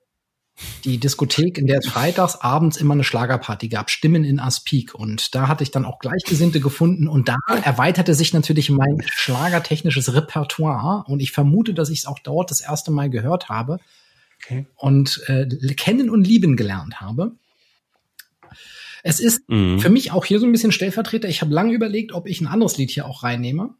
Die 0.84 0.98
Diskothek, 0.98 1.58
in 1.58 1.66
der 1.66 1.78
es 1.78 1.86
freitags 1.86 2.36
abends 2.36 2.76
immer 2.76 2.94
eine 2.94 3.04
Schlagerparty 3.04 3.68
gab, 3.68 3.88
Stimmen 3.88 4.24
in 4.24 4.38
Aspik. 4.38 4.94
Und 4.94 5.34
da 5.34 5.48
hatte 5.48 5.62
ich 5.62 5.70
dann 5.70 5.84
auch 5.84 5.98
Gleichgesinnte 5.98 6.60
gefunden. 6.60 7.08
Und 7.08 7.28
da 7.28 7.36
erweiterte 7.62 8.14
sich 8.14 8.34
natürlich 8.34 8.68
mein 8.68 9.02
schlagertechnisches 9.06 10.12
Repertoire. 10.12 11.04
Und 11.06 11.20
ich 11.20 11.32
vermute, 11.32 11.72
dass 11.72 11.88
ich 11.88 12.00
es 12.00 12.06
auch 12.06 12.18
dort 12.18 12.50
das 12.50 12.60
erste 12.60 12.90
Mal 12.90 13.08
gehört 13.08 13.48
habe 13.48 13.78
okay. 14.44 14.66
und 14.76 15.22
äh, 15.28 15.46
kennen 15.74 16.10
und 16.10 16.26
lieben 16.26 16.56
gelernt 16.56 17.00
habe. 17.00 17.32
Es 19.02 19.20
ist 19.20 19.42
Mhm. 19.48 19.78
für 19.80 19.90
mich 19.90 20.12
auch 20.12 20.24
hier 20.24 20.38
so 20.40 20.46
ein 20.46 20.52
bisschen 20.52 20.72
Stellvertreter. 20.72 21.28
Ich 21.28 21.40
habe 21.42 21.52
lange 21.52 21.72
überlegt, 21.72 22.12
ob 22.12 22.26
ich 22.28 22.40
ein 22.40 22.46
anderes 22.46 22.76
Lied 22.78 22.90
hier 22.90 23.06
auch 23.06 23.22
reinnehme. 23.22 23.70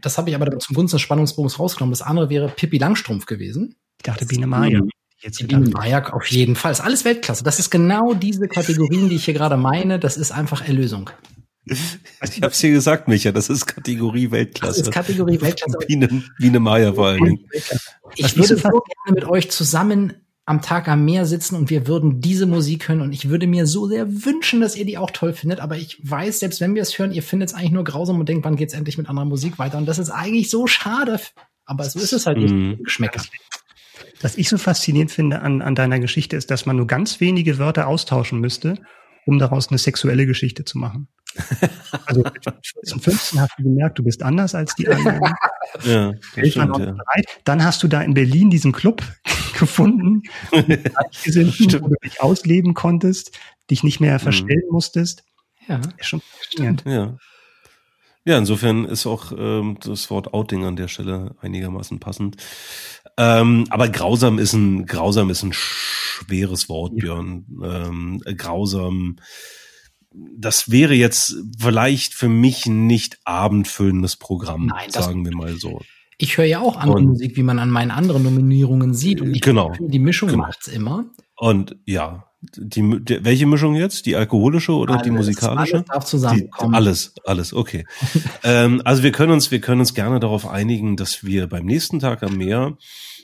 Das 0.00 0.18
habe 0.18 0.30
ich 0.30 0.36
aber 0.36 0.46
dann 0.46 0.60
zum 0.60 0.74
Gunsten 0.74 0.96
des 0.96 1.02
Spannungsbogens 1.02 1.58
rausgenommen. 1.58 1.92
Das 1.92 2.02
andere 2.02 2.28
wäre 2.30 2.48
Pippi 2.48 2.78
Langstrumpf 2.78 3.26
gewesen. 3.26 3.76
Ich 3.98 4.04
dachte 4.04 4.26
Biene 4.26 4.46
Maya. 4.46 4.80
Mhm. 4.80 4.90
Jetzt 5.20 5.40
Die. 5.40 5.44
Biene 5.46 5.68
Maya 5.70 6.12
auf 6.12 6.26
jeden 6.26 6.56
Fall. 6.56 6.72
Ist 6.72 6.80
alles 6.80 7.04
Weltklasse. 7.04 7.44
Das 7.44 7.58
ist 7.60 7.70
genau 7.70 8.12
diese 8.14 8.48
Kategorien, 8.48 9.08
die 9.08 9.16
ich 9.16 9.24
hier 9.24 9.34
gerade 9.34 9.56
meine. 9.56 10.00
Das 10.00 10.16
ist 10.16 10.32
einfach 10.32 10.66
Erlösung. 10.66 11.10
Ich 11.64 12.42
hab's 12.42 12.58
dir 12.58 12.72
gesagt, 12.72 13.06
Micha, 13.06 13.30
das 13.30 13.48
ist 13.48 13.66
Kategorie 13.66 14.24
Das 14.24 14.32
Weltklasse. 14.32 14.80
ist 14.80 14.90
Kategorie 14.90 15.40
Weltklasse. 15.40 15.78
Biene, 15.86 16.24
Biene 16.38 16.58
Maya 16.58 16.92
vor 16.92 17.06
allen 17.06 17.24
Dingen. 17.24 17.46
Ich 18.16 18.36
würde 18.36 18.48
so 18.48 18.54
das? 18.54 18.62
gerne 18.62 18.80
mit 19.14 19.24
euch 19.24 19.48
zusammen 19.52 20.14
am 20.44 20.60
Tag 20.60 20.88
am 20.88 21.04
Meer 21.04 21.24
sitzen 21.24 21.54
und 21.54 21.70
wir 21.70 21.86
würden 21.86 22.20
diese 22.20 22.46
Musik 22.46 22.88
hören 22.88 23.00
und 23.00 23.12
ich 23.12 23.28
würde 23.28 23.46
mir 23.46 23.66
so 23.66 23.86
sehr 23.86 24.24
wünschen, 24.24 24.60
dass 24.60 24.76
ihr 24.76 24.84
die 24.84 24.98
auch 24.98 25.10
toll 25.10 25.32
findet, 25.32 25.60
aber 25.60 25.76
ich 25.76 25.98
weiß, 26.02 26.40
selbst 26.40 26.60
wenn 26.60 26.74
wir 26.74 26.82
es 26.82 26.98
hören, 26.98 27.12
ihr 27.12 27.22
findet 27.22 27.50
es 27.50 27.54
eigentlich 27.54 27.70
nur 27.70 27.84
grausam 27.84 28.18
und 28.18 28.28
denkt, 28.28 28.44
wann 28.44 28.56
geht's 28.56 28.74
endlich 28.74 28.98
mit 28.98 29.08
anderer 29.08 29.24
Musik 29.26 29.58
weiter 29.58 29.78
und 29.78 29.86
das 29.86 29.98
ist 29.98 30.10
eigentlich 30.10 30.50
so 30.50 30.66
schade. 30.66 31.20
Aber 31.64 31.84
so 31.84 32.00
ist 32.00 32.12
es 32.12 32.26
halt 32.26 32.38
Mhm. 32.38 32.70
nicht. 32.70 32.84
Geschmäcker. 32.84 33.22
Was 34.20 34.36
ich 34.36 34.48
so 34.48 34.58
faszinierend 34.58 35.12
finde 35.12 35.42
an, 35.42 35.62
an 35.62 35.74
deiner 35.76 36.00
Geschichte 36.00 36.36
ist, 36.36 36.50
dass 36.50 36.66
man 36.66 36.76
nur 36.76 36.86
ganz 36.88 37.20
wenige 37.20 37.58
Wörter 37.58 37.86
austauschen 37.86 38.40
müsste, 38.40 38.78
um 39.26 39.38
daraus 39.38 39.68
eine 39.68 39.78
sexuelle 39.78 40.26
Geschichte 40.26 40.64
zu 40.64 40.78
machen. 40.78 41.08
Also 42.06 42.22
14, 42.82 43.00
15 43.00 43.40
hast 43.40 43.52
du 43.58 43.62
gemerkt, 43.62 43.98
du 43.98 44.02
bist 44.02 44.22
anders 44.22 44.54
als 44.54 44.74
die 44.74 44.88
anderen. 44.88 45.20
Ja, 45.84 46.12
stimmt, 46.30 46.54
ja. 46.56 46.66
bereit. 46.92 47.26
Dann 47.44 47.64
hast 47.64 47.82
du 47.82 47.88
da 47.88 48.02
in 48.02 48.12
Berlin 48.12 48.50
diesen 48.50 48.72
Club 48.72 49.02
gefunden, 49.58 50.22
mit 50.66 50.84
Gleichgesinnten, 50.84 51.80
wo 51.82 51.88
du 51.88 51.94
dich 52.04 52.20
ausleben 52.20 52.74
konntest, 52.74 53.38
dich 53.70 53.82
nicht 53.82 54.00
Mhm. 54.00 54.06
mehr 54.06 54.18
verstellen 54.18 54.64
musstest. 54.70 55.24
Ja. 55.68 55.80
Ist 55.96 56.08
schon 56.08 56.20
faszinierend. 56.20 56.82
Ja. 56.86 57.16
Ja, 58.24 58.38
insofern 58.38 58.84
ist 58.84 59.06
auch 59.06 59.32
ähm, 59.36 59.78
das 59.82 60.10
Wort 60.10 60.32
Outing 60.34 60.64
an 60.64 60.76
der 60.76 60.88
Stelle 60.88 61.34
einigermaßen 61.40 61.98
passend. 62.00 62.36
Ähm, 63.18 63.66
aber 63.70 63.88
grausam 63.88 64.38
ist 64.38 64.52
ein 64.54 64.86
grausam 64.86 65.28
ist 65.30 65.42
ein 65.42 65.52
schweres 65.52 66.68
Wort, 66.68 66.96
Björn. 66.96 67.44
Ähm, 67.62 68.22
grausam. 68.36 69.16
Das 70.14 70.70
wäre 70.70 70.94
jetzt 70.94 71.36
vielleicht 71.58 72.12
für 72.14 72.28
mich 72.28 72.66
nicht 72.66 73.18
abendfüllendes 73.24 74.16
Programm, 74.16 74.66
Nein, 74.66 74.90
sagen 74.90 75.24
wir 75.24 75.34
mal 75.34 75.54
so. 75.58 75.80
Ich 76.18 76.36
höre 76.36 76.44
ja 76.44 76.60
auch 76.60 76.76
andere 76.76 76.98
Und- 76.98 77.04
Musik, 77.06 77.36
wie 77.36 77.42
man 77.42 77.58
an 77.58 77.70
meinen 77.70 77.90
anderen 77.90 78.22
Nominierungen 78.22 78.92
sieht 78.94 79.20
und 79.22 79.34
ich 79.34 79.40
Genau. 79.40 79.72
finde, 79.72 79.90
die 79.90 79.98
Mischung 79.98 80.28
Genau. 80.28 80.42
macht's 80.42 80.68
immer. 80.68 81.06
Und 81.42 81.76
ja, 81.86 82.26
die, 82.56 83.00
die 83.04 83.24
welche 83.24 83.46
Mischung 83.46 83.74
jetzt? 83.74 84.06
Die 84.06 84.14
alkoholische 84.14 84.72
oder 84.74 84.98
die 84.98 85.10
Alles- 85.10 85.26
musikalische? 85.26 85.74
Alles 85.78 85.86
darf 85.88 86.04
Die, 86.04 86.10
zusammenkommen. 86.10 86.74
alles, 86.76 87.14
alles, 87.24 87.52
okay. 87.52 87.84
ähm, 88.44 88.80
also 88.84 89.02
wir 89.02 89.10
können 89.10 89.32
uns, 89.32 89.50
wir 89.50 89.60
können 89.60 89.80
uns 89.80 89.92
gerne 89.92 90.20
darauf 90.20 90.46
einigen, 90.48 90.96
dass 90.96 91.24
wir 91.24 91.48
beim 91.48 91.64
nächsten 91.66 91.98
Tag 91.98 92.22
am 92.22 92.36
Meer, 92.36 92.76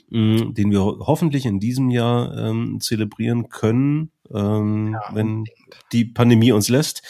mh, 0.09 0.51
den 0.51 0.69
wir 0.71 0.81
ho- 0.83 0.99
hoffentlich 1.07 1.45
in 1.45 1.61
diesem 1.61 1.89
Jahr 1.89 2.35
ähm, 2.37 2.79
zelebrieren 2.81 3.47
können, 3.47 4.11
ähm, 4.33 4.93
Ja, 4.93 5.01
wenn 5.13 5.45
die 5.91 6.05
Pandemie 6.05 6.51
uns 6.51 6.69
lässt, 6.69 7.01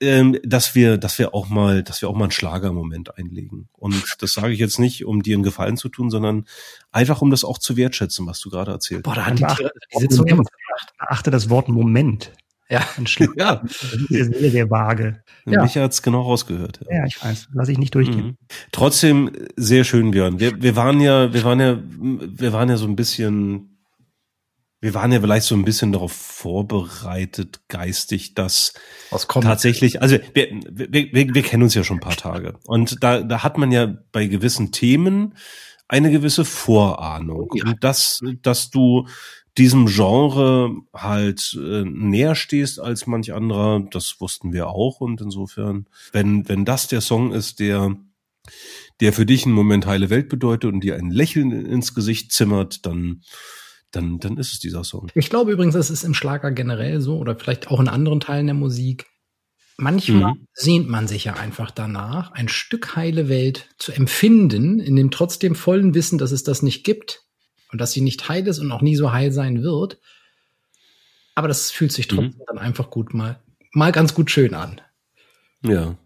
ähm, 0.00 0.38
dass 0.44 0.74
wir, 0.74 0.98
dass 0.98 1.18
wir 1.18 1.34
auch 1.34 1.48
mal, 1.48 1.82
dass 1.82 2.02
wir 2.02 2.08
auch 2.08 2.14
mal 2.14 2.24
einen 2.24 2.30
Schlagermoment 2.32 3.16
einlegen. 3.16 3.68
Und 3.72 4.16
das 4.20 4.32
sage 4.34 4.52
ich 4.52 4.58
jetzt 4.58 4.78
nicht, 4.78 5.04
um 5.04 5.22
dir 5.22 5.34
einen 5.36 5.42
Gefallen 5.42 5.76
zu 5.76 5.88
tun, 5.88 6.10
sondern 6.10 6.44
einfach, 6.90 7.22
um 7.22 7.30
das 7.30 7.44
auch 7.44 7.58
zu 7.58 7.76
wertschätzen, 7.76 8.26
was 8.26 8.40
du 8.40 8.50
gerade 8.50 8.70
erzählt 8.72 9.02
Boah, 9.04 9.14
da 9.14 9.26
hast. 9.26 9.30
hat 9.30 9.38
die, 9.38 9.42
Beachte, 9.42 9.72
die 9.94 10.00
Sitzung 10.00 10.28
Moment. 10.28 10.48
Beachte 10.98 11.30
das 11.30 11.50
Wort 11.50 11.68
Moment. 11.68 12.32
Ja. 12.68 12.80
Ein 12.96 13.06
Schlag. 13.06 13.30
Ja, 13.36 13.56
Das 13.56 13.82
ist 13.92 14.08
sehr, 14.08 14.50
sehr 14.50 14.70
vage. 14.70 15.22
Ja. 15.44 15.62
Micha 15.62 15.82
hat's 15.82 16.00
genau 16.00 16.22
rausgehört. 16.22 16.80
Ja. 16.88 16.98
Ja, 16.98 17.06
ich 17.06 17.22
weiß. 17.22 17.48
Lass 17.52 17.68
ich 17.68 17.76
nicht 17.76 17.94
durchgehen. 17.94 18.24
Mhm. 18.26 18.36
Trotzdem 18.72 19.30
sehr 19.56 19.84
schön, 19.84 20.10
Björn. 20.12 20.40
Wir, 20.40 20.62
wir 20.62 20.74
waren 20.74 21.00
ja, 21.00 21.34
wir 21.34 21.44
waren 21.44 21.60
ja, 21.60 21.78
wir 21.82 22.52
waren 22.54 22.70
ja 22.70 22.78
so 22.78 22.86
ein 22.86 22.96
bisschen, 22.96 23.71
wir 24.82 24.92
waren 24.94 25.12
ja 25.12 25.20
vielleicht 25.20 25.46
so 25.46 25.54
ein 25.54 25.64
bisschen 25.64 25.92
darauf 25.92 26.12
vorbereitet, 26.12 27.60
geistig, 27.68 28.34
dass 28.34 28.74
Was 29.10 29.28
kommt? 29.28 29.44
tatsächlich, 29.46 30.02
also 30.02 30.18
wir, 30.34 30.48
wir, 30.70 30.92
wir, 31.12 31.34
wir 31.34 31.42
kennen 31.42 31.62
uns 31.62 31.74
ja 31.74 31.84
schon 31.84 31.96
ein 31.98 32.00
paar 32.00 32.16
Tage 32.16 32.58
und 32.66 33.02
da, 33.02 33.22
da 33.22 33.42
hat 33.42 33.56
man 33.58 33.72
ja 33.72 33.86
bei 34.12 34.26
gewissen 34.26 34.72
Themen 34.72 35.34
eine 35.88 36.10
gewisse 36.10 36.44
Vorahnung 36.44 37.48
Ja. 37.54 37.64
und 37.66 37.84
dass, 37.84 38.20
dass 38.42 38.70
du 38.70 39.06
diesem 39.58 39.86
Genre 39.86 40.70
halt 40.94 41.56
äh, 41.60 41.84
näher 41.84 42.34
stehst 42.34 42.80
als 42.80 43.06
manch 43.06 43.32
anderer, 43.34 43.80
das 43.90 44.16
wussten 44.18 44.52
wir 44.52 44.68
auch 44.68 45.00
und 45.00 45.20
insofern, 45.20 45.86
wenn 46.12 46.48
wenn 46.48 46.64
das 46.64 46.88
der 46.88 47.02
Song 47.02 47.32
ist, 47.32 47.60
der 47.60 47.94
der 49.00 49.12
für 49.12 49.26
dich 49.26 49.44
einen 49.44 49.54
Moment 49.54 49.86
heile 49.86 50.10
Welt 50.10 50.28
bedeutet 50.28 50.72
und 50.72 50.80
dir 50.80 50.96
ein 50.96 51.10
Lächeln 51.10 51.52
ins 51.52 51.94
Gesicht 51.94 52.32
zimmert, 52.32 52.86
dann 52.86 53.22
dann 53.92 54.18
dann 54.18 54.36
ist 54.36 54.52
es 54.52 54.58
dieser 54.58 54.84
Song. 54.84 55.10
Ich 55.14 55.30
glaube 55.30 55.52
übrigens, 55.52 55.74
es 55.74 55.90
ist 55.90 56.02
im 56.02 56.14
Schlager 56.14 56.50
generell 56.50 57.00
so 57.00 57.18
oder 57.18 57.36
vielleicht 57.36 57.68
auch 57.68 57.78
in 57.80 57.88
anderen 57.88 58.20
Teilen 58.20 58.46
der 58.46 58.54
Musik. 58.54 59.06
Manchmal 59.78 60.34
Mhm. 60.34 60.46
sehnt 60.52 60.88
man 60.88 61.08
sich 61.08 61.24
ja 61.24 61.34
einfach 61.34 61.70
danach, 61.70 62.32
ein 62.32 62.48
Stück 62.48 62.94
heile 62.94 63.28
Welt 63.28 63.68
zu 63.78 63.92
empfinden, 63.92 64.80
in 64.80 64.96
dem 64.96 65.10
trotzdem 65.10 65.54
vollen 65.54 65.94
Wissen, 65.94 66.18
dass 66.18 66.30
es 66.30 66.42
das 66.44 66.62
nicht 66.62 66.84
gibt 66.84 67.24
und 67.72 67.80
dass 67.80 67.92
sie 67.92 68.02
nicht 68.02 68.28
heil 68.28 68.46
ist 68.46 68.58
und 68.58 68.70
auch 68.70 68.82
nie 68.82 68.96
so 68.96 69.12
heil 69.12 69.32
sein 69.32 69.62
wird. 69.62 69.98
Aber 71.34 71.48
das 71.48 71.70
fühlt 71.70 71.92
sich 71.92 72.06
trotzdem 72.08 72.42
dann 72.46 72.58
einfach 72.58 72.90
gut 72.90 73.14
mal, 73.14 73.40
mal 73.72 73.92
ganz 73.92 74.14
gut 74.14 74.30
schön 74.30 74.54
an. 74.54 74.80
Ja, 75.64 75.96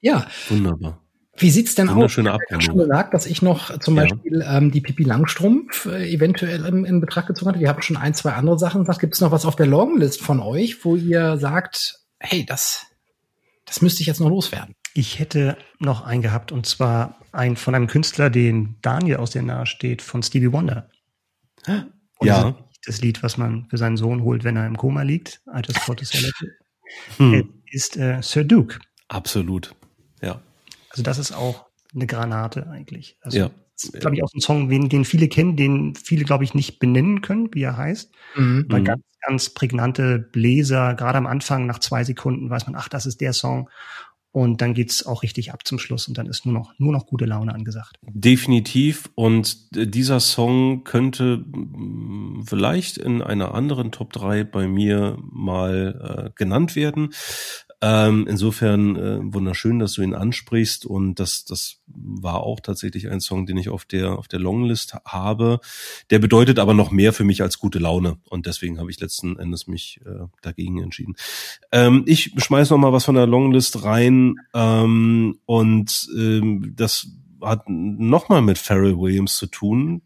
Ja, 0.00 0.26
wunderbar. 0.48 1.01
Wie 1.36 1.50
sieht's 1.50 1.74
denn 1.74 1.88
aus? 1.88 1.94
Wunderschöne 1.96 2.38
Ich 2.46 2.52
habe 2.52 2.62
schon 2.62 2.78
gesagt, 2.78 3.14
dass 3.14 3.26
ich 3.26 3.40
noch 3.42 3.78
zum 3.78 3.96
Ja. 3.96 4.02
Beispiel 4.02 4.44
ähm, 4.46 4.70
die 4.70 4.80
Pipi 4.80 5.02
Langstrumpf 5.04 5.86
äh, 5.86 6.10
eventuell 6.12 6.64
in, 6.66 6.84
in 6.84 7.00
Betracht 7.00 7.26
gezogen 7.28 7.50
hatte. 7.50 7.60
Wir 7.60 7.68
haben 7.68 7.82
schon 7.82 7.96
ein, 7.96 8.14
zwei 8.14 8.32
andere 8.32 8.58
Sachen 8.58 8.82
gesagt. 8.82 9.00
Gibt 9.00 9.14
es 9.14 9.20
noch 9.20 9.32
was 9.32 9.46
auf 9.46 9.56
der 9.56 9.66
Longlist 9.66 10.20
von 10.20 10.40
euch, 10.40 10.84
wo 10.84 10.96
ihr 10.96 11.38
sagt, 11.38 12.00
hey, 12.18 12.44
das, 12.44 12.86
das 13.64 13.80
müsste 13.80 14.02
ich 14.02 14.06
jetzt 14.06 14.20
noch 14.20 14.28
loswerden? 14.28 14.74
Ich 14.94 15.18
hätte 15.18 15.56
noch 15.78 16.04
einen 16.04 16.20
gehabt 16.20 16.52
und 16.52 16.66
zwar 16.66 17.18
ein 17.32 17.56
von 17.56 17.74
einem 17.74 17.86
Künstler, 17.86 18.28
den 18.28 18.76
Daniel 18.82 19.16
aus 19.16 19.30
der 19.30 19.40
nahe 19.42 19.64
steht, 19.64 20.02
von 20.02 20.22
Stevie 20.22 20.52
Wonder. 20.52 20.90
Und 21.66 22.26
Ja. 22.26 22.54
Das, 22.84 23.00
Lied, 23.00 23.22
was 23.22 23.38
man 23.38 23.66
für 23.70 23.78
seinen 23.78 23.96
Sohn 23.96 24.22
holt, 24.22 24.44
wenn 24.44 24.56
er 24.56 24.66
im 24.66 24.76
Koma 24.76 25.02
liegt. 25.02 25.40
I 25.46 25.60
just 25.64 25.86
got 25.86 25.98
to 25.98 26.04
celebrate. 26.04 26.52
Hm. 27.16 27.62
Es 27.72 27.86
ist 27.86 27.96
äh, 27.96 28.20
Sir 28.22 28.44
Duke. 28.44 28.80
Absolut. 29.08 29.74
Ja. 30.20 30.42
Also 30.92 31.02
das 31.02 31.18
ist 31.18 31.32
auch 31.32 31.66
eine 31.94 32.06
Granate 32.06 32.68
eigentlich. 32.70 33.16
Also 33.20 33.36
Ja. 33.38 33.50
das 33.74 33.84
ist, 33.84 34.00
glaube 34.00 34.16
ich, 34.16 34.22
auch 34.22 34.32
ein 34.34 34.40
Song, 34.40 34.68
den, 34.68 34.88
den 34.88 35.04
viele 35.04 35.28
kennen, 35.28 35.56
den 35.56 35.94
viele, 35.94 36.24
glaube 36.24 36.44
ich, 36.44 36.54
nicht 36.54 36.78
benennen 36.78 37.20
können, 37.20 37.48
wie 37.52 37.62
er 37.62 37.76
heißt. 37.76 38.12
Mhm. 38.36 38.66
Weil 38.68 38.80
Mhm. 38.80 38.84
ganz, 38.84 39.02
ganz 39.26 39.50
prägnante 39.50 40.18
Bläser, 40.18 40.94
gerade 40.94 41.18
am 41.18 41.26
Anfang, 41.26 41.66
nach 41.66 41.80
zwei 41.80 42.04
Sekunden 42.04 42.48
weiß 42.48 42.66
man, 42.66 42.76
ach, 42.76 42.88
das 42.88 43.06
ist 43.06 43.20
der 43.20 43.32
Song. 43.32 43.68
Und 44.34 44.62
dann 44.62 44.72
geht's 44.72 45.04
auch 45.04 45.22
richtig 45.22 45.52
ab 45.52 45.66
zum 45.66 45.78
Schluss 45.78 46.08
und 46.08 46.16
dann 46.16 46.26
ist 46.26 46.46
nur 46.46 46.54
noch, 46.54 46.72
nur 46.78 46.90
noch 46.92 47.04
gute 47.04 47.26
Laune 47.26 47.52
angesagt. 47.54 47.98
Definitiv. 48.02 49.10
Und 49.14 49.58
äh, 49.76 49.86
dieser 49.86 50.20
Song 50.20 50.84
könnte 50.84 51.44
vielleicht 52.46 52.96
in 52.96 53.20
einer 53.20 53.54
anderen 53.54 53.92
Top 53.92 54.10
3 54.14 54.44
bei 54.44 54.66
mir 54.66 55.18
mal 55.30 56.28
äh, 56.28 56.30
genannt 56.34 56.76
werden. 56.76 57.10
Ähm, 57.84 58.28
insofern 58.28 58.94
äh, 58.94 59.18
wunderschön, 59.20 59.80
dass 59.80 59.94
du 59.94 60.02
ihn 60.02 60.14
ansprichst 60.14 60.86
und 60.86 61.18
das, 61.18 61.44
das 61.44 61.80
war 61.86 62.44
auch 62.44 62.60
tatsächlich 62.60 63.10
ein 63.10 63.20
Song, 63.20 63.44
den 63.44 63.56
ich 63.56 63.70
auf 63.70 63.84
der 63.84 64.12
auf 64.18 64.28
der 64.28 64.38
Longlist 64.38 64.94
habe. 65.04 65.58
Der 66.10 66.20
bedeutet 66.20 66.60
aber 66.60 66.74
noch 66.74 66.92
mehr 66.92 67.12
für 67.12 67.24
mich 67.24 67.42
als 67.42 67.58
gute 67.58 67.80
Laune 67.80 68.18
und 68.28 68.46
deswegen 68.46 68.78
habe 68.78 68.88
ich 68.92 69.00
letzten 69.00 69.36
Endes 69.36 69.66
mich 69.66 70.00
äh, 70.06 70.26
dagegen 70.42 70.80
entschieden. 70.80 71.16
Ähm, 71.72 72.04
ich 72.06 72.32
schmeiß 72.36 72.70
noch 72.70 72.78
mal 72.78 72.92
was 72.92 73.04
von 73.04 73.16
der 73.16 73.26
Longlist 73.26 73.82
rein 73.82 74.36
ähm, 74.54 75.40
und 75.44 76.08
ähm, 76.16 76.74
das 76.76 77.08
hat 77.40 77.64
noch 77.66 78.28
mal 78.28 78.42
mit 78.42 78.58
Pharrell 78.58 78.96
Williams 78.96 79.34
zu 79.34 79.48
tun, 79.48 80.02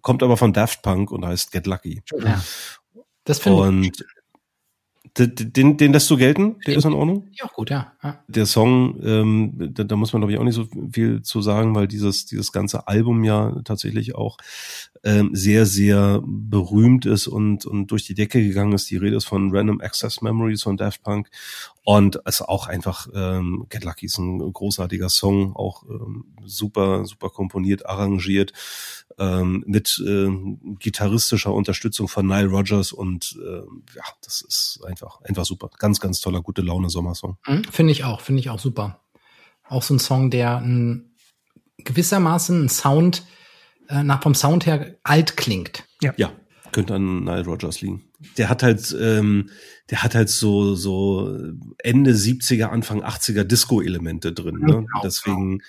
kommt 0.00 0.22
aber 0.22 0.38
von 0.38 0.54
Daft 0.54 0.80
Punk 0.80 1.12
und 1.12 1.26
heißt 1.26 1.52
Get 1.52 1.66
Lucky. 1.66 2.02
Ja. 2.24 2.42
Das 3.24 3.38
finde 3.38 3.58
ich, 3.58 3.66
Und 3.66 4.04
den, 5.18 5.76
den, 5.76 5.92
lässt 5.92 6.08
du 6.10 6.16
gelten? 6.16 6.56
Der 6.66 6.76
ist 6.76 6.86
in 6.86 6.94
Ordnung? 6.94 7.28
auch 7.42 7.52
gut, 7.52 7.68
ja. 7.68 7.92
ja. 8.02 8.18
Der 8.28 8.46
Song, 8.46 8.98
ähm, 9.02 9.52
da, 9.74 9.84
da 9.84 9.96
muss 9.96 10.12
man 10.12 10.22
glaube 10.22 10.32
ich 10.32 10.38
auch 10.38 10.44
nicht 10.44 10.54
so 10.54 10.66
viel 10.90 11.22
zu 11.22 11.42
sagen, 11.42 11.74
weil 11.74 11.86
dieses 11.86 12.24
dieses 12.24 12.50
ganze 12.50 12.88
Album 12.88 13.22
ja 13.22 13.60
tatsächlich 13.64 14.14
auch 14.14 14.38
ähm, 15.04 15.30
sehr 15.34 15.66
sehr 15.66 16.22
berühmt 16.24 17.04
ist 17.04 17.26
und 17.26 17.66
und 17.66 17.88
durch 17.88 18.04
die 18.04 18.14
Decke 18.14 18.42
gegangen 18.42 18.72
ist. 18.72 18.88
Die 18.90 18.96
Rede 18.96 19.16
ist 19.16 19.26
von 19.26 19.54
Random 19.54 19.80
Access 19.82 20.22
Memories 20.22 20.62
von 20.62 20.78
Daft 20.78 21.02
Punk 21.02 21.28
und 21.84 22.20
es 22.24 22.40
ist 22.40 22.48
auch 22.48 22.66
einfach 22.66 23.08
ähm, 23.14 23.66
Get 23.68 23.84
Lucky 23.84 24.06
ist 24.06 24.18
ein 24.18 24.38
großartiger 24.38 25.10
Song, 25.10 25.54
auch 25.54 25.82
ähm, 25.90 26.24
super 26.44 27.04
super 27.04 27.28
komponiert, 27.28 27.84
arrangiert 27.84 28.52
ähm, 29.18 29.64
mit 29.66 30.02
ähm, 30.06 30.76
gitarristischer 30.78 31.52
Unterstützung 31.52 32.08
von 32.08 32.26
Nile 32.26 32.48
Rodgers 32.48 32.92
und 32.92 33.38
ähm, 33.44 33.82
ja, 33.94 34.04
das 34.24 34.42
ist 34.42 34.80
einfach 34.86 35.01
einfach 35.22 35.44
super, 35.44 35.70
ganz 35.78 36.00
ganz 36.00 36.20
toller 36.20 36.42
gute 36.42 36.62
Laune 36.62 36.90
Sommersong. 36.90 37.36
Mhm, 37.46 37.64
Finde 37.64 37.92
ich 37.92 38.04
auch, 38.04 38.20
finde 38.20 38.40
ich 38.40 38.50
auch 38.50 38.58
super. 38.58 39.00
Auch 39.68 39.82
so 39.82 39.94
ein 39.94 39.98
Song, 39.98 40.30
der 40.30 40.58
ein, 40.58 41.14
gewissermaßen 41.78 42.64
ein 42.64 42.68
Sound, 42.68 43.24
äh, 43.88 44.02
nach 44.02 44.22
vom 44.22 44.34
Sound 44.34 44.66
her 44.66 44.96
alt 45.02 45.36
klingt. 45.36 45.84
Ja, 46.16 46.32
könnte 46.72 46.94
an 46.94 47.24
Nile 47.24 47.44
Rodgers 47.44 47.80
liegen. 47.80 48.04
Der 48.38 48.48
hat 48.48 48.62
halt, 48.62 48.94
ähm, 49.00 49.50
der 49.90 50.02
hat 50.02 50.14
halt 50.14 50.28
so 50.30 50.74
so 50.74 51.36
Ende 51.78 52.12
70er, 52.12 52.66
Anfang 52.66 53.02
80er 53.02 53.44
Disco-Elemente 53.44 54.32
drin. 54.32 54.58
Ne? 54.58 54.66
Genau, 54.66 54.86
deswegen 55.02 55.60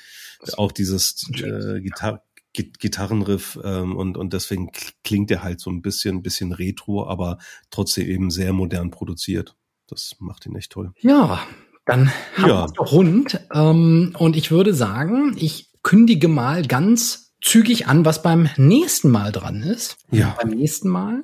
auch 0.58 0.72
dieses 0.72 1.30
äh, 1.36 1.82
Gitar 1.82 2.14
Gi- 2.18 2.20
Gitarrenriff 2.54 3.60
ähm, 3.64 3.96
und 3.96 4.16
und 4.18 4.34
deswegen 4.34 4.72
klingt 5.04 5.30
der 5.30 5.44
halt 5.44 5.60
so 5.60 5.70
ein 5.72 5.82
bisschen 5.82 6.22
bisschen 6.22 6.52
retro, 6.52 7.08
aber 7.08 7.38
trotzdem 7.72 8.08
eben 8.08 8.30
sehr 8.32 8.54
modern 8.54 8.92
produziert. 8.92 9.56
Das 9.88 10.16
macht 10.20 10.46
ihn 10.46 10.56
echt 10.56 10.72
toll. 10.72 10.92
Ja, 11.00 11.46
dann 11.86 12.12
haben 12.38 12.48
Ja. 12.50 12.68
wir 12.70 12.80
rund. 12.86 13.40
Ähm, 13.54 14.16
und 14.18 14.36
ich 14.36 14.52
würde 14.52 14.74
sagen, 14.74 15.36
ich 15.38 15.72
kündige 15.84 16.28
mal 16.28 16.66
ganz 16.66 17.34
zügig 17.42 17.88
an, 17.88 18.06
was 18.06 18.22
beim 18.24 18.50
nächsten 18.56 19.10
Mal 19.12 19.32
dran 19.32 19.62
ist. 19.64 19.98
Ja. 20.12 20.38
Beim 20.42 20.50
nächsten 20.52 20.88
Mal 20.90 21.24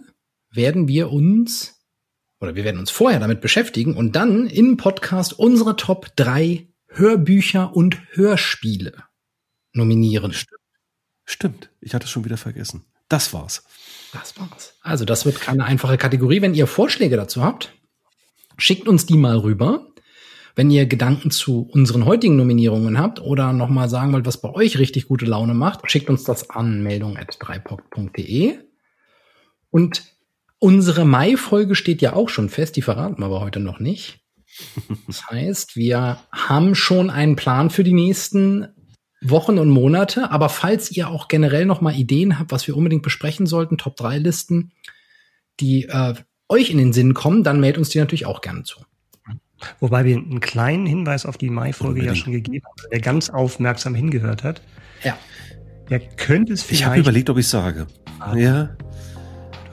werden 0.52 0.88
wir 0.90 1.12
uns, 1.12 1.80
oder 2.42 2.56
wir 2.56 2.64
werden 2.66 2.80
uns 2.80 2.92
vorher 2.92 3.20
damit 3.20 3.40
beschäftigen 3.40 3.96
und 3.96 4.16
dann 4.16 4.48
im 4.48 4.76
Podcast 4.78 5.38
unsere 5.38 5.76
Top 5.78 6.10
3 6.18 6.68
Hörbücher 6.88 7.76
und 7.76 8.02
Hörspiele 8.14 9.04
nominieren. 9.74 10.34
Stimmt, 10.34 10.59
ich 11.82 11.94
hatte 11.94 12.06
es 12.06 12.10
schon 12.10 12.26
wieder 12.26 12.38
vergessen. 12.38 12.86
Das 13.08 13.34
war's. 13.34 13.64
Das 14.14 14.40
war's. 14.40 14.74
Also, 14.82 15.06
das 15.06 15.26
wird 15.26 15.42
keine 15.42 15.66
einfache 15.66 15.98
Kategorie. 15.98 16.42
Wenn 16.42 16.54
ihr 16.54 16.68
Vorschläge 16.68 17.18
dazu 17.18 17.44
habt, 17.44 17.74
schickt 18.58 18.88
uns 18.88 19.06
die 19.06 19.18
mal 19.18 19.38
rüber. 19.38 19.88
Wenn 20.56 20.72
ihr 20.72 20.86
Gedanken 20.86 21.32
zu 21.32 21.70
unseren 21.72 22.06
heutigen 22.06 22.36
Nominierungen 22.36 23.00
habt 23.00 23.22
oder 23.22 23.54
nochmal 23.54 23.88
sagen 23.90 24.12
wollt, 24.14 24.26
was 24.26 24.42
bei 24.42 24.50
euch 24.50 24.78
richtig 24.78 25.08
gute 25.08 25.26
Laune 25.26 25.54
macht, 25.54 25.90
schickt 25.90 26.10
uns 26.10 26.24
das 26.24 26.50
an 26.50 26.84
meldung.dreipop.de. 26.84 28.58
Und 29.70 30.04
unsere 30.58 31.06
Mai-Folge 31.06 31.76
steht 31.76 32.02
ja 32.02 32.14
auch 32.14 32.30
schon 32.30 32.50
fest, 32.50 32.76
die 32.76 32.82
verraten 32.82 33.22
wir 33.22 33.28
aber 33.28 33.42
heute 33.42 33.60
noch 33.60 33.80
nicht. 33.80 34.20
Das 35.08 35.30
heißt, 35.30 35.76
wir 35.76 36.20
haben 36.32 36.76
schon 36.76 37.10
einen 37.10 37.36
Plan 37.36 37.70
für 37.70 37.84
die 37.84 37.94
nächsten 37.94 38.68
Wochen 39.22 39.58
und 39.58 39.70
Monate. 39.70 40.32
Aber 40.32 40.50
falls 40.50 40.92
ihr 40.92 41.10
auch 41.10 41.28
generell 41.28 41.66
noch 41.66 41.82
mal 41.82 41.94
Ideen 41.96 42.40
habt, 42.40 42.52
was 42.52 42.68
wir 42.68 42.78
unbedingt 42.78 43.04
besprechen 43.04 43.46
sollten, 43.46 43.78
Top 43.78 43.96
3 43.98 44.18
Listen, 44.20 44.72
die 45.60 45.86
äh, 45.86 46.14
euch 46.48 46.70
in 46.70 46.78
den 46.78 46.94
Sinn 46.94 47.14
kommen, 47.14 47.44
dann 47.44 47.60
meldet 47.60 47.80
uns 47.80 47.90
die 47.90 48.00
natürlich 48.00 48.26
auch 48.26 48.42
gerne 48.42 48.64
zu. 48.64 48.80
Wobei 49.82 50.06
wir 50.06 50.16
einen 50.16 50.40
kleinen 50.40 50.86
Hinweis 50.86 51.26
auf 51.26 51.38
die 51.38 51.50
Mai-Folge 51.50 52.04
ja 52.06 52.16
schon 52.16 52.32
gegeben 52.32 52.66
haben. 52.66 52.88
Wer 52.90 53.02
ganz 53.02 53.30
aufmerksam 53.30 53.94
hingehört 53.94 54.44
hat, 54.44 54.62
Ja. 55.04 55.18
der 55.90 56.00
könnte 56.00 56.54
es 56.54 56.62
Ich 56.72 56.84
habe 56.86 56.94
vielleicht 56.94 57.06
überlegt, 57.08 57.30
ob 57.30 57.38
ich 57.38 57.48
sage. 57.48 57.88
Ja. 58.36 58.70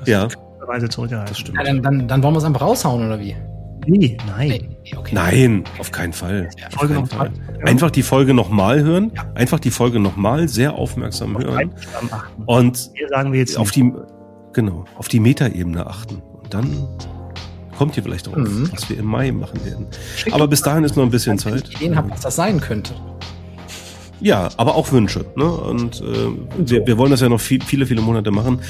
Ja. 0.06 0.28
Weise 0.66 0.89
zurückgehalten. 0.89 1.28
Das 1.32 1.39
stimmt. 1.39 1.59
ja 1.59 1.64
dann, 1.64 1.82
dann, 1.82 2.09
dann 2.09 2.23
wollen 2.24 2.35
wir 2.35 2.39
es 2.39 2.44
einfach 2.44 2.62
raushauen, 2.62 3.06
oder 3.06 3.20
wie? 3.20 3.36
Nee, 3.86 4.16
nein. 4.27 4.75
Okay. 4.96 5.14
Nein, 5.14 5.64
auf 5.78 5.90
keinen 5.90 6.12
Fall. 6.12 6.48
Auf 6.68 6.74
Folge 6.80 6.94
keinen 6.94 7.02
noch 7.04 7.10
Fall. 7.10 7.30
mal. 7.30 7.68
Einfach 7.68 7.90
die 7.90 8.02
Folge 8.02 8.34
nochmal 8.34 8.82
hören. 8.82 9.12
Einfach 9.34 9.58
die 9.58 9.70
Folge 9.70 9.98
nochmal 9.98 10.48
sehr 10.48 10.74
aufmerksam 10.74 11.36
hören. 11.38 11.72
Am 12.00 12.10
8. 12.12 12.24
Und 12.46 12.90
Hier 12.94 13.08
sagen 13.08 13.32
wir 13.32 13.40
jetzt 13.40 13.58
auf 13.58 13.70
die, 13.70 13.92
genau, 14.52 14.84
auf 14.96 15.08
die 15.08 15.20
Metaebene 15.20 15.86
achten. 15.86 16.16
Und 16.42 16.52
dann 16.54 16.88
kommt 17.76 17.96
ihr 17.96 18.02
vielleicht 18.02 18.26
drauf, 18.28 18.36
Mhm. 18.36 18.70
was 18.72 18.88
wir 18.88 18.98
im 18.98 19.06
Mai 19.06 19.32
machen 19.32 19.64
werden. 19.64 19.86
Schickt 20.16 20.34
Aber 20.34 20.46
bis 20.48 20.62
dahin 20.62 20.84
ist 20.84 20.96
noch 20.96 21.02
ein 21.04 21.10
bisschen 21.10 21.38
Zeit. 21.38 21.68
Ideen 21.74 21.96
habt, 21.96 22.10
was 22.10 22.20
das 22.20 22.36
sein 22.36 22.60
könnte. 22.60 22.94
Ja, 24.20 24.48
aber 24.56 24.76
auch 24.76 24.92
Wünsche. 24.92 25.26
Ne? 25.36 25.44
Und 25.44 26.00
äh, 26.00 26.28
wir, 26.56 26.86
wir 26.86 26.96
wollen 26.96 27.10
das 27.10 27.20
ja 27.20 27.28
noch 27.28 27.40
viel, 27.40 27.62
viele, 27.62 27.84
viele 27.84 28.00
Monate 28.00 28.30
machen. 28.30 28.60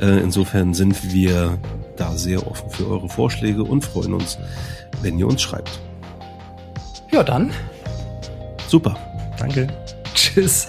Äh, 0.00 0.18
insofern 0.20 0.74
sind 0.74 1.12
wir 1.12 1.58
da 1.96 2.10
sehr 2.16 2.44
offen 2.50 2.70
für 2.70 2.88
eure 2.90 3.08
Vorschläge 3.08 3.62
und 3.62 3.84
freuen 3.84 4.14
uns, 4.14 4.36
wenn 5.02 5.18
ihr 5.18 5.26
uns 5.26 5.42
schreibt. 5.42 5.80
Ja, 7.10 7.22
dann. 7.22 7.52
Super. 8.68 8.96
Danke. 9.38 9.66
Tschüss. 10.14 10.68